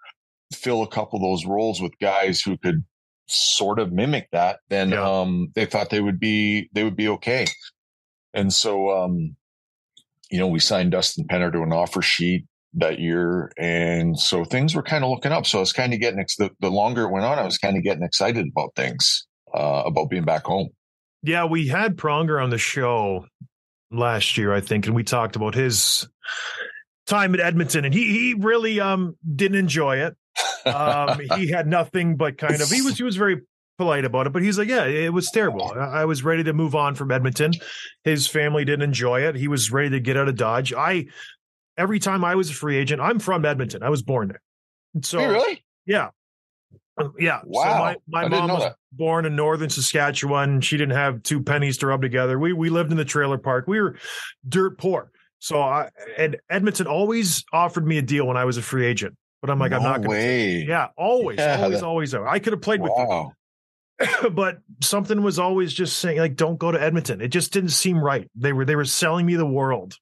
fill 0.53 0.81
a 0.81 0.87
couple 0.87 1.17
of 1.17 1.23
those 1.23 1.45
roles 1.45 1.81
with 1.81 1.93
guys 2.01 2.41
who 2.41 2.57
could 2.57 2.83
sort 3.27 3.79
of 3.79 3.93
mimic 3.93 4.27
that, 4.31 4.59
then 4.69 4.91
yeah. 4.91 5.01
um, 5.01 5.51
they 5.55 5.65
thought 5.65 5.89
they 5.89 6.01
would 6.01 6.19
be 6.19 6.69
they 6.73 6.83
would 6.83 6.97
be 6.97 7.07
okay. 7.07 7.47
And 8.33 8.51
so, 8.51 8.91
um, 8.91 9.35
you 10.29 10.39
know, 10.39 10.47
we 10.47 10.59
signed 10.59 10.91
Dustin 10.91 11.27
Penner 11.27 11.51
to 11.51 11.61
an 11.61 11.73
offer 11.73 12.01
sheet 12.01 12.45
that 12.73 12.99
year, 12.99 13.51
and 13.57 14.17
so 14.17 14.45
things 14.45 14.73
were 14.73 14.83
kind 14.83 15.03
of 15.03 15.09
looking 15.09 15.33
up. 15.33 15.45
So 15.45 15.59
I 15.59 15.61
was 15.61 15.73
kind 15.73 15.93
of 15.93 15.99
getting 15.99 16.25
the, 16.39 16.49
the 16.59 16.71
longer 16.71 17.03
it 17.03 17.11
went 17.11 17.25
on, 17.25 17.39
I 17.39 17.43
was 17.43 17.57
kind 17.57 17.77
of 17.77 17.83
getting 17.83 18.03
excited 18.03 18.47
about 18.47 18.75
things 18.75 19.27
uh, 19.53 19.83
about 19.85 20.09
being 20.09 20.23
back 20.23 20.43
home. 20.45 20.69
Yeah, 21.23 21.45
we 21.45 21.67
had 21.67 21.97
Pronger 21.97 22.43
on 22.43 22.49
the 22.49 22.57
show 22.57 23.25
last 23.91 24.37
year, 24.37 24.53
I 24.53 24.61
think, 24.61 24.87
and 24.87 24.95
we 24.95 25.03
talked 25.03 25.35
about 25.35 25.53
his 25.53 26.07
time 27.05 27.33
at 27.33 27.39
Edmonton, 27.39 27.85
and 27.85 27.93
he 27.93 28.05
he 28.05 28.33
really 28.33 28.79
um 28.79 29.15
didn't 29.35 29.57
enjoy 29.57 29.97
it. 29.97 30.15
Um, 30.65 31.19
he 31.37 31.49
had 31.49 31.67
nothing 31.67 32.15
but 32.15 32.37
kind 32.37 32.61
of 32.61 32.69
he 32.69 32.81
was 32.81 32.97
he 32.97 33.03
was 33.03 33.17
very 33.17 33.41
polite 33.77 34.05
about 34.05 34.27
it, 34.27 34.33
but 34.33 34.41
he's 34.43 34.57
like, 34.57 34.67
yeah, 34.67 34.85
it 34.85 35.13
was 35.13 35.29
terrible. 35.31 35.71
I, 35.71 36.01
I 36.01 36.05
was 36.05 36.23
ready 36.23 36.43
to 36.43 36.53
move 36.53 36.75
on 36.75 36.95
from 36.95 37.11
Edmonton. 37.11 37.51
His 38.03 38.27
family 38.27 38.65
didn't 38.65 38.83
enjoy 38.83 39.21
it. 39.21 39.35
He 39.35 39.47
was 39.47 39.71
ready 39.71 39.89
to 39.91 39.99
get 39.99 40.17
out 40.17 40.27
of 40.27 40.35
Dodge. 40.35 40.73
I 40.73 41.07
every 41.77 41.99
time 41.99 42.23
I 42.23 42.35
was 42.35 42.49
a 42.49 42.53
free 42.53 42.77
agent, 42.77 43.01
I'm 43.01 43.19
from 43.19 43.45
Edmonton. 43.45 43.83
I 43.83 43.89
was 43.89 44.01
born 44.01 44.29
there. 44.29 44.41
So 45.03 45.19
really? 45.19 45.63
Yeah. 45.85 46.09
Oh, 46.99 47.13
yeah. 47.19 47.39
Wow. 47.45 47.63
So 47.93 47.99
my, 48.07 48.23
my 48.23 48.27
mom 48.27 48.49
was 48.51 48.63
that. 48.63 48.75
born 48.91 49.25
in 49.25 49.35
northern 49.35 49.69
Saskatchewan. 49.69 50.61
She 50.61 50.77
didn't 50.77 50.95
have 50.95 51.23
two 51.23 51.41
pennies 51.41 51.77
to 51.79 51.87
rub 51.87 52.01
together. 52.01 52.37
We 52.37 52.53
we 52.53 52.69
lived 52.69 52.91
in 52.91 52.97
the 52.97 53.05
trailer 53.05 53.37
park. 53.37 53.65
We 53.67 53.79
were 53.81 53.97
dirt 54.47 54.77
poor. 54.77 55.11
So 55.39 55.61
I 55.61 55.89
and 56.17 56.37
Edmonton 56.49 56.87
always 56.87 57.43
offered 57.53 57.87
me 57.87 57.97
a 57.97 58.01
deal 58.01 58.27
when 58.27 58.37
I 58.37 58.45
was 58.45 58.57
a 58.57 58.61
free 58.61 58.85
agent. 58.85 59.15
But 59.41 59.49
I'm 59.49 59.57
like, 59.57 59.71
I'm 59.71 59.81
not 59.81 59.97
gonna 60.01 60.09
way. 60.09 60.65
Yeah, 60.67 60.89
always, 60.97 61.39
Yeah, 61.39 61.61
always, 61.63 61.79
that- 61.79 61.85
always. 61.85 62.13
I 62.13 62.37
could 62.39 62.53
have 62.53 62.61
played 62.61 62.79
with 62.81 62.91
Wow. 62.95 63.31
you, 63.99 64.29
but 64.31 64.59
something 64.81 65.23
was 65.23 65.39
always 65.39 65.73
just 65.73 65.97
saying, 65.97 66.19
like, 66.19 66.35
don't 66.35 66.59
go 66.59 66.71
to 66.71 66.79
Edmonton. 66.79 67.21
It 67.21 67.29
just 67.29 67.51
didn't 67.53 67.69
seem 67.71 67.97
right. 68.03 68.29
They 68.35 68.53
were 68.53 68.65
they 68.65 68.75
were 68.75 68.85
selling 68.85 69.25
me 69.25 69.35
the 69.35 69.45
world. 69.47 69.95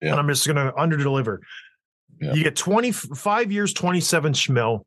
Yeah. 0.00 0.12
And 0.12 0.20
I'm 0.20 0.28
just 0.28 0.46
gonna 0.46 0.72
underdeliver. 0.72 1.38
Yeah. 2.20 2.32
You 2.34 2.44
get 2.44 2.56
25 2.56 3.52
years, 3.52 3.74
27 3.74 4.32
schmil. 4.32 4.82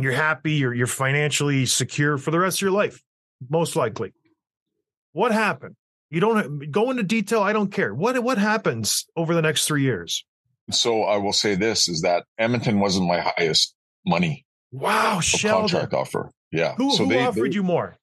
You're 0.00 0.12
happy, 0.12 0.52
you're 0.52 0.74
you're 0.74 0.86
financially 0.86 1.66
secure 1.66 2.16
for 2.18 2.30
the 2.30 2.38
rest 2.38 2.58
of 2.58 2.62
your 2.62 2.70
life, 2.70 3.02
most 3.50 3.76
likely. 3.76 4.12
What 5.12 5.32
happened? 5.32 5.76
You 6.10 6.20
don't 6.20 6.70
go 6.70 6.90
into 6.90 7.02
detail. 7.02 7.42
I 7.42 7.52
don't 7.52 7.70
care. 7.70 7.94
What 7.94 8.18
what 8.22 8.38
happens 8.38 9.06
over 9.16 9.34
the 9.34 9.42
next 9.42 9.66
three 9.66 9.82
years? 9.82 10.24
So 10.70 11.02
I 11.02 11.16
will 11.18 11.32
say 11.32 11.54
this 11.54 11.88
is 11.88 12.02
that 12.02 12.24
Edmonton 12.38 12.80
wasn't 12.80 13.06
my 13.08 13.20
highest 13.20 13.74
money 14.06 14.46
Wow, 14.70 15.20
Sheldon. 15.20 15.68
contract 15.68 15.92
offer. 15.92 16.30
Yeah. 16.50 16.74
Who, 16.76 16.92
so 16.92 17.04
who 17.04 17.10
they, 17.10 17.20
offered 17.20 17.52
they- 17.52 17.56
you 17.56 17.62
more? 17.62 17.96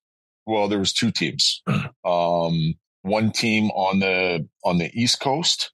well, 0.45 0.67
there 0.67 0.79
was 0.79 0.93
two 0.93 1.11
teams. 1.11 1.61
Um, 2.05 2.73
one 3.03 3.31
team 3.31 3.69
on 3.71 3.99
the 3.99 4.47
on 4.65 4.77
the 4.77 4.89
East 4.93 5.19
Coast 5.19 5.71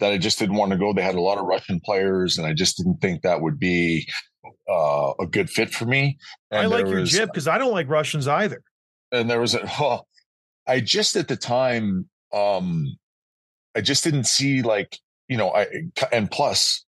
that 0.00 0.12
I 0.12 0.18
just 0.18 0.38
didn't 0.38 0.56
want 0.56 0.70
to 0.72 0.78
go. 0.78 0.92
They 0.92 1.02
had 1.02 1.14
a 1.14 1.20
lot 1.20 1.38
of 1.38 1.44
Russian 1.46 1.80
players, 1.84 2.36
and 2.38 2.46
I 2.46 2.52
just 2.52 2.76
didn't 2.76 2.98
think 3.00 3.22
that 3.22 3.40
would 3.40 3.58
be 3.58 4.06
uh, 4.70 5.12
a 5.20 5.26
good 5.26 5.50
fit 5.50 5.70
for 5.70 5.84
me. 5.84 6.18
And 6.50 6.60
I 6.62 6.66
like 6.66 6.86
your 6.86 7.00
was- 7.00 7.10
jib 7.10 7.28
because 7.28 7.48
I 7.48 7.58
don't 7.58 7.72
like 7.72 7.88
Russians 7.88 8.28
either. 8.28 8.62
and 9.12 9.28
there 9.30 9.40
was 9.40 9.54
a 9.54 9.60
oh, 9.80 10.02
I 10.66 10.80
just 10.80 11.16
at 11.16 11.28
the 11.28 11.36
time 11.36 12.08
um 12.32 12.84
I 13.76 13.80
just 13.80 14.04
didn't 14.04 14.24
see 14.24 14.62
like 14.62 14.98
you 15.28 15.36
know 15.36 15.50
I 15.50 15.66
and 16.12 16.30
plus 16.30 16.84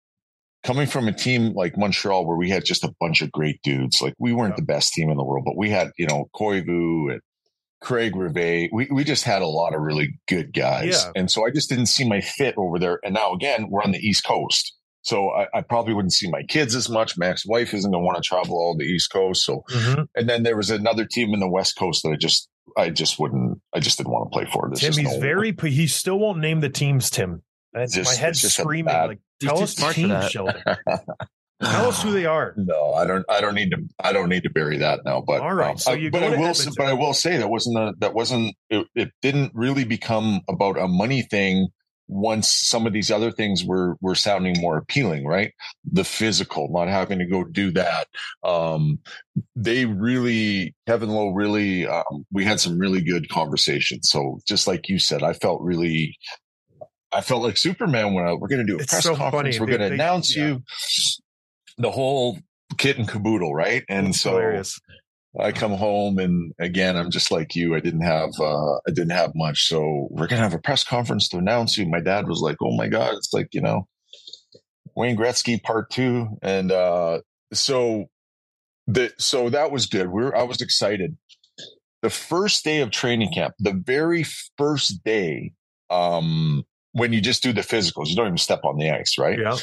coming 0.63 0.87
from 0.87 1.07
a 1.07 1.13
team 1.13 1.53
like 1.53 1.77
Montreal 1.77 2.25
where 2.25 2.37
we 2.37 2.49
had 2.49 2.65
just 2.65 2.83
a 2.83 2.93
bunch 2.99 3.21
of 3.21 3.31
great 3.31 3.61
dudes 3.63 4.01
like 4.01 4.13
we 4.17 4.33
weren't 4.33 4.53
Yeah. 4.53 4.61
the 4.61 4.65
best 4.65 4.93
team 4.93 5.09
in 5.09 5.17
the 5.17 5.23
world 5.23 5.43
but 5.45 5.57
we 5.57 5.69
had 5.69 5.91
you 5.97 6.07
know 6.07 6.25
Koivu 6.35 7.11
and 7.11 7.21
Craig 7.81 8.15
Rivet 8.15 8.69
we 8.73 8.87
we 8.91 9.03
just 9.03 9.25
had 9.25 9.41
a 9.41 9.47
lot 9.47 9.75
of 9.75 9.81
really 9.81 10.17
good 10.27 10.53
guys 10.53 11.03
Yeah. 11.05 11.11
and 11.15 11.29
so 11.29 11.45
I 11.45 11.51
just 11.51 11.69
didn't 11.69 11.85
see 11.87 12.07
my 12.07 12.21
fit 12.21 12.55
over 12.57 12.79
there 12.79 12.99
and 13.03 13.13
now 13.13 13.33
again 13.33 13.67
we're 13.69 13.83
on 13.83 13.91
the 13.91 13.99
East 13.99 14.25
Coast 14.25 14.73
so 15.05 15.29
I, 15.29 15.47
I 15.53 15.61
probably 15.61 15.93
wouldn't 15.93 16.13
see 16.13 16.29
my 16.29 16.43
kids 16.43 16.75
as 16.75 16.89
much. 16.89 17.17
Mac's 17.17 17.45
wife 17.45 17.73
isn't 17.73 17.89
going 17.91 18.01
to 18.01 18.05
want 18.05 18.17
to 18.17 18.27
travel 18.27 18.57
all 18.57 18.75
the 18.77 18.83
East 18.85 19.11
Coast, 19.11 19.45
so 19.45 19.63
Mhm. 19.69 20.07
and 20.15 20.27
then 20.29 20.43
there 20.43 20.57
was 20.57 20.69
another 20.69 21.05
team 21.05 21.33
in 21.33 21.39
the 21.39 21.49
West 21.49 21.77
Coast 21.77 22.03
that 22.03 22.09
I 22.09 22.15
just 22.15 22.49
I 22.77 22.89
just 22.89 23.19
wouldn't 23.19 23.61
I 23.73 23.79
just 23.79 23.97
didn't 23.97 24.11
want 24.11 24.31
to 24.31 24.37
play 24.37 24.47
for. 24.51 24.67
There's 24.69 24.81
Tim, 24.95 25.05
he's 25.05 25.13
no- 25.13 25.19
very. 25.21 25.55
He 25.61 25.87
still 25.87 26.19
won't 26.19 26.39
name 26.39 26.59
the 26.61 26.69
teams. 26.69 27.09
Tim, 27.09 27.43
And 27.73 27.91
just- 27.91 28.11
my 28.11 28.15
head's 28.19 28.41
just 28.41 28.57
screaming. 28.57 28.85
bad- 28.93 29.07
like, 29.09 29.19
tell 29.41 29.61
us 29.61 29.75
the 29.75 29.91
teams. 29.93 30.29
Sheldon. 30.31 30.61
Tell 31.63 31.87
us 31.87 32.03
who 32.03 32.11
they 32.11 32.25
are. 32.25 32.53
No, 32.57 32.91
I 32.93 33.05
don't. 33.05 33.25
I 33.29 33.39
don't 33.39 33.55
need 33.55 33.71
to. 33.71 33.77
I 34.03 34.11
don't 34.11 34.27
need 34.27 34.43
to 34.43 34.49
bury 34.49 34.77
that 34.79 35.05
now. 35.05 35.23
But 35.25 35.41
All 35.41 35.53
right, 35.53 35.71
um, 35.71 35.77
so 35.77 35.91
I- 35.93 35.95
you 35.95 36.11
but 36.11 36.21
I 36.21 36.27
will. 36.27 36.33
Edmonton. 36.33 36.55
Say, 36.55 36.71
but 36.77 36.87
I 36.87 36.93
will 36.93 37.13
say 37.13 37.37
that 37.37 37.49
wasn't 37.49 37.77
a. 37.77 37.93
That 37.99 38.13
wasn't. 38.13 38.55
It, 38.69 38.85
it 38.93 39.11
didn't 39.21 39.51
really 39.55 39.85
become 39.85 40.41
about 40.49 40.77
a 40.77 40.85
money 40.89 41.21
thing 41.21 41.69
once 42.07 42.47
some 42.47 42.85
of 42.85 42.93
these 42.93 43.11
other 43.11 43.31
things 43.31 43.63
were 43.63 43.95
were 44.01 44.15
sounding 44.15 44.59
more 44.59 44.77
appealing. 44.77 45.25
Right, 45.25 45.53
the 45.91 46.03
physical, 46.03 46.69
not 46.71 46.87
having 46.87 47.19
to 47.19 47.25
go 47.25 47.43
do 47.43 47.71
that. 47.71 48.07
Um, 48.43 48.99
they 49.55 49.85
really, 49.85 50.75
Kevin 50.87 51.09
Lowe 51.09 51.29
really. 51.29 51.87
Um, 51.87 52.25
we 52.31 52.45
had 52.45 52.59
some 52.59 52.77
really 52.77 53.01
good 53.01 53.29
conversations. 53.29 54.09
So 54.09 54.39
just 54.47 54.67
like 54.67 54.89
you 54.89 54.99
said, 54.99 55.23
I 55.23 55.33
felt 55.33 55.61
really. 55.61 56.17
I 57.11 57.21
felt 57.21 57.43
like 57.43 57.55
Superman 57.55 58.13
when 58.13 58.27
I, 58.27 58.33
we're 58.33 58.49
going 58.49 58.65
to 58.65 58.67
do 58.67 58.77
a 58.77 58.81
It's 58.81 58.91
press 58.91 59.03
so 59.03 59.15
conference. 59.15 59.55
funny. 59.55 59.59
We're 59.59 59.77
going 59.77 59.89
to 59.89 59.93
announce 59.95 60.35
yeah. 60.35 60.47
you 60.47 60.63
the 61.77 61.89
whole 61.89 62.39
kit 62.77 62.97
and 62.97 63.07
caboodle, 63.07 63.53
right? 63.53 63.83
And 63.87 64.07
It's 64.07 64.19
so 64.19 64.31
hilarious. 64.31 64.77
I 65.39 65.51
come 65.51 65.73
home 65.73 66.17
and 66.17 66.53
again, 66.59 66.95
I'm 66.95 67.11
just 67.11 67.31
like 67.31 67.55
you. 67.55 67.75
I 67.75 67.79
didn't 67.79 68.01
have, 68.01 68.31
uh, 68.39 68.75
I 68.75 68.91
didn't 68.91 69.11
have 69.11 69.31
much. 69.35 69.67
So 69.67 70.07
we're 70.09 70.27
going 70.27 70.39
to 70.39 70.43
have 70.43 70.53
a 70.53 70.59
press 70.59 70.83
conference 70.83 71.27
to 71.29 71.37
announce 71.37 71.77
you. 71.77 71.85
My 71.85 71.99
dad 71.99 72.27
was 72.27 72.41
like, 72.41 72.57
Oh 72.61 72.75
my 72.75 72.87
God. 72.87 73.15
It's 73.15 73.33
like, 73.33 73.49
you 73.51 73.61
know, 73.61 73.87
Wayne 74.95 75.17
Gretzky 75.17 75.61
part 75.61 75.89
two. 75.89 76.37
And, 76.41 76.71
uh, 76.71 77.21
so 77.53 78.05
the, 78.87 79.13
so 79.17 79.49
that 79.49 79.71
was 79.71 79.85
good. 79.87 80.09
We 80.09 80.23
are 80.23 80.35
I 80.35 80.43
was 80.43 80.61
excited. 80.61 81.17
The 82.01 82.09
first 82.09 82.63
day 82.63 82.81
of 82.81 82.91
training 82.91 83.33
camp, 83.33 83.55
the 83.59 83.73
very 83.73 84.25
first 84.57 85.03
day, 85.03 85.53
um, 85.89 86.63
when 86.91 87.11
you 87.11 87.19
just 87.19 87.43
do 87.43 87.51
the 87.51 87.61
physicals, 87.61 88.07
you 88.07 88.15
don't 88.15 88.27
even 88.27 88.37
step 88.37 88.63
on 88.63 88.77
the 88.77 88.91
ice, 88.91 89.17
right? 89.17 89.39
Yeah. 89.39 89.57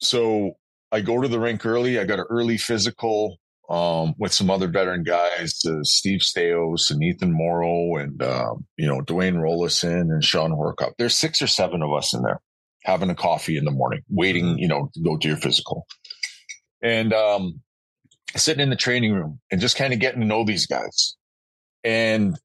So 0.00 0.56
I 0.92 1.00
go 1.00 1.20
to 1.20 1.28
the 1.28 1.40
rink 1.40 1.66
early. 1.66 1.98
I 1.98 2.04
got 2.04 2.20
an 2.20 2.26
early 2.30 2.56
physical 2.56 3.38
um, 3.68 4.14
with 4.18 4.32
some 4.32 4.50
other 4.50 4.68
veteran 4.68 5.02
guys, 5.02 5.60
uh, 5.66 5.82
Steve 5.82 6.20
Staios 6.20 6.90
and 6.90 7.02
Ethan 7.02 7.32
Moreau 7.32 7.96
and, 7.96 8.22
um, 8.22 8.64
you 8.76 8.86
know, 8.86 9.00
Dwayne 9.00 9.36
Roloson 9.36 10.02
and 10.12 10.22
Shawn 10.22 10.52
Horcoff. 10.52 10.92
There's 10.98 11.16
six 11.16 11.42
or 11.42 11.46
seven 11.46 11.82
of 11.82 11.92
us 11.92 12.14
in 12.14 12.22
there 12.22 12.40
having 12.84 13.10
a 13.10 13.14
coffee 13.14 13.56
in 13.56 13.64
the 13.64 13.72
morning, 13.72 14.02
waiting, 14.08 14.58
you 14.58 14.68
know, 14.68 14.88
to 14.94 15.00
go 15.00 15.16
to 15.16 15.28
your 15.28 15.36
physical. 15.36 15.86
And 16.80 17.12
um, 17.12 17.60
sitting 18.36 18.62
in 18.62 18.70
the 18.70 18.76
training 18.76 19.12
room 19.12 19.40
and 19.50 19.60
just 19.60 19.76
kind 19.76 19.92
of 19.92 19.98
getting 19.98 20.20
to 20.20 20.26
know 20.26 20.44
these 20.44 20.66
guys. 20.66 21.16
And 21.82 22.38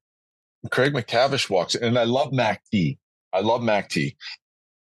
Craig 0.70 0.92
MacTavish 0.92 1.48
walks 1.50 1.74
in, 1.74 1.84
and 1.84 1.98
I 1.98 2.04
love 2.04 2.32
Mac 2.32 2.62
T. 2.72 2.98
I 3.32 3.40
love 3.40 3.62
Mac 3.62 3.88
T. 3.88 4.16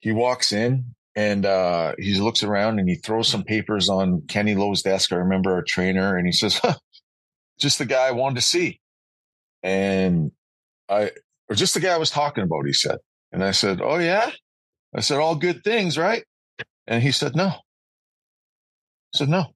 He 0.01 0.13
walks 0.13 0.53
in 0.53 0.95
and 1.17 1.45
uh, 1.45 1.95
he 1.99 2.15
looks 2.21 2.43
around 2.43 2.79
and 2.79 2.89
he 2.89 2.97
throws 2.97 3.29
some 3.29 3.45
papers 3.45 3.89
on 3.89 4.23
Kenny 4.29 4.55
Lowe's 4.55 4.83
desk. 4.83 5.13
I 5.13 5.17
remember 5.17 5.53
our 5.53 5.65
trainer, 5.67 6.17
and 6.17 6.27
he 6.27 6.33
says, 6.33 6.59
huh, 6.59 6.77
"Just 7.59 7.79
the 7.79 7.87
guy 7.87 8.09
I 8.09 8.13
wanted 8.13 8.37
to 8.37 8.43
see," 8.43 8.81
and 9.63 10.33
I, 10.89 11.11
or 11.49 11.57
just 11.57 11.75
the 11.75 11.81
guy 11.81 11.95
I 11.95 11.99
was 11.99 12.11
talking 12.11 12.45
about. 12.45 12.67
He 12.67 12.73
said, 12.73 12.99
and 13.33 13.45
I 13.45 13.51
said, 13.53 13.81
"Oh 13.83 13.99
yeah," 13.99 14.31
I 14.95 15.01
said, 15.01 15.19
"All 15.19 15.37
good 15.37 15.63
things, 15.65 15.99
right?" 15.99 16.25
And 16.87 17.03
he 17.03 17.13
said, 17.13 17.35
"No." 17.35 17.49
I 17.49 17.59
said, 19.15 19.29
"No." 19.29 19.47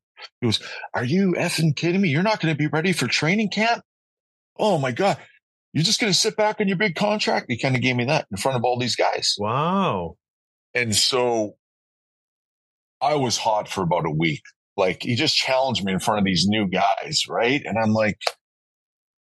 He 0.41 0.47
goes, 0.47 0.61
"Are 0.95 1.05
you 1.05 1.35
effing 1.39 1.77
kidding 1.77 2.01
me? 2.01 2.09
You're 2.09 2.23
not 2.23 2.41
going 2.41 2.55
to 2.55 2.59
be 2.59 2.67
ready 2.67 2.93
for 2.93 3.07
training 3.07 3.51
camp?" 3.51 3.83
Oh 4.59 4.79
my 4.79 4.93
god. 4.93 5.19
You're 5.73 5.85
just 5.85 6.01
going 6.01 6.13
to 6.13 6.19
sit 6.19 6.37
back 6.37 6.61
on 6.61 6.69
your 6.69 6.77
big 6.77 6.95
contract? 6.95 7.47
He 7.49 7.59
kind 7.59 7.75
of 7.75 7.83
gave 7.83 7.97
me 7.97 8.05
that 8.05 8.27
in 8.31 8.37
front 8.37 8.57
of 8.57 8.63
all 8.63 8.79
these 8.79 8.95
guys. 8.95 9.35
Wow. 9.39 10.17
And 10.75 10.95
so 10.95 11.57
I 13.01 13.15
was 13.15 13.37
hot 13.37 13.69
for 13.69 13.83
about 13.83 14.07
a 14.07 14.11
week. 14.11 14.43
Like 14.77 15.03
he 15.03 15.15
just 15.15 15.37
challenged 15.37 15.85
me 15.85 15.93
in 15.93 16.01
front 16.01 16.19
of 16.19 16.25
these 16.25 16.47
new 16.49 16.69
guys, 16.69 17.25
right? 17.29 17.63
And 17.65 17.79
I'm 17.79 17.93
like, 17.93 18.19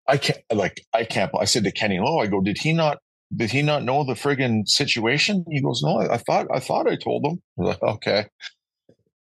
I 0.09 0.17
can't, 0.17 0.39
like, 0.53 0.85
I 0.93 1.05
can't. 1.05 1.31
I 1.39 1.45
said 1.45 1.65
to 1.65 1.73
Kenny 1.73 2.01
Lowe, 2.01 2.19
I 2.19 2.27
go, 2.27 2.41
did 2.41 2.59
he 2.59 2.73
not, 2.73 2.99
did 3.35 3.51
he 3.51 3.63
not 3.63 3.85
know 3.85 4.05
the 4.05 4.15
friggin' 4.15 4.69
situation? 4.69 5.45
He 5.51 5.63
goes, 5.63 5.83
no, 5.83 5.99
I, 5.99 6.15
I 6.15 6.17
thought, 6.19 6.47
I 6.53 6.59
thought 6.61 6.89
I 6.89 6.97
told 6.97 7.25
him. 7.25 7.43
I'm 7.59 7.65
like, 7.65 7.83
okay. 7.83 8.27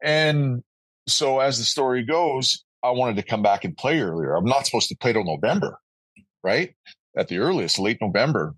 And 0.02 0.62
so 1.06 1.40
as 1.40 1.58
the 1.58 1.64
story 1.64 2.04
goes, 2.04 2.64
I 2.82 2.90
wanted 2.90 3.16
to 3.16 3.22
come 3.22 3.42
back 3.42 3.64
and 3.64 3.76
play 3.76 4.00
earlier. 4.00 4.34
I'm 4.34 4.44
not 4.44 4.66
supposed 4.66 4.88
to 4.88 4.96
play 4.96 5.12
till 5.12 5.24
November, 5.24 5.78
right? 6.42 6.74
At 7.16 7.28
the 7.28 7.38
earliest, 7.38 7.78
late 7.78 7.98
November. 8.00 8.54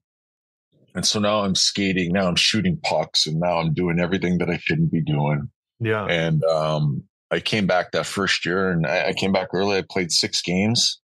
And 0.95 1.07
so 1.07 1.19
now 1.19 1.41
I'm 1.41 1.55
skating. 1.55 2.13
Now 2.13 2.27
I'm 2.27 2.37
shooting 2.37 2.79
pucks 2.83 3.27
and 3.27 3.41
now 3.41 3.59
I'm 3.59 3.73
doing 3.73 3.99
everything 3.99 4.39
that 4.39 4.51
I 4.51 4.59
shouldn't 4.59 4.93
be 4.93 5.03
doing. 5.03 5.49
Yeah. 5.81 6.05
And, 6.07 6.45
um, 6.45 7.05
I 7.31 7.41
came 7.41 7.67
back 7.67 7.93
that 7.93 8.05
first 8.05 8.45
year 8.45 8.71
and 8.71 8.87
I, 8.87 9.09
I 9.09 9.13
came 9.15 9.33
back 9.33 9.49
early. 9.55 9.79
I 9.79 9.85
played 9.89 10.13
six 10.13 10.43
games. 10.43 11.01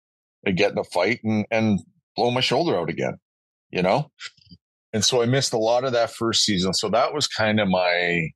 I 0.44 0.50
get 0.50 0.72
in 0.72 0.78
a 0.78 0.84
fight 0.84 1.20
and, 1.22 1.46
and 1.50 1.78
blow 2.16 2.30
my 2.30 2.40
shoulder 2.40 2.76
out 2.76 2.90
again, 2.90 3.18
you 3.70 3.82
know? 3.82 4.10
And 4.92 5.04
so 5.04 5.22
I 5.22 5.26
missed 5.26 5.52
a 5.52 5.58
lot 5.58 5.84
of 5.84 5.92
that 5.92 6.10
first 6.10 6.44
season. 6.44 6.74
So 6.74 6.88
that 6.88 7.14
was 7.14 7.28
kind 7.28 7.60
of 7.60 7.68
my 7.68 8.30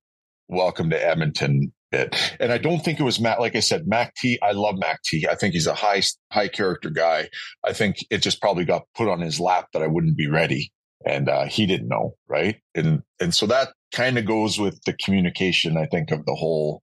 welcome 0.48 0.90
to 0.90 1.04
Edmonton 1.04 1.72
bit. 1.90 2.36
And 2.38 2.52
I 2.52 2.58
don't 2.58 2.80
think 2.80 3.00
it 3.00 3.04
was 3.04 3.20
Matt. 3.20 3.40
Like 3.40 3.56
I 3.56 3.60
said, 3.60 3.88
Mac 3.88 4.14
T. 4.14 4.38
I 4.42 4.52
love 4.52 4.76
Mac 4.78 5.02
T. 5.02 5.26
I 5.28 5.34
think 5.34 5.54
he's 5.54 5.66
a 5.66 5.74
high, 5.74 6.02
high 6.32 6.48
character 6.48 6.90
guy. 6.90 7.28
I 7.64 7.72
think 7.72 7.96
it 8.10 8.18
just 8.18 8.40
probably 8.40 8.64
got 8.64 8.82
put 8.94 9.08
on 9.08 9.20
his 9.20 9.40
lap 9.40 9.66
that 9.72 9.82
I 9.82 9.86
wouldn't 9.86 10.16
be 10.16 10.28
ready. 10.28 10.72
And 11.06 11.28
uh, 11.28 11.44
he 11.46 11.66
didn't 11.66 11.88
know. 11.88 12.14
Right. 12.28 12.56
And, 12.74 13.02
and 13.20 13.34
so 13.34 13.46
that 13.46 13.68
kind 13.92 14.18
of 14.18 14.26
goes 14.26 14.58
with 14.58 14.82
the 14.84 14.92
communication, 15.02 15.76
I 15.76 15.86
think, 15.86 16.10
of 16.10 16.26
the 16.26 16.34
whole. 16.34 16.82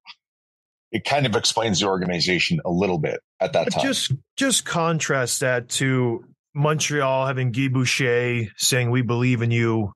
It 0.91 1.03
kind 1.05 1.25
of 1.25 1.35
explains 1.35 1.81
the 1.81 1.87
organization 1.87 2.59
a 2.65 2.71
little 2.71 2.97
bit 2.97 3.19
at 3.41 3.53
that 3.53 3.65
But 3.65 3.73
time. 3.73 3.83
just 3.85 4.13
just 4.37 4.65
contrast 4.65 5.41
that 5.41 5.67
to 5.69 6.23
Montreal 6.55 7.27
having 7.27 7.51
Guy 7.51 7.67
Boucher 7.67 8.45
saying, 8.55 8.89
"We 8.89 9.01
believe 9.01 9.41
in 9.41 9.51
you. 9.51 9.91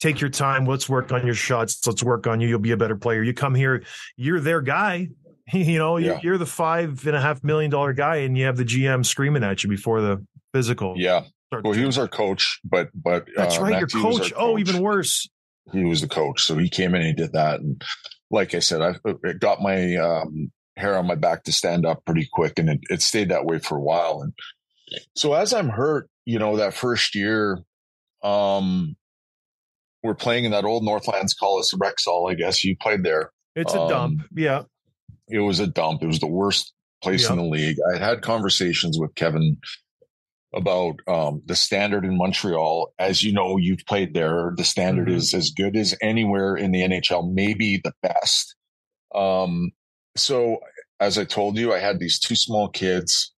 Take 0.00 0.20
your 0.20 0.30
time. 0.30 0.64
Let's 0.64 0.88
work 0.88 1.12
on 1.12 1.24
your 1.26 1.34
shots. 1.34 1.86
Let's 1.86 2.02
work 2.02 2.26
on 2.26 2.40
you. 2.40 2.48
You'll 2.48 2.58
be 2.58 2.72
a 2.72 2.76
better 2.76 2.96
player." 2.96 3.22
You 3.22 3.34
come 3.34 3.54
here, 3.54 3.84
you're 4.16 4.40
their 4.40 4.60
guy. 4.60 5.08
You 5.52 5.76
know, 5.76 5.98
Yeah. 5.98 6.20
you're 6.22 6.38
the 6.38 6.46
five 6.46 7.06
and 7.06 7.14
a 7.14 7.20
half 7.20 7.44
million 7.44 7.70
dollar 7.70 7.92
guy, 7.92 8.16
and 8.16 8.36
you 8.36 8.46
have 8.46 8.56
the 8.56 8.64
GM 8.64 9.04
screaming 9.04 9.44
at 9.44 9.62
you 9.62 9.68
before 9.68 10.00
the 10.00 10.24
physical. 10.54 10.94
Yeah. 10.96 11.24
Well, 11.62 11.72
he 11.72 11.84
was 11.84 11.98
our 11.98 12.08
coach, 12.08 12.60
but 12.64 12.88
but 12.94 13.26
That's 13.36 13.58
uh, 13.58 13.62
right, 13.62 13.78
your 13.92 14.02
was 14.04 14.18
coach. 14.20 14.32
Oh, 14.36 14.58
even 14.58 14.80
worse. 14.80 15.28
he 15.72 15.84
was 15.84 16.00
the 16.00 16.08
coach. 16.08 16.42
So 16.42 16.56
he 16.58 16.68
came 16.68 16.94
in 16.94 17.02
and 17.02 17.06
he 17.06 17.12
did 17.14 17.32
that. 17.32 17.60
And 17.60 17.82
like 18.30 18.54
I 18.54 18.58
said, 18.60 18.80
I 18.82 18.94
it 19.24 19.40
got 19.40 19.60
my 19.62 19.96
um, 19.96 20.50
hair 20.76 20.96
on 20.98 21.06
my 21.06 21.14
back 21.14 21.44
to 21.44 21.52
stand 21.52 21.86
up 21.86 22.04
pretty 22.04 22.28
quick, 22.32 22.58
and 22.58 22.68
it, 22.70 22.80
it 22.90 23.02
stayed 23.02 23.28
that 23.30 23.44
way 23.44 23.58
for 23.58 23.76
a 23.76 23.82
while. 23.82 24.20
And 24.22 24.32
so 25.14 25.34
as 25.34 25.52
I'm 25.52 25.68
hurt, 25.68 26.08
you 26.24 26.38
know, 26.38 26.56
that 26.56 26.74
first 26.74 27.14
year, 27.14 27.58
um, 28.22 28.96
we're 30.02 30.14
playing 30.14 30.44
in 30.44 30.50
that 30.52 30.64
old 30.64 30.84
Northlands 30.84 31.34
Coliseum, 31.34 31.80
Rexall, 31.80 32.30
I 32.30 32.34
guess 32.34 32.62
you 32.64 32.76
played 32.76 33.02
there. 33.04 33.30
It's 33.56 33.72
a 33.74 33.80
Um, 33.80 33.88
dump. 33.88 34.22
Yeah. 34.34 34.62
It 35.28 35.38
was 35.40 35.60
a 35.60 35.66
dump. 35.66 36.02
It 36.02 36.06
was 36.06 36.20
the 36.20 36.26
worst 36.26 36.72
place 37.02 37.28
in 37.30 37.36
the 37.36 37.44
league. 37.44 37.78
I 37.88 37.94
had 37.94 38.02
had 38.02 38.22
conversations 38.22 38.98
with 38.98 39.14
Kevin 39.14 39.56
about 40.54 40.96
um, 41.08 41.42
the 41.46 41.54
standard 41.56 42.04
in 42.04 42.16
Montreal. 42.16 42.92
As 42.98 43.22
you 43.22 43.32
know, 43.32 43.56
you've 43.56 43.84
played 43.86 44.14
there. 44.14 44.52
The 44.56 44.64
standard 44.64 45.08
Mhm. 45.08 45.14
is 45.16 45.34
as 45.34 45.50
good 45.50 45.76
as 45.76 45.94
anywhere 46.02 46.56
in 46.56 46.72
the 46.72 46.82
NHL, 46.82 47.32
maybe 47.32 47.80
the 47.82 47.92
best. 48.02 48.54
Um, 49.14 49.72
so, 50.16 50.58
as 51.00 51.18
I 51.18 51.24
told 51.24 51.56
you, 51.58 51.72
I 51.74 51.78
had 51.80 51.98
these 51.98 52.18
two 52.18 52.36
small 52.36 52.68
kids. 52.68 53.32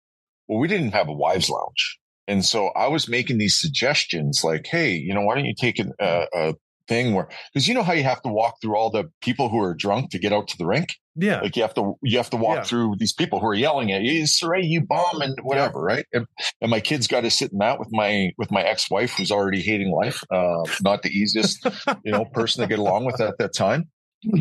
Well, 0.49 0.59
we 0.59 0.69
didn't 0.69 0.93
have 0.93 1.09
a 1.09 1.13
wives' 1.13 1.51
lounge. 1.51 1.99
And 2.29 2.45
so 2.45 2.69
I 2.77 2.89
was 2.89 3.09
making 3.09 3.39
these 3.39 3.59
suggestions 3.61 4.43
like, 4.45 4.67
hey, 4.67 4.93
you 4.95 5.15
know, 5.15 5.23
why 5.23 5.35
don't 5.37 5.45
you 5.47 5.55
take 5.55 5.79
a, 5.79 5.87
a, 6.01 6.27
a 6.35 6.55
thing 6.89 7.15
where, 7.15 7.29
because 7.53 7.67
you 7.69 7.75
know 7.75 7.83
how 7.83 7.93
you 7.93 8.05
have 8.05 8.23
to 8.23 8.29
walk 8.29 8.57
through 8.61 8.77
all 8.77 8.91
the 8.91 9.05
people 9.21 9.49
who 9.49 9.61
are 9.61 9.75
drunk 9.75 10.11
to 10.11 10.19
get 10.19 10.33
out 10.33 10.49
to 10.49 10.59
the 10.59 10.67
rink? 10.67 10.91
Yeah. 11.19 11.41
Like 11.41 11.57
you 11.57 11.63
have 11.63 11.73
to 11.75 11.95
you 12.03 12.19
have 12.19 12.29
to 12.31 12.37
walk 12.37 12.57
Yeah. 12.57 12.63
through 12.65 12.97
these 12.99 13.13
people 13.15 13.41
who 13.41 13.47
are 13.47 13.55
yelling 13.55 13.91
at 13.93 14.03
you, 14.03 14.25
Souray, 14.25 14.63
you 14.63 14.83
bomb 14.83 15.23
and 15.23 15.39
whatever, 15.43 15.81
right? 15.81 16.05
And, 16.13 16.27
and 16.61 16.71
my 16.71 16.81
kids 16.81 17.07
got 17.07 17.23
to 17.23 17.31
sit 17.31 17.53
in 17.53 17.59
that 17.59 17.79
with 17.79 17.89
my 17.91 18.33
with 18.37 18.51
my 18.51 18.63
ex 18.63 18.91
wife 18.91 19.13
who's 19.17 19.31
already 19.33 19.63
hating 19.63 19.91
life, 19.93 20.23
uh, 20.31 20.63
not 20.83 21.03
the 21.03 21.09
easiest 21.11 21.65
you 22.05 22.13
know 22.13 22.27
person 22.27 22.61
to 22.63 22.69
get 22.69 22.79
along 22.79 23.07
with 23.07 23.21
at 23.21 23.39
that 23.39 23.55
time. 23.55 23.89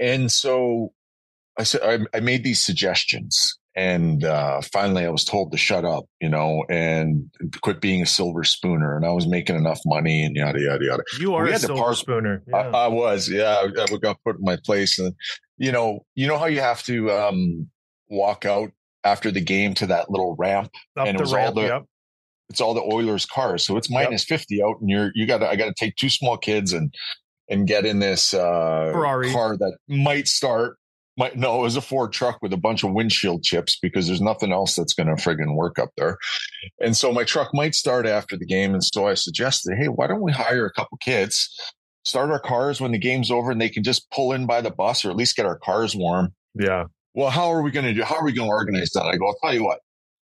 And 0.00 0.32
so 0.32 0.92
I 1.58 1.62
said 1.64 1.80
I, 1.84 2.16
I 2.16 2.20
made 2.20 2.42
these 2.44 2.64
suggestions, 2.64 3.58
and 3.76 4.24
uh, 4.24 4.60
finally 4.72 5.04
I 5.04 5.10
was 5.10 5.24
told 5.24 5.52
to 5.52 5.58
shut 5.58 5.84
up, 5.84 6.04
you 6.20 6.28
know, 6.28 6.64
and 6.68 7.30
quit 7.62 7.80
being 7.80 8.02
a 8.02 8.06
silver 8.06 8.44
spooner, 8.44 8.96
and 8.96 9.06
I 9.06 9.10
was 9.12 9.26
making 9.26 9.56
enough 9.56 9.80
money 9.86 10.24
and 10.24 10.34
yada 10.36 10.60
yada 10.60 10.84
yada. 10.84 11.02
You 11.18 11.34
are 11.34 11.44
We 11.44 11.52
a 11.52 11.58
silver 11.58 11.80
park- 11.80 11.96
spooner. 11.96 12.42
I, 12.52 12.58
Yeah. 12.58 12.70
I 12.76 12.86
was, 12.88 13.28
yeah. 13.28 13.64
I, 13.64 13.82
I 13.82 13.96
got 13.98 14.18
put 14.24 14.36
in 14.38 14.42
my 14.44 14.58
place, 14.64 14.98
and 14.98 15.14
you 15.58 15.72
know, 15.72 16.00
you 16.14 16.26
know 16.26 16.38
how 16.38 16.46
you 16.46 16.60
have 16.60 16.82
to 16.84 17.10
um, 17.10 17.68
walk 18.08 18.44
out 18.44 18.70
after 19.04 19.30
the 19.30 19.40
game 19.40 19.74
to 19.74 19.86
that 19.86 20.10
little 20.10 20.36
ramp. 20.38 20.70
Up 20.98 21.06
and 21.06 21.14
it 21.14 21.18
the 21.18 21.22
was 21.22 21.32
all 21.32 21.52
the- 21.52 21.62
yep. 21.62 21.84
It's 22.50 22.60
all 22.60 22.74
the 22.74 22.82
Oilers 22.82 23.26
cars, 23.26 23.64
so 23.64 23.76
it's 23.76 23.88
minus 23.88 24.24
fifty 24.24 24.60
out, 24.60 24.80
and 24.80 24.90
you're 24.90 25.12
you 25.14 25.24
got 25.24 25.38
to 25.38 25.48
I 25.48 25.54
got 25.54 25.66
to 25.66 25.74
take 25.78 25.94
two 25.94 26.10
small 26.10 26.36
kids 26.36 26.72
and 26.72 26.92
and 27.48 27.64
get 27.64 27.86
in 27.86 28.00
this 28.00 28.34
uh, 28.34 28.90
Ferrari. 28.92 29.30
car 29.30 29.56
that 29.56 29.76
might 29.88 30.26
start. 30.26 30.76
Might 31.20 31.36
no, 31.36 31.58
it 31.58 31.62
was 31.64 31.76
a 31.76 31.82
Ford 31.82 32.12
truck 32.12 32.38
with 32.40 32.54
a 32.54 32.56
bunch 32.56 32.82
of 32.82 32.94
windshield 32.94 33.42
chips 33.42 33.78
because 33.78 34.06
there's 34.06 34.22
nothing 34.22 34.52
else 34.52 34.74
that's 34.74 34.94
going 34.94 35.14
to 35.14 35.22
friggin' 35.22 35.54
work 35.54 35.78
up 35.78 35.90
there. 35.98 36.16
And 36.80 36.96
so 36.96 37.12
my 37.12 37.24
truck 37.24 37.50
might 37.52 37.74
start 37.74 38.06
after 38.06 38.38
the 38.38 38.46
game, 38.46 38.72
and 38.72 38.82
so 38.82 39.06
I 39.06 39.12
suggested, 39.12 39.76
hey, 39.78 39.88
why 39.88 40.06
don't 40.06 40.22
we 40.22 40.32
hire 40.32 40.64
a 40.64 40.72
couple 40.72 40.96
kids? 40.96 41.54
Start 42.06 42.30
our 42.30 42.40
cars 42.40 42.80
when 42.80 42.92
the 42.92 42.98
game's 42.98 43.30
over 43.30 43.50
and 43.50 43.60
they 43.60 43.68
can 43.68 43.82
just 43.82 44.10
pull 44.10 44.32
in 44.32 44.46
by 44.46 44.62
the 44.62 44.70
bus 44.70 45.04
or 45.04 45.10
at 45.10 45.16
least 45.16 45.36
get 45.36 45.44
our 45.44 45.58
cars 45.58 45.94
warm. 45.94 46.32
Yeah. 46.54 46.84
Well, 47.12 47.28
how 47.28 47.48
are 47.48 47.60
we 47.60 47.70
going 47.70 47.84
to 47.84 47.92
do? 47.92 48.02
How 48.02 48.16
are 48.16 48.24
we 48.24 48.32
going 48.32 48.48
to 48.48 48.54
organize 48.54 48.88
that? 48.94 49.04
I 49.04 49.18
go, 49.18 49.26
I'll 49.26 49.36
tell 49.42 49.52
you 49.52 49.64
what, 49.64 49.80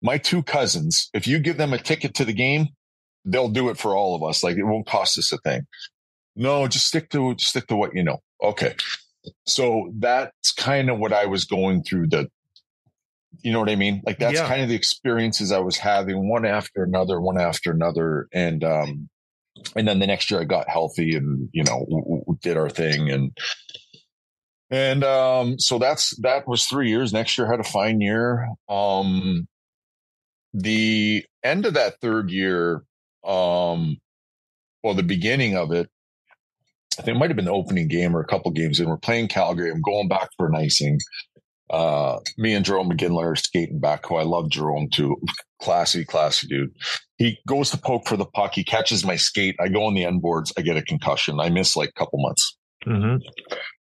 my 0.01 0.16
two 0.16 0.43
cousins, 0.43 1.11
if 1.12 1.26
you 1.26 1.41
give 1.41 1.59
them 1.59 1.74
a 1.74 1.78
ticket 1.78 2.14
to 2.14 2.24
the 2.24 2.33
game, 2.33 2.68
they'll 3.26 3.51
do 3.51 3.68
it 3.68 3.76
for 3.76 3.95
all 3.95 4.16
of 4.16 4.22
us. 4.22 4.43
Like 4.43 4.57
it 4.57 4.64
won't 4.64 4.87
cost 4.87 5.18
us 5.18 5.31
a 5.31 5.37
thing. 5.37 5.66
No, 6.37 6.66
just 6.68 6.87
stick 6.87 7.11
to, 7.11 7.35
just 7.35 7.51
stick 7.51 7.66
to 7.66 7.76
what 7.76 7.95
you 7.95 8.03
know. 8.03 8.22
Okay. 8.43 8.74
So 9.47 9.93
that's 9.99 10.53
kind 10.53 10.91
of 10.91 10.99
what 10.99 11.12
I 11.12 11.27
was 11.27 11.45
going 11.45 11.83
through 11.83 12.09
the, 12.09 12.29
you 13.43 13.53
know 13.53 13.61
what 13.61 13.71
I 13.71 13.77
mean? 13.77 14.03
Like 14.05 14.18
that's 14.18 14.39
Yeah. 14.39 14.49
kind 14.49 14.62
of 14.62 14.68
the 14.68 14.75
experiences 14.75 15.53
I 15.53 15.59
was 15.59 15.77
having 15.77 16.29
one 16.29 16.45
after 16.45 16.83
another, 16.83 17.21
one 17.21 17.39
after 17.39 17.71
another. 17.71 18.29
And, 18.33 18.64
um, 18.64 19.09
and 19.77 19.87
then 19.87 19.99
the 19.99 20.07
next 20.07 20.31
year 20.31 20.41
I 20.41 20.45
got 20.45 20.68
healthy 20.68 21.14
and, 21.16 21.49
you 21.53 21.64
know, 21.64 21.81
w- 21.89 22.05
w- 22.05 22.39
did 22.43 22.57
our 22.57 22.71
thing 22.71 23.11
and, 23.11 23.37
and 24.71 25.03
um, 25.03 25.59
so 25.59 25.79
that's 25.79 26.16
that 26.18 26.47
was 26.47 26.66
three 26.66 26.91
years. 26.91 27.12
Next 27.12 27.37
year 27.37 27.51
had 27.51 27.59
a 27.59 27.64
fine 27.64 28.01
year. 28.01 28.49
Um, 28.68 29.49
the 30.55 31.25
end 31.43 31.66
of 31.66 31.75
that 31.75 32.01
third 32.01 32.31
year, 32.31 32.85
um, 33.25 33.99
well, 34.85 34.95
the 34.95 35.03
beginning 35.03 35.57
of 35.57 35.73
it, 35.73 35.91
I 36.99 37.03
think 37.03 37.16
it 37.16 37.18
might 37.18 37.30
have 37.30 37.36
been 37.36 37.47
the 37.47 37.53
opening 37.53 37.88
game 37.88 38.16
or 38.16 38.20
a 38.20 38.26
couple 38.26 38.51
games 38.51 38.80
and 38.80 38.88
We're 38.88 38.97
playing 38.97 39.28
Calgary. 39.28 39.70
I'm 39.70 39.80
going 39.80 40.09
back 40.09 40.28
for 40.36 40.47
an 40.47 40.55
icing. 40.55 40.99
Uh, 41.70 42.18
me 42.36 42.53
and 42.53 42.66
Jarome 42.66 42.93
Iginla 42.93 43.22
are 43.22 43.36
skating 43.36 43.78
back. 43.78 44.07
Who 44.07 44.16
I 44.16 44.24
love 44.24 44.47
Jarome 44.47 44.91
too. 44.91 45.16
Classy, 45.62 46.07
classy 46.07 46.47
dude. 46.47 46.74
He 47.18 47.38
goes 47.47 47.68
to 47.70 47.76
poke 47.76 48.09
for 48.09 48.16
the 48.16 48.24
puck. 48.24 48.55
He 48.55 48.64
catches 48.64 49.05
my 49.05 49.16
skate. 49.16 49.57
I 49.61 49.68
go 49.68 49.84
on 49.84 49.93
the 49.93 50.07
end 50.07 50.22
boards. 50.22 50.55
I 50.57 50.62
get 50.62 50.78
a 50.78 50.82
concussion. 50.82 51.38
I 51.38 51.51
miss 51.51 51.76
like 51.76 51.91
a 51.91 51.99
couple 51.99 52.18
months. 52.18 52.57
hmm 52.84 53.16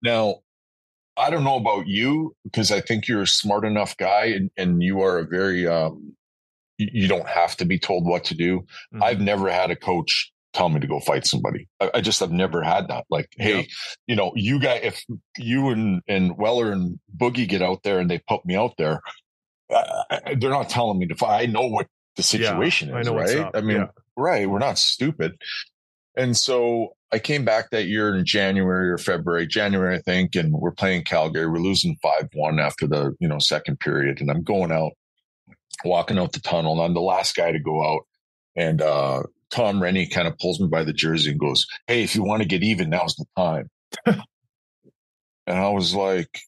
Now, 0.01 0.36
I 1.18 1.30
don't 1.30 1.43
know 1.43 1.58
about 1.58 1.88
you 1.88 2.34
because 2.45 2.72
I 2.72 2.80
think 2.80 3.10
you're 3.10 3.24
a 3.24 3.28
smart 3.28 3.66
enough 3.66 3.97
guy 3.97 4.28
and, 4.28 4.49
and 4.56 4.82
you 4.82 5.01
are 5.01 5.20
a 5.20 5.26
very, 5.26 5.68
um, 5.68 6.14
you, 6.78 6.88
you 6.93 7.08
don't 7.10 7.28
have 7.28 7.58
to 7.58 7.66
be 7.66 7.78
told 7.78 8.06
what 8.06 8.24
to 8.26 8.36
do. 8.36 8.62
Mm-hmm. 8.62 9.03
I've 9.03 9.20
never 9.20 9.49
had 9.49 9.70
a 9.70 9.76
coach 9.76 10.32
tell 10.56 10.70
me 10.70 10.80
to 10.80 10.88
go 10.88 10.99
fight 10.99 11.28
somebody. 11.28 11.68
I, 11.80 11.91
I 11.95 12.01
just 12.01 12.20
have 12.22 12.32
never 12.32 12.64
had 12.64 12.88
that. 12.88 13.06
Like, 13.10 13.28
hey, 13.38 13.58
Yep. 13.58 13.66
you 14.08 14.16
know, 14.16 14.32
you 14.36 14.60
guys, 14.60 14.80
if 14.84 15.03
you 15.38 15.70
and, 15.70 16.01
and 16.08 16.38
Weller 16.38 16.72
and 16.72 16.99
Boogie 17.16 17.47
get 17.47 17.62
out 17.62 17.84
there 17.84 17.99
and 17.99 18.10
they 18.10 18.20
put 18.28 18.45
me 18.45 18.56
out 18.56 18.74
there, 18.78 19.01
uh, 19.70 20.03
they're 20.38 20.49
not 20.49 20.70
telling 20.70 20.97
me 20.97 21.08
to 21.08 21.16
fight. 21.16 21.41
I 21.43 21.45
know 21.51 21.68
what 21.68 21.88
the 22.16 22.24
situation 22.24 22.93
I 22.93 23.01
is, 23.01 23.08
know 23.08 23.14
what's 23.14 23.34
right? 23.36 23.45
up. 23.45 23.56
I 23.56 23.62
mean, 23.62 23.78
Yeah. 23.78 23.88
right. 24.16 24.49
We're 24.49 24.60
not 24.60 24.78
stupid. 24.78 25.34
And 26.18 26.38
so 26.38 26.95
I 27.12 27.20
came 27.20 27.43
back 27.43 27.72
that 27.72 27.88
year 27.88 28.16
in 28.16 28.26
January 28.26 28.89
or 28.89 28.97
February, 28.97 29.47
January, 29.47 29.95
I 29.97 30.01
think, 30.01 30.36
and 30.36 30.53
we're 30.53 30.72
playing 30.72 31.03
Calgary. 31.03 31.47
We're 31.47 31.58
losing 31.60 31.97
5 32.01 32.30
1 32.34 32.60
after 32.60 32.88
the, 32.88 33.14
you 33.20 33.28
know, 33.28 33.39
second 33.39 33.80
period. 33.82 34.22
And 34.22 34.32
I'm 34.32 34.41
going 34.43 34.72
out, 34.72 34.93
walking 35.84 36.18
out 36.18 36.32
the 36.32 36.39
tunnel, 36.39 36.74
and 36.74 36.82
I'm 36.82 36.93
the 36.93 37.01
last 37.01 37.36
guy 37.36 37.51
to 37.51 37.60
go 37.60 37.84
out. 37.86 38.01
And 38.56 38.82
uh, 38.82 39.24
Tom 39.52 39.80
Renney 39.80 40.10
kind 40.10 40.28
of 40.28 40.38
pulls 40.38 40.60
me 40.60 40.68
by 40.68 40.84
the 40.84 40.93
jersey 40.93 41.32
and 41.32 41.39
goes, 41.39 41.66
Hey, 41.88 42.04
if 42.04 42.16
you 42.16 42.24
want 42.24 42.41
to 42.41 42.48
get 42.48 42.64
even, 42.64 42.89
now's 42.89 43.16
the 43.16 43.26
time. 43.38 43.70
and 44.06 44.22
I 45.48 45.70
was 45.70 45.93
like, 45.93 46.39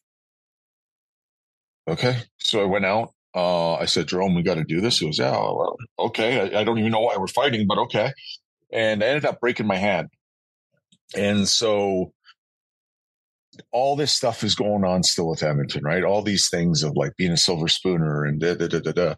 Okay. 1.88 2.18
So 2.38 2.60
I 2.60 2.66
went 2.66 2.84
out. 2.84 3.14
Uh, 3.34 3.74
I 3.74 3.86
said, 3.86 4.06
Jarome, 4.06 4.36
we 4.36 4.42
got 4.42 4.54
to 4.54 4.64
do 4.64 4.80
this. 4.80 4.98
He 4.98 5.06
goes, 5.06 5.18
Yeah, 5.18 5.30
well, 5.30 5.76
okay. 5.98 6.40
I, 6.40 6.60
I 6.60 6.64
don't 6.64 6.78
even 6.78 6.92
know 6.92 7.00
why 7.00 7.16
we're 7.16 7.26
fighting, 7.28 7.66
but 7.66 7.78
okay. 7.78 8.12
And 8.72 9.02
I 9.02 9.06
ended 9.06 9.24
up 9.24 9.40
breaking 9.40 9.66
my 9.66 9.76
hand. 9.76 10.08
And 11.16 11.48
so 11.48 12.12
all 13.72 13.96
this 13.96 14.12
stuff 14.12 14.44
is 14.44 14.54
going 14.54 14.84
on 14.84 15.02
still 15.02 15.28
with 15.28 15.42
Edmonton, 15.42 15.82
right? 15.82 16.04
All 16.04 16.22
these 16.22 16.48
things 16.48 16.82
of 16.82 16.96
like 16.96 17.16
being 17.16 17.32
a 17.32 17.36
silver 17.36 17.68
spooner 17.68 18.24
and 18.24 18.40
da 18.40 18.54
da 18.54 18.68
da 18.68 18.80
da 18.80 18.92
da. 18.92 19.14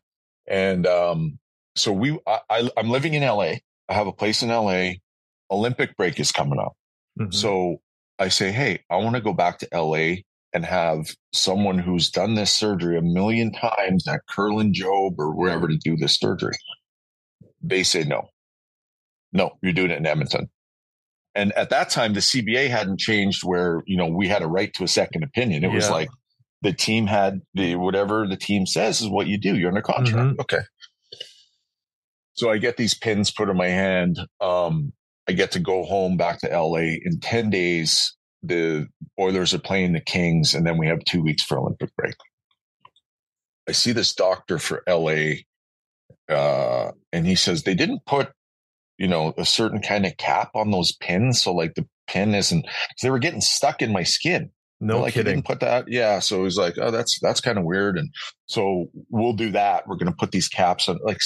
And 0.46 0.86
um, 0.86 1.38
so 1.74 1.92
we, 1.92 2.18
I, 2.26 2.40
I, 2.48 2.70
I'm 2.76 2.90
living 2.90 3.14
in 3.14 3.22
LA. 3.22 3.54
I 3.90 3.94
have 3.94 4.06
a 4.06 4.12
place 4.12 4.42
in 4.42 4.48
LA. 4.50 4.92
Olympic 5.50 5.96
break 5.96 6.18
is 6.20 6.30
coming 6.32 6.60
up. 6.60 6.74
Mhm. 7.18 7.34
So 7.34 7.82
I 8.18 8.28
say, 8.28 8.52
hey, 8.52 8.84
I 8.88 8.96
want 8.96 9.16
to 9.16 9.20
go 9.20 9.32
back 9.34 9.58
to 9.58 9.68
LA 9.72 10.22
and 10.52 10.64
have 10.64 11.08
someone 11.32 11.78
who's 11.78 12.10
done 12.10 12.34
this 12.34 12.52
surgery 12.52 12.96
a 12.96 13.02
million 13.02 13.52
times 13.52 14.06
at 14.06 14.20
Kerlan-Jobe 14.30 15.18
or 15.18 15.34
wherever 15.34 15.66
to 15.68 15.76
do 15.76 15.96
this 15.96 16.16
surgery. 16.16 16.54
They 17.62 17.82
say 17.82 18.04
no. 18.04 18.30
No, 19.32 19.58
you're 19.62 19.72
doing 19.72 19.90
it 19.90 19.98
in 19.98 20.06
Edmonton. 20.06 20.50
And 21.34 21.52
at 21.52 21.70
that 21.70 21.90
time, 21.90 22.14
the 22.14 22.20
CBA 22.20 22.68
hadn't 22.68 22.98
changed 22.98 23.44
where, 23.44 23.82
you 23.86 23.96
know, 23.96 24.06
we 24.06 24.26
had 24.28 24.42
a 24.42 24.48
right 24.48 24.72
to 24.74 24.84
a 24.84 24.88
second 24.88 25.22
opinion. 25.22 25.62
It 25.64 25.68
was 25.72 25.84
like 25.92 26.08
the 26.62 26.72
team 26.72 27.06
had 27.06 27.40
the 27.54 27.76
whatever 27.76 28.26
the 28.26 28.36
team 28.36 28.66
says 28.66 29.00
is 29.00 29.08
what 29.08 29.28
you 29.28 29.38
do. 29.38 29.56
You're 29.56 29.68
under 29.68 29.82
contract. 29.82 30.36
Mhm. 30.36 30.40
Okay. 30.40 30.60
So 32.40 32.48
I 32.48 32.56
get 32.56 32.78
these 32.78 32.94
pins 32.94 33.30
put 33.30 33.50
in 33.50 33.56
my 33.58 33.68
hand. 33.68 34.18
Um, 34.40 34.94
I 35.28 35.32
get 35.32 35.52
to 35.52 35.60
go 35.60 35.84
home 35.84 36.16
back 36.16 36.40
to 36.40 36.48
LA 36.48 36.96
in 37.04 37.20
10 37.20 37.50
days. 37.50 38.16
The 38.42 38.88
Oilers 39.20 39.52
are 39.52 39.58
playing 39.58 39.92
the 39.92 40.00
Kings, 40.00 40.54
and 40.54 40.66
then 40.66 40.78
we 40.78 40.86
have 40.86 41.04
two 41.04 41.22
weeks 41.22 41.42
for 41.42 41.58
Olympic 41.58 41.94
break. 41.96 42.14
I 43.68 43.72
see 43.72 43.92
this 43.92 44.14
doctor 44.14 44.58
for 44.58 44.82
LA, 44.88 45.42
uh, 46.34 46.92
and 47.12 47.26
he 47.26 47.34
says 47.34 47.64
they 47.64 47.74
didn't 47.74 48.06
put, 48.06 48.30
you 48.96 49.06
know, 49.06 49.34
a 49.36 49.44
certain 49.44 49.82
kind 49.82 50.06
of 50.06 50.16
cap 50.16 50.52
on 50.54 50.70
those 50.70 50.92
pins. 50.92 51.42
So, 51.42 51.52
like, 51.52 51.74
the 51.74 51.86
pin 52.06 52.34
isn't, 52.34 52.64
they 53.02 53.10
were 53.10 53.18
getting 53.18 53.42
stuck 53.42 53.82
in 53.82 53.92
my 53.92 54.02
skin. 54.02 54.50
No 54.80 55.02
like, 55.02 55.12
kidding. 55.12 55.34
didn't 55.34 55.46
put 55.46 55.60
that. 55.60 55.88
Yeah. 55.88 56.20
So 56.20 56.44
he's 56.44 56.56
like, 56.56 56.78
oh, 56.78 56.90
that's 56.90 57.18
that's 57.20 57.42
kind 57.42 57.58
of 57.58 57.64
weird. 57.64 57.98
And 57.98 58.08
so 58.46 58.90
we'll 59.10 59.34
do 59.34 59.50
that. 59.50 59.86
We're 59.86 59.96
going 59.96 60.10
to 60.10 60.16
put 60.18 60.32
these 60.32 60.48
caps 60.48 60.88
on. 60.88 60.98
Like 61.04 61.18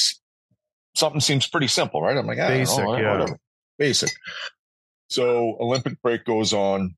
something 0.95 1.21
seems 1.21 1.47
pretty 1.47 1.69
simple, 1.69 2.03
right? 2.03 2.17
I'm 2.17 2.27
like, 2.27 2.39
ah, 2.41 2.49
basic, 2.49 2.85
know, 2.85 2.97
yeah, 2.97 3.13
whatever. 3.13 3.39
basic. 3.79 4.11
So 5.09 5.57
Olympic 5.61 6.01
break 6.03 6.25
goes 6.25 6.53
on. 6.53 6.95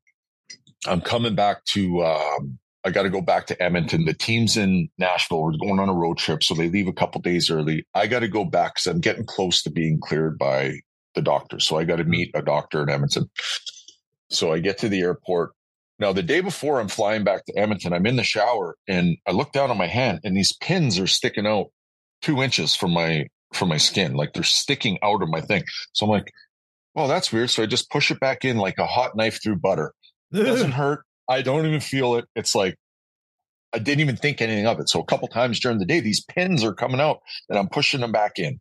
I'm 0.87 1.01
coming 1.01 1.35
back 1.35 1.65
to. 1.67 2.05
Um, 2.05 2.59
I 2.85 2.91
got 2.91 3.03
to 3.03 3.11
go 3.11 3.21
back 3.21 3.47
to 3.49 3.61
Edmonton. 3.61 4.05
The 4.05 4.15
team's 4.15 4.57
in 4.57 4.89
Nashville. 4.97 5.43
We're 5.43 5.59
going 5.59 5.81
on 5.81 5.89
a 5.89 5.95
road 5.95 6.19
trip, 6.19 6.45
so 6.45 6.55
they 6.55 6.69
leave 6.69 6.87
a 6.87 6.93
couple 6.93 7.21
days 7.21 7.51
early. 7.51 7.85
I 7.95 8.07
got 8.07 8.21
to 8.21 8.29
go 8.29 8.45
back 8.45 8.75
because 8.75 8.87
I'm 8.87 9.01
getting 9.01 9.25
close 9.25 9.61
to 9.65 9.71
being 9.71 9.99
cleared 10.01 10.39
by 10.39 10.75
the 11.17 11.23
doctor. 11.23 11.59
So 11.59 11.79
I 11.79 11.85
got 11.85 11.97
to 11.97 12.05
meet 12.05 12.31
a 12.35 12.43
doctor 12.43 12.85
in 12.85 12.89
Edmonton. 12.89 13.29
So 14.31 14.53
I 14.53 14.61
get 14.61 14.79
to 14.79 14.89
the 14.89 15.01
airport. 15.01 15.51
Now, 15.99 16.13
the 16.13 16.23
day 16.23 16.41
before 16.41 16.79
I'm 16.79 16.89
flying 16.89 17.25
back 17.25 17.45
to 17.47 17.59
Edmonton, 17.59 17.93
I'm 17.93 18.07
in 18.07 18.17
the 18.17 18.23
shower 18.23 18.77
and 18.87 19.17
I 19.27 19.33
look 19.33 19.51
down 19.51 19.71
on 19.71 19.79
my 19.79 19.87
hand 19.87 20.21
and 20.23 20.37
these 20.37 20.53
pins 20.53 21.01
are 21.01 21.07
sticking 21.09 21.47
out 21.47 21.67
two 22.23 22.43
inches 22.43 22.77
from 22.77 22.93
my 22.93 23.27
from 23.53 23.69
my 23.69 23.77
skin. 23.77 24.15
Like 24.15 24.33
they're 24.33 24.43
sticking 24.43 24.99
out 25.03 25.23
of 25.23 25.29
my 25.29 25.41
thing. 25.41 25.65
So 25.93 26.07
I'm 26.07 26.11
like, 26.11 26.33
oh, 26.95 27.09
that's 27.09 27.33
weird. 27.33 27.51
So 27.51 27.63
I 27.63 27.67
just 27.67 27.91
push 27.91 28.11
it 28.11 28.21
back 28.21 28.45
in 28.45 28.57
like 28.57 28.79
a 28.79 28.87
hot 28.87 29.17
knife 29.17 29.41
through 29.43 29.57
butter. 29.57 29.93
It 30.33 30.45
doesn't 30.45 30.73
hurt. 30.73 31.05
I 31.29 31.43
don't 31.43 31.67
even 31.67 31.81
feel 31.81 32.17
it. 32.17 32.27
It's 32.35 32.55
like 32.55 32.77
I 33.73 33.79
didn't 33.79 34.01
even 34.01 34.17
think 34.17 34.41
anything 34.41 34.67
of 34.67 34.81
it. 34.81 34.89
So 34.89 35.01
a 35.01 35.05
couple 35.05 35.29
times 35.29 35.61
during 35.61 35.79
the 35.79 35.85
day, 35.87 36.01
these 36.01 36.25
pins 36.25 36.65
are 36.65 36.75
coming 36.75 37.01
out 37.01 37.21
and 37.49 37.59
I'm 37.59 37.69
pushing 37.69 38.01
them 38.01 38.13
back 38.13 38.39
in. 38.39 38.61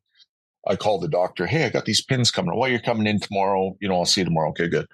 I 0.67 0.75
called 0.75 1.03
the 1.03 1.07
doctor. 1.07 1.45
Hey, 1.45 1.65
I 1.65 1.69
got 1.69 1.85
these 1.85 2.03
pins 2.03 2.31
coming. 2.31 2.57
Well, 2.57 2.69
you're 2.69 2.79
coming 2.79 3.05
in 3.05 3.19
tomorrow. 3.19 3.77
You 3.79 3.87
know, 3.87 3.95
I'll 3.95 4.05
see 4.05 4.21
you 4.21 4.25
tomorrow. 4.25 4.49
Okay, 4.49 4.67
good. 4.67 4.87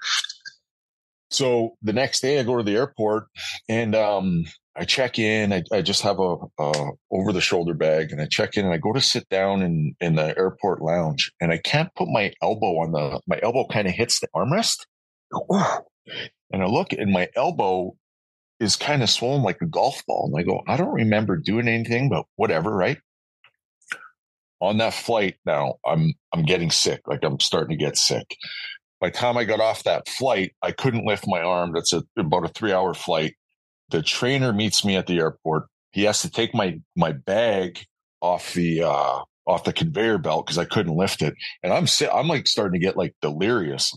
So 1.30 1.78
the 1.82 1.94
next 1.94 2.20
day 2.22 2.40
I 2.40 2.44
go 2.44 2.58
to 2.58 2.64
the 2.64 2.76
airport 2.76 3.28
and 3.70 3.96
um, 3.96 4.44
I 4.76 4.86
check 4.86 5.20
in. 5.20 5.52
I, 5.52 5.64
I 5.72 5.82
just 5.82 6.02
have 6.04 6.20
a, 6.20 6.38
a, 6.58 6.92
over 7.12 7.34
the 7.34 7.42
shoulder 7.42 7.74
bag 7.74 8.12
and 8.12 8.22
I 8.22 8.26
check 8.26 8.56
in 8.56 8.66
and 8.66 8.74
I 8.74 8.78
go 8.78 8.94
to 8.94 9.02
sit 9.02 9.28
down 9.30 9.62
in, 9.62 9.96
in 10.00 10.16
the 10.16 10.38
airport 10.38 10.82
lounge 10.82 11.32
and 11.42 11.52
I 11.52 11.58
can't 11.58 11.94
put 11.96 12.08
my 12.08 12.32
elbow 12.42 12.80
on 12.80 12.94
the, 12.94 13.20
my 13.28 13.40
elbow 13.44 13.66
kind 13.68 13.88
of 13.88 13.94
hits 13.94 14.20
the 14.20 14.28
armrest. 14.36 14.86
And 16.54 16.62
I 16.62 16.66
look 16.66 16.92
and 16.92 17.14
my 17.14 17.30
elbow 17.34 17.96
is 18.60 18.76
kind 18.76 19.02
of 19.02 19.10
swollen 19.10 19.42
like 19.42 19.62
a 19.62 19.66
golf 19.66 20.04
ball. 20.06 20.30
And 20.30 20.38
I 20.38 20.44
go, 20.44 20.62
I 20.68 20.76
don't 20.76 20.94
remember 20.94 21.38
doing 21.38 21.70
anything, 21.70 22.10
but 22.10 22.26
whatever, 22.36 22.76
right? 22.76 22.98
On 24.60 24.78
that 24.80 24.94
flight 24.94 25.36
now, 25.46 25.76
I'm 25.86 26.14
I'm 26.34 26.44
getting 26.44 26.70
sick. 26.70 27.02
Like 27.08 27.24
I'm 27.24 27.40
starting 27.40 27.78
to 27.78 27.82
get 27.82 27.96
sick 27.96 28.36
by 29.02 29.10
the 29.10 29.18
time 29.18 29.36
I 29.36 29.44
got 29.44 29.60
off 29.60 29.84
that 29.84 30.08
flight, 30.08 30.54
I 30.62 30.72
couldn't 30.72 31.08
lift 31.08 31.26
my 31.28 31.42
arm. 31.42 31.74
That's 31.74 31.92
a, 31.92 32.04
about 32.18 32.46
a 32.46 32.50
three 32.50 32.72
hour 32.72 32.94
flight. 32.94 33.34
The 33.92 34.02
trainer 34.02 34.54
meets 34.54 34.84
me 34.86 34.96
at 34.96 35.08
the 35.08 35.20
airport. 35.20 35.66
He 35.92 36.04
has 36.04 36.22
to 36.22 36.30
take 36.30 36.54
my, 36.54 36.80
my 36.96 37.12
bag 37.12 37.86
off 38.22 38.54
the, 38.54 38.84
uh, 38.84 39.20
off 39.48 39.64
the 39.64 39.74
conveyor 39.74 40.20
belt 40.20 40.46
because 40.46 40.58
I 40.58 40.66
couldn't 40.66 40.96
lift 40.96 41.22
it. 41.22 41.34
And 41.64 41.74
I'm 41.74 41.86
I'm 42.14 42.28
like 42.28 42.48
starting 42.48 42.80
to 42.80 42.86
get 42.86 42.96
like 42.98 43.16
delirious, 43.22 43.96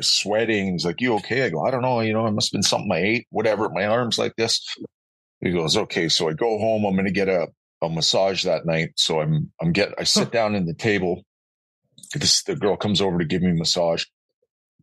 sweating. 0.00 0.72
He's 0.72 0.86
like, 0.86 1.00
"You 1.00 1.14
okay?" 1.16 1.44
I 1.44 1.50
go, 1.50 1.66
"I 1.66 1.70
don't 1.70 1.82
know. 1.82 2.00
You 2.00 2.12
know, 2.12 2.26
it 2.26 2.30
must 2.32 2.48
have 2.48 2.58
been 2.58 2.62
something 2.62 2.90
I 2.92 2.98
ate. 2.98 3.26
Whatever. 3.30 3.68
My 3.68 3.86
arms 3.86 4.18
like 4.18 4.34
this." 4.36 4.60
He 5.40 5.50
goes, 5.50 5.76
"Okay." 5.76 6.08
So 6.08 6.28
I 6.28 6.34
go 6.34 6.58
home. 6.58 6.84
I'm 6.84 6.94
going 6.94 7.04
to 7.04 7.10
get 7.10 7.28
a 7.28 7.48
a 7.82 7.90
massage 7.90 8.44
that 8.44 8.64
night. 8.64 8.90
So 8.96 9.20
I'm 9.20 9.52
I'm 9.60 9.72
get 9.72 9.92
I 9.98 10.04
sit 10.04 10.30
down 10.30 10.54
in 10.54 10.66
the 10.66 10.74
table. 10.74 11.24
This 12.14 12.44
the 12.44 12.56
girl 12.56 12.76
comes 12.76 13.00
over 13.00 13.18
to 13.18 13.24
give 13.24 13.42
me 13.42 13.50
a 13.50 13.54
massage 13.54 14.04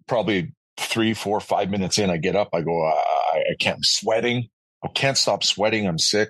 probably 0.07 0.53
three, 0.77 1.13
four, 1.13 1.39
five 1.39 1.69
minutes 1.69 1.97
in, 1.97 2.09
I 2.09 2.17
get 2.17 2.35
up. 2.35 2.49
I 2.53 2.61
go, 2.61 2.93
I, 3.33 3.37
I 3.37 3.55
can't. 3.59 3.77
I'm 3.77 3.83
sweating. 3.83 4.49
I 4.83 4.89
can't 4.89 5.17
stop 5.17 5.43
sweating. 5.43 5.87
I'm 5.87 5.99
sick. 5.99 6.29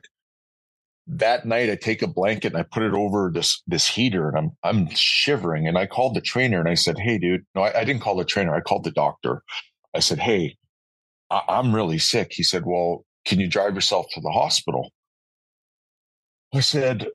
That 1.07 1.45
night, 1.45 1.69
I 1.69 1.75
take 1.75 2.01
a 2.01 2.07
blanket 2.07 2.53
and 2.53 2.57
I 2.57 2.63
put 2.63 2.83
it 2.83 2.93
over 2.93 3.31
this 3.33 3.61
this 3.67 3.87
heater, 3.87 4.29
and 4.29 4.37
I'm 4.37 4.51
I'm 4.63 4.89
shivering. 4.95 5.67
And 5.67 5.77
I 5.77 5.85
called 5.85 6.15
the 6.15 6.21
trainer 6.21 6.59
and 6.59 6.69
I 6.69 6.75
said, 6.75 6.97
"Hey, 6.97 7.17
dude, 7.17 7.45
no, 7.55 7.63
I, 7.63 7.81
I 7.81 7.83
didn't 7.83 8.01
call 8.01 8.15
the 8.15 8.25
trainer. 8.25 8.55
I 8.55 8.61
called 8.61 8.85
the 8.85 8.91
doctor. 8.91 9.43
I 9.93 9.99
said, 9.99 10.19
"Hey, 10.19 10.57
I, 11.29 11.41
I'm 11.49 11.75
really 11.75 11.97
sick." 11.99 12.31
He 12.31 12.43
said, 12.43 12.63
"Well, 12.65 13.05
can 13.25 13.39
you 13.39 13.49
drive 13.49 13.75
yourself 13.75 14.07
to 14.13 14.21
the 14.21 14.31
hospital?" 14.31 14.91
I 16.53 16.61
said, 16.61 17.07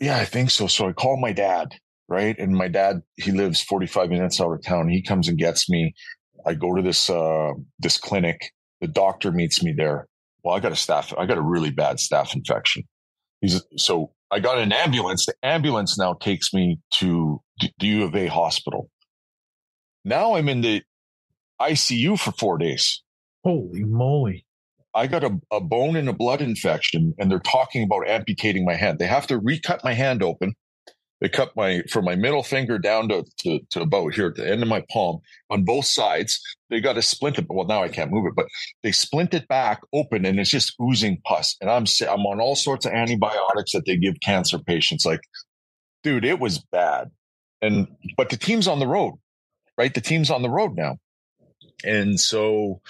"Yeah, 0.00 0.18
I 0.18 0.24
think 0.24 0.50
so." 0.50 0.68
So 0.68 0.88
I 0.88 0.92
called 0.92 1.20
my 1.20 1.32
dad 1.32 1.74
right? 2.08 2.38
And 2.38 2.56
my 2.56 2.68
dad, 2.68 3.02
he 3.16 3.32
lives 3.32 3.62
45 3.62 4.10
minutes 4.10 4.40
out 4.40 4.52
of 4.52 4.62
town. 4.62 4.88
He 4.88 5.02
comes 5.02 5.28
and 5.28 5.38
gets 5.38 5.68
me. 5.68 5.94
I 6.46 6.54
go 6.54 6.74
to 6.74 6.82
this 6.82 7.10
uh, 7.10 7.52
this 7.78 7.98
clinic. 7.98 8.52
The 8.80 8.88
doctor 8.88 9.32
meets 9.32 9.62
me 9.62 9.72
there. 9.76 10.06
Well, 10.42 10.54
I 10.54 10.60
got 10.60 10.72
a 10.72 10.76
staff, 10.76 11.12
I 11.18 11.26
got 11.26 11.38
a 11.38 11.42
really 11.42 11.70
bad 11.70 11.96
staph 11.96 12.34
infection. 12.34 12.84
He's 13.40 13.62
so 13.76 14.12
I 14.30 14.40
got 14.40 14.58
an 14.58 14.72
ambulance. 14.72 15.26
The 15.26 15.34
ambulance 15.42 15.98
now 15.98 16.14
takes 16.14 16.52
me 16.52 16.80
to 16.94 17.40
the 17.60 17.70
U 17.80 18.04
of 18.04 18.14
A 18.14 18.26
hospital. 18.26 18.90
Now 20.04 20.34
I'm 20.34 20.48
in 20.48 20.60
the 20.60 20.82
ICU 21.60 22.18
for 22.18 22.32
four 22.32 22.58
days. 22.58 23.02
Holy 23.44 23.84
moly. 23.84 24.44
I 24.94 25.06
got 25.06 25.22
a, 25.22 25.38
a 25.52 25.60
bone 25.60 25.96
and 25.96 26.08
a 26.08 26.12
blood 26.12 26.40
infection, 26.40 27.14
and 27.18 27.30
they're 27.30 27.38
talking 27.38 27.84
about 27.84 28.08
amputating 28.08 28.64
my 28.64 28.74
hand. 28.74 28.98
They 28.98 29.06
have 29.06 29.26
to 29.28 29.38
recut 29.38 29.84
my 29.84 29.92
hand 29.92 30.22
open 30.22 30.54
they 31.20 31.28
cut 31.28 31.56
my 31.56 31.82
from 31.90 32.04
my 32.04 32.14
middle 32.14 32.42
finger 32.42 32.78
down 32.78 33.08
to, 33.08 33.24
to, 33.40 33.60
to 33.70 33.82
about 33.82 34.14
here 34.14 34.28
at 34.28 34.36
the 34.36 34.48
end 34.48 34.62
of 34.62 34.68
my 34.68 34.84
palm 34.90 35.20
on 35.50 35.64
both 35.64 35.86
sides. 35.86 36.40
They 36.70 36.80
got 36.80 36.94
to 36.94 37.02
splint 37.02 37.38
it. 37.38 37.46
Well, 37.48 37.66
now 37.66 37.82
I 37.82 37.88
can't 37.88 38.12
move 38.12 38.26
it, 38.26 38.34
but 38.36 38.46
they 38.82 38.92
splint 38.92 39.34
it 39.34 39.48
back 39.48 39.80
open 39.92 40.24
and 40.24 40.38
it's 40.38 40.50
just 40.50 40.74
oozing 40.80 41.20
pus. 41.24 41.56
And 41.60 41.70
I'm 41.70 41.86
I'm 42.08 42.26
on 42.26 42.40
all 42.40 42.56
sorts 42.56 42.86
of 42.86 42.92
antibiotics 42.92 43.72
that 43.72 43.84
they 43.86 43.96
give 43.96 44.20
cancer 44.22 44.58
patients. 44.58 45.04
Like, 45.04 45.20
dude, 46.02 46.24
it 46.24 46.38
was 46.38 46.58
bad. 46.70 47.10
And 47.60 47.88
but 48.16 48.30
the 48.30 48.36
team's 48.36 48.68
on 48.68 48.78
the 48.78 48.86
road, 48.86 49.14
right? 49.76 49.92
The 49.92 50.00
team's 50.00 50.30
on 50.30 50.42
the 50.42 50.50
road 50.50 50.76
now, 50.76 50.98
and 51.84 52.20
so 52.20 52.80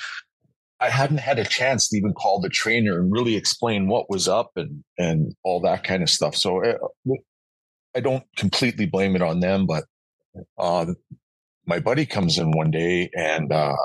I 0.80 0.90
hadn't 0.90 1.18
had 1.18 1.38
a 1.38 1.44
chance 1.44 1.88
to 1.88 1.96
even 1.96 2.12
call 2.12 2.40
the 2.40 2.50
trainer 2.50 3.00
and 3.00 3.10
really 3.10 3.36
explain 3.36 3.88
what 3.88 4.10
was 4.10 4.28
up 4.28 4.50
and 4.56 4.84
and 4.98 5.34
all 5.42 5.60
that 5.60 5.84
kind 5.84 6.02
of 6.02 6.10
stuff. 6.10 6.36
So 6.36 6.60
eh, 6.60 6.76
I 7.96 8.00
don't 8.00 8.24
completely 8.36 8.86
blame 8.86 9.16
it 9.16 9.22
on 9.22 9.40
them, 9.40 9.66
but 9.66 9.84
uh, 10.58 10.86
my 11.66 11.80
buddy 11.80 12.06
comes 12.06 12.38
in 12.38 12.52
one 12.52 12.70
day 12.70 13.10
and 13.16 13.52
uh, 13.52 13.76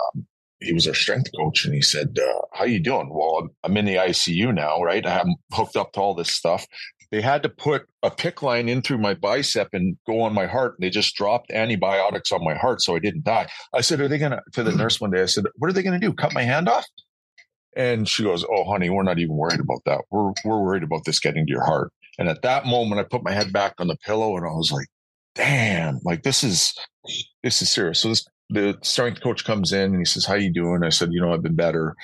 he 0.60 0.74
was 0.74 0.88
our 0.88 0.94
strength 0.94 1.30
coach, 1.38 1.66
and 1.66 1.74
he 1.74 1.82
said, 1.82 2.18
uh, 2.18 2.42
"How 2.54 2.66
you 2.66 2.80
doing?" 2.80 3.10
Well, 3.12 3.50
I'm 3.64 3.78
in 3.78 3.86
the 3.86 3.96
ICU 3.96 4.54
now, 4.54 4.82
right? 4.82 5.06
I'm 5.06 5.36
hooked 5.52 5.76
up 5.76 5.94
to 5.94 6.00
all 6.00 6.14
this 6.14 6.32
stuff. 6.34 6.66
They 7.12 7.22
had 7.22 7.44
to 7.44 7.50
put 7.50 7.84
a 8.02 8.10
PICC 8.10 8.42
line 8.42 8.70
in 8.70 8.82
through 8.82 8.98
my 8.98 9.14
bicep 9.14 9.70
and 9.74 9.98
go 10.08 10.22
on 10.22 10.34
my 10.34 10.48
heart. 10.48 10.76
And 10.76 10.84
they 10.84 10.90
just 10.90 11.16
dropped 11.16 11.52
antibiotics 11.52 12.32
on 12.32 12.44
my 12.44 12.56
heart 12.56 12.82
so 12.82 12.96
I 12.96 13.00
didn't 13.00 13.24
die. 13.24 13.48
I 13.72 13.82
said, 13.82 14.02
Are 14.02 14.08
they 14.08 14.18
going 14.18 14.32
to, 14.32 14.42
to 14.54 14.64
the 14.64 14.72
nurse 14.72 15.00
one 15.00 15.12
day, 15.12 15.22
I 15.22 15.28
said, 15.28 15.46
What 15.58 15.70
are 15.70 15.74
they 15.74 15.84
going 15.84 16.00
to 16.00 16.04
do? 16.04 16.12
Cut 16.14 16.34
my 16.34 16.42
hand 16.42 16.68
off? 16.68 16.86
And 17.76 18.10
she 18.10 18.24
goes, 18.24 18.44
Oh, 18.44 18.64
honey, 18.64 18.90
we're 18.90 19.04
not 19.04 19.20
even 19.20 19.36
worried 19.36 19.60
about 19.60 19.82
that. 19.86 20.02
We're, 20.10 20.32
we're 20.44 20.60
worried 20.60 20.82
about 20.82 21.06
this 21.06 21.20
getting 21.20 21.46
to 21.46 21.52
your 21.52 21.64
heart. 21.64 21.92
And 22.20 22.30
at 22.30 22.44
that 22.44 22.66
moment, 22.66 23.00
I 23.00 23.04
put 23.04 23.24
my 23.24 23.32
head 23.32 23.52
back 23.52 23.74
on 23.80 23.88
the 23.88 23.98
pillow 23.98 24.38
and 24.38 24.46
I 24.46 24.52
was 24.52 24.72
like, 24.72 24.88
damn, 25.36 26.00
like 26.04 26.24
this 26.24 26.44
is, 26.44 26.74
this 27.42 27.62
is 27.62 27.70
serious. 27.70 28.02
So 28.02 28.10
this, 28.10 28.26
the 28.50 28.78
strength 28.84 29.22
coach 29.22 29.46
comes 29.46 29.72
in 29.72 29.92
and 29.92 29.98
he 29.98 30.06
says, 30.06 30.26
how 30.26 30.36
you 30.36 30.54
doing? 30.54 30.84
I 30.84 30.90
said, 30.90 31.10
you 31.12 31.22
know, 31.22 31.34
I've 31.34 31.42
been 31.42 31.56
better. 31.56 31.96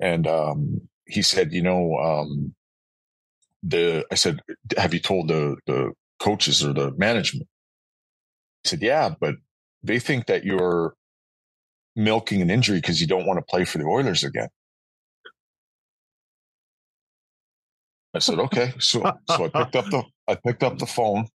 And, 0.00 0.26
um, 0.26 0.80
he 1.06 1.22
said, 1.22 1.52
you 1.52 1.62
know, 1.62 1.96
um, 1.96 2.54
the, 3.62 4.04
I 4.10 4.16
said, 4.16 4.40
have 4.76 4.94
you 4.94 5.00
told 5.00 5.28
the, 5.28 5.56
the 5.66 5.92
coaches 6.18 6.64
or 6.64 6.72
the 6.72 6.90
management? 6.96 7.46
He 8.64 8.68
said, 8.68 8.82
yeah, 8.82 9.14
but 9.20 9.36
they 9.82 9.98
think 9.98 10.26
that 10.26 10.44
you're 10.44 10.94
milking 11.94 12.40
an 12.42 12.50
injury 12.50 12.78
because 12.78 13.00
you 13.00 13.06
don't 13.06 13.26
want 13.26 13.38
to 13.38 13.44
play 13.48 13.64
for 13.64 13.78
the 13.78 13.84
Oilers 13.84 14.24
again. 14.24 14.48
I 18.14 18.18
said, 18.18 18.38
okay. 18.38 18.72
So, 18.78 19.00
so 19.30 19.50
I 19.54 19.64
picked 19.64 19.76
up 19.76 19.86
the, 19.86 20.02
I 20.28 20.34
picked 20.34 20.62
up 20.62 20.78
the 20.78 20.86
phone. 20.86 21.26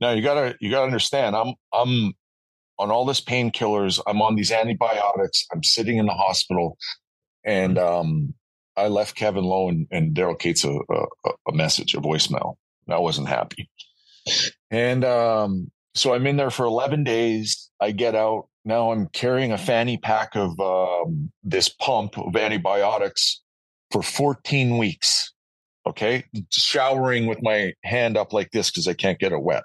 Now 0.00 0.10
you 0.10 0.22
gotta, 0.22 0.56
you 0.60 0.70
gotta 0.70 0.86
understand, 0.86 1.36
I'm, 1.36 1.54
I'm 1.72 2.12
on 2.78 2.90
all 2.90 3.04
this 3.04 3.20
painkillers. 3.20 4.00
I'm 4.06 4.22
on 4.22 4.36
these 4.36 4.52
antibiotics. 4.52 5.46
I'm 5.52 5.62
sitting 5.62 5.98
in 5.98 6.06
the 6.06 6.12
hospital 6.12 6.76
and, 7.44 7.78
um, 7.78 8.34
I 8.76 8.88
left 8.88 9.16
Kevin 9.16 9.44
Lowe 9.44 9.68
and, 9.68 9.86
and 9.90 10.14
Daryl 10.14 10.38
Katz 10.38 10.64
a, 10.64 10.70
a, 10.70 11.30
a, 11.48 11.52
message, 11.52 11.94
a 11.94 12.00
voicemail. 12.00 12.56
I 12.88 12.98
wasn't 12.98 13.28
happy. 13.28 13.70
And, 14.70 15.04
um, 15.04 15.70
so 15.94 16.12
I'm 16.12 16.26
in 16.26 16.36
there 16.36 16.50
for 16.50 16.66
11 16.66 17.04
days. 17.04 17.70
I 17.80 17.92
get 17.92 18.14
out. 18.14 18.48
Now 18.66 18.92
I'm 18.92 19.08
carrying 19.08 19.52
a 19.52 19.58
fanny 19.58 19.96
pack 19.96 20.36
of, 20.36 20.58
um, 20.60 21.32
this 21.42 21.68
pump 21.68 22.18
of 22.18 22.36
antibiotics 22.36 23.40
for 23.90 24.02
14 24.02 24.76
weeks. 24.76 25.32
Okay. 25.86 26.24
Showering 26.50 27.26
with 27.26 27.38
my 27.42 27.72
hand 27.84 28.16
up 28.16 28.32
like 28.32 28.50
this 28.50 28.70
because 28.70 28.88
I 28.88 28.94
can't 28.94 29.18
get 29.18 29.32
it 29.32 29.42
wet. 29.42 29.62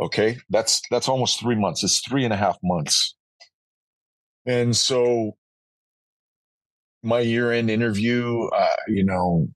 Okay. 0.00 0.38
That's, 0.48 0.80
that's 0.90 1.08
almost 1.08 1.38
three 1.38 1.54
months. 1.54 1.84
It's 1.84 2.00
three 2.00 2.24
and 2.24 2.32
a 2.32 2.36
half 2.36 2.58
months. 2.62 3.14
And 4.46 4.74
so 4.74 5.36
my 7.02 7.20
year 7.20 7.52
end 7.52 7.70
interview, 7.70 8.46
uh, 8.46 8.68
you 8.88 9.04
know, 9.04 9.48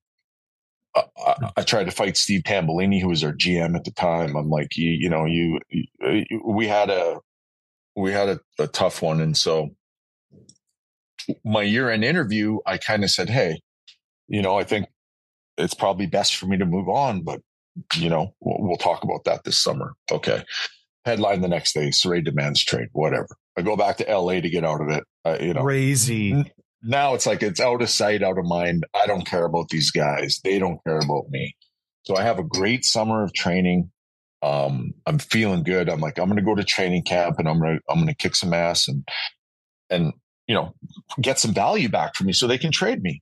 I, 0.95 1.35
I, 1.59 1.63
tried 1.63 1.85
to 1.85 1.91
fight 1.91 2.17
Steve 2.17 2.43
Tambellini, 2.43 3.01
who 3.01 3.09
was 3.09 3.23
our 3.23 3.33
GM 3.33 3.77
at 3.77 3.85
the 3.85 3.91
time. 3.93 4.37
I'm 4.37 4.51
like, 4.51 4.77
you, 4.77 4.91
you 4.91 5.09
know, 5.09 5.27
you, 5.27 5.61
uh, 6.05 6.11
you, 6.11 6.43
we 6.45 6.67
had 6.67 6.91
a, 6.91 7.19
we 7.95 8.13
had 8.13 8.29
a, 8.29 8.41
a 8.59 8.67
tough 8.67 9.03
one. 9.03 9.21
And 9.21 9.37
so 9.37 9.71
my 11.45 11.63
year 11.63 11.91
end 11.91 12.05
interview, 12.05 12.59
I 12.67 12.79
kind 12.79 13.05
of 13.05 13.11
said, 13.11 13.29
Hey, 13.29 13.61
you 14.29 14.43
know, 14.43 14.59
I 14.59 14.65
think 14.65 14.87
it's 15.59 15.75
probably 15.75 16.07
best 16.07 16.37
for 16.37 16.47
me 16.47 16.57
to 16.57 16.67
move 16.67 16.89
on, 16.89 17.23
but 17.23 17.41
you 17.97 18.09
know, 18.09 18.35
we'll, 18.41 18.57
we'll 18.61 18.77
talk 18.77 19.05
about 19.05 19.25
that 19.25 19.45
this 19.45 19.63
summer. 19.63 19.95
Okay. 20.11 20.43
Headline 21.05 21.41
the 21.41 21.49
next 21.49 21.75
day, 21.75 21.89
Souray 21.89 22.25
demands 22.25 22.65
trade, 22.65 22.89
whatever. 22.93 23.29
I 23.57 23.63
go 23.63 23.77
back 23.77 23.97
to 23.99 24.05
LA 24.05 24.41
to 24.41 24.51
get 24.51 24.65
out 24.65 24.81
of 24.81 24.89
it. 24.91 25.05
Uh, 25.25 25.39
you 25.41 25.55
know, 25.55 25.63
crazy 25.63 26.53
now 26.83 27.15
it's 27.15 27.27
like 27.27 27.43
it's 27.43 27.61
out 27.61 27.83
of 27.83 27.91
sight, 27.91 28.23
out 28.23 28.39
of 28.39 28.45
mind. 28.45 28.87
I 28.95 29.07
don't 29.07 29.27
care 29.27 29.45
about 29.45 29.69
these 29.69 29.91
guys. 29.91 30.41
They 30.45 30.59
don't 30.59 30.83
care 30.85 30.99
about 30.99 31.29
me. 31.31 31.57
So 32.05 32.17
I 32.17 32.23
have 32.23 32.39
a 32.39 32.45
great 32.45 32.85
summer 32.85 33.23
of 33.23 33.33
training. 33.35 33.91
Um, 34.43 34.95
I'm 35.07 35.19
feeling 35.19 35.65
good. 35.65 35.89
I'm 35.89 36.01
like, 36.01 36.19
I'm 36.19 36.27
going 36.27 36.37
to 36.37 36.45
go 36.45 36.55
to 36.55 36.65
training 36.65 37.03
camp 37.03 37.39
and 37.39 37.49
I'm 37.49 37.59
going 37.59 37.77
to, 37.77 37.83
I'm 37.89 37.97
going 37.97 38.09
to 38.09 38.15
kick 38.15 38.37
some 38.37 38.55
ass 38.55 38.87
and, 38.87 39.07
and, 39.91 40.13
you 40.47 40.55
know, 40.55 40.75
get 41.21 41.39
some 41.39 41.53
value 41.53 41.89
back 41.89 42.15
for 42.15 42.25
me 42.25 42.33
so 42.33 42.47
they 42.47 42.59
can 42.59 42.71
trade 42.71 43.03
me. 43.03 43.21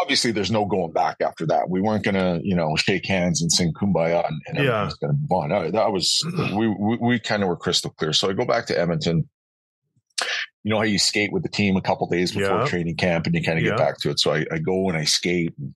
Obviously, 0.00 0.32
there's 0.32 0.50
no 0.50 0.64
going 0.64 0.92
back 0.92 1.16
after 1.20 1.46
that. 1.46 1.68
We 1.68 1.80
weren't 1.80 2.04
going 2.04 2.14
to, 2.14 2.40
you 2.46 2.54
know, 2.54 2.76
shake 2.76 3.06
hands 3.06 3.42
and 3.42 3.52
sing 3.52 3.72
kumbaya 3.72 4.26
and, 4.26 4.40
and 4.46 4.64
yeah. 4.64 4.90
going 5.00 5.14
to 5.14 5.18
move 5.20 5.32
on. 5.32 5.52
I, 5.52 5.70
that 5.70 5.92
was, 5.92 6.20
we, 6.56 6.68
we, 6.68 6.96
we 7.00 7.18
kind 7.20 7.42
of 7.42 7.48
were 7.48 7.56
crystal 7.56 7.90
clear. 7.90 8.12
So 8.12 8.30
I 8.30 8.32
go 8.32 8.44
back 8.44 8.66
to 8.66 8.78
Edmonton 8.78 9.28
you 10.64 10.70
know 10.70 10.76
how 10.76 10.84
you 10.84 10.98
skate 10.98 11.32
with 11.32 11.42
the 11.42 11.48
team 11.48 11.76
a 11.76 11.80
couple 11.80 12.06
days 12.06 12.32
before 12.32 12.60
yeah. 12.60 12.66
training 12.66 12.96
camp 12.96 13.26
and 13.26 13.34
you 13.34 13.42
kind 13.42 13.58
of 13.58 13.64
get 13.64 13.76
back 13.76 13.98
to 13.98 14.10
it. 14.10 14.20
So 14.20 14.32
I, 14.32 14.46
I 14.50 14.58
go 14.58 14.88
and 14.88 14.96
I 14.96 15.04
skate 15.04 15.52
and 15.58 15.74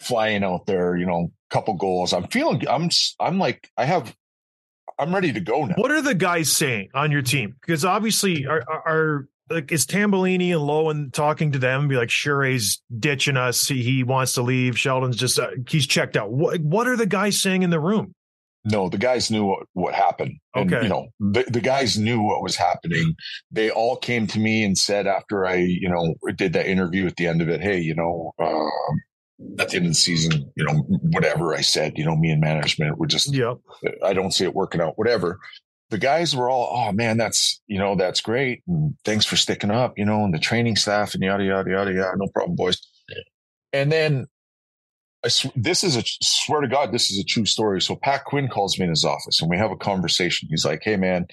flying 0.00 0.42
out 0.42 0.66
there, 0.66 0.96
you 0.96 1.06
know, 1.06 1.32
couple 1.50 1.74
goals. 1.74 2.12
I'm 2.12 2.26
feeling, 2.28 2.66
I'm, 2.68 2.88
I'm 3.18 3.38
like, 3.38 3.70
I 3.76 3.84
have, 3.84 4.14
I'm 4.98 5.14
ready 5.14 5.32
to 5.32 5.40
go 5.40 5.66
now. 5.66 5.74
What 5.76 5.90
are 5.90 6.00
the 6.00 6.14
guys 6.14 6.50
saying 6.50 6.90
on 6.94 7.10
your 7.10 7.22
team? 7.22 7.56
Because 7.60 7.84
obviously 7.84 8.46
are, 8.46 8.62
are 8.68 9.28
like, 9.50 9.72
is 9.72 9.86
Tambellini 9.86 10.52
and 10.52 10.60
Lowen 10.60 11.12
talking 11.12 11.52
to 11.52 11.58
them 11.58 11.80
and 11.80 11.88
be 11.88 11.96
like, 11.96 12.10
sure, 12.10 12.42
he's 12.44 12.80
ditching 12.96 13.36
us. 13.36 13.66
He, 13.66 13.82
he 13.82 14.04
wants 14.04 14.34
to 14.34 14.42
leave. 14.42 14.74
Sheldon's 14.74 15.16
just, 15.16 15.38
uh, 15.38 15.50
he's 15.68 15.86
checked 15.86 16.16
out. 16.16 16.30
What, 16.30 16.60
what 16.60 16.86
are 16.86 16.96
the 16.96 17.06
guys 17.06 17.40
saying 17.40 17.62
in 17.62 17.70
the 17.70 17.80
room? 17.80 18.14
No, 18.64 18.88
the 18.88 18.98
guys 18.98 19.30
knew 19.30 19.46
what, 19.46 19.66
what 19.72 19.94
happened. 19.94 20.38
And, 20.54 20.72
okay. 20.72 20.82
you 20.84 20.88
know, 20.88 21.08
the, 21.18 21.44
the 21.48 21.62
guys 21.62 21.98
knew 21.98 22.20
what 22.20 22.42
was 22.42 22.56
happening. 22.56 23.14
They 23.50 23.70
all 23.70 23.96
came 23.96 24.26
to 24.28 24.38
me 24.38 24.64
and 24.64 24.76
said 24.76 25.06
after 25.06 25.46
I, 25.46 25.54
you 25.56 25.88
know, 25.88 26.14
did 26.36 26.52
that 26.52 26.66
interview 26.66 27.06
at 27.06 27.16
the 27.16 27.26
end 27.26 27.40
of 27.40 27.48
it, 27.48 27.62
hey, 27.62 27.80
you 27.80 27.94
know, 27.94 28.32
uh, 28.38 28.68
at 29.58 29.70
the 29.70 29.76
end 29.76 29.86
of 29.86 29.92
the 29.92 29.94
season, 29.94 30.52
you 30.56 30.64
know, 30.64 30.74
whatever 31.12 31.54
I 31.54 31.62
said, 31.62 31.96
you 31.96 32.04
know, 32.04 32.14
me 32.14 32.30
and 32.30 32.42
management 32.42 32.98
were 32.98 33.06
just, 33.06 33.32
yep. 33.32 33.56
I 34.04 34.12
don't 34.12 34.32
see 34.32 34.44
it 34.44 34.54
working 34.54 34.82
out, 34.82 34.98
whatever. 34.98 35.40
The 35.90 35.98
guys 35.98 36.34
were 36.34 36.48
all, 36.48 36.68
oh 36.72 36.92
man, 36.92 37.16
that's, 37.16 37.60
you 37.66 37.78
know, 37.78 37.96
that's 37.96 38.20
great. 38.20 38.62
And 38.66 38.94
thanks 39.04 39.26
for 39.26 39.36
sticking 39.36 39.70
up, 39.70 39.94
you 39.96 40.04
know, 40.04 40.24
and 40.24 40.32
the 40.32 40.38
training 40.38 40.76
staff 40.76 41.14
and 41.14 41.22
yada, 41.22 41.44
yada, 41.44 41.70
yada, 41.70 41.92
yada. 41.92 42.16
No 42.16 42.28
problem, 42.32 42.56
boys. 42.56 42.78
And 43.72 43.90
then 43.90 44.26
I 45.24 45.28
sw- 45.28 45.52
this 45.54 45.84
is 45.84 45.96
a 45.96 46.02
swear 46.22 46.60
to 46.60 46.68
God, 46.68 46.92
this 46.92 47.10
is 47.10 47.18
a 47.18 47.24
true 47.24 47.44
story. 47.44 47.80
So 47.80 47.96
Pat 47.96 48.24
Quinn 48.24 48.48
calls 48.48 48.78
me 48.78 48.84
in 48.84 48.90
his 48.90 49.04
office 49.04 49.40
and 49.40 49.50
we 49.50 49.58
have 49.58 49.70
a 49.70 49.76
conversation. 49.76 50.48
He's 50.50 50.64
like, 50.64 50.80
"Hey, 50.82 50.96
man, 50.96 51.26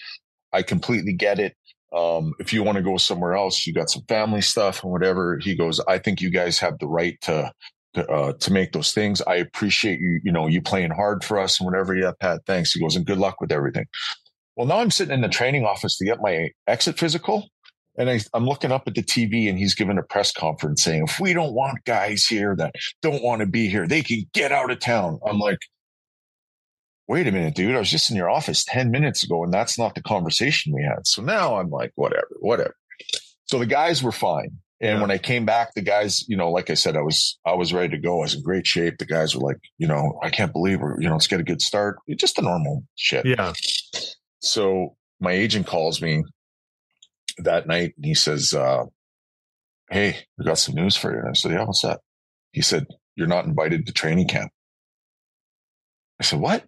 I 0.53 0.61
completely 0.61 1.13
get 1.13 1.39
it. 1.39 1.55
Um, 1.95 2.33
if 2.39 2.51
you 2.51 2.63
want 2.63 2.77
to 2.77 2.83
go 2.83 2.97
somewhere 2.97 3.33
else, 3.33 3.65
you 3.65 3.73
got 3.73 3.89
some 3.89 4.03
family 4.09 4.41
stuff 4.41 4.83
and 4.83 4.91
whatever." 4.91 5.39
He 5.41 5.55
goes, 5.55 5.79
"I 5.87 5.99
think 5.99 6.21
you 6.21 6.29
guys 6.29 6.59
have 6.59 6.79
the 6.79 6.87
right 6.87 7.19
to." 7.21 7.51
To, 7.93 8.05
uh, 8.11 8.33
to 8.33 8.53
make 8.53 8.73
those 8.73 8.91
things, 8.93 9.23
I 9.25 9.37
appreciate 9.37 9.99
you. 9.99 10.19
You 10.21 10.31
know, 10.31 10.45
you 10.45 10.61
playing 10.61 10.91
hard 10.91 11.23
for 11.23 11.39
us 11.39 11.59
and 11.59 11.65
whatever. 11.65 11.95
Yeah, 11.95 12.11
Pat, 12.19 12.41
thanks. 12.45 12.73
He 12.73 12.79
goes, 12.79 12.95
and 12.95 13.05
good 13.05 13.17
luck 13.17 13.41
with 13.41 13.51
everything. 13.51 13.85
Well, 14.57 14.65
now 14.65 14.79
I'm 14.79 14.89
sitting 14.89 15.13
in 15.13 15.21
the 15.21 15.29
training 15.29 15.65
office 15.65 15.97
to 15.97 16.05
get 16.05 16.19
my 16.19 16.49
exit 16.65 16.97
physical. 16.97 17.47
And 17.99 18.09
I, 18.09 18.19
am 18.33 18.45
looking 18.45 18.71
up 18.71 18.87
at 18.87 18.95
the 18.95 19.03
TV 19.03 19.49
and 19.49 19.57
he's 19.57 19.75
giving 19.75 19.99
a 19.99 20.03
press 20.03 20.31
conference 20.31 20.83
saying, 20.83 21.03
if 21.03 21.19
we 21.19 21.33
don't 21.33 21.53
want 21.53 21.83
guys 21.85 22.25
here 22.25 22.55
that 22.55 22.73
don't 23.01 23.23
want 23.23 23.41
to 23.41 23.45
be 23.45 23.69
here, 23.69 23.87
they 23.87 24.01
can 24.01 24.23
get 24.33 24.51
out 24.51 24.71
of 24.71 24.79
town. 24.79 25.19
I'm 25.25 25.39
like, 25.39 25.59
wait 27.07 27.27
a 27.27 27.31
minute, 27.31 27.55
dude. 27.55 27.75
I 27.75 27.79
was 27.79 27.89
just 27.89 28.09
in 28.09 28.17
your 28.17 28.29
office 28.29 28.65
10 28.65 28.89
minutes 28.89 29.23
ago 29.23 29.43
and 29.43 29.53
that's 29.53 29.77
not 29.77 29.93
the 29.93 30.01
conversation 30.01 30.73
we 30.73 30.83
had. 30.83 31.05
So 31.05 31.21
now 31.21 31.59
I'm 31.59 31.69
like, 31.69 31.91
whatever, 31.95 32.27
whatever. 32.39 32.75
So 33.45 33.59
the 33.59 33.65
guys 33.67 34.01
were 34.01 34.11
fine. 34.11 34.57
And 34.79 34.97
yeah. 34.97 35.01
when 35.01 35.11
I 35.11 35.17
came 35.17 35.45
back, 35.45 35.73
the 35.73 35.81
guys, 35.81 36.27
you 36.27 36.37
know, 36.37 36.51
like 36.51 36.69
I 36.69 36.75
said, 36.75 36.95
I 36.95 37.01
was, 37.01 37.39
I 37.45 37.53
was 37.53 37.73
ready 37.73 37.89
to 37.89 37.97
go. 37.97 38.19
I 38.19 38.21
was 38.23 38.35
in 38.35 38.43
great 38.43 38.67
shape. 38.67 38.99
The 38.99 39.05
guys 39.05 39.35
were 39.35 39.41
like, 39.41 39.57
you 39.79 39.87
know, 39.87 40.19
I 40.21 40.29
can't 40.29 40.53
believe 40.53 40.81
we're, 40.81 40.99
you 41.01 41.07
know, 41.07 41.13
let's 41.13 41.25
get 41.27 41.39
a 41.39 41.43
good 41.43 41.63
start. 41.63 41.97
Just 42.15 42.37
a 42.37 42.43
normal 42.43 42.83
shit. 42.95 43.25
Yeah. 43.25 43.53
So 44.47 44.95
my 45.19 45.31
agent 45.33 45.67
calls 45.67 46.01
me 46.01 46.23
that 47.39 47.67
night 47.67 47.93
and 47.97 48.05
he 48.05 48.13
says, 48.13 48.53
uh, 48.53 48.85
Hey, 49.89 50.17
we 50.37 50.45
got 50.45 50.57
some 50.57 50.75
news 50.75 50.95
for 50.95 51.11
you. 51.13 51.19
And 51.19 51.29
I 51.29 51.33
said, 51.33 51.51
Yeah, 51.51 51.63
what's 51.65 51.81
that? 51.81 51.99
He 52.51 52.61
said, 52.61 52.87
You're 53.15 53.27
not 53.27 53.45
invited 53.45 53.85
to 53.85 53.93
training 53.93 54.27
camp. 54.27 54.51
I 56.19 56.23
said, 56.23 56.39
What? 56.39 56.65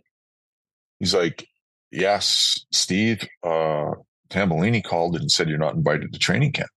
He's 1.00 1.14
like, 1.14 1.48
Yes, 1.92 2.66
Steve, 2.72 3.28
uh, 3.44 3.92
Tambellini 4.30 4.84
called 4.84 5.16
and 5.16 5.32
said 5.32 5.50
you're 5.50 5.58
not 5.58 5.76
invited 5.76 6.14
to 6.14 6.20
training 6.20 6.52
camp. 6.52 6.70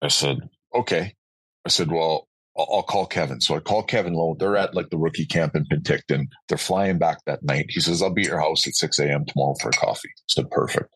I 0.00 0.08
said, 0.08 0.38
Okay. 0.74 1.14
I 1.66 1.68
said, 1.68 1.90
Well, 1.90 2.27
I'll 2.58 2.82
call 2.82 3.06
Kevin. 3.06 3.40
So 3.40 3.54
I 3.54 3.60
call 3.60 3.82
Kevin 3.84 4.14
Lowe. 4.14 4.36
They're 4.38 4.56
at 4.56 4.74
like 4.74 4.90
the 4.90 4.98
rookie 4.98 5.26
camp 5.26 5.54
in 5.54 5.64
Penticton. 5.66 6.26
They're 6.48 6.58
flying 6.58 6.98
back 6.98 7.18
that 7.26 7.42
night. 7.42 7.66
He 7.68 7.80
says, 7.80 8.02
I'll 8.02 8.12
be 8.12 8.22
at 8.22 8.28
your 8.28 8.40
house 8.40 8.66
at 8.66 8.74
6 8.74 8.98
a.m. 8.98 9.24
tomorrow 9.26 9.54
for 9.60 9.68
a 9.68 9.72
coffee. 9.72 10.08
I 10.08 10.22
said, 10.28 10.50
perfect. 10.50 10.92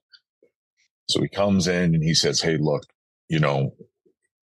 So 1.08 1.20
he 1.20 1.28
comes 1.28 1.68
in 1.68 1.94
and 1.94 2.02
he 2.02 2.14
says, 2.14 2.40
Hey, 2.40 2.56
look, 2.58 2.82
you 3.28 3.38
know, 3.38 3.74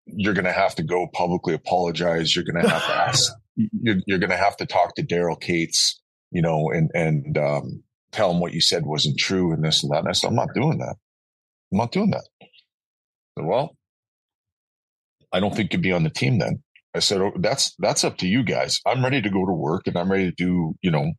you're 0.07 0.35
going 0.35 0.45
to 0.45 0.53
have 0.53 0.75
to 0.77 0.83
go 0.83 1.09
publicly 1.13 1.55
apologize. 1.55 2.35
You're 2.35 2.45
going 2.45 2.63
to 2.63 2.71
have 2.71 2.87
to 2.87 2.95
ask, 3.09 3.33
you're, 3.57 3.97
you're 4.07 4.19
going 4.19 4.31
to 4.31 4.37
have 4.37 4.57
to 4.59 4.67
talk 4.67 4.95
to 4.95 5.03
Daryl 5.03 5.41
Katz, 5.41 6.01
you 6.31 6.43
know, 6.43 6.71
and, 6.71 6.91
and, 6.95 7.37
um, 7.39 7.83
tell 8.13 8.31
him 8.31 8.41
what 8.41 8.55
you 8.55 8.61
said 8.61 8.87
wasn't 8.87 9.19
true 9.19 9.53
and 9.53 9.63
this 9.63 9.83
and 9.83 9.93
that. 9.93 9.99
And 9.99 10.09
I 10.09 10.13
said, 10.13 10.29
I'm 10.29 10.35
not 10.35 10.55
doing 10.55 10.79
that. 10.79 10.97
I'm 11.73 11.79
not 11.79 11.93
doing 11.93 12.11
that. 12.11 12.25
Said, 13.39 13.47
well, 13.47 13.77
I 15.33 15.41
don't 15.41 15.55
think 15.55 15.73
you'd 15.73 15.83
be 15.83 15.93
on 15.93 16.05
the 16.05 16.11
team 16.11 16.39
then. 16.39 16.63
I 16.99 17.01
said, 17.01 17.21
oh, 17.21 17.33
that's, 17.39 17.75
that's 17.79 18.05
up 18.05 18.19
to 18.19 18.27
you 18.27 18.43
guys. 18.43 18.81
I'm 18.85 19.03
ready 19.03 19.23
to 19.23 19.31
go 19.31 19.47
to 19.47 19.53
work 19.53 19.87
and 19.87 19.97
I'm 19.97 20.11
ready 20.11 20.25
to 20.25 20.35
do, 20.37 20.75
you 20.83 20.91
know, 20.91 21.13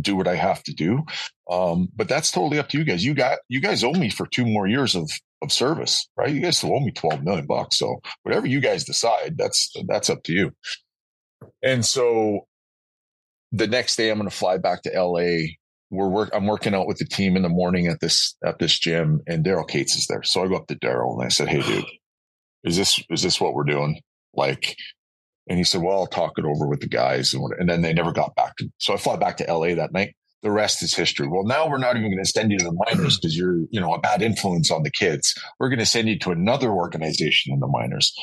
do 0.00 0.16
what 0.16 0.26
I 0.26 0.34
have 0.34 0.62
to 0.64 0.72
do. 0.72 1.02
Um, 1.50 1.88
but 1.94 2.08
that's 2.08 2.30
totally 2.30 2.58
up 2.58 2.68
to 2.70 2.78
you 2.78 2.84
guys. 2.84 3.04
You 3.04 3.14
got, 3.14 3.38
you 3.48 3.60
guys 3.60 3.84
owe 3.84 3.92
me 3.92 4.08
for 4.10 4.26
two 4.26 4.46
more 4.46 4.66
years 4.66 4.94
of, 4.94 5.10
of 5.42 5.52
service, 5.52 6.08
right? 6.16 6.34
You 6.34 6.40
guys 6.40 6.64
owe 6.64 6.80
me 6.80 6.90
12 6.92 7.22
million 7.22 7.46
bucks. 7.46 7.78
So 7.78 8.00
whatever 8.22 8.46
you 8.46 8.60
guys 8.60 8.84
decide, 8.84 9.36
that's, 9.36 9.70
that's 9.86 10.10
up 10.10 10.22
to 10.24 10.32
you. 10.32 10.52
And 11.62 11.84
so 11.84 12.46
the 13.52 13.66
next 13.66 13.96
day 13.96 14.10
I'm 14.10 14.18
going 14.18 14.30
to 14.30 14.34
fly 14.34 14.56
back 14.58 14.82
to 14.82 14.90
LA. 14.90 15.48
We're 15.90 16.08
work, 16.08 16.30
I'm 16.32 16.46
working 16.46 16.74
out 16.74 16.86
with 16.86 16.98
the 16.98 17.04
team 17.04 17.36
in 17.36 17.42
the 17.42 17.48
morning 17.48 17.86
at 17.86 18.00
this, 18.00 18.36
at 18.44 18.58
this 18.58 18.78
gym 18.78 19.20
and 19.26 19.44
Daryl 19.44 19.68
Katz 19.68 19.96
is 19.96 20.06
there. 20.06 20.22
So 20.22 20.42
I 20.42 20.48
go 20.48 20.56
up 20.56 20.66
to 20.68 20.76
Daryl 20.76 21.14
and 21.14 21.24
I 21.24 21.28
said, 21.28 21.48
Hey 21.48 21.62
dude, 21.62 21.84
is 22.64 22.76
this, 22.76 23.02
is 23.10 23.22
this 23.22 23.40
what 23.40 23.54
we're 23.54 23.64
doing? 23.64 24.00
Like, 24.34 24.76
and 25.48 25.58
he 25.58 25.64
said, 25.64 25.82
well, 25.82 25.98
I'll 25.98 26.06
talk 26.06 26.32
it 26.36 26.44
over 26.44 26.66
with 26.66 26.80
the 26.80 26.88
guys. 26.88 27.32
And, 27.32 27.44
and 27.58 27.68
then 27.68 27.82
they 27.82 27.92
never 27.92 28.12
got 28.12 28.34
back 28.34 28.56
to 28.56 28.64
me. 28.64 28.70
So 28.78 28.94
I 28.94 28.96
fly 28.98 29.16
back 29.16 29.38
to 29.38 29.52
LA 29.52 29.74
that 29.74 29.92
night. 29.92 30.14
The 30.42 30.50
rest 30.50 30.82
is 30.82 30.94
history. 30.94 31.26
Well, 31.26 31.44
now 31.44 31.68
we're 31.68 31.78
not 31.78 31.96
even 31.96 32.10
going 32.10 32.22
to 32.22 32.30
send 32.30 32.52
you 32.52 32.58
to 32.58 32.64
the 32.64 32.84
minors 32.86 33.18
because 33.18 33.36
you're, 33.36 33.58
you 33.70 33.80
know, 33.80 33.92
a 33.94 34.00
bad 34.00 34.22
influence 34.22 34.70
on 34.70 34.84
the 34.84 34.90
kids. 34.90 35.34
We're 35.58 35.68
going 35.68 35.80
to 35.80 35.86
send 35.86 36.08
you 36.08 36.18
to 36.20 36.30
another 36.30 36.70
organization 36.70 37.52
in 37.52 37.60
the 37.60 37.66
minors. 37.66 38.14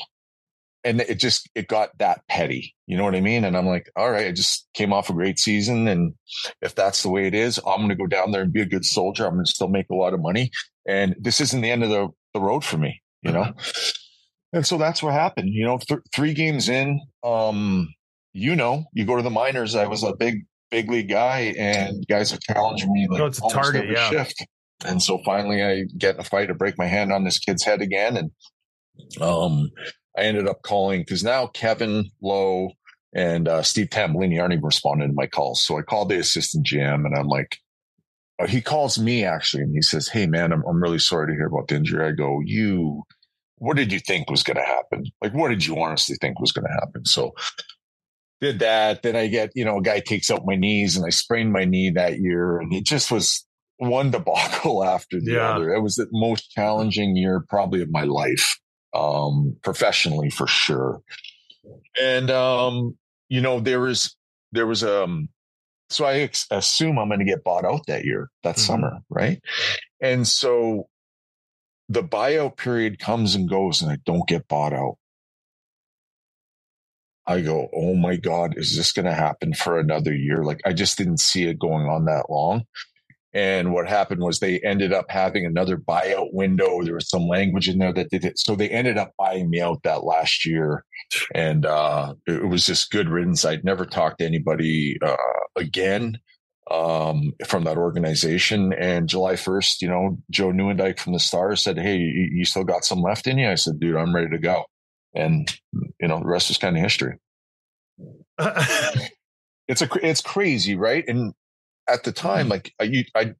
And 0.82 1.00
it 1.00 1.16
just, 1.16 1.50
it 1.54 1.66
got 1.66 1.90
that 1.98 2.22
petty. 2.28 2.74
You 2.86 2.96
know 2.96 3.04
what 3.04 3.16
I 3.16 3.20
mean? 3.20 3.44
And 3.44 3.56
I'm 3.56 3.66
like, 3.66 3.90
all 3.96 4.10
right, 4.10 4.28
I 4.28 4.32
just 4.32 4.68
came 4.72 4.92
off 4.92 5.10
a 5.10 5.14
great 5.14 5.38
season. 5.38 5.88
And 5.88 6.14
if 6.62 6.74
that's 6.74 7.02
the 7.02 7.10
way 7.10 7.26
it 7.26 7.34
is, 7.34 7.58
I'm 7.58 7.78
going 7.78 7.88
to 7.88 7.96
go 7.96 8.06
down 8.06 8.30
there 8.30 8.42
and 8.42 8.52
be 8.52 8.62
a 8.62 8.66
good 8.66 8.84
soldier. 8.84 9.26
I'm 9.26 9.34
going 9.34 9.44
to 9.44 9.50
still 9.50 9.68
make 9.68 9.90
a 9.90 9.94
lot 9.96 10.14
of 10.14 10.20
money. 10.20 10.52
And 10.86 11.16
this 11.18 11.40
isn't 11.40 11.60
the 11.60 11.70
end 11.70 11.82
of 11.82 11.90
the, 11.90 12.08
the 12.32 12.40
road 12.40 12.64
for 12.64 12.78
me, 12.78 13.02
you 13.22 13.32
know? 13.32 13.42
Mm-hmm. 13.42 14.05
And 14.56 14.66
so 14.66 14.78
that's 14.78 15.02
what 15.02 15.12
happened. 15.12 15.50
You 15.52 15.66
know, 15.66 15.78
th- 15.78 16.00
three 16.14 16.32
games 16.32 16.70
in, 16.70 16.98
um, 17.22 17.92
you 18.32 18.56
know, 18.56 18.84
you 18.94 19.04
go 19.04 19.14
to 19.14 19.22
the 19.22 19.28
minors. 19.28 19.74
I 19.74 19.86
was 19.86 20.02
a 20.02 20.16
big, 20.16 20.46
big 20.70 20.90
league 20.90 21.10
guy, 21.10 21.54
and 21.58 22.06
guys 22.08 22.32
are 22.32 22.38
challenging 22.38 22.90
me 22.90 23.06
like 23.06 23.18
no, 23.18 23.26
it's 23.26 23.38
a 23.38 23.48
target, 23.50 23.82
every 23.82 23.94
yeah. 23.94 24.08
shift. 24.08 24.46
And 24.86 25.02
so 25.02 25.20
finally, 25.26 25.62
I 25.62 25.84
get 25.98 26.14
in 26.14 26.22
a 26.22 26.24
fight 26.24 26.46
to 26.46 26.54
break 26.54 26.78
my 26.78 26.86
hand 26.86 27.12
on 27.12 27.24
this 27.24 27.38
kid's 27.38 27.64
head 27.64 27.82
again, 27.82 28.16
and 28.16 28.30
um, 29.20 29.68
I 30.16 30.22
ended 30.22 30.48
up 30.48 30.62
calling 30.62 31.02
because 31.02 31.22
now 31.22 31.48
Kevin 31.48 32.10
Lowe 32.22 32.70
and 33.14 33.48
uh, 33.48 33.62
Steve 33.62 33.88
Tambellini 33.88 34.40
aren't 34.40 34.54
even 34.54 34.64
responding 34.64 35.08
to 35.08 35.14
my 35.14 35.26
calls. 35.26 35.62
So 35.62 35.78
I 35.78 35.82
called 35.82 36.08
the 36.08 36.18
assistant 36.18 36.66
GM, 36.66 37.04
and 37.04 37.14
I'm 37.14 37.28
like, 37.28 37.58
uh, 38.38 38.46
he 38.46 38.62
calls 38.62 38.98
me 38.98 39.22
actually, 39.22 39.64
and 39.64 39.74
he 39.74 39.82
says, 39.82 40.08
"Hey 40.08 40.26
man, 40.26 40.50
I'm 40.50 40.62
I'm 40.66 40.82
really 40.82 40.98
sorry 40.98 41.26
to 41.26 41.34
hear 41.34 41.46
about 41.46 41.68
the 41.68 41.76
injury." 41.76 42.06
I 42.06 42.12
go, 42.12 42.40
"You." 42.42 43.02
What 43.58 43.76
did 43.76 43.92
you 43.92 44.00
think 44.00 44.30
was 44.30 44.42
going 44.42 44.56
to 44.56 44.62
happen? 44.62 45.04
Like, 45.22 45.34
what 45.34 45.48
did 45.48 45.64
you 45.64 45.80
honestly 45.80 46.16
think 46.20 46.40
was 46.40 46.52
going 46.52 46.66
to 46.66 46.72
happen? 46.72 47.04
So 47.04 47.34
did 48.40 48.58
that. 48.58 49.02
Then 49.02 49.16
I 49.16 49.28
get, 49.28 49.50
you 49.54 49.64
know, 49.64 49.78
a 49.78 49.82
guy 49.82 50.00
takes 50.00 50.30
out 50.30 50.46
my 50.46 50.56
knees 50.56 50.96
and 50.96 51.06
I 51.06 51.10
sprained 51.10 51.52
my 51.52 51.64
knee 51.64 51.90
that 51.90 52.18
year. 52.18 52.58
And 52.58 52.72
it 52.72 52.84
just 52.84 53.10
was 53.10 53.46
one 53.78 54.10
debacle 54.10 54.84
after 54.88 55.20
the 55.20 55.32
yeah. 55.32 55.54
other. 55.54 55.74
It 55.74 55.80
was 55.80 55.96
the 55.96 56.06
most 56.12 56.50
challenging 56.50 57.16
year 57.16 57.44
probably 57.48 57.82
of 57.82 57.90
my 57.90 58.04
life, 58.04 58.58
um, 58.94 59.56
professionally 59.62 60.30
for 60.30 60.46
sure. 60.46 61.00
And, 62.00 62.30
um, 62.30 62.96
you 63.28 63.40
know, 63.40 63.60
there 63.60 63.80
was, 63.80 64.14
there 64.52 64.66
was, 64.66 64.84
um, 64.84 65.28
so 65.88 66.04
I 66.04 66.18
ex- 66.18 66.46
assume 66.50 66.98
I'm 66.98 67.08
going 67.08 67.20
to 67.20 67.24
get 67.24 67.44
bought 67.44 67.64
out 67.64 67.86
that 67.86 68.04
year, 68.04 68.30
that 68.42 68.56
mm-hmm. 68.56 68.60
summer. 68.60 68.98
Right. 69.08 69.40
And 70.00 70.26
so 70.26 70.88
the 71.88 72.02
buyout 72.02 72.56
period 72.56 72.98
comes 72.98 73.34
and 73.34 73.48
goes 73.48 73.82
and 73.82 73.90
I 73.90 73.98
don't 74.04 74.28
get 74.28 74.48
bought 74.48 74.72
out. 74.72 74.96
I 77.26 77.40
go, 77.40 77.68
oh 77.74 77.94
my 77.94 78.16
God, 78.16 78.54
is 78.56 78.76
this 78.76 78.92
going 78.92 79.06
to 79.06 79.14
happen 79.14 79.52
for 79.52 79.78
another 79.78 80.14
year? 80.14 80.44
Like, 80.44 80.60
I 80.64 80.72
just 80.72 80.96
didn't 80.96 81.18
see 81.18 81.44
it 81.44 81.58
going 81.58 81.86
on 81.86 82.04
that 82.04 82.30
long. 82.30 82.64
And 83.32 83.72
what 83.72 83.88
happened 83.88 84.22
was 84.22 84.38
they 84.38 84.60
ended 84.60 84.92
up 84.92 85.10
having 85.10 85.44
another 85.44 85.76
buyout 85.76 86.32
window. 86.32 86.82
There 86.82 86.94
was 86.94 87.10
some 87.10 87.26
language 87.26 87.68
in 87.68 87.78
there 87.78 87.92
that 87.92 88.10
did 88.10 88.24
it. 88.24 88.38
So 88.38 88.54
they 88.54 88.70
ended 88.70 88.96
up 88.96 89.12
buying 89.18 89.50
me 89.50 89.60
out 89.60 89.82
that 89.82 90.04
last 90.04 90.46
year. 90.46 90.84
And 91.34 91.66
uh, 91.66 92.14
it 92.26 92.48
was 92.48 92.64
just 92.64 92.90
good 92.90 93.08
riddance. 93.08 93.44
I'd 93.44 93.64
never 93.64 93.84
talked 93.84 94.20
to 94.20 94.24
anybody 94.24 94.96
uh, 95.04 95.16
again 95.56 96.18
um, 96.70 97.32
from 97.46 97.64
that 97.64 97.76
organization. 97.76 98.72
And 98.72 99.08
July 99.08 99.34
1st, 99.34 99.82
you 99.82 99.88
know, 99.88 100.18
Joe 100.30 100.50
Nieuwendyk 100.50 100.98
from 100.98 101.12
the 101.12 101.20
Stars 101.20 101.62
said, 101.62 101.78
Hey, 101.78 101.96
you, 101.96 102.28
you 102.32 102.44
still 102.44 102.64
got 102.64 102.84
some 102.84 103.02
left 103.02 103.26
in 103.26 103.38
you? 103.38 103.48
I 103.48 103.54
said, 103.54 103.78
dude, 103.78 103.96
I'm 103.96 104.14
ready 104.14 104.30
to 104.30 104.38
go. 104.38 104.64
And, 105.14 105.52
you 106.00 106.08
know, 106.08 106.18
the 106.18 106.26
rest 106.26 106.50
is 106.50 106.58
kind 106.58 106.76
of 106.76 106.82
history. 106.82 107.16
it's 109.68 109.82
a, 109.82 109.88
it's 110.02 110.20
crazy, 110.20 110.76
right? 110.76 111.04
And 111.06 111.32
at 111.88 112.04
the 112.04 112.12
time, 112.12 112.48
mm-hmm. 112.48 112.50
like 112.50 112.74
I, 112.80 113.04
I, 113.14 113.34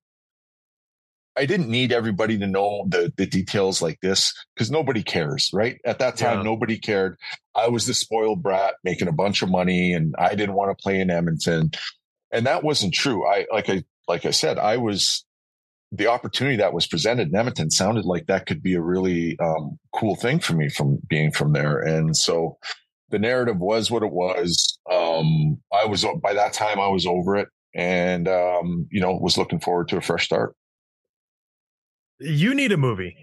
I 1.39 1.45
didn't 1.45 1.69
need 1.69 1.93
everybody 1.93 2.39
to 2.39 2.47
know 2.47 2.87
the, 2.89 3.13
the 3.15 3.27
details 3.27 3.83
like 3.83 4.01
this 4.01 4.33
because 4.55 4.71
nobody 4.71 5.03
cares, 5.03 5.51
right? 5.53 5.79
At 5.85 5.99
that 5.99 6.17
time, 6.17 6.39
yeah. 6.39 6.45
nobody 6.45 6.79
cared. 6.79 7.19
I 7.55 7.69
was 7.69 7.85
the 7.85 7.93
spoiled 7.93 8.43
brat 8.43 8.77
making 8.85 9.09
a 9.09 9.13
bunch 9.13 9.43
of 9.43 9.51
money 9.51 9.93
and 9.93 10.15
I 10.19 10.35
didn't 10.35 10.55
want 10.55 10.77
to 10.77 10.83
play 10.83 10.99
in 10.99 11.11
Edmonton 11.11 11.73
and 12.33 12.47
that 12.47 12.63
wasn't 12.63 12.95
true. 12.95 13.27
I 13.27 13.47
like 13.53 13.69
I 13.69 13.85
like 14.09 14.27
I 14.27 14.31
said, 14.31 14.59
I 14.59 14.77
was 14.77 15.25
the 15.93 16.09
opportunity 16.09 16.57
that 16.57 16.73
was 16.73 16.87
presented 16.87 17.29
in 17.29 17.37
Edmonton 17.37 17.71
sounded 17.71 18.05
like 18.05 18.27
that 18.27 18.47
could 18.47 18.63
be 18.63 18.75
a 18.75 18.81
really 18.81 19.39
um, 19.39 19.79
cool 19.95 20.17
thing 20.17 20.41
for 20.41 20.55
me 20.55 20.69
from 20.69 20.99
being 21.09 21.31
from 21.31 21.53
there, 21.53 21.79
and 21.79 22.17
so 22.17 22.59
the 23.11 23.19
narrative 23.19 23.59
was 23.59 23.91
what 23.91 24.03
it 24.03 24.13
was. 24.13 24.79
Um, 24.91 25.59
I 25.73 25.85
was 25.87 26.05
by 26.23 26.35
that 26.35 26.53
time 26.53 26.81
I 26.81 26.89
was 26.89 27.07
over 27.07 27.37
it, 27.37 27.49
and 27.75 28.29
um, 28.29 28.87
you 28.91 29.01
know 29.01 29.17
was 29.17 29.39
looking 29.39 29.61
forward 29.61 29.89
to 29.89 29.97
a 29.97 30.03
fresh 30.03 30.25
start. 30.25 30.55
You 32.19 32.55
need 32.55 32.73
a 32.73 32.77
movie 32.77 33.15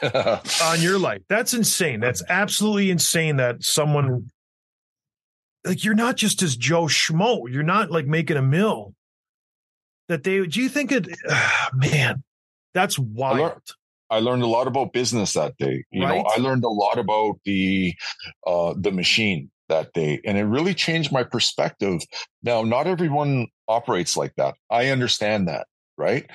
on 0.02 0.80
your 0.80 0.98
life. 0.98 1.22
That's 1.28 1.54
insane. 1.54 2.00
That's 2.00 2.22
absolutely 2.28 2.90
insane 2.90 3.36
that 3.36 3.62
someone 3.62 4.30
like 5.64 5.84
you're 5.84 5.94
not 5.94 6.16
just 6.16 6.42
as 6.42 6.56
Joe 6.56 6.84
Schmo. 6.84 7.50
You're 7.50 7.62
not 7.62 7.90
like 7.90 8.06
making 8.06 8.36
a 8.36 8.42
mill. 8.42 8.94
That 10.08 10.24
they 10.24 10.44
do 10.46 10.60
you 10.60 10.68
think 10.68 10.92
it 10.92 11.08
uh, 11.28 11.68
man, 11.74 12.22
that's 12.74 12.98
wild. 12.98 13.38
I 13.38 13.40
learned, 13.40 13.60
I 14.10 14.18
learned, 14.18 14.42
a 14.42 14.46
lot 14.46 14.66
about 14.66 14.92
business 14.92 15.34
that 15.34 15.56
day. 15.56 15.84
You 15.90 16.04
right? 16.04 16.18
know, 16.18 16.30
I 16.34 16.38
learned 16.38 16.64
a 16.64 16.68
lot 16.68 16.98
about 16.98 17.36
the 17.44 17.94
uh 18.46 18.74
the 18.76 18.92
machine 18.92 19.50
that 19.72 19.92
day. 19.94 20.20
And 20.24 20.36
it 20.36 20.44
really 20.44 20.74
changed 20.74 21.12
my 21.12 21.24
perspective. 21.24 22.02
Now, 22.42 22.62
not 22.62 22.86
everyone 22.86 23.48
operates 23.68 24.16
like 24.16 24.34
that. 24.36 24.54
I 24.70 24.88
understand 24.88 25.48
that, 25.48 25.66
right? 25.96 26.28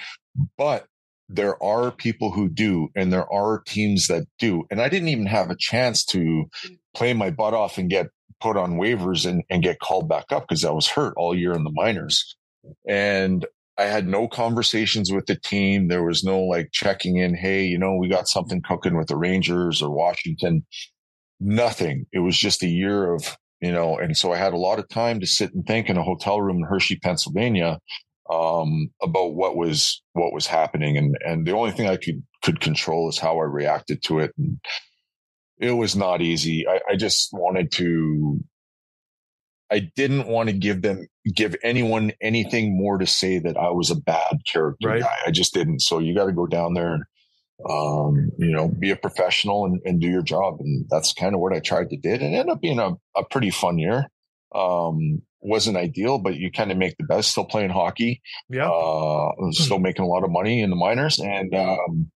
But 0.58 0.88
there 1.30 1.62
are 1.62 1.92
people 1.92 2.32
who 2.32 2.50
do, 2.50 2.90
and 2.96 3.12
there 3.12 3.32
are 3.32 3.62
teams 3.66 4.08
that 4.08 4.24
do. 4.40 4.66
And 4.72 4.82
I 4.82 4.90
didn't 4.90 5.10
even 5.10 5.26
have 5.28 5.50
a 5.50 5.58
chance 5.58 6.04
to 6.06 6.46
play 6.96 7.14
my 7.14 7.30
butt 7.30 7.54
off 7.54 7.78
and 7.78 7.90
get 7.90 8.08
put 8.42 8.58
on 8.58 8.78
waivers 8.78 9.26
and, 9.26 9.44
and 9.50 9.64
get 9.64 9.80
called 9.80 10.08
back 10.08 10.32
up 10.32 10.48
because 10.48 10.64
I 10.64 10.72
was 10.72 10.88
hurt 10.88 11.14
all 11.18 11.36
year 11.36 11.54
in 11.54 11.64
the 11.64 11.72
minors. 11.74 12.36
And 12.88 13.46
I 13.78 13.84
had 13.84 14.08
no 14.08 14.28
conversations 14.28 15.12
with 15.12 15.28
the 15.28 15.36
team. 15.36 15.88
There 15.88 16.04
was 16.04 16.24
no 16.24 16.40
like 16.42 16.70
checking 16.72 17.18
in. 17.18 17.36
Hey, 17.36 17.66
you 17.66 17.78
know, 17.78 17.96
we 17.96 18.10
got 18.10 18.28
something 18.28 18.62
cooking 18.62 18.98
with 18.98 19.08
the 19.08 19.16
Rangers 19.16 19.82
or 19.82 19.90
Washington. 19.90 20.66
Nothing. 21.40 22.06
It 22.12 22.20
was 22.20 22.38
just 22.38 22.64
a 22.64 22.68
year 22.68 23.14
of, 23.14 23.38
you 23.62 23.72
know, 23.72 23.98
and 23.98 24.18
so 24.18 24.34
I 24.34 24.38
had 24.38 24.54
a 24.54 24.58
lot 24.58 24.80
of 24.80 24.90
time 24.90 25.20
to 25.20 25.28
sit 25.28 25.54
and 25.54 25.66
think 25.66 25.90
in 25.90 25.98
a 25.98 26.04
hotel 26.04 26.42
room 26.42 26.58
in 26.58 26.64
Hershey, 26.64 26.98
Pennsylvania, 26.98 27.80
um, 28.32 28.90
about 29.02 29.36
what 29.36 29.56
was, 29.56 30.02
what 30.14 30.34
was 30.34 30.48
happening. 30.48 30.98
And, 30.98 31.16
and 31.26 31.46
the 31.46 31.54
only 31.54 31.72
thing 31.72 31.88
I 31.88 31.98
could, 31.98 32.24
could 32.44 32.60
control 32.60 33.10
is 33.10 33.20
how 33.20 33.40
I 33.40 33.44
reacted 33.44 34.02
to 34.04 34.20
it. 34.20 34.32
And, 34.38 34.60
it 35.60 35.72
was 35.72 35.96
not 35.96 36.22
easy. 36.22 36.68
I, 36.68 36.80
I 36.92 36.96
just 36.96 37.30
wanted 37.34 37.72
to, 37.74 38.40
I 39.72 39.90
didn't 39.96 40.28
want 40.28 40.50
to 40.50 40.54
give 40.54 40.82
them, 40.82 41.08
give 41.34 41.56
anyone 41.64 42.14
anything 42.22 42.78
more 42.78 42.98
to 42.98 43.06
say 43.08 43.40
that 43.40 43.58
I 43.58 43.70
was 43.72 43.92
a 43.92 43.96
bad 43.96 44.42
character 44.46 44.88
right. 44.88 45.02
guy. 45.02 45.18
I 45.26 45.32
just 45.32 45.54
didn't. 45.54 45.82
So 45.82 46.00
you 46.00 46.16
got 46.16 46.26
to 46.26 46.34
go 46.34 46.48
down 46.48 46.74
there 46.74 46.94
and, 46.94 47.04
um, 47.70 48.32
you 48.38 48.52
know, 48.52 48.68
be 48.68 48.92
a 48.92 48.96
professional 48.96 49.66
and, 49.66 49.82
and 49.84 50.00
do 50.00 50.08
your 50.08 50.22
job. 50.22 50.58
And 50.60 50.86
that's 50.90 51.14
kind 51.14 51.34
of 51.34 51.42
what 51.42 51.54
I 51.54 51.60
tried 51.60 51.90
to 51.90 51.98
did. 51.98 52.22
And 52.22 52.36
ended 52.36 52.54
up 52.54 52.62
being 52.62 52.80
a, 52.80 52.92
a 53.16 53.24
pretty 53.30 53.50
fun 53.50 53.78
year. 53.78 54.10
Um, 54.56 55.22
wasn't 55.40 55.78
ideal, 55.78 56.18
but 56.18 56.36
you 56.36 56.52
kind 56.52 56.72
of 56.72 56.78
make 56.78 56.98
the 56.98 57.04
best. 57.04 57.32
Still 57.32 57.46
playing 57.46 57.70
hockey, 57.70 58.22
yeah. 58.50 58.70
Uh, 58.70 59.32
still 59.52 59.78
making 59.78 60.04
a 60.04 60.08
lot 60.08 60.24
of 60.24 60.32
money 60.32 60.62
in 60.62 60.70
the 60.70 60.76
minors, 60.76 61.20
and 61.20 61.54
um, 61.54 62.12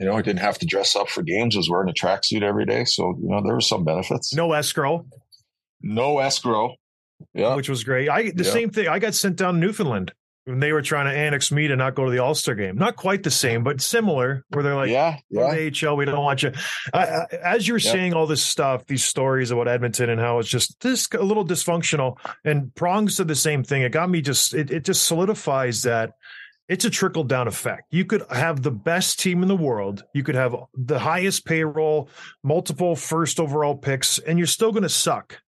you 0.00 0.06
know, 0.06 0.16
I 0.16 0.22
didn't 0.22 0.40
have 0.40 0.58
to 0.60 0.66
dress 0.66 0.96
up 0.96 1.10
for 1.10 1.22
games. 1.22 1.54
I 1.54 1.58
was 1.58 1.68
wearing 1.68 1.90
a 1.90 1.92
tracksuit 1.92 2.42
every 2.42 2.64
day. 2.64 2.86
So, 2.86 3.14
you 3.20 3.28
know, 3.28 3.42
there 3.42 3.52
were 3.52 3.60
some 3.60 3.84
benefits. 3.84 4.34
No 4.34 4.52
escrow. 4.54 5.06
No 5.82 6.18
escrow. 6.18 6.74
Yeah. 7.34 7.54
Which 7.54 7.68
was 7.68 7.84
great. 7.84 8.08
I 8.08 8.30
the 8.30 8.44
yeah. 8.44 8.50
same 8.50 8.70
thing. 8.70 8.88
I 8.88 8.98
got 8.98 9.14
sent 9.14 9.36
down 9.36 9.54
to 9.54 9.60
Newfoundland 9.60 10.14
when 10.46 10.58
they 10.58 10.72
were 10.72 10.80
trying 10.80 11.04
to 11.04 11.12
annex 11.12 11.52
me 11.52 11.68
to 11.68 11.76
not 11.76 11.94
go 11.94 12.06
to 12.06 12.10
the 12.10 12.18
All 12.18 12.34
Star 12.34 12.54
game. 12.54 12.76
Not 12.76 12.96
quite 12.96 13.22
the 13.22 13.30
same, 13.30 13.62
but 13.62 13.82
similar. 13.82 14.42
Where 14.48 14.62
they're 14.62 14.74
like, 14.74 14.88
"Yeah, 14.88 15.18
yeah. 15.28 15.68
AHL, 15.70 15.96
we 15.96 16.06
don't 16.06 16.24
want 16.24 16.42
you." 16.42 16.52
I, 16.94 17.26
as 17.44 17.68
you're 17.68 17.76
yeah. 17.76 17.92
saying 17.92 18.14
all 18.14 18.26
this 18.26 18.42
stuff, 18.42 18.86
these 18.86 19.04
stories 19.04 19.50
about 19.50 19.68
Edmonton 19.68 20.08
and 20.08 20.18
how 20.18 20.38
it's 20.38 20.48
just 20.48 20.80
this 20.80 21.08
a 21.12 21.22
little 21.22 21.44
dysfunctional, 21.44 22.16
and 22.42 22.74
Prongs 22.74 23.16
said 23.16 23.28
the 23.28 23.34
same 23.34 23.62
thing. 23.62 23.82
It 23.82 23.92
got 23.92 24.08
me 24.08 24.22
just. 24.22 24.54
It, 24.54 24.70
it 24.70 24.84
just 24.86 25.02
solidifies 25.02 25.82
that 25.82 26.14
it's 26.70 26.84
a 26.84 26.90
trickle 26.90 27.24
down 27.24 27.48
effect. 27.48 27.88
You 27.90 28.04
could 28.04 28.22
have 28.30 28.62
the 28.62 28.70
best 28.70 29.18
team 29.18 29.42
in 29.42 29.48
the 29.48 29.56
world, 29.56 30.04
you 30.14 30.22
could 30.22 30.36
have 30.36 30.54
the 30.72 31.00
highest 31.00 31.44
payroll, 31.44 32.08
multiple 32.44 32.94
first 32.94 33.40
overall 33.40 33.76
picks, 33.76 34.20
and 34.20 34.38
you're 34.38 34.46
still 34.46 34.70
going 34.70 34.84
to 34.84 34.88
suck 34.88 35.42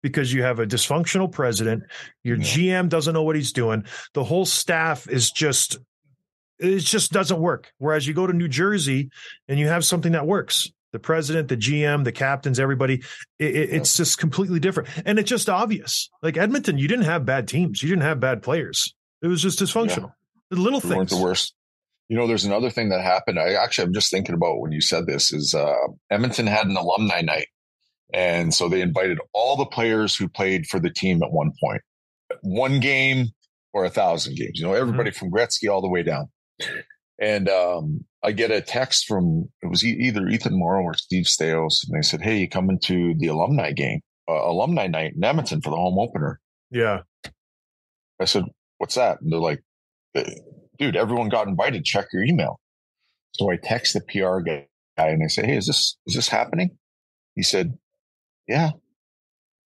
because 0.00 0.32
you 0.32 0.44
have 0.44 0.60
a 0.60 0.66
dysfunctional 0.66 1.30
president. 1.30 1.82
Your 2.22 2.36
yeah. 2.36 2.44
GM 2.44 2.88
doesn't 2.88 3.12
know 3.12 3.24
what 3.24 3.34
he's 3.34 3.52
doing. 3.52 3.84
The 4.14 4.22
whole 4.22 4.46
staff 4.46 5.08
is 5.08 5.32
just 5.32 5.78
it 6.60 6.78
just 6.80 7.10
doesn't 7.10 7.40
work. 7.40 7.72
Whereas 7.78 8.06
you 8.06 8.14
go 8.14 8.28
to 8.28 8.32
New 8.32 8.48
Jersey 8.48 9.10
and 9.48 9.58
you 9.58 9.66
have 9.66 9.84
something 9.84 10.12
that 10.12 10.26
works. 10.26 10.70
The 10.92 11.00
president, 11.00 11.48
the 11.48 11.56
GM, 11.56 12.04
the 12.04 12.12
captains, 12.12 12.60
everybody, 12.60 13.02
it, 13.38 13.56
it, 13.56 13.70
it's 13.70 13.96
just 13.96 14.18
completely 14.18 14.60
different. 14.60 14.88
And 15.04 15.18
it's 15.18 15.30
just 15.30 15.48
obvious. 15.48 16.10
Like 16.22 16.36
Edmonton, 16.36 16.78
you 16.78 16.86
didn't 16.86 17.06
have 17.06 17.24
bad 17.24 17.48
teams. 17.48 17.82
You 17.82 17.88
didn't 17.88 18.02
have 18.02 18.20
bad 18.20 18.42
players. 18.42 18.94
It 19.22 19.26
was 19.26 19.42
just 19.42 19.58
dysfunctional. 19.58 20.12
The 20.50 20.60
little 20.60 20.80
things. 20.80 20.94
weren't 20.94 21.10
the 21.10 21.16
worst. 21.16 21.54
You 22.08 22.16
know, 22.16 22.26
there's 22.26 22.44
another 22.44 22.70
thing 22.70 22.88
that 22.88 23.02
happened. 23.02 23.38
I 23.38 23.52
actually, 23.52 23.86
I'm 23.86 23.94
just 23.94 24.10
thinking 24.10 24.34
about 24.34 24.60
when 24.60 24.72
you 24.72 24.80
said 24.80 25.06
this 25.06 25.32
is 25.32 25.54
uh, 25.54 25.74
Edmonton 26.10 26.46
had 26.46 26.66
an 26.66 26.76
alumni 26.76 27.20
night. 27.20 27.46
And 28.12 28.52
so 28.52 28.68
they 28.68 28.80
invited 28.80 29.18
all 29.32 29.56
the 29.56 29.66
players 29.66 30.16
who 30.16 30.28
played 30.28 30.66
for 30.66 30.80
the 30.80 30.90
team 30.90 31.22
at 31.22 31.30
one 31.30 31.52
point, 31.62 31.82
one 32.42 32.80
game 32.80 33.28
or 33.72 33.84
a 33.84 33.90
thousand 33.90 34.36
games, 34.36 34.58
you 34.58 34.64
know, 34.64 34.72
mm-hmm. 34.72 34.80
everybody 34.80 35.10
mm-hmm. 35.10 35.18
from 35.18 35.30
Gretzky 35.30 35.70
all 35.70 35.80
the 35.80 35.88
way 35.88 36.02
down. 36.02 36.28
And 37.20 37.48
um, 37.48 38.04
I 38.24 38.32
get 38.32 38.50
a 38.50 38.60
text 38.60 39.06
from, 39.06 39.48
it 39.62 39.66
was 39.66 39.84
either 39.84 40.26
Ethan 40.26 40.58
Moreau 40.58 40.82
or 40.82 40.94
Steve 40.94 41.26
Staios. 41.26 41.86
And 41.86 41.96
they 41.96 42.02
said, 42.02 42.22
Hey, 42.22 42.38
you 42.38 42.48
coming 42.48 42.80
to 42.84 43.14
the 43.18 43.28
alumni 43.28 43.72
game, 43.72 44.00
uh, 44.28 44.32
alumni 44.32 44.86
night 44.86 45.12
in 45.14 45.22
Edmonton 45.22 45.60
for 45.60 45.70
the 45.70 45.76
home 45.76 45.98
opener? 45.98 46.40
Yeah. 46.70 47.00
I 48.20 48.24
said, 48.24 48.44
What's 48.78 48.94
that? 48.94 49.20
And 49.20 49.30
they're 49.30 49.38
like, 49.38 49.62
dude, 50.78 50.96
everyone 50.96 51.28
got 51.28 51.48
invited. 51.48 51.84
Check 51.84 52.06
your 52.12 52.24
email. 52.24 52.60
So 53.34 53.50
I 53.50 53.56
text 53.56 53.94
the 53.94 54.00
PR 54.00 54.40
guy 54.40 54.66
and 54.96 55.22
I 55.22 55.28
say, 55.28 55.46
Hey, 55.46 55.56
is 55.56 55.66
this, 55.66 55.96
is 56.06 56.14
this 56.14 56.28
happening? 56.28 56.78
He 57.36 57.42
said, 57.42 57.78
yeah. 58.48 58.70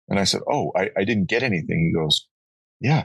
And 0.09 0.19
I 0.19 0.25
said, 0.25 0.41
Oh, 0.51 0.73
I, 0.77 0.91
I 0.97 1.05
didn't 1.05 1.29
get 1.29 1.43
anything. 1.43 1.93
He 1.93 1.99
goes, 1.99 2.27
yeah. 2.81 3.05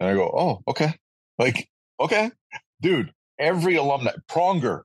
And 0.00 0.08
I 0.08 0.14
go, 0.14 0.30
Oh, 0.36 0.62
okay. 0.68 0.94
Like, 1.38 1.68
okay, 2.00 2.30
dude, 2.80 3.12
every 3.38 3.76
alumni, 3.76 4.12
Pronger, 4.28 4.82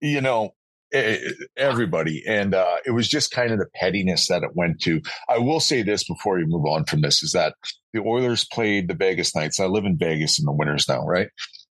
you 0.00 0.20
know, 0.20 0.52
everybody. 0.92 2.22
And 2.26 2.54
uh, 2.54 2.76
it 2.86 2.92
was 2.92 3.08
just 3.08 3.30
kind 3.30 3.52
of 3.52 3.58
the 3.58 3.68
pettiness 3.74 4.28
that 4.28 4.42
it 4.42 4.50
went 4.54 4.80
to. 4.82 5.00
I 5.28 5.38
will 5.38 5.60
say 5.60 5.82
this 5.82 6.04
before 6.04 6.38
you 6.38 6.46
move 6.46 6.66
on 6.66 6.84
from 6.84 7.02
this 7.02 7.22
is 7.22 7.32
that 7.32 7.54
the 7.92 8.00
Oilers 8.00 8.44
played 8.44 8.88
the 8.88 8.94
Vegas 8.94 9.34
Knights. 9.34 9.60
I 9.60 9.66
live 9.66 9.84
in 9.84 9.98
Vegas 9.98 10.38
in 10.38 10.44
the 10.44 10.52
winters 10.52 10.88
now, 10.88 11.04
right? 11.04 11.28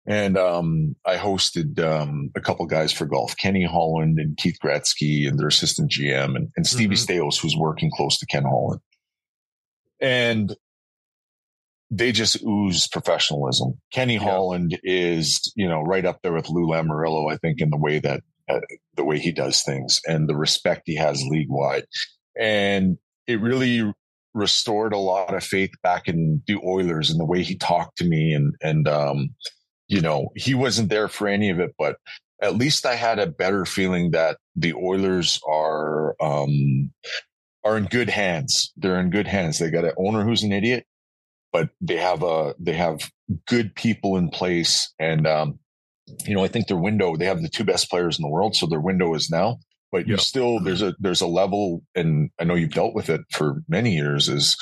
And 0.07 0.39
um, 0.39 0.95
I 1.05 1.17
hosted 1.17 1.81
um, 1.81 2.31
a 2.37 2.41
couple 2.41 2.64
guys 2.67 2.93
for 2.93 3.07
golf, 3.07 3.37
Kenny 3.37 3.64
Holland 3.64 4.19
and 4.21 4.37
Keith 4.37 4.59
Gretzky 4.62 5.29
and 5.29 5.39
their 5.39 5.49
assistant 5.49 5.91
GM 5.91 6.37
and, 6.37 6.49
and 6.57 6.67
Stevie 6.67 6.95
mm-hmm. 6.95 7.12
Staios, 7.12 7.41
who's 7.41 7.57
working 7.57 7.91
close 7.93 8.19
to 8.19 8.27
Ken 8.27 8.45
Holland. 8.45 8.81
And 10.01 10.55
they 11.91 12.12
just 12.12 12.43
ooze 12.45 12.89
professionalism. 12.89 13.81
Kenny 13.93 14.14
yeah. 14.14 14.21
Holland 14.21 14.79
is, 14.85 15.53
you 15.57 15.69
know, 15.69 15.83
right 15.83 16.05
up 16.05 16.21
there 16.23 16.33
with 16.33 16.51
Lou 16.51 16.67
Lamoriello, 16.67 17.33
I 17.33 17.37
think, 17.37 17.61
in 17.61 17.71
the 17.71 17.77
way 17.77 17.99
that 17.99 18.23
uh, 18.49 18.61
the 18.97 19.05
way 19.05 19.18
he 19.18 19.32
does 19.32 19.62
things 19.62 20.01
and 20.07 20.28
the 20.28 20.36
respect 20.36 20.82
he 20.86 20.97
has 20.97 21.22
league 21.24 21.51
wide. 21.51 21.84
And 22.38 22.99
it 23.26 23.40
really 23.40 23.92
restored 24.34 24.92
a 24.92 24.99
lot 24.99 25.34
of 25.34 25.42
faith 25.42 25.70
back 25.82 26.09
in 26.09 26.42
the 26.47 26.59
Oilers 26.64 27.11
and 27.11 27.18
the 27.18 27.24
way 27.24 27.42
he 27.42 27.57
talked 27.57 27.99
to 27.99 28.05
me. 28.05 28.34
And, 28.34 28.55
and, 28.62 28.86
um, 28.86 29.30
you 29.88 30.01
know, 30.01 30.28
he 30.36 30.55
wasn't 30.55 30.90
there 30.90 31.09
for 31.09 31.26
any 31.26 31.51
of 31.51 31.59
it, 31.59 31.74
but 31.78 31.97
at 32.42 32.57
least 32.57 32.84
I 32.84 32.94
had 32.94 33.18
a 33.18 33.26
better 33.26 33.64
feeling 33.64 34.11
that 34.11 34.36
the 34.55 34.74
Oilers 34.74 35.40
are, 35.49 36.14
um, 36.20 36.92
are 37.64 37.78
in 37.78 37.84
good 37.86 38.11
hands. 38.11 38.72
They're 38.76 39.01
in 39.01 39.11
good 39.11 39.26
hands. 39.26 39.59
They 39.59 39.70
got 39.70 39.84
an 39.84 39.94
owner 39.97 40.22
who's 40.22 40.42
an 40.42 40.53
idiot, 40.53 40.84
but 41.53 41.70
they 41.80 41.97
have 41.97 42.22
a, 42.22 42.55
they 42.61 42.74
have 42.74 43.11
good 43.49 43.74
people 43.74 44.18
in 44.18 44.28
place. 44.28 44.92
And, 44.99 45.26
um, 45.26 45.59
you 46.27 46.35
know, 46.35 46.45
I 46.45 46.49
think 46.49 46.69
their 46.69 46.77
window, 46.77 47.17
they 47.17 47.27
have 47.27 47.43
the 47.43 47.49
two 47.49 47.65
best 47.65 47.91
players 47.91 48.19
in 48.19 48.23
the 48.23 48.29
world. 48.29 48.55
So 48.55 48.67
their 48.67 48.81
window 48.81 49.15
is 49.15 49.31
now, 49.31 49.59
but 49.93 50.07
you 50.07 50.17
still, 50.17 50.61
there's 50.61 50.83
a, 50.83 50.95
there's 50.99 51.21
a 51.21 51.27
level, 51.27 51.83
and 51.95 52.31
I 52.39 52.45
know 52.45 52.55
you've 52.55 52.73
dealt 52.73 52.95
with 52.95 53.11
it 53.11 53.23
for 53.31 53.63
many 53.69 53.95
years 53.95 54.29
is 54.29 54.57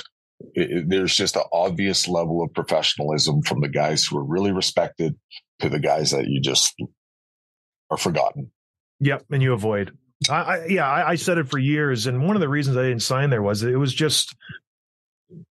it, 0.54 0.70
it, 0.70 0.88
there's 0.88 1.16
just 1.16 1.36
an 1.36 1.42
obvious 1.52 2.08
level 2.08 2.42
of 2.42 2.52
professionalism 2.54 3.42
from 3.42 3.60
the 3.60 3.68
guys 3.68 4.04
who 4.04 4.18
are 4.18 4.24
really 4.24 4.52
respected 4.52 5.16
to 5.60 5.68
the 5.68 5.80
guys 5.80 6.10
that 6.10 6.26
you 6.26 6.40
just 6.40 6.74
are 7.90 7.98
forgotten. 7.98 8.50
Yep. 9.00 9.24
And 9.30 9.42
you 9.42 9.52
avoid. 9.52 9.96
I, 10.30 10.34
I 10.34 10.66
yeah, 10.66 10.88
I, 10.88 11.10
I 11.10 11.14
said 11.16 11.38
it 11.38 11.48
for 11.48 11.58
years. 11.58 12.06
And 12.06 12.26
one 12.26 12.36
of 12.36 12.40
the 12.40 12.48
reasons 12.48 12.76
I 12.76 12.82
didn't 12.82 13.02
sign 13.02 13.30
there 13.30 13.42
was 13.42 13.62
it 13.62 13.78
was 13.78 13.92
just, 13.92 14.34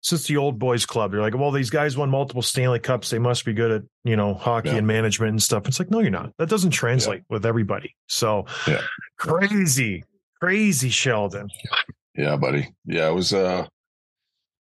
since 0.02 0.28
the 0.28 0.38
old 0.38 0.60
boys 0.60 0.86
club. 0.86 1.12
They're 1.12 1.22
like, 1.22 1.36
well, 1.36 1.52
these 1.52 1.70
guys 1.70 1.98
won 1.98 2.10
multiple 2.10 2.42
Stanley 2.42 2.80
Cups. 2.80 3.10
They 3.10 3.20
must 3.20 3.46
be 3.46 3.54
good 3.54 3.72
at, 3.72 3.82
you 4.04 4.16
know, 4.16 4.34
hockey 4.34 4.70
yeah. 4.70 4.78
and 4.78 4.88
management 4.88 5.32
and 5.32 5.44
stuff. 5.44 5.68
It's 5.68 5.80
like, 5.80 5.92
no, 5.92 6.00
you're 6.00 6.12
not. 6.12 6.32
That 6.38 6.50
doesn't 6.50 6.72
translate 6.72 7.24
yeah. 7.30 7.34
with 7.36 7.46
everybody. 7.46 7.96
So 8.08 8.46
yeah. 8.68 8.82
crazy, 9.18 10.04
crazy 10.40 10.90
Sheldon. 10.90 11.50
Yeah, 12.16 12.36
buddy. 12.36 12.70
Yeah, 12.86 13.10
it 13.10 13.14
was 13.14 13.34
uh 13.34 13.68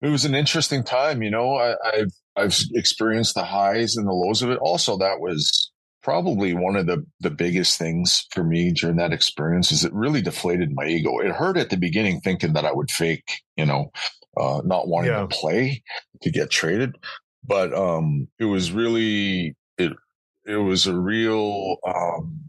it 0.03 0.09
was 0.09 0.25
an 0.25 0.35
interesting 0.35 0.83
time, 0.85 1.23
you 1.23 1.31
know. 1.31 1.57
I, 1.57 1.77
I've 1.85 2.13
I've 2.37 2.59
experienced 2.75 3.35
the 3.35 3.45
highs 3.45 3.97
and 3.97 4.07
the 4.07 4.13
lows 4.13 4.43
of 4.43 4.51
it. 4.51 4.59
Also, 4.59 4.99
that 4.99 5.21
was 5.21 5.73
probably 6.03 6.53
one 6.53 6.77
of 6.77 6.87
the 6.87 7.05
the 7.21 7.31
biggest 7.31 7.79
things 7.79 8.27
for 8.31 8.45
me 8.45 8.71
during 8.71 8.97
that 8.97 9.13
experience 9.13 9.73
is 9.73 9.85
it 9.85 9.93
really 9.95 10.21
deflated 10.21 10.71
my 10.75 10.85
ego. 10.85 11.19
It 11.19 11.33
hurt 11.33 11.57
at 11.57 11.71
the 11.71 11.79
beginning 11.79 12.21
thinking 12.21 12.53
that 12.53 12.67
I 12.67 12.73
would 12.73 12.91
fake, 12.91 13.43
you 13.57 13.65
know, 13.65 13.91
uh, 14.37 14.63
not 14.65 14.89
wanting 14.89 15.13
yeah. 15.13 15.21
to 15.21 15.27
play 15.29 15.83
to 16.23 16.31
get 16.31 16.51
traded. 16.51 16.97
But 17.47 17.75
um, 17.75 18.29
it 18.39 18.47
was 18.47 18.73
really 18.73 19.57
it 19.79 19.93
it 20.47 20.57
was 20.57 20.87
a 20.87 20.99
real 20.99 21.77
um, 21.87 22.41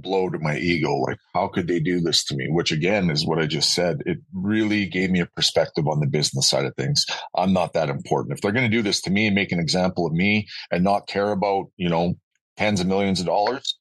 blow 0.00 0.28
to 0.28 0.38
my 0.38 0.56
ego. 0.56 0.94
Like, 0.96 1.18
how 1.34 1.48
could 1.48 1.66
they 1.66 1.80
do 1.80 2.00
this 2.00 2.24
to 2.24 2.36
me? 2.36 2.46
Which 2.48 2.72
again 2.72 3.10
is 3.10 3.26
what 3.26 3.38
I 3.38 3.46
just 3.46 3.74
said. 3.74 4.02
It 4.06 4.18
really 4.32 4.86
gave 4.86 5.10
me 5.10 5.20
a 5.20 5.26
perspective 5.26 5.88
on 5.88 6.00
the 6.00 6.06
business 6.06 6.48
side 6.48 6.64
of 6.64 6.74
things. 6.76 7.04
I'm 7.36 7.52
not 7.52 7.72
that 7.72 7.88
important. 7.88 8.34
If 8.34 8.40
they're 8.40 8.52
going 8.52 8.70
to 8.70 8.76
do 8.76 8.82
this 8.82 9.00
to 9.02 9.10
me 9.10 9.26
and 9.26 9.34
make 9.34 9.52
an 9.52 9.60
example 9.60 10.06
of 10.06 10.12
me 10.12 10.48
and 10.70 10.84
not 10.84 11.06
care 11.06 11.32
about, 11.32 11.66
you 11.76 11.88
know, 11.88 12.14
tens 12.56 12.80
of 12.80 12.86
millions 12.86 13.20
of 13.20 13.26
dollars, 13.26 13.78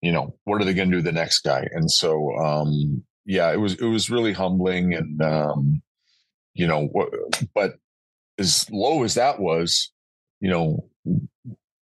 you 0.00 0.12
know, 0.12 0.36
what 0.44 0.60
are 0.60 0.64
they 0.64 0.74
going 0.74 0.90
to 0.90 0.96
do 0.96 1.02
the 1.02 1.12
next 1.12 1.40
guy? 1.40 1.66
And 1.72 1.90
so, 1.90 2.36
um, 2.36 3.04
yeah, 3.26 3.52
it 3.52 3.58
was, 3.58 3.74
it 3.74 3.86
was 3.86 4.10
really 4.10 4.32
humbling 4.32 4.94
and, 4.94 5.20
um, 5.20 5.82
you 6.58 6.66
know, 6.66 6.90
but 7.54 7.74
as 8.38 8.68
low 8.70 9.04
as 9.04 9.14
that 9.14 9.38
was, 9.38 9.92
you 10.40 10.50
know, 10.50 10.88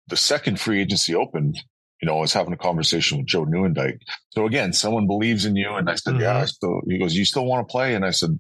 the 0.09 0.16
second 0.16 0.61
free 0.61 0.81
agency 0.81 1.14
opened, 1.14 1.57
you 2.03 2.07
know, 2.07 2.16
I 2.18 2.20
was 2.20 2.33
having 2.33 2.53
a 2.53 2.59
conversation 2.59 3.18
with 3.18 3.27
Joe 3.29 3.47
Nieuwendyk. 3.47 3.99
So 4.31 4.47
again, 4.47 4.72
someone 4.72 5.07
believes 5.07 5.47
in 5.47 5.55
you. 5.55 5.72
And 5.75 5.89
I 5.89 5.95
said, 5.95 6.14
mm-hmm. 6.14 6.22
yeah, 6.22 6.39
I 6.39 6.45
still, 6.47 6.81
he 6.89 6.99
goes, 6.99 7.14
you 7.14 7.25
still 7.25 7.47
want 7.47 7.66
to 7.66 7.72
play? 7.72 7.95
And 7.95 8.05
I 8.05 8.11
said, 8.11 8.39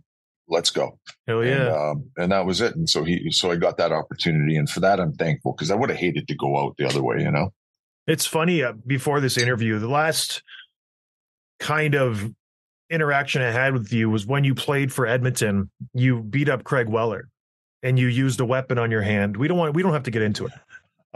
let's 0.48 0.70
go. 0.70 0.98
Hell 1.26 1.44
yeah. 1.44 1.52
And, 1.52 1.76
um, 1.76 2.10
and, 2.16 2.32
that 2.32 2.44
was 2.44 2.60
it. 2.60 2.74
And 2.74 2.90
so 2.90 3.04
he, 3.04 3.30
so 3.30 3.52
I 3.52 3.56
got 3.56 3.78
that 3.78 3.92
opportunity. 3.92 4.56
And 4.56 4.68
for 4.68 4.80
that, 4.80 5.00
I'm 5.00 5.14
thankful 5.14 5.52
because 5.52 5.70
I 5.70 5.76
would 5.76 5.88
have 5.88 5.98
hated 5.98 6.26
to 6.28 6.34
go 6.34 6.58
out 6.58 6.76
the 6.76 6.86
other 6.86 7.02
way, 7.02 7.20
you 7.20 7.30
know? 7.30 7.50
It's 8.08 8.26
funny. 8.26 8.62
Uh, 8.62 8.72
before 8.86 9.20
this 9.20 9.38
interview, 9.38 9.78
the 9.78 9.88
last 9.88 10.42
kind 11.60 11.94
of 11.94 12.30
interaction 12.94 13.42
I 13.42 13.50
had 13.50 13.74
with 13.74 13.92
you 13.92 14.08
was 14.08 14.26
when 14.26 14.44
you 14.44 14.54
played 14.54 14.92
for 14.92 15.06
Edmonton, 15.06 15.70
you 15.92 16.22
beat 16.22 16.48
up 16.48 16.64
Craig 16.64 16.88
Weller 16.88 17.28
and 17.82 17.98
you 17.98 18.06
used 18.06 18.40
a 18.40 18.44
weapon 18.44 18.78
on 18.78 18.90
your 18.90 19.02
hand. 19.02 19.36
We 19.36 19.48
don't 19.48 19.58
want 19.58 19.74
we 19.74 19.82
don't 19.82 19.92
have 19.92 20.04
to 20.04 20.10
get 20.10 20.22
into 20.22 20.46
it. 20.46 20.52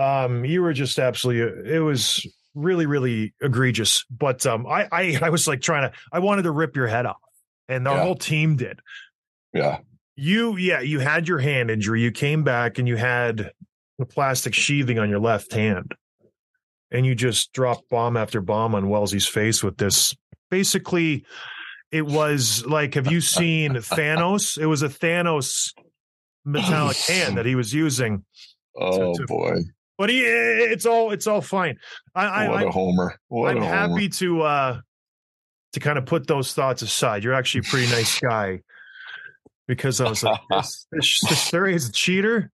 Um, 0.00 0.44
you 0.44 0.62
were 0.62 0.72
just 0.72 0.98
absolutely 0.98 1.72
it 1.72 1.80
was 1.80 2.26
really, 2.54 2.86
really 2.86 3.34
egregious. 3.40 4.04
But 4.10 4.44
um 4.46 4.66
I 4.66 4.88
I, 4.92 5.18
I 5.22 5.30
was 5.30 5.48
like 5.48 5.60
trying 5.60 5.90
to 5.90 5.96
I 6.12 6.18
wanted 6.18 6.42
to 6.42 6.50
rip 6.50 6.76
your 6.76 6.86
head 6.86 7.06
off. 7.06 7.16
And 7.68 7.84
the 7.84 7.90
yeah. 7.90 8.02
whole 8.02 8.14
team 8.14 8.56
did. 8.56 8.80
Yeah. 9.52 9.78
You 10.16 10.56
yeah, 10.56 10.80
you 10.80 11.00
had 11.00 11.28
your 11.28 11.38
hand 11.38 11.70
injury. 11.70 12.02
You 12.02 12.10
came 12.10 12.44
back 12.44 12.78
and 12.78 12.88
you 12.88 12.96
had 12.96 13.52
the 13.98 14.06
plastic 14.06 14.54
sheathing 14.54 14.98
on 14.98 15.08
your 15.08 15.20
left 15.20 15.52
hand. 15.52 15.94
And 16.90 17.04
you 17.04 17.14
just 17.14 17.52
dropped 17.52 17.88
bomb 17.90 18.16
after 18.16 18.40
bomb 18.40 18.74
on 18.74 18.88
Wellesley's 18.88 19.26
face 19.26 19.62
with 19.62 19.76
this 19.76 20.14
basically 20.50 21.24
it 21.90 22.06
was 22.06 22.64
like, 22.66 22.94
have 22.94 23.10
you 23.10 23.20
seen 23.20 23.72
Thanos? 23.74 24.58
It 24.58 24.66
was 24.66 24.82
a 24.82 24.88
Thanos 24.88 25.72
metallic 26.44 26.96
hand 26.96 27.38
that 27.38 27.46
he 27.46 27.54
was 27.54 27.72
using. 27.72 28.24
Oh 28.76 29.12
to, 29.12 29.20
to, 29.20 29.26
boy! 29.26 29.56
But 29.96 30.10
he, 30.10 30.20
it's 30.20 30.86
all, 30.86 31.10
it's 31.10 31.26
all 31.26 31.40
fine. 31.40 31.78
I, 32.14 32.48
what 32.48 32.58
I, 32.58 32.62
a 32.64 32.70
homer! 32.70 33.18
What 33.28 33.56
I'm 33.56 33.62
happy 33.62 33.88
homer. 33.88 34.08
to, 34.08 34.42
uh, 34.42 34.80
to 35.72 35.80
kind 35.80 35.98
of 35.98 36.06
put 36.06 36.26
those 36.26 36.52
thoughts 36.52 36.82
aside. 36.82 37.24
You're 37.24 37.34
actually 37.34 37.60
a 37.60 37.70
pretty 37.70 37.90
nice 37.90 38.20
guy 38.20 38.60
because 39.66 40.00
I 40.00 40.08
was 40.08 40.22
like, 40.22 40.40
this, 40.50 40.86
this, 40.92 41.20
this 41.22 41.54
is 41.54 41.88
a 41.88 41.92
cheater 41.92 42.50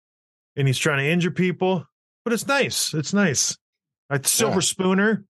and 0.57 0.67
he's 0.67 0.79
trying 0.79 0.99
to 0.99 1.09
injure 1.09 1.31
people, 1.31 1.85
but 2.25 2.33
it's 2.33 2.47
nice. 2.47 2.93
It's 2.95 3.15
nice. 3.15 3.57
A 4.11 4.21
silver 4.25 4.57
yeah. 4.57 4.61
spooner 4.61 5.25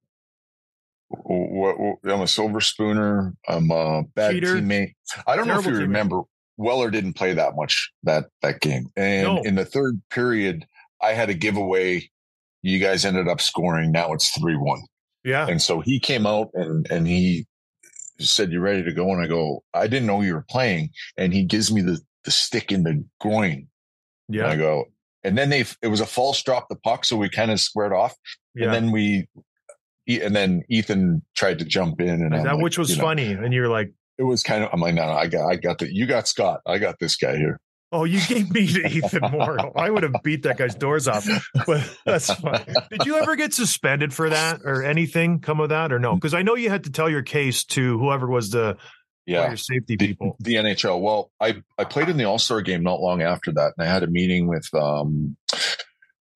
what, 1.09 1.79
what, 1.79 1.97
I'm 2.05 2.21
a 2.21 2.27
silver 2.27 2.61
spooner. 2.61 3.35
I'm 3.49 3.71
a 3.71 4.05
bad 4.15 4.33
Cheater. 4.33 4.57
teammate. 4.57 4.95
I 5.27 5.37
don't 5.37 5.47
Terrible 5.47 5.63
know 5.63 5.69
if 5.71 5.75
you 5.75 5.81
remember. 5.81 6.23
Weller 6.57 6.91
didn't 6.91 7.15
play 7.15 7.33
that 7.35 7.55
much 7.57 7.91
that 8.03 8.27
that 8.43 8.61
game, 8.61 8.89
and 8.97 9.23
no. 9.23 9.43
in 9.43 9.55
the 9.55 9.65
third 9.65 10.01
period, 10.11 10.67
I 11.01 11.13
had 11.13 11.31
a 11.31 11.35
giveaway. 11.35 12.11
You 12.63 12.81
guys 12.81 13.05
ended 13.05 13.29
up 13.29 13.41
scoring. 13.41 13.93
Now 13.93 14.13
it's 14.13 14.37
three 14.37 14.57
one. 14.57 14.81
Yeah, 15.25 15.47
and 15.47 15.63
so 15.63 15.81
he 15.81 16.01
came 16.01 16.27
out 16.27 16.51
and 16.55 16.91
and 16.91 17.07
he 17.07 17.47
said, 18.19 18.51
"You're 18.51 18.61
ready 18.61 18.83
to 18.83 18.93
go?" 18.93 19.13
And 19.13 19.23
I 19.23 19.29
go, 19.29 19.63
"I 19.73 19.87
didn't 19.87 20.07
know 20.07 20.21
you 20.21 20.35
were 20.35 20.45
playing." 20.51 20.91
And 21.17 21.33
he 21.33 21.45
gives 21.45 21.73
me 21.73 21.81
the 21.81 22.01
the 22.25 22.33
stick 22.33 22.73
in 22.73 22.83
the 22.83 23.05
groin. 23.21 23.69
Yeah, 24.29 24.43
and 24.43 24.53
I 24.53 24.57
go, 24.57 24.87
and 25.23 25.39
then 25.39 25.51
they 25.51 25.65
it 25.81 25.89
was 25.89 26.01
a 26.01 26.07
false 26.07 26.43
drop 26.43 26.69
the 26.69 26.77
puck, 26.77 27.05
so 27.05 27.17
we 27.17 27.29
kind 27.29 27.53
of 27.53 27.61
squared 27.61 27.93
off. 27.93 28.17
Yeah. 28.55 28.67
And 28.67 28.75
then 28.75 28.91
we 28.91 29.29
and 30.09 30.35
then 30.35 30.63
Ethan 30.69 31.23
tried 31.35 31.59
to 31.59 31.65
jump 31.65 32.01
in, 32.01 32.23
and 32.23 32.33
that 32.33 32.45
like, 32.55 32.63
which 32.63 32.79
was 32.79 32.97
funny. 32.97 33.35
Know, 33.35 33.45
and 33.45 33.53
you're 33.53 33.69
like, 33.69 33.93
it 34.17 34.23
was 34.25 34.43
kind 34.43 34.65
of. 34.65 34.71
I'm 34.73 34.81
like, 34.81 34.95
no, 34.95 35.07
no, 35.07 35.13
I 35.13 35.27
got, 35.27 35.47
I 35.47 35.57
got 35.57 35.79
the. 35.79 35.93
You 35.93 36.07
got 36.07 36.27
Scott. 36.27 36.61
I 36.67 36.79
got 36.79 36.99
this 36.99 37.17
guy 37.17 37.37
here. 37.37 37.61
Oh, 37.91 38.05
you 38.05 38.21
gave 38.27 38.51
me 38.51 38.67
to 38.67 38.87
Ethan 38.91 39.31
Moreau. 39.31 39.73
I 39.75 39.89
would 39.91 40.03
have 40.03 40.15
beat 40.23 40.43
that 40.43 40.59
guy's 40.59 40.75
doors 40.75 41.09
off, 41.09 41.27
but 41.67 41.89
that's 42.05 42.33
fine. 42.33 42.65
Did 42.91 43.07
you 43.07 43.17
ever 43.17 43.35
get 43.35 43.55
suspended 43.55 44.13
for 44.13 44.29
that 44.29 44.61
or 44.65 44.83
anything 44.83 45.41
come 45.41 45.61
of 45.61 45.71
that 45.71 45.93
or 45.93 45.99
no? 45.99 46.15
Because 46.15 46.35
I 46.35 46.43
know 46.43 46.55
you 46.55 46.69
had 46.69 46.85
to 46.85 46.91
tell 46.91 47.09
your 47.09 47.23
case 47.23 47.65
to 47.67 47.99
whoever 47.99 48.27
was 48.27 48.51
the 48.51 48.77
yeah 49.27 49.55
safety 49.55 49.97
people. 49.97 50.37
The, 50.41 50.57
the 50.57 50.69
NHL. 50.69 51.01
Well, 51.01 51.31
I 51.41 51.63
I 51.79 51.85
played 51.85 52.09
in 52.09 52.19
the 52.19 52.25
All 52.25 52.39
Star 52.39 52.61
game 52.61 52.83
not 52.83 53.01
long 53.01 53.23
after 53.23 53.53
that, 53.53 53.73
and 53.77 53.87
I 53.87 53.91
had 53.91 54.03
a 54.03 54.09
meeting 54.09 54.49
with 54.49 54.69
um 54.75 55.37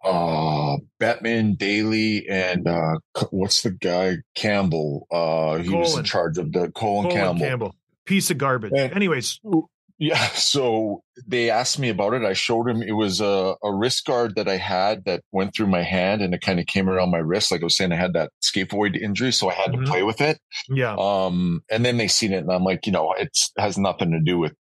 uh 0.05 0.76
Bettman, 1.00 1.57
Daly, 1.57 2.26
and 2.28 2.66
uh 2.66 2.98
what's 3.30 3.62
the 3.62 3.70
guy 3.70 4.16
Campbell? 4.34 5.07
Uh 5.11 5.57
he 5.59 5.68
Colin. 5.68 5.80
was 5.80 5.98
in 5.98 6.05
charge 6.05 6.38
of 6.38 6.53
the 6.53 6.70
Colin, 6.72 7.05
Colin 7.11 7.11
Campbell. 7.11 7.46
Campbell. 7.46 7.74
Piece 8.05 8.30
of 8.30 8.38
garbage. 8.38 8.72
And, 8.76 8.92
Anyways. 8.94 9.40
Yeah, 9.98 10.18
so 10.34 11.05
they 11.28 11.50
asked 11.50 11.78
me 11.78 11.88
about 11.88 12.14
it. 12.14 12.22
I 12.24 12.32
showed 12.32 12.68
him 12.68 12.82
it 12.82 12.92
was 12.96 13.20
a, 13.20 13.55
a 13.62 13.72
wrist 13.72 14.05
guard 14.05 14.34
that 14.34 14.48
I 14.48 14.57
had 14.57 15.05
that 15.05 15.22
went 15.30 15.55
through 15.55 15.68
my 15.68 15.82
hand 15.82 16.20
and 16.22 16.34
it 16.34 16.40
kind 16.40 16.59
of 16.59 16.66
came 16.66 16.88
around 16.88 17.12
my 17.12 17.18
wrist. 17.18 17.53
Like 17.53 17.61
I 17.61 17.64
was 17.64 17.76
saying, 17.76 17.92
I 17.92 17.96
had 17.96 18.14
that 18.14 18.32
scaphoid 18.42 19.00
injury, 19.00 19.30
so 19.32 19.48
I 19.50 19.55
had 19.55 19.70
Mhm. 19.70 19.84
to 19.84 19.90
play 19.90 20.03
with 20.03 20.20
it. 20.20 20.40
Yeah. 20.68 20.96
Um, 20.98 21.62
and 21.70 21.84
then 21.84 21.98
they 21.98 22.09
seen 22.09 22.32
it, 22.32 22.38
and 22.38 22.50
I'm 22.50 22.64
like, 22.64 22.86
you 22.86 22.92
know, 22.92 23.12
it 23.12 23.30
has 23.59 23.78
nothing 23.78 24.11
to 24.11 24.18
do 24.20 24.38
with 24.38 24.53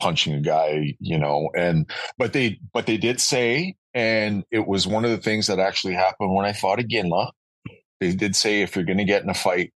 punching 0.00 0.32
a 0.34 0.40
guy, 0.40 0.94
you 1.00 1.18
know. 1.18 1.50
And 1.54 1.90
but 2.16 2.32
they 2.32 2.58
but 2.72 2.86
they 2.86 2.96
did 2.96 3.20
say, 3.20 3.74
and 3.96 4.44
it 4.50 4.66
was 4.66 4.86
one 4.86 5.06
of 5.06 5.10
the 5.10 5.16
things 5.16 5.46
that 5.46 5.58
actually 5.58 5.94
happened 5.94 6.34
when 6.34 6.44
I 6.44 6.52
fought 6.52 6.78
Iginla. 6.78 7.30
They 7.98 8.12
did 8.12 8.36
say 8.36 8.60
if 8.60 8.76
you're 8.76 8.84
going 8.84 8.98
to 8.98 9.04
get 9.04 9.22
in 9.22 9.30
a 9.30 9.34
fight, 9.34 9.72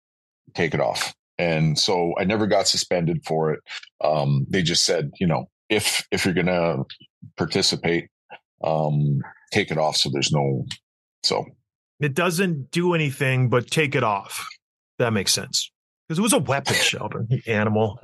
take 0.56 0.74
it 0.74 0.82
off. 0.82 1.14
And 1.38 1.78
so 1.78 2.16
I 2.20 2.24
never 2.24 2.48
got 2.48 2.68
suspended 2.68 3.24
for 3.24 3.54
it. 3.54 3.60
Um, 4.04 4.48
they 4.50 4.64
just 4.64 4.86
said, 4.86 5.12
you 5.20 5.28
know, 5.28 5.50
if 5.70 6.08
if 6.12 6.26
you're 6.26 6.34
going 6.34 6.48
to 6.48 6.86
participate, 7.38 8.08
um, 8.64 9.20
take 9.52 9.70
it 9.70 9.78
off. 9.78 9.98
So 9.98 10.10
there's 10.12 10.32
no. 10.32 10.66
So 11.22 11.46
It 12.00 12.16
doesn't 12.16 12.72
do 12.72 12.96
anything 12.96 13.50
but 13.50 13.70
take 13.70 13.94
it 13.94 14.04
off. 14.04 14.48
That 14.98 15.14
makes 15.14 15.32
sense. 15.32 15.72
Because 16.10 16.18
it 16.18 16.24
was 16.24 16.34
a 16.34 16.40
weapon, 16.40 16.74
Sheldon, 16.74 17.28
animal. 17.46 18.00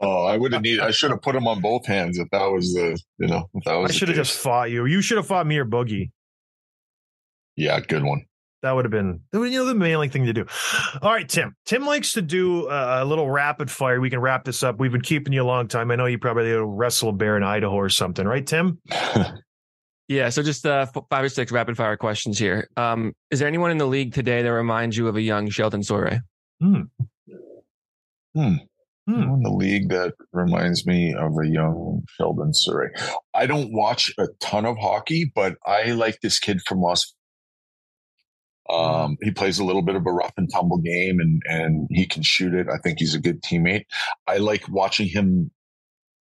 Oh, 0.00 0.24
I 0.24 0.36
would 0.36 0.52
have 0.52 0.62
needed. 0.62 0.80
I 0.80 0.90
should 0.90 1.10
have 1.10 1.22
put 1.22 1.34
him 1.34 1.46
on 1.46 1.60
both 1.60 1.86
hands 1.86 2.18
if 2.18 2.28
that 2.30 2.46
was 2.46 2.72
the, 2.74 2.98
you 3.18 3.26
know, 3.26 3.48
if 3.54 3.64
that 3.64 3.74
was. 3.74 3.90
I 3.90 3.94
should 3.94 4.08
have 4.08 4.16
just 4.16 4.38
fought 4.38 4.70
you. 4.70 4.86
You 4.86 5.00
should 5.02 5.16
have 5.16 5.26
fought 5.26 5.46
me 5.46 5.58
or 5.58 5.64
Boogie. 5.64 6.10
Yeah, 7.56 7.80
good 7.80 8.04
one. 8.04 8.22
That 8.62 8.72
would 8.72 8.84
have 8.84 8.92
been, 8.92 9.20
you 9.32 9.50
know, 9.50 9.66
the 9.66 9.74
manly 9.74 10.08
thing 10.08 10.24
to 10.24 10.32
do. 10.32 10.46
All 11.02 11.12
right, 11.12 11.28
Tim. 11.28 11.54
Tim 11.66 11.84
likes 11.84 12.12
to 12.12 12.22
do 12.22 12.66
a 12.70 13.04
little 13.04 13.30
rapid 13.30 13.70
fire. 13.70 14.00
We 14.00 14.08
can 14.08 14.20
wrap 14.20 14.44
this 14.44 14.62
up. 14.62 14.78
We've 14.78 14.90
been 14.90 15.02
keeping 15.02 15.34
you 15.34 15.42
a 15.42 15.44
long 15.44 15.68
time. 15.68 15.90
I 15.90 15.96
know 15.96 16.06
you 16.06 16.18
probably 16.18 16.48
had 16.48 16.60
wrestle 16.62 17.10
a 17.10 17.12
bear 17.12 17.36
in 17.36 17.42
Idaho 17.42 17.74
or 17.74 17.90
something, 17.90 18.26
right, 18.26 18.46
Tim? 18.46 18.78
Yeah, 20.06 20.28
so 20.28 20.42
just 20.42 20.66
uh, 20.66 20.86
five 21.08 21.24
or 21.24 21.28
six 21.30 21.50
rapid 21.50 21.76
fire 21.76 21.96
questions 21.96 22.38
here. 22.38 22.68
Um, 22.76 23.14
is 23.30 23.38
there 23.38 23.48
anyone 23.48 23.70
in 23.70 23.78
the 23.78 23.86
league 23.86 24.12
today 24.12 24.42
that 24.42 24.52
reminds 24.52 24.98
you 24.98 25.08
of 25.08 25.16
a 25.16 25.22
young 25.22 25.48
Sheldon 25.48 25.80
Souray? 25.80 26.20
Hmm. 26.60 26.82
Hmm. 28.34 28.54
Hmm. 29.06 29.22
in 29.22 29.42
the 29.42 29.50
league 29.50 29.90
that 29.90 30.14
reminds 30.32 30.86
me 30.86 31.14
of 31.14 31.32
a 31.38 31.46
young 31.46 32.04
Sheldon 32.16 32.52
Souray. 32.52 32.88
I 33.34 33.44
don't 33.46 33.70
watch 33.70 34.10
a 34.18 34.28
ton 34.40 34.64
of 34.64 34.78
hockey, 34.78 35.30
but 35.34 35.56
I 35.66 35.92
like 35.92 36.20
this 36.22 36.38
kid 36.38 36.62
from 36.66 36.80
Las. 36.80 37.14
Um, 38.70 39.18
he 39.20 39.30
plays 39.30 39.58
a 39.58 39.64
little 39.64 39.82
bit 39.82 39.94
of 39.94 40.06
a 40.06 40.10
rough 40.10 40.32
and 40.38 40.50
tumble 40.50 40.78
game, 40.78 41.20
and 41.20 41.42
and 41.44 41.86
he 41.90 42.06
can 42.06 42.22
shoot 42.22 42.54
it. 42.54 42.66
I 42.72 42.78
think 42.78 42.98
he's 42.98 43.14
a 43.14 43.20
good 43.20 43.42
teammate. 43.42 43.84
I 44.26 44.38
like 44.38 44.66
watching 44.70 45.06
him. 45.06 45.50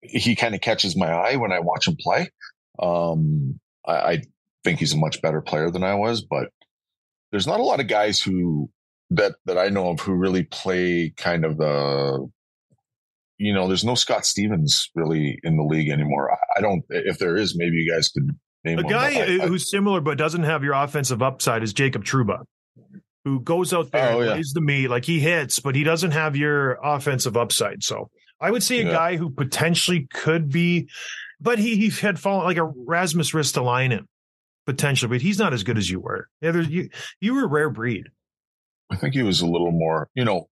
He 0.01 0.35
kind 0.35 0.57
of 0.57 0.61
catches 0.61 0.97
my 0.97 1.09
eye 1.09 1.37
when 1.37 1.53
I 1.53 1.61
watch 1.61 1.87
him 1.87 1.97
play. 2.01 2.31
Um, 2.81 3.61
I, 3.87 3.93
I 3.95 4.23
think 4.65 4.81
he's 4.81 4.93
a 4.93 4.99
much 4.99 5.23
better 5.23 5.41
player 5.41 5.71
than 5.71 5.85
I 5.85 5.95
was, 5.95 6.23
but 6.23 6.49
there's 7.31 7.47
not 7.47 7.61
a 7.61 7.65
lot 7.65 7.79
of 7.79 7.87
guys 7.87 8.21
who 8.21 8.69
that 9.11 9.37
that 9.47 9.57
I 9.57 9.69
know 9.69 9.91
of 9.91 10.01
who 10.01 10.15
really 10.15 10.43
play 10.43 11.13
kind 11.17 11.45
of 11.45 11.59
the 11.59 12.29
you 13.43 13.53
know, 13.53 13.67
there's 13.67 13.85
no 13.85 13.95
Scott 13.95 14.25
Stevens 14.25 14.91
really 14.95 15.39
in 15.43 15.57
the 15.57 15.65
league 15.65 15.91
anymore. 15.91 16.31
I, 16.33 16.59
I 16.59 16.61
don't. 16.61 16.85
If 16.91 17.19
there 17.19 17.37
is, 17.37 17.57
maybe 17.57 17.77
you 17.77 17.93
guys 17.93 18.09
could 18.09 18.31
name 18.65 18.79
A 18.79 18.83
guy 18.85 19.15
I- 19.21 19.39
I- 19.43 19.47
who's 19.47 19.71
similar 19.71 20.01
but 20.01 20.17
doesn't 20.19 20.45
have 20.45 20.63
your 20.63 20.75
offensive 20.75 21.23
upside 21.23 21.63
is 21.63 21.73
Jacob 21.73 22.05
Trouba, 22.05 22.45
who 23.25 23.41
goes 23.41 23.73
out 23.73 23.91
there 23.91 24.13
Oh, 24.13 24.21
yeah. 24.21 24.35
lays 24.35 24.53
the 24.55 24.61
meat. 24.61 24.89
Like 24.89 25.05
he 25.05 25.19
hits, 25.21 25.59
but 25.59 25.75
he 25.75 25.83
doesn't 25.85 26.13
have 26.13 26.37
your 26.37 26.79
offensive 26.83 27.37
upside. 27.37 27.83
So 27.83 28.09
I 28.41 28.51
would 28.51 28.63
see 28.63 28.81
a 28.81 28.85
Yeah. 28.85 28.93
guy 28.93 29.17
who 29.17 29.31
potentially 29.31 30.07
could 30.13 30.49
be, 30.49 30.89
but 31.41 31.59
he, 31.59 31.77
he 31.77 31.91
had 31.91 32.19
fallen 32.21 32.45
like 32.45 32.57
a 32.59 32.65
Rasmus 32.65 33.33
Ristolainen 33.33 34.05
potentially, 34.67 35.09
but 35.11 35.23
he's 35.23 35.39
not 35.41 35.53
as 35.53 35.65
good 35.65 35.77
as 35.79 35.91
you 35.91 35.99
were. 35.99 36.29
Yeah, 36.41 36.53
there's, 36.53 36.69
you, 36.69 36.89
you 37.21 37.35
were 37.35 37.45
a 37.45 37.49
rare 37.49 37.71
breed. 37.71 38.05
I 38.91 38.97
think 38.97 39.15
he 39.15 39.23
was 39.23 39.41
a 39.41 39.47
little 39.47 39.73
more. 39.73 40.09
You 40.15 40.25
know, 40.25 40.49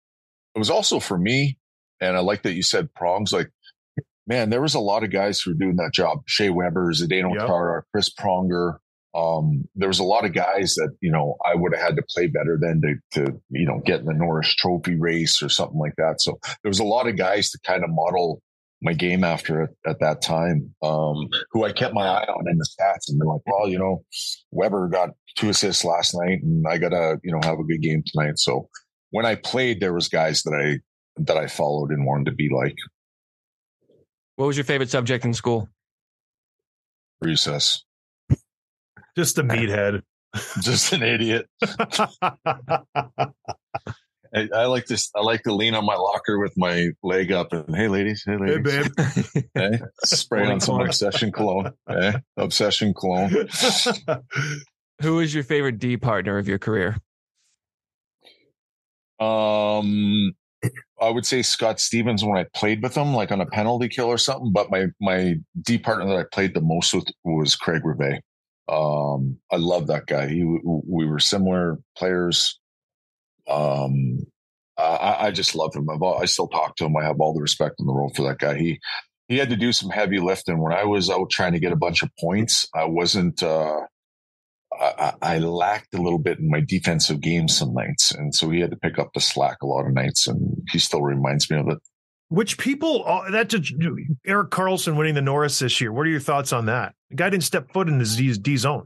it 0.55 0.59
was 0.59 0.71
also 0.71 0.99
for 0.99 1.17
me, 1.17 1.59
and 2.02 2.16
I 2.18 2.20
like 2.20 2.43
that 2.43 2.54
you 2.54 2.64
said 2.64 2.93
prongs. 2.93 3.32
Like, 3.32 3.50
man, 4.28 4.50
there 4.50 4.62
was 4.62 4.76
a 4.76 4.80
lot 4.80 5.04
of 5.04 5.12
guys 5.12 5.39
who 5.39 5.52
were 5.52 5.58
doing 5.58 5.78
that 5.78 5.93
job. 5.93 6.20
Shea 6.28 6.50
Weber, 6.50 6.91
Zdeno 6.93 7.34
Yep. 7.36 7.47
Chara, 7.47 7.84
Chris 7.91 8.10
Pronger. 8.14 8.78
Um, 9.16 9.68
there 9.76 9.88
was 9.88 9.97
a 10.00 10.04
lot 10.04 10.24
of 10.24 10.34
guys 10.34 10.76
that 10.76 10.95
you 11.02 11.12
know 11.12 11.36
I 11.43 11.56
would 11.56 11.74
have 11.74 11.84
had 11.84 11.95
to 11.95 12.04
play 12.10 12.28
better 12.28 12.60
than 12.62 12.82
to 12.82 12.95
to 13.26 13.41
you 13.50 13.66
know 13.66 13.82
get 13.86 14.02
in 14.02 14.06
the 14.06 14.14
Norris 14.14 14.54
Trophy 14.54 15.00
race 15.00 15.41
or 15.41 15.50
something 15.50 15.80
like 15.80 15.95
that. 15.97 16.22
So 16.22 16.39
there 16.64 16.70
was 16.70 16.80
a 16.80 16.84
lot 16.84 17.08
of 17.08 17.18
guys 17.18 17.50
to 17.52 17.60
kind 17.66 17.84
of 17.84 17.89
model 17.89 18.41
my 18.82 18.93
game 18.93 19.24
after 19.24 19.64
at, 19.64 19.70
at 19.86 20.00
that 20.00 20.22
time, 20.22 20.74
um, 20.82 21.28
who 21.52 21.66
I 21.66 21.72
kept 21.74 21.93
my 21.93 22.06
eye 22.08 22.26
on 22.26 22.47
in 22.50 22.58
the 22.58 22.66
stats 22.66 23.10
and 23.10 23.20
been 23.20 23.28
like, 23.28 23.41
well, 23.45 23.68
you 23.68 23.78
know, 23.78 24.04
Weber 24.52 24.88
got 24.88 25.10
two 25.36 25.50
assists 25.50 25.84
last 25.84 26.16
night 26.16 26.41
and 26.43 26.66
I 26.68 26.78
gotta, 26.78 27.20
you 27.24 27.32
know, 27.32 27.41
have 27.43 27.60
a 27.60 27.64
good 27.64 27.82
game 27.82 28.04
tonight. 28.06 28.38
So 28.38 28.70
when 29.12 29.26
I 29.26 29.36
played, 29.36 29.80
there 29.82 29.93
was 29.93 30.08
guys 30.08 30.43
that 30.43 30.54
I 30.54 30.80
that 31.20 31.38
I 31.38 31.47
followed 31.47 31.91
and 31.91 32.05
wanted 32.05 32.26
to 32.26 32.32
be 32.32 32.49
like 32.49 32.76
What 34.36 34.45
was 34.47 34.57
your 34.57 34.63
favorite 34.65 34.89
subject 34.89 35.26
in 35.26 35.34
school? 35.34 35.70
recess. 37.22 37.84
Just 39.17 39.38
a 39.38 39.43
meathead. 39.43 40.03
Just 40.61 40.93
an 40.93 41.03
idiot. 41.03 41.47
I, 44.32 44.47
I 44.53 44.65
like 44.65 44.86
this. 44.86 45.09
I 45.15 45.22
like 45.22 45.43
to 45.43 45.53
lean 45.53 45.74
on 45.74 45.86
my 45.86 45.95
locker 45.95 46.39
with 46.39 46.53
my 46.55 46.89
leg 47.01 47.32
up 47.32 47.51
and 47.51 47.76
hey, 47.76 47.88
ladies, 47.88 48.24
hey, 48.26 48.34
hey, 48.34 48.38
ladies, 48.38 48.89
babe. 48.95 49.45
hey, 49.55 49.80
spray 50.03 50.45
on 50.45 50.59
some 50.59 50.80
obsession 50.80 51.32
cologne. 51.32 51.72
Hey, 51.88 52.13
obsession 52.38 52.93
cologne. 52.93 53.47
Who 55.01 55.20
is 55.20 55.34
your 55.34 55.43
favorite 55.43 55.80
D 55.80 55.97
partner 55.97 56.38
of 56.38 56.47
your 56.47 56.59
career? 56.59 56.97
Um, 59.20 60.34
I 61.02 61.10
would 61.10 61.26
say 61.26 61.41
Scott 61.41 61.80
Stevens 61.80 62.24
when 62.24 62.38
I 62.38 62.45
played 62.54 62.84
with 62.84 62.95
him, 62.95 63.14
like 63.14 63.32
on 63.32 63.41
a 63.41 63.45
penalty 63.45 63.88
kill 63.88 64.08
or 64.08 64.18
something. 64.18 64.52
But 64.52 64.72
my 64.72 64.88
my 65.00 65.36
D 65.62 65.78
partner 65.78 66.06
that 66.08 66.18
I 66.18 66.24
played 66.32 66.54
the 66.54 66.62
most 66.62 66.93
with 66.93 67.08
was 67.24 67.56
Craig 67.56 67.84
Rivet. 67.84 68.24
Um, 68.68 69.38
I 69.52 69.56
love 69.58 69.88
that 69.88 70.06
guy. 70.06 70.28
He 70.28 70.43
we 70.64 71.06
were 71.06 71.20
similar 71.20 71.80
players. 71.97 72.60
Um, 73.47 74.26
I, 74.78 75.28
I 75.28 75.32
just 75.32 75.56
love 75.56 75.76
him. 75.76 75.89
I've, 75.89 76.02
I 76.02 76.26
still 76.26 76.47
talk 76.47 76.76
to 76.78 76.86
him. 76.86 76.95
I 76.95 77.04
have 77.04 77.20
all 77.20 77.34
the 77.34 77.41
respect 77.41 77.76
in 77.80 77.86
the 77.86 77.93
world 77.93 78.16
for 78.16 78.24
that 78.24 78.38
guy. 78.38 78.58
He 78.58 78.80
he 79.28 79.38
had 79.38 79.50
to 79.50 79.56
do 79.56 79.72
some 79.72 79.89
heavy 79.89 80.20
lifting 80.20 80.60
when 80.60 80.74
I 80.74 80.86
was 80.86 81.10
out 81.10 81.30
trying 81.30 81.54
to 81.54 81.60
get 81.60 81.72
a 81.72 81.78
bunch 81.78 82.04
of 82.04 82.10
points. 82.20 82.68
I 82.76 82.86
wasn't. 82.86 83.41
Uh, 83.43 83.82
I, 84.80 85.13
I 85.21 85.38
lacked 85.39 85.93
a 85.93 86.01
little 86.01 86.19
bit 86.19 86.39
in 86.39 86.49
my 86.49 86.61
defensive 86.61 87.19
game 87.19 87.47
some 87.47 87.73
nights, 87.73 88.11
and 88.11 88.34
so 88.34 88.49
he 88.49 88.61
had 88.61 88.71
to 88.71 88.77
pick 88.77 88.97
up 88.97 89.09
the 89.13 89.19
slack 89.19 89.57
a 89.61 89.67
lot 89.67 89.86
of 89.86 89.93
nights, 89.93 90.27
and 90.27 90.61
he 90.71 90.80
still 90.80 91.01
reminds 91.01 91.49
me 91.49 91.57
of 91.57 91.67
it. 91.67 91.80
Which 92.29 92.58
people 92.58 93.04
uh, 93.05 93.29
that 93.32 93.49
just 93.49 93.74
Erik 94.25 94.51
Karlsson 94.51 94.95
winning 94.95 95.16
the 95.16 95.21
Norris 95.21 95.59
this 95.59 95.82
year. 95.82 95.91
What 95.91 96.05
are 96.05 96.09
your 96.09 96.20
thoughts 96.20 96.54
on 96.54 96.67
that? 96.67 96.93
The 97.09 97.16
guy 97.16 97.29
didn't 97.29 97.43
step 97.43 97.74
foot 97.74 97.89
in 97.89 97.97
the 97.97 98.05
D, 98.05 98.32
D 98.33 98.55
zone. 98.55 98.86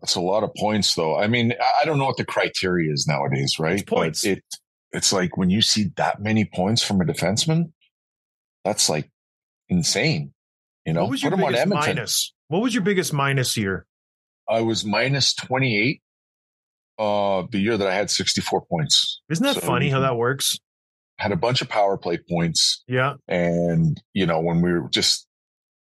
That's 0.00 0.14
a 0.14 0.20
lot 0.20 0.44
of 0.44 0.50
points, 0.54 0.94
though. 0.94 1.18
I 1.18 1.26
mean, 1.26 1.54
I- 1.82 1.86
don't 1.86 1.98
know 1.98 2.04
what 2.04 2.18
the 2.18 2.26
criteria 2.26 2.92
is 2.92 3.06
nowadays, 3.08 3.54
right? 3.58 3.80
It's 3.80 3.82
points. 3.82 4.22
But 4.22 4.32
it 4.32 4.44
it's 4.92 5.12
like 5.12 5.36
when 5.36 5.50
you 5.50 5.62
see 5.62 5.90
that 5.96 6.20
many 6.20 6.44
points 6.44 6.82
from 6.82 7.00
a 7.00 7.04
defenseman, 7.04 7.72
that's 8.64 8.88
like 8.88 9.10
insane. 9.68 10.32
You 10.84 10.92
know, 10.92 11.02
what 11.02 11.10
was 11.10 11.22
your 11.22 11.32
put 11.32 11.38
him 11.38 11.44
on 11.44 11.52
biggest 11.52 11.62
Edmonton. 11.62 11.96
minus? 11.96 12.34
What 12.48 12.62
was 12.62 12.74
your 12.74 12.84
biggest 12.84 13.12
minus 13.12 13.54
here? 13.54 13.86
I 14.48 14.60
was 14.60 14.84
minus 14.84 15.34
twenty 15.34 15.78
eight. 15.78 16.02
Uh, 16.98 17.42
the 17.50 17.58
year 17.58 17.76
that 17.76 17.86
I 17.86 17.94
had 17.94 18.10
sixty 18.10 18.40
four 18.40 18.64
points, 18.64 19.20
Isn't 19.30 19.44
that 19.44 19.56
So- 19.56 19.60
funny 19.60 19.90
how 19.90 20.00
that 20.00 20.16
works? 20.16 20.58
had 21.18 21.32
a 21.32 21.36
bunch 21.36 21.62
of 21.62 21.68
power 21.70 21.96
play 21.96 22.18
points. 22.28 22.84
Yeah. 22.86 23.14
And, 23.26 23.98
you 24.12 24.26
know, 24.26 24.38
when 24.40 24.60
we 24.60 24.70
were 24.72 24.86
just 24.90 25.26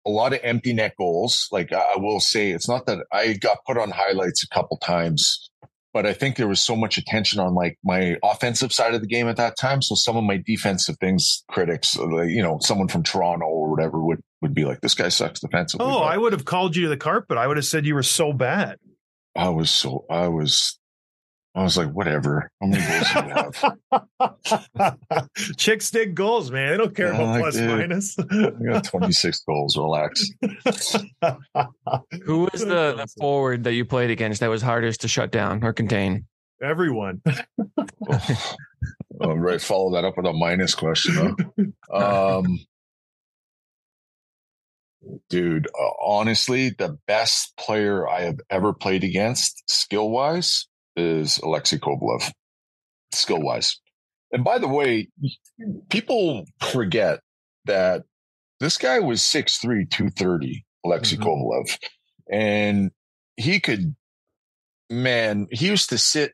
a 0.05 0.09
lot 0.11 0.31
of 0.33 0.39
empty 0.43 0.73
net 0.73 0.93
goals, 0.95 1.47
like 1.51 1.71
I 1.73 1.95
will 1.97 2.19
say, 2.19 2.51
it's 2.51 2.67
not 2.69 2.85
that 2.85 2.99
I 3.11 3.33
got 3.33 3.57
put 3.65 3.77
on 3.77 3.89
highlights 3.89 4.43
a 4.43 4.47
couple 4.53 4.77
times, 4.77 5.49
but 5.93 6.07
I 6.07 6.13
think 6.13 6.35
there 6.35 6.47
was 6.47 6.59
so 6.59 6.75
much 6.75 6.97
attention 6.97 7.39
on 7.39 7.53
like 7.53 7.77
my 7.83 8.17
offensive 8.23 8.73
side 8.73 8.95
of 8.95 9.01
the 9.01 9.07
game 9.07 9.27
at 9.27 9.37
that 9.37 9.57
time. 9.57 9.81
So 9.81 9.93
some 9.93 10.17
of 10.17 10.23
my 10.23 10.41
defensive 10.43 10.97
things, 10.99 11.43
critics, 11.49 11.97
uh, 11.97 12.07
like, 12.07 12.29
you 12.29 12.41
know, 12.41 12.57
someone 12.61 12.87
from 12.87 13.03
Toronto 13.03 13.45
or 13.45 13.69
whatever 13.69 14.03
would, 14.03 14.19
would 14.41 14.55
be 14.55 14.65
like, 14.65 14.81
this 14.81 14.95
guy 14.95 15.09
sucks 15.09 15.39
defensively. 15.39 15.85
Oh, 15.85 15.99
But 15.99 16.05
I 16.05 16.17
would 16.17 16.33
have 16.33 16.45
called 16.45 16.75
you 16.75 16.83
to 16.83 16.89
the 16.89 16.97
carpet. 16.97 17.37
I 17.37 17.45
would 17.45 17.57
have 17.57 17.65
said 17.65 17.85
you 17.85 17.93
were 17.93 18.03
so 18.03 18.33
bad. 18.33 18.77
I 19.35 19.49
was 19.49 19.69
so, 19.69 20.05
I 20.09 20.27
was, 20.27 20.79
I 21.55 21.61
was 21.61 21.77
like, 21.77 21.91
whatever. 21.91 22.49
How 22.59 22.67
many 22.67 22.83
goals 22.83 23.07
do 23.13 23.19
you 23.27 24.53
have? 24.79 24.97
Chicks 25.57 25.91
dig 25.91 26.15
goals, 26.15 26.49
man. 26.49 26.71
They 26.71 26.77
don't 26.77 26.95
care 26.95 27.09
Yeah, 27.13 27.15
about 27.15 27.27
like, 27.27 27.41
plus 27.41 27.55
dude. 27.55 27.69
minus. 27.69 28.17
I 28.19 28.71
got 28.71 28.83
26 28.85 29.43
goals. 29.47 29.77
Relax. 29.77 30.25
Who 32.25 32.39
was 32.51 32.61
the, 32.61 32.95
the 32.97 33.07
forward 33.19 33.65
that 33.65 33.73
you 33.73 33.85
played 33.85 34.09
against 34.09 34.39
that 34.39 34.49
was 34.49 34.63
hardest 34.63 35.01
to 35.01 35.07
shut 35.07 35.31
down 35.31 35.63
or 35.63 35.73
contain? 35.73 36.25
Everyone. 36.61 37.21
oh, 37.27 38.17
right. 39.35 39.61
Follow 39.61 39.93
that 39.93 40.05
up 40.05 40.17
with 40.17 40.25
a 40.25 40.33
minus 40.33 40.73
question. 40.75 41.35
Huh? 41.59 41.63
Um, 42.39 42.59
Dude, 45.29 45.67
uh, 45.67 45.89
honestly, 46.01 46.69
the 46.69 46.97
best 47.07 47.55
player 47.57 48.07
I 48.07 48.21
have 48.21 48.39
ever 48.49 48.73
played 48.73 49.03
against, 49.03 49.61
skill 49.69 50.09
wise, 50.09 50.67
is 50.95 51.39
Alexei 51.39 51.77
Kovalev. 51.77 52.31
Skill 53.11 53.41
wise. 53.41 53.79
And 54.31 54.43
by 54.43 54.57
the 54.57 54.67
way, 54.67 55.09
people 55.89 56.45
forget 56.59 57.19
that 57.65 58.03
this 58.59 58.77
guy 58.77 58.99
was 58.99 59.21
6'3, 59.21 59.89
230, 59.89 60.65
Alexei 60.85 61.17
mm-hmm. 61.17 61.25
Kovalev. 61.25 61.77
And 62.31 62.91
he 63.37 63.59
could, 63.59 63.95
man, 64.89 65.47
he 65.51 65.67
used 65.67 65.89
to 65.89 65.97
sit 65.97 66.33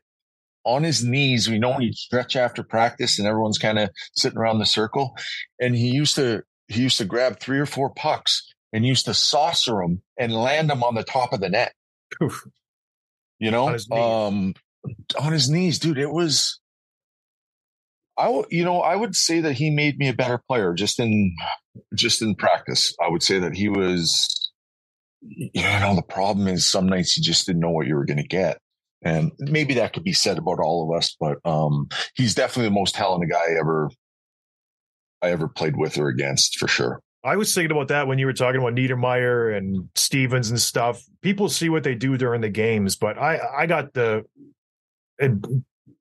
on 0.64 0.82
his 0.82 1.04
knees. 1.04 1.48
We 1.48 1.58
know 1.58 1.70
when 1.70 1.82
you 1.82 1.92
stretch 1.92 2.36
after 2.36 2.62
practice 2.62 3.18
and 3.18 3.28
everyone's 3.28 3.58
kind 3.58 3.78
of 3.78 3.90
sitting 4.14 4.38
around 4.38 4.58
the 4.58 4.66
circle. 4.66 5.16
And 5.60 5.74
he 5.74 5.88
used 5.88 6.14
to, 6.16 6.42
he 6.68 6.82
used 6.82 6.98
to 6.98 7.04
grab 7.04 7.38
three 7.38 7.58
or 7.58 7.66
four 7.66 7.90
pucks 7.90 8.50
and 8.72 8.86
used 8.86 9.06
to 9.06 9.14
saucer 9.14 9.74
them 9.74 10.02
and 10.18 10.32
land 10.32 10.70
them 10.70 10.82
on 10.82 10.94
the 10.94 11.04
top 11.04 11.32
of 11.32 11.40
the 11.40 11.48
net. 11.48 11.74
Oof. 12.22 12.46
You 13.40 13.50
know, 13.50 13.68
on 13.68 13.74
um, 13.90 14.54
on 15.18 15.32
his 15.32 15.50
knees, 15.50 15.78
dude. 15.78 15.98
It 15.98 16.12
was, 16.12 16.60
I, 18.18 18.42
you 18.50 18.64
know, 18.64 18.80
I 18.80 18.94
would 18.94 19.16
say 19.16 19.40
that 19.40 19.54
he 19.54 19.70
made 19.70 19.98
me 19.98 20.08
a 20.08 20.14
better 20.14 20.40
player 20.46 20.74
just 20.74 21.00
in, 21.00 21.34
just 21.94 22.20
in 22.22 22.34
practice. 22.34 22.94
I 23.02 23.08
would 23.08 23.22
say 23.22 23.38
that 23.38 23.56
he 23.56 23.68
was, 23.68 24.52
you 25.22 25.62
know, 25.62 25.94
the 25.96 26.02
problem 26.02 26.46
is 26.48 26.66
some 26.66 26.86
nights 26.86 27.16
you 27.16 27.22
just 27.22 27.46
didn't 27.46 27.62
know 27.62 27.70
what 27.70 27.86
you 27.86 27.94
were 27.94 28.04
going 28.04 28.18
to 28.18 28.28
get. 28.28 28.58
And 29.02 29.32
maybe 29.38 29.74
that 29.74 29.94
could 29.94 30.04
be 30.04 30.12
said 30.12 30.36
about 30.36 30.60
all 30.60 30.90
of 30.90 30.98
us, 30.98 31.16
but 31.18 31.38
um, 31.46 31.88
he's 32.14 32.34
definitely 32.34 32.68
the 32.68 32.74
most 32.74 32.94
talented 32.94 33.30
guy 33.30 33.40
I 33.40 33.58
ever 33.58 33.88
I 35.22 35.30
ever 35.30 35.48
played 35.48 35.76
with 35.76 35.98
or 35.98 36.08
against 36.08 36.58
for 36.58 36.68
sure. 36.68 37.00
I 37.22 37.36
was 37.36 37.54
thinking 37.54 37.70
about 37.70 37.88
that 37.88 38.06
when 38.06 38.18
you 38.18 38.26
were 38.26 38.32
talking 38.32 38.60
about 38.60 38.74
Niedermayer 38.74 39.56
and 39.56 39.88
Stevens 39.94 40.50
and 40.50 40.60
stuff. 40.60 41.02
People 41.20 41.48
see 41.48 41.68
what 41.68 41.82
they 41.82 41.94
do 41.94 42.16
during 42.16 42.40
the 42.40 42.48
games, 42.48 42.96
but 42.96 43.18
I 43.18 43.38
I 43.58 43.66
got 43.66 43.92
the 43.92 44.24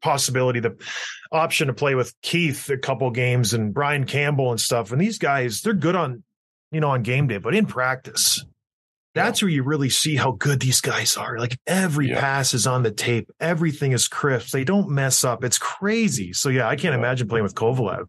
possibility, 0.02 0.60
the 0.60 0.78
option 1.32 1.68
to 1.68 1.74
play 1.74 1.96
with 1.96 2.14
Keith 2.22 2.70
a 2.70 2.78
couple 2.78 3.10
games 3.12 3.54
and 3.54 3.74
Brian 3.74 4.06
Campbell 4.06 4.52
and 4.52 4.60
stuff. 4.60 4.91
And 4.91 5.02
these 5.02 5.18
guys, 5.18 5.62
they're 5.62 5.74
good 5.74 5.96
on, 5.96 6.24
you 6.72 6.80
know, 6.80 6.91
on 6.91 7.04
game 7.04 7.28
day, 7.28 7.38
but 7.38 7.56
in 7.56 7.66
practice, 7.66 8.46
that's 9.14 9.41
yeah. 9.41 9.46
where 9.46 9.52
you 9.52 9.64
really 9.64 9.90
see 9.90 10.16
how 10.16 10.32
good 10.32 10.62
these 10.62 10.82
guys 10.82 11.18
are. 11.18 11.38
Like 11.38 11.60
every 11.68 12.10
yeah. 12.10 12.20
pass 12.20 12.54
is 12.54 12.68
on 12.68 12.84
the 12.84 12.91
tape, 12.91 13.30
everything 13.40 13.91
is 13.91 14.08
crisp. 14.08 14.52
They 14.52 14.64
don't 14.64 14.90
mess 14.90 15.24
up. 15.24 15.44
It's 15.44 15.58
crazy. 15.58 16.34
So 16.34 16.50
yeah, 16.50 16.68
I 16.68 16.76
can't 16.76 16.94
yeah. 16.94 17.00
imagine 17.00 17.28
playing 17.28 17.44
with 17.44 17.56
Kovalev. 17.56 18.06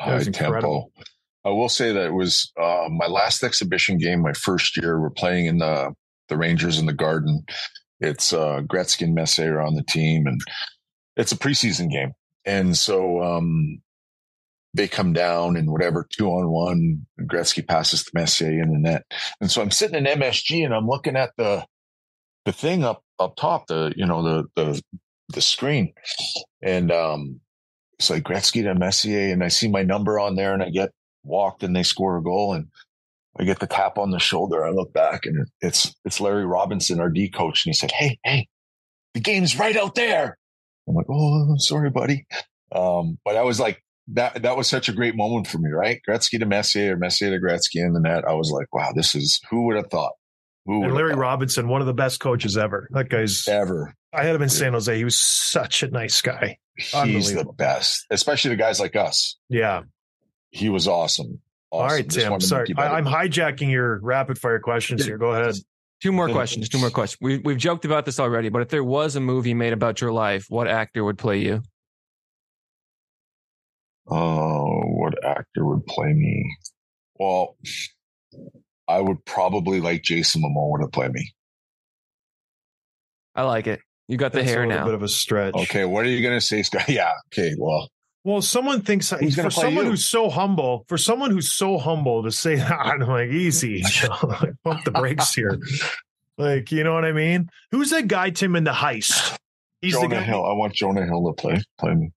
High 0.00 0.22
tempo. 0.22 0.90
I 1.48 1.52
will 1.52 1.70
say 1.70 1.92
that 1.92 2.06
it 2.06 2.12
was 2.12 2.52
uh, 2.60 2.88
my 2.90 3.06
last 3.06 3.42
exhibition 3.42 3.96
game, 3.96 4.20
my 4.20 4.34
first 4.34 4.76
year. 4.76 5.00
We're 5.00 5.10
playing 5.10 5.46
in 5.46 5.58
the 5.58 5.94
the 6.28 6.36
Rangers 6.36 6.78
in 6.78 6.84
the 6.84 6.92
Garden. 6.92 7.42
It's 8.00 8.34
uh, 8.34 8.60
Gretzky 8.60 9.02
and 9.02 9.14
Messier 9.14 9.60
on 9.60 9.74
the 9.74 9.82
team, 9.82 10.26
and 10.26 10.40
it's 11.16 11.32
a 11.32 11.38
preseason 11.38 11.90
game. 11.90 12.12
And 12.44 12.76
so 12.76 13.22
um, 13.22 13.80
they 14.74 14.88
come 14.88 15.14
down 15.14 15.56
and 15.56 15.70
whatever 15.70 16.06
two 16.12 16.28
on 16.28 16.50
one. 16.50 17.06
Gretzky 17.22 17.66
passes 17.66 18.04
to 18.04 18.10
Messier 18.12 18.62
in 18.62 18.70
the 18.70 18.78
net, 18.78 19.04
and 19.40 19.50
so 19.50 19.62
I'm 19.62 19.70
sitting 19.70 19.96
in 19.96 20.18
MSG 20.20 20.64
and 20.64 20.74
I'm 20.74 20.86
looking 20.86 21.16
at 21.16 21.30
the 21.38 21.64
the 22.44 22.52
thing 22.52 22.84
up 22.84 23.02
up 23.18 23.36
top, 23.36 23.68
the 23.68 23.94
you 23.96 24.04
know 24.04 24.22
the 24.22 24.44
the 24.54 24.82
the 25.30 25.40
screen, 25.40 25.94
and 26.62 26.92
um, 26.92 27.40
it's 27.98 28.10
like 28.10 28.24
Gretzky 28.24 28.64
to 28.64 28.74
Messier, 28.74 29.32
and 29.32 29.42
I 29.42 29.48
see 29.48 29.68
my 29.68 29.82
number 29.82 30.20
on 30.20 30.36
there, 30.36 30.52
and 30.52 30.62
I 30.62 30.68
get 30.68 30.90
walked, 31.22 31.62
and 31.62 31.74
they 31.74 31.82
score 31.82 32.16
a 32.16 32.22
goal, 32.22 32.52
and 32.52 32.68
I 33.38 33.44
get 33.44 33.60
the 33.60 33.66
tap 33.66 33.98
on 33.98 34.10
the 34.10 34.18
shoulder. 34.18 34.64
I 34.64 34.70
look 34.70 34.92
back, 34.92 35.26
and 35.26 35.46
it's 35.60 35.94
it's 36.04 36.20
Larry 36.20 36.46
Robinson, 36.46 37.00
our 37.00 37.10
D 37.10 37.28
coach, 37.28 37.64
and 37.64 37.74
he 37.74 37.76
said, 37.78 37.92
"Hey, 37.92 38.18
hey, 38.24 38.48
the 39.14 39.20
game's 39.20 39.58
right 39.58 39.76
out 39.76 39.94
there." 39.94 40.38
I'm 40.88 40.94
like, 40.94 41.06
"Oh, 41.10 41.54
sorry, 41.58 41.90
buddy," 41.90 42.26
um, 42.72 43.18
but 43.24 43.36
I 43.36 43.42
was 43.42 43.60
like, 43.60 43.82
that 44.14 44.42
that 44.42 44.56
was 44.56 44.68
such 44.68 44.88
a 44.88 44.92
great 44.92 45.14
moment 45.14 45.46
for 45.46 45.58
me, 45.58 45.70
right? 45.70 46.00
Gretzky 46.08 46.38
to 46.38 46.46
Messier, 46.46 46.94
or 46.94 46.96
Messier 46.96 47.30
to 47.30 47.44
Gretzky 47.44 47.84
in 47.84 47.92
the 47.92 48.00
net. 48.00 48.24
I 48.26 48.32
was 48.32 48.50
like, 48.50 48.72
wow, 48.74 48.92
this 48.94 49.14
is 49.14 49.40
who 49.50 49.66
would 49.66 49.76
have 49.76 49.90
thought? 49.90 50.12
Who 50.66 50.84
and 50.84 50.94
Larry 50.94 51.14
Robinson, 51.14 51.68
one 51.68 51.80
of 51.80 51.86
the 51.86 51.94
best 51.94 52.20
coaches 52.20 52.56
ever. 52.56 52.88
That 52.92 53.08
guy's 53.08 53.46
ever. 53.48 53.94
I 54.12 54.24
had 54.24 54.34
him 54.34 54.42
in 54.42 54.48
San 54.48 54.72
Jose. 54.72 54.96
He 54.96 55.04
was 55.04 55.18
such 55.18 55.82
a 55.82 55.88
nice 55.88 56.20
guy. 56.20 56.58
He's 56.76 57.34
the 57.34 57.44
best, 57.44 58.06
especially 58.10 58.50
the 58.50 58.56
guys 58.56 58.80
like 58.80 58.96
us. 58.96 59.36
Yeah, 59.48 59.82
he 60.50 60.68
was 60.68 60.88
awesome. 60.88 61.40
awesome. 61.70 61.82
All 61.82 61.86
right, 61.86 62.08
Tim. 62.08 62.40
Sorry, 62.40 62.74
I, 62.76 62.98
am 62.98 63.04
hijacking 63.04 63.70
your 63.70 63.98
rapid 64.00 64.38
fire 64.38 64.58
questions 64.60 65.04
here. 65.04 65.18
Go 65.18 65.32
ahead. 65.32 65.54
Two 66.00 66.12
more 66.12 66.28
questions. 66.28 66.68
Two 66.68 66.78
more 66.78 66.90
questions. 66.90 67.18
We, 67.20 67.38
we've 67.38 67.58
joked 67.58 67.84
about 67.84 68.04
this 68.04 68.20
already, 68.20 68.50
but 68.50 68.62
if 68.62 68.68
there 68.68 68.84
was 68.84 69.16
a 69.16 69.20
movie 69.20 69.54
made 69.54 69.72
about 69.72 70.00
your 70.00 70.12
life, 70.12 70.46
what 70.48 70.68
actor 70.68 71.02
would 71.02 71.18
play 71.18 71.38
you? 71.38 71.62
Oh, 74.08 74.80
what 74.84 75.22
actor 75.24 75.64
would 75.64 75.84
play 75.86 76.12
me? 76.12 76.44
Well, 77.18 77.56
I 78.86 79.00
would 79.00 79.24
probably 79.24 79.80
like 79.80 80.02
Jason 80.02 80.42
Momoa 80.42 80.80
to 80.82 80.88
play 80.88 81.08
me. 81.08 81.32
I 83.34 83.42
like 83.42 83.66
it. 83.66 83.80
You 84.06 84.16
got 84.16 84.32
the 84.32 84.38
That's 84.38 84.50
hair 84.50 84.66
now. 84.66 84.82
A 84.82 84.86
bit 84.86 84.94
of 84.94 85.02
a 85.02 85.08
stretch. 85.08 85.54
Okay, 85.54 85.84
what 85.84 86.04
are 86.06 86.08
you 86.08 86.22
going 86.22 86.38
to 86.38 86.44
say, 86.44 86.62
Scott? 86.62 86.84
Yeah. 86.88 87.12
Okay. 87.32 87.54
Well. 87.58 87.88
Well, 88.28 88.42
someone 88.42 88.82
thinks 88.82 89.08
he's 89.20 89.40
for 89.40 89.48
someone 89.48 89.86
you? 89.86 89.92
who's 89.92 90.04
so 90.04 90.28
humble, 90.28 90.84
for 90.86 90.98
someone 90.98 91.30
who's 91.30 91.50
so 91.50 91.78
humble 91.78 92.24
to 92.24 92.30
say 92.30 92.56
that, 92.56 92.70
I'm 92.78 93.00
like, 93.00 93.30
easy, 93.30 93.82
pump 94.64 94.84
the 94.84 94.90
brakes 94.90 95.32
here. 95.32 95.58
Like, 96.36 96.70
you 96.70 96.84
know 96.84 96.92
what 96.92 97.06
I 97.06 97.12
mean? 97.12 97.48
Who's 97.70 97.88
that 97.88 98.06
guy, 98.06 98.28
Tim, 98.28 98.54
in 98.54 98.64
the 98.64 98.70
heist? 98.70 99.34
He's 99.80 99.94
Jonah 99.94 100.08
the 100.08 100.14
guy. 100.16 100.22
Hill. 100.24 100.44
I 100.44 100.52
want 100.52 100.74
Jonah 100.74 101.06
Hill 101.06 101.26
to 101.26 101.32
play 101.40 101.62
play 101.78 101.94
me. 101.94 102.12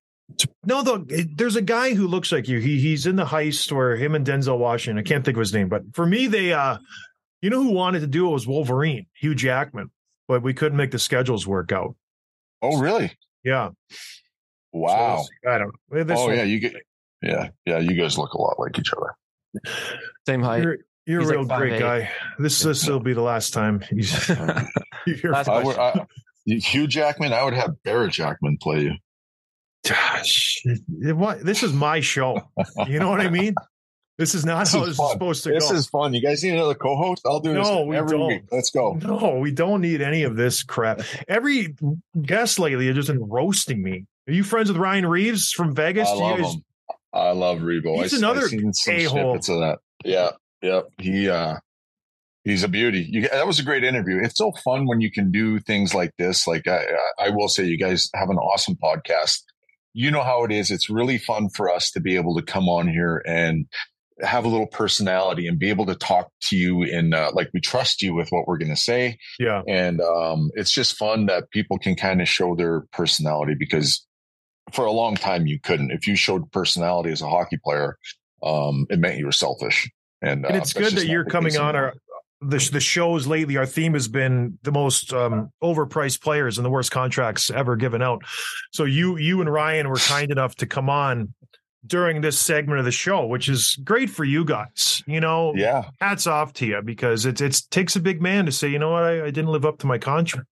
No, 0.66 0.84
the, 0.84 1.30
there's 1.34 1.56
a 1.56 1.62
guy 1.62 1.94
who 1.94 2.08
looks 2.08 2.34
like 2.34 2.50
you. 2.50 2.60
He 2.60 2.78
he's 2.78 3.06
in 3.06 3.16
the 3.16 3.24
heist 3.24 3.72
where 3.72 3.96
him 3.96 4.14
and 4.14 4.28
Denzel 4.28 4.58
Washington. 4.58 5.00
I 5.00 5.08
can't 5.08 5.24
think 5.24 5.38
of 5.38 5.40
his 5.40 5.54
name, 5.54 5.70
but 5.70 5.84
for 5.94 6.06
me, 6.06 6.28
they 6.28 6.52
uh, 6.52 6.78
you 7.42 7.50
know 7.50 7.64
who 7.64 7.72
wanted 7.72 8.02
to 8.02 8.08
do 8.08 8.28
it 8.28 8.32
was 8.32 8.46
Wolverine, 8.46 9.06
Hugh 9.14 9.34
Jackman, 9.34 9.90
but 10.28 10.44
we 10.44 10.54
couldn't 10.54 10.78
make 10.78 10.92
the 10.92 11.00
schedules 11.00 11.48
work 11.48 11.72
out. 11.72 11.96
Oh, 12.62 12.80
really? 12.80 13.18
Yeah. 13.46 13.70
Wow. 14.72 15.24
So 15.24 15.50
I 15.50 15.58
don't. 15.58 15.74
Know. 15.92 16.16
Oh, 16.16 16.32
yeah. 16.32 16.44
You 16.44 16.60
get. 16.60 16.76
Yeah, 17.22 17.50
yeah. 17.66 17.80
You 17.80 17.96
guys 17.96 18.18
look 18.18 18.34
a 18.34 18.42
lot 18.42 18.60
like 18.60 18.78
each 18.80 18.92
other. 18.94 19.16
Same 20.26 20.42
height. 20.42 20.64
You're, 20.64 20.78
you're 21.06 21.22
a 21.22 21.28
real 21.28 21.44
like 21.46 21.60
great 21.60 21.74
eight. 21.74 21.80
guy. 21.80 22.12
This 22.40 22.60
this 22.62 22.88
will 22.88 23.00
be 23.00 23.14
the 23.14 23.22
last 23.22 23.54
time. 23.54 23.84
last 23.92 25.50
I 25.50 25.64
would, 25.64 25.78
I, 25.78 26.06
Hugh 26.46 26.88
Jackman. 26.88 27.34
I 27.34 27.44
would 27.44 27.54
have 27.54 27.82
Barrett 27.84 28.14
Jackman 28.14 28.58
play 28.58 28.82
you. 28.82 28.94
Gosh, 29.88 30.64
what? 31.02 31.44
This 31.44 31.64
is 31.64 31.74
my 31.74 32.02
show. 32.02 32.40
You 32.88 33.00
know 33.00 33.10
what 33.10 33.20
I 33.20 33.30
mean? 33.30 33.56
This 34.20 34.36
is 34.36 34.46
not 34.46 34.66
this 34.66 34.74
how 34.74 34.82
is 34.84 34.90
this 34.90 34.98
fun. 34.98 35.06
is 35.08 35.12
supposed 35.14 35.44
to 35.44 35.50
this 35.50 35.64
go. 35.64 35.70
This 35.70 35.80
is 35.80 35.88
fun. 35.88 36.14
You 36.14 36.22
guys 36.22 36.44
need 36.44 36.54
another 36.54 36.76
co-host? 36.76 37.24
I'll 37.26 37.40
do 37.40 37.54
no, 37.54 37.90
this 37.90 37.98
every 37.98 38.18
don't. 38.20 38.28
week. 38.28 38.44
Let's 38.52 38.70
go. 38.70 38.94
No, 38.94 39.40
we 39.40 39.52
don't 39.52 39.82
need 39.82 40.04
any 40.04 40.22
of 40.22 40.36
this 40.36 40.62
crap. 40.62 41.02
Every 41.28 41.76
guest 42.22 42.60
lately 42.60 42.86
has 42.86 42.96
just 42.96 43.08
been 43.08 43.28
roasting 43.28 43.82
me. 43.82 44.06
Are 44.28 44.34
you 44.34 44.44
friends 44.44 44.70
with 44.70 44.78
Ryan 44.78 45.06
Reaves 45.06 45.52
from 45.52 45.76
Vegas? 45.76 46.08
I 46.08 46.14
love 46.14 46.40
guys... 46.40 46.54
him. 46.54 46.64
I 47.14 47.32
love 47.32 47.60
Revo. 47.60 48.02
He's 48.02 48.14
I, 48.14 48.18
another 48.18 48.46
a-hole. 48.46 49.36
Of 49.36 49.46
that. 49.46 49.80
Yeah, 50.06 50.32
yep. 50.62 50.88
He 50.98 51.30
uh 51.30 51.58
he's 52.44 52.64
a 52.64 52.68
beauty. 52.68 53.06
You, 53.10 53.28
that 53.28 53.46
was 53.46 53.60
a 53.60 53.64
great 53.64 53.84
interview. 53.84 54.20
It's 54.24 54.38
so 54.38 54.52
fun 54.64 54.88
when 54.88 55.02
you 55.02 55.12
can 55.12 55.32
do 55.32 55.60
things 55.60 55.94
like 55.94 56.12
this. 56.18 56.48
Like 56.48 56.68
I, 56.68 56.86
I 57.20 57.30
will 57.30 57.50
say, 57.50 57.66
you 57.66 57.78
guys 57.78 58.10
have 58.16 58.30
an 58.30 58.38
awesome 58.38 58.76
podcast 58.76 59.42
you 59.94 60.12
know 60.12 60.24
how 60.24 60.44
it 60.44 60.52
is. 60.52 60.72
It's 60.72 60.90
really 60.90 61.18
fun 61.18 61.50
for 61.50 61.72
us 61.72 61.92
to 61.92 62.00
be 62.00 62.16
able 62.16 62.36
to 62.36 62.42
come 62.42 62.70
on 62.70 62.88
here 62.88 63.22
and 63.26 63.66
have 64.22 64.46
a 64.46 64.48
little 64.48 64.68
personality 64.68 65.48
and 65.48 65.58
be 65.58 65.70
able 65.70 65.86
to 65.88 65.96
talk 65.96 66.32
to 66.42 66.56
you 66.56 66.84
and 66.84 67.14
uh, 67.14 67.32
like 67.34 67.50
we 67.54 67.60
trust 67.60 68.02
you 68.02 68.14
with 68.14 68.30
what 68.30 68.48
we're 68.48 68.58
going 68.58 68.74
to 68.74 68.80
say. 68.80 69.18
Yeah. 69.40 69.64
And 69.68 70.00
um, 70.00 70.52
it's 70.54 70.72
just 70.72 70.96
fun 70.96 71.26
that 71.26 71.50
people 71.52 71.80
can 71.80 71.96
kind 71.96 72.22
of 72.22 72.28
show 72.28 72.56
their 72.56 72.82
personality 72.92 73.56
because 73.58 74.06
for 74.72 74.86
a 74.86 74.92
long 74.92 75.16
time 75.16 75.48
you 75.48 75.60
couldn't. 75.60 75.92
If 75.92 76.08
you 76.08 76.16
showed 76.16 76.52
personality 76.52 77.12
as 77.12 77.22
a 77.22 77.30
hockey 77.30 77.58
player, 77.58 77.98
um, 78.44 78.86
it 78.90 79.00
meant 79.00 79.18
you 79.18 79.26
were 79.26 79.32
selfish. 79.32 79.90
And, 80.22 80.46
and 80.46 80.56
it's 80.56 80.76
uh, 80.76 80.80
good 80.80 80.94
that 80.94 81.08
you're 81.08 81.26
coming 81.26 81.58
on 81.58 81.76
our 81.76 81.94
the 82.42 82.70
the 82.72 82.80
shows 82.80 83.28
lately, 83.28 83.58
our 83.58 83.66
theme 83.66 83.94
has 83.94 84.08
been 84.08 84.58
the 84.64 84.72
most 84.72 85.14
um, 85.14 85.52
overpriced 85.64 86.22
players 86.22 86.58
and 86.58 86.66
the 86.66 86.70
worst 86.70 86.92
contracts 86.92 87.52
ever 87.52 87.76
given 87.76 88.02
out. 88.02 88.24
So 88.72 88.84
you 88.84 89.18
you 89.18 89.42
and 89.42 89.52
Ryan 89.52 89.90
were 89.90 89.98
kind 89.98 90.32
enough 90.32 90.56
to 90.56 90.66
come 90.66 90.90
on 90.90 91.34
during 91.86 92.22
this 92.22 92.40
segment 92.40 92.80
of 92.80 92.86
the 92.86 92.92
show, 92.92 93.26
which 93.26 93.48
is 93.48 93.78
great 93.84 94.10
for 94.10 94.24
you 94.24 94.44
guys. 94.44 95.04
You 95.06 95.20
know, 95.20 95.54
yeah, 95.56 95.86
hats 96.00 96.26
off 96.26 96.54
to 96.54 96.66
you 96.66 96.82
because 96.82 97.26
it 97.26 97.40
it 97.42 97.62
takes 97.70 97.96
a 97.96 98.00
big 98.00 98.22
man 98.22 98.48
to 98.48 98.52
say, 98.52 98.68
you 98.70 98.80
know 98.80 98.92
what, 98.92 99.04
I, 99.04 99.26
I 99.26 99.32
didn't 99.32 99.52
live 99.52 99.66
up 99.66 99.78
to 99.80 99.88
my 99.88 100.00
contract, 100.00 100.48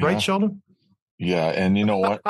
right. 0.00 0.20
Sheldon? 0.20 0.62
Yeah, 1.24 1.46
and 1.48 1.76
you 1.78 1.84
know 1.84 1.98
what? 1.98 2.20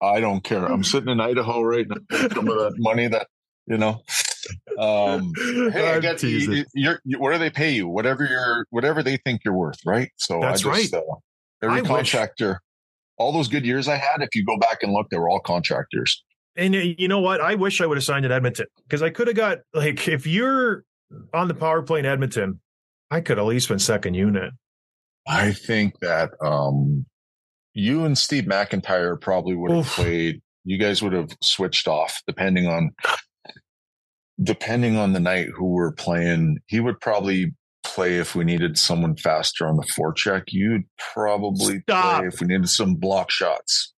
I 0.00 0.20
don't 0.20 0.42
care. 0.42 0.64
I'm 0.64 0.84
sitting 0.84 1.08
in 1.10 1.20
Idaho 1.20 1.62
right 1.62 1.86
now. 1.88 2.28
Some 2.34 2.48
of 2.48 2.58
that 2.58 2.74
money 2.78 3.08
that 3.08 3.28
you 3.66 3.78
know 3.78 4.02
Um, 4.78 5.32
hey, 5.36 5.94
I 5.94 6.00
get 6.00 6.22
you, 6.22 6.64
you, 6.74 6.94
you, 7.04 7.18
what 7.18 7.32
do 7.32 7.38
they 7.38 7.50
pay 7.50 7.70
you? 7.70 7.88
Whatever 7.88 8.24
you're, 8.24 8.66
whatever 8.70 9.02
they 9.02 9.16
think 9.18 9.42
you're 9.44 9.54
worth, 9.54 9.78
right? 9.86 10.10
So 10.16 10.40
that's 10.40 10.64
I 10.64 10.76
just, 10.76 10.92
right. 10.92 11.02
Uh, 11.02 11.14
every 11.62 11.80
I 11.80 11.82
contractor, 11.82 12.48
wish. 12.48 12.58
all 13.18 13.32
those 13.32 13.48
good 13.48 13.64
years 13.64 13.88
I 13.88 13.96
had, 13.96 14.20
if 14.20 14.34
you 14.34 14.44
go 14.44 14.58
back 14.58 14.82
and 14.82 14.92
look, 14.92 15.10
they 15.10 15.18
were 15.18 15.28
all 15.28 15.40
contractors. 15.40 16.22
And 16.56 16.74
uh, 16.74 16.78
you 16.78 17.08
know 17.08 17.20
what? 17.20 17.40
I 17.40 17.54
wish 17.54 17.80
I 17.80 17.86
would 17.86 17.96
have 17.96 18.04
signed 18.04 18.24
at 18.24 18.32
Edmonton 18.32 18.66
because 18.86 19.02
I 19.02 19.10
could 19.10 19.26
have 19.28 19.36
got 19.36 19.58
like 19.72 20.06
if 20.08 20.26
you're 20.26 20.84
on 21.32 21.48
the 21.48 21.54
power 21.54 21.82
play 21.82 22.00
in 22.00 22.06
Edmonton, 22.06 22.60
I 23.10 23.20
could 23.20 23.38
at 23.38 23.44
least 23.44 23.68
been 23.68 23.78
second 23.78 24.14
unit. 24.14 24.52
I 25.26 25.52
think 25.52 25.98
that 26.00 26.32
um, 26.40 27.06
you 27.74 28.04
and 28.04 28.16
Steve 28.16 28.46
MacIntyre 28.46 29.16
probably 29.16 29.54
would 29.54 29.70
have 29.70 29.80
Oof. 29.80 29.94
played. 29.94 30.40
You 30.64 30.78
guys 30.78 31.02
would 31.02 31.12
have 31.12 31.36
switched 31.42 31.88
off 31.88 32.22
depending 32.26 32.66
on 32.66 32.92
depending 34.42 34.96
on 34.96 35.12
the 35.12 35.20
night 35.20 35.48
who 35.54 35.66
we're 35.66 35.92
playing. 35.92 36.60
He 36.66 36.80
would 36.80 37.00
probably 37.00 37.52
play 37.82 38.18
if 38.18 38.34
we 38.34 38.44
needed 38.44 38.78
someone 38.78 39.16
faster 39.16 39.66
on 39.66 39.76
the 39.76 39.82
forecheck. 39.82 40.44
You'd 40.48 40.84
probably 41.12 41.80
Stop. 41.80 42.18
play 42.18 42.28
if 42.28 42.40
we 42.40 42.46
needed 42.46 42.68
some 42.68 42.94
block 42.94 43.30
shots. 43.30 43.92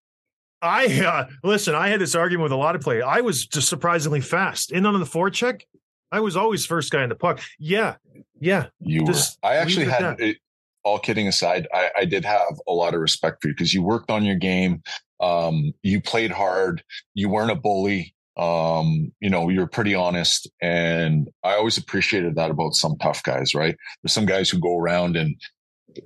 I 0.63 0.87
uh, 1.05 1.27
listen. 1.45 1.75
I 1.75 1.89
had 1.89 2.01
this 2.01 2.15
argument 2.15 2.45
with 2.45 2.53
a 2.53 2.57
lot 2.57 2.75
of 2.75 2.81
players. 2.81 3.05
I 3.07 3.21
was 3.21 3.47
just 3.47 3.69
surprisingly 3.69 4.21
fast 4.21 4.73
in 4.73 4.87
on 4.87 4.99
the 4.99 5.07
forecheck. 5.07 5.63
I 6.11 6.21
was 6.21 6.37
always 6.37 6.65
first 6.65 6.91
guy 6.91 7.03
in 7.03 7.09
the 7.09 7.15
puck. 7.15 7.41
Yeah, 7.59 7.97
yeah. 8.41 8.67
You 8.81 9.05
were. 9.05 9.15
I 9.43 9.57
actually 9.57 9.87
had. 9.87 10.19
It, 10.21 10.39
all 10.87 11.01
kidding 11.01 11.27
aside, 11.27 11.67
I, 11.75 11.91
I, 11.99 12.05
did 12.05 12.25
have 12.25 12.61
a 12.69 12.73
lot 12.73 12.95
of 12.95 13.01
respect 13.01 13.43
for 13.43 13.49
you 13.49 13.55
because 13.55 13.75
you 13.75 13.83
worked 13.83 14.09
on 14.09 14.25
your 14.25 14.37
game. 14.37 14.85
Um, 15.19 15.73
you 15.83 16.01
played 16.01 16.31
hard. 16.31 16.85
You 17.13 17.29
weren't 17.29 17.51
a 17.51 17.57
bully. 17.57 18.15
Um, 18.37 19.11
you 19.19 19.29
know, 19.29 19.49
you're 19.49 19.67
pretty 19.67 19.97
honest. 19.97 20.49
And 20.63 21.29
I 21.43 21.55
always 21.55 21.77
appreciated 21.77 22.37
that 22.37 22.53
about 22.53 22.75
some 22.75 22.97
tough 22.99 23.25
guys, 23.25 23.53
right? 23.53 23.75
There's 24.03 24.13
some 24.13 24.27
guys 24.27 24.49
who 24.49 24.61
go 24.61 24.79
around 24.79 25.17
and, 25.17 25.35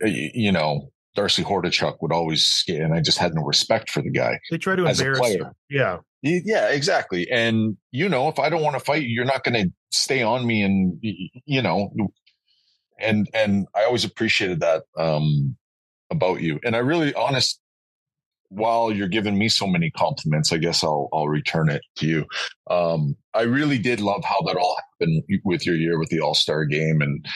you 0.02 0.50
know, 0.50 0.90
Darcy 1.14 1.42
Hordichuk 1.42 1.96
would 2.00 2.12
always 2.12 2.64
and 2.66 2.94
I 2.94 3.02
just 3.02 3.18
had 3.18 3.34
no 3.34 3.42
respect 3.42 3.90
for 3.90 4.00
the 4.00 4.10
guy. 4.10 4.38
They 4.50 4.56
try 4.56 4.76
to 4.76 4.86
as 4.86 4.98
embarrass 4.98 5.18
a 5.18 5.22
player. 5.22 5.52
You. 5.68 5.78
Yeah. 5.78 5.98
Yeah, 6.22 6.68
exactly. 6.68 7.30
And 7.30 7.76
you 7.92 8.08
know, 8.08 8.28
if 8.28 8.38
I 8.38 8.48
don't 8.48 8.62
want 8.62 8.78
to 8.78 8.84
fight 8.84 9.02
you, 9.02 9.08
you're 9.08 9.24
not 9.24 9.44
going 9.44 9.62
to 9.62 9.72
stay 9.90 10.22
on 10.22 10.46
me 10.46 10.62
and 10.62 10.98
you 11.02 11.60
know, 11.60 11.90
and 13.00 13.28
and 13.34 13.66
I 13.74 13.84
always 13.84 14.04
appreciated 14.04 14.60
that 14.60 14.84
um 14.96 15.56
about 16.10 16.40
you. 16.40 16.58
And 16.64 16.74
I 16.74 16.80
really 16.80 17.14
honest 17.14 17.60
while 18.48 18.90
you're 18.90 19.06
giving 19.06 19.38
me 19.38 19.48
so 19.48 19.64
many 19.66 19.92
compliments, 19.92 20.52
I 20.52 20.58
guess 20.58 20.82
I'll 20.82 21.08
I'll 21.12 21.28
return 21.28 21.70
it 21.70 21.82
to 21.96 22.06
you. 22.06 22.26
Um 22.68 23.16
I 23.34 23.42
really 23.42 23.78
did 23.78 24.00
love 24.00 24.24
how 24.24 24.40
that 24.42 24.56
all 24.56 24.76
happened 25.00 25.22
with 25.44 25.64
your 25.64 25.76
year 25.76 25.98
with 25.98 26.08
the 26.08 26.20
All-Star 26.20 26.64
game 26.64 27.00
and 27.00 27.26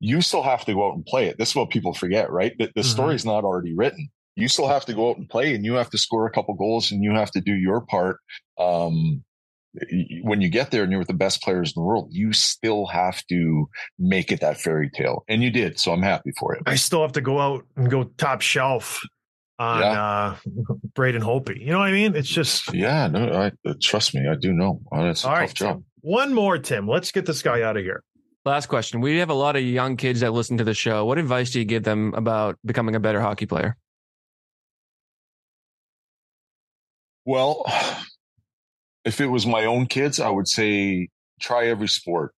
you 0.00 0.22
still 0.22 0.42
have 0.42 0.64
to 0.64 0.74
go 0.74 0.88
out 0.88 0.96
and 0.96 1.04
play 1.04 1.26
it. 1.26 1.38
This 1.38 1.50
is 1.50 1.56
what 1.56 1.70
people 1.70 1.92
forget, 1.92 2.30
right? 2.30 2.56
The, 2.58 2.66
the 2.74 2.80
mm-hmm. 2.80 2.88
story 2.88 3.14
is 3.14 3.26
not 3.26 3.44
already 3.44 3.74
written. 3.74 4.08
You 4.34 4.48
still 4.48 4.68
have 4.68 4.86
to 4.86 4.94
go 4.94 5.10
out 5.10 5.18
and 5.18 5.28
play 5.28 5.54
and 5.54 5.64
you 5.64 5.74
have 5.74 5.90
to 5.90 5.98
score 5.98 6.26
a 6.26 6.30
couple 6.30 6.54
goals 6.54 6.90
and 6.90 7.04
you 7.04 7.14
have 7.14 7.30
to 7.32 7.40
do 7.40 7.52
your 7.52 7.82
part. 7.82 8.16
Um, 8.58 9.22
when 10.22 10.40
you 10.40 10.48
get 10.48 10.70
there 10.70 10.82
and 10.82 10.90
you're 10.90 10.98
with 10.98 11.08
the 11.08 11.14
best 11.14 11.42
players 11.42 11.72
in 11.74 11.80
the 11.80 11.86
world, 11.86 12.08
you 12.10 12.32
still 12.32 12.86
have 12.86 13.24
to 13.28 13.68
make 13.98 14.32
it 14.32 14.40
that 14.40 14.60
fairy 14.60 14.90
tale. 14.90 15.24
And 15.28 15.42
you 15.42 15.50
did. 15.50 15.78
So 15.78 15.92
I'm 15.92 16.02
happy 16.02 16.32
for 16.38 16.54
it. 16.54 16.62
I 16.66 16.74
still 16.74 17.02
have 17.02 17.12
to 17.12 17.20
go 17.20 17.38
out 17.38 17.64
and 17.76 17.90
go 17.90 18.04
top 18.18 18.40
shelf 18.40 19.00
on 19.58 19.80
yeah. 19.80 20.02
uh, 20.02 20.36
Braden 20.94 21.22
Holtby. 21.22 21.60
You 21.60 21.72
know 21.72 21.78
what 21.78 21.88
I 21.88 21.92
mean? 21.92 22.16
It's 22.16 22.28
just. 22.28 22.72
Yeah, 22.74 23.06
no, 23.06 23.30
I, 23.32 23.68
uh, 23.68 23.74
trust 23.80 24.14
me. 24.14 24.26
I 24.28 24.34
do 24.34 24.52
know. 24.52 24.80
It's 24.92 25.24
a 25.24 25.28
All 25.28 25.34
tough 25.34 25.40
right, 25.40 25.54
job. 25.54 25.84
One 26.00 26.32
more, 26.32 26.58
Tim. 26.58 26.88
Let's 26.88 27.12
get 27.12 27.26
this 27.26 27.42
guy 27.42 27.62
out 27.62 27.76
of 27.76 27.84
here. 27.84 28.02
Last 28.46 28.66
question. 28.66 29.02
We 29.02 29.18
have 29.18 29.28
a 29.28 29.34
lot 29.34 29.54
of 29.54 29.62
young 29.62 29.96
kids 29.96 30.20
that 30.20 30.32
listen 30.32 30.56
to 30.56 30.64
the 30.64 30.72
show. 30.72 31.04
What 31.04 31.18
advice 31.18 31.50
do 31.50 31.58
you 31.58 31.66
give 31.66 31.82
them 31.82 32.14
about 32.14 32.58
becoming 32.64 32.94
a 32.94 33.00
better 33.00 33.20
hockey 33.20 33.44
player? 33.44 33.76
Well, 37.26 37.70
if 39.04 39.20
it 39.20 39.26
was 39.26 39.46
my 39.46 39.64
own 39.64 39.86
kids, 39.86 40.20
I 40.20 40.28
would 40.28 40.48
say 40.48 41.08
try 41.40 41.66
every 41.66 41.88
sport. 41.88 42.34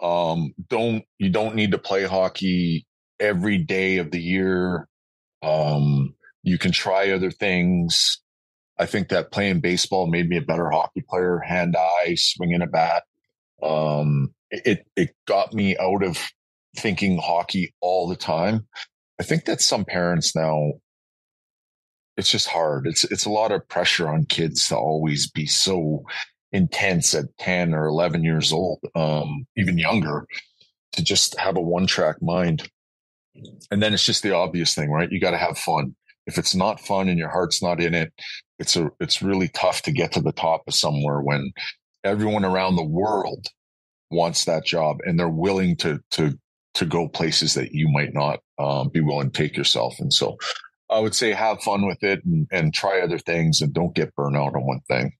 Um, 0.00 0.52
don't 0.68 1.04
you 1.18 1.30
don't 1.30 1.54
need 1.54 1.72
to 1.72 1.78
play 1.78 2.04
hockey 2.04 2.86
every 3.20 3.58
day 3.58 3.98
of 3.98 4.10
the 4.10 4.20
year. 4.20 4.88
Um, 5.42 6.14
you 6.42 6.58
can 6.58 6.72
try 6.72 7.10
other 7.10 7.30
things. 7.30 8.20
I 8.78 8.86
think 8.86 9.08
that 9.08 9.30
playing 9.30 9.60
baseball 9.60 10.08
made 10.08 10.28
me 10.28 10.38
a 10.38 10.42
better 10.42 10.70
hockey 10.70 11.04
player, 11.08 11.38
hand 11.38 11.76
eye, 11.76 12.14
swinging 12.16 12.62
a 12.62 12.66
bat. 12.66 13.04
Um, 13.62 14.34
it 14.50 14.86
it 14.96 15.14
got 15.26 15.54
me 15.54 15.76
out 15.78 16.02
of 16.02 16.18
thinking 16.76 17.18
hockey 17.18 17.74
all 17.80 18.08
the 18.08 18.16
time. 18.16 18.66
I 19.20 19.22
think 19.22 19.44
that 19.44 19.60
some 19.60 19.84
parents 19.84 20.34
now 20.34 20.72
it's 22.16 22.30
just 22.30 22.48
hard. 22.48 22.86
It's 22.86 23.04
it's 23.04 23.24
a 23.24 23.30
lot 23.30 23.52
of 23.52 23.66
pressure 23.68 24.08
on 24.08 24.26
kids 24.26 24.68
to 24.68 24.76
always 24.76 25.30
be 25.30 25.46
so 25.46 26.04
intense 26.52 27.14
at 27.14 27.24
10 27.38 27.74
or 27.74 27.86
11 27.86 28.22
years 28.24 28.52
old, 28.52 28.80
um, 28.94 29.46
even 29.56 29.78
younger, 29.78 30.26
to 30.92 31.02
just 31.02 31.38
have 31.38 31.56
a 31.56 31.60
one 31.60 31.86
track 31.86 32.20
mind. 32.20 32.68
And 33.70 33.82
then 33.82 33.94
it's 33.94 34.04
just 34.04 34.22
the 34.22 34.34
obvious 34.34 34.74
thing, 34.74 34.90
right? 34.90 35.10
You 35.10 35.18
got 35.18 35.30
to 35.30 35.38
have 35.38 35.56
fun. 35.56 35.96
If 36.26 36.36
it's 36.36 36.54
not 36.54 36.78
fun 36.78 37.08
and 37.08 37.18
your 37.18 37.30
heart's 37.30 37.62
not 37.62 37.80
in 37.80 37.94
it, 37.94 38.12
it's 38.58 38.76
a, 38.76 38.90
it's 39.00 39.22
really 39.22 39.48
tough 39.48 39.82
to 39.82 39.92
get 39.92 40.12
to 40.12 40.20
the 40.20 40.32
top 40.32 40.62
of 40.68 40.74
somewhere 40.74 41.20
when 41.20 41.52
everyone 42.04 42.44
around 42.44 42.76
the 42.76 42.84
world 42.84 43.46
wants 44.10 44.44
that 44.44 44.66
job 44.66 44.98
and 45.04 45.18
they're 45.18 45.28
willing 45.28 45.74
to 45.76 45.98
to 46.10 46.38
to 46.74 46.86
go 46.86 47.08
places 47.08 47.54
that 47.54 47.72
you 47.72 47.88
might 47.88 48.14
not 48.14 48.40
um, 48.58 48.88
be 48.88 49.00
willing 49.00 49.30
to 49.30 49.42
take 49.42 49.56
yourself. 49.56 49.94
And 49.98 50.12
so 50.12 50.36
I 50.92 51.00
would 51.00 51.14
say 51.14 51.32
have 51.32 51.62
fun 51.62 51.86
with 51.86 52.02
it 52.02 52.24
and, 52.24 52.46
and 52.52 52.74
try 52.74 53.00
other 53.00 53.18
things 53.18 53.60
and 53.60 53.72
don't 53.72 53.94
get 53.94 54.14
burned 54.14 54.36
out 54.36 54.54
on 54.54 54.66
one 54.66 54.80
thing. 54.88 55.12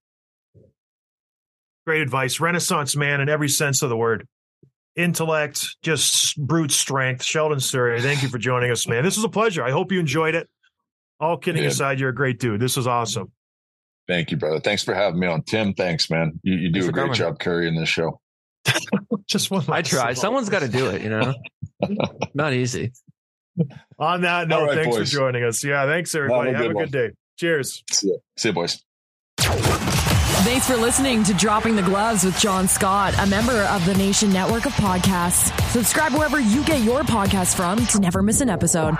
Great 1.86 2.02
advice. 2.02 2.40
Renaissance 2.40 2.94
man 2.94 3.20
in 3.20 3.28
every 3.28 3.48
sense 3.48 3.82
of 3.82 3.88
the 3.88 3.96
word. 3.96 4.26
Intellect, 4.94 5.76
just 5.82 6.36
brute 6.36 6.70
strength. 6.70 7.24
Sheldon 7.24 7.58
Souray, 7.58 8.00
thank 8.00 8.22
you 8.22 8.28
for 8.28 8.38
joining 8.38 8.70
us, 8.70 8.86
man. 8.86 9.02
This 9.02 9.16
was 9.16 9.24
a 9.24 9.28
pleasure. 9.28 9.64
I 9.64 9.70
hope 9.70 9.90
you 9.90 9.98
enjoyed 9.98 10.34
it. 10.34 10.48
All 11.18 11.38
kidding 11.38 11.62
yeah. 11.62 11.70
aside, 11.70 11.98
you're 11.98 12.10
a 12.10 12.14
great 12.14 12.38
dude. 12.38 12.60
This 12.60 12.76
was 12.76 12.86
awesome. 12.86 13.32
Thank 14.08 14.30
you, 14.30 14.36
brother. 14.36 14.60
Thanks 14.60 14.82
for 14.82 14.94
having 14.94 15.20
me 15.20 15.26
on. 15.26 15.42
Tim, 15.42 15.72
thanks, 15.72 16.10
man. 16.10 16.38
You, 16.42 16.54
you 16.54 16.72
do 16.72 16.88
a 16.88 16.92
great 16.92 17.02
coming. 17.02 17.14
job 17.14 17.38
carrying 17.38 17.74
this 17.74 17.88
show. 17.88 18.20
Just 19.26 19.50
one. 19.50 19.64
I 19.68 19.82
try. 19.82 20.12
Someone's 20.12 20.48
got 20.48 20.60
to 20.60 20.68
do 20.68 20.88
it. 20.88 21.02
You 21.02 21.10
know, 21.10 21.34
not 22.34 22.52
easy. 22.52 22.92
On 23.98 24.22
that 24.22 24.48
note, 24.48 24.66
right, 24.66 24.78
thanks 24.78 24.96
boys. 24.96 25.10
for 25.10 25.16
joining 25.18 25.44
us. 25.44 25.62
Yeah, 25.62 25.86
thanks 25.86 26.14
everybody. 26.14 26.52
Have 26.52 26.60
a, 26.60 26.64
Have 26.64 26.76
a 26.76 26.80
good 26.80 26.92
day. 26.92 27.10
Cheers. 27.38 27.82
See 27.90 28.08
you, 28.08 28.18
See 28.36 28.48
you 28.48 28.54
boys. 28.54 28.82
Thanks 29.38 30.66
for 30.66 30.76
listening 30.76 31.22
to 31.24 31.34
Dropping 31.34 31.76
the 31.76 31.82
Gloves 31.82 32.24
with 32.24 32.36
John 32.38 32.66
Scott, 32.66 33.14
a 33.18 33.26
member 33.26 33.52
of 33.52 33.84
the 33.86 33.94
Nation 33.94 34.32
Network 34.32 34.66
of 34.66 34.72
Podcasts. 34.72 35.56
Subscribe 35.70 36.12
wherever 36.12 36.40
you 36.40 36.64
get 36.64 36.82
your 36.82 37.02
podcasts 37.02 37.54
from 37.54 37.84
to 37.86 38.00
never 38.00 38.22
miss 38.22 38.40
an 38.40 38.50
episode. 38.50 38.96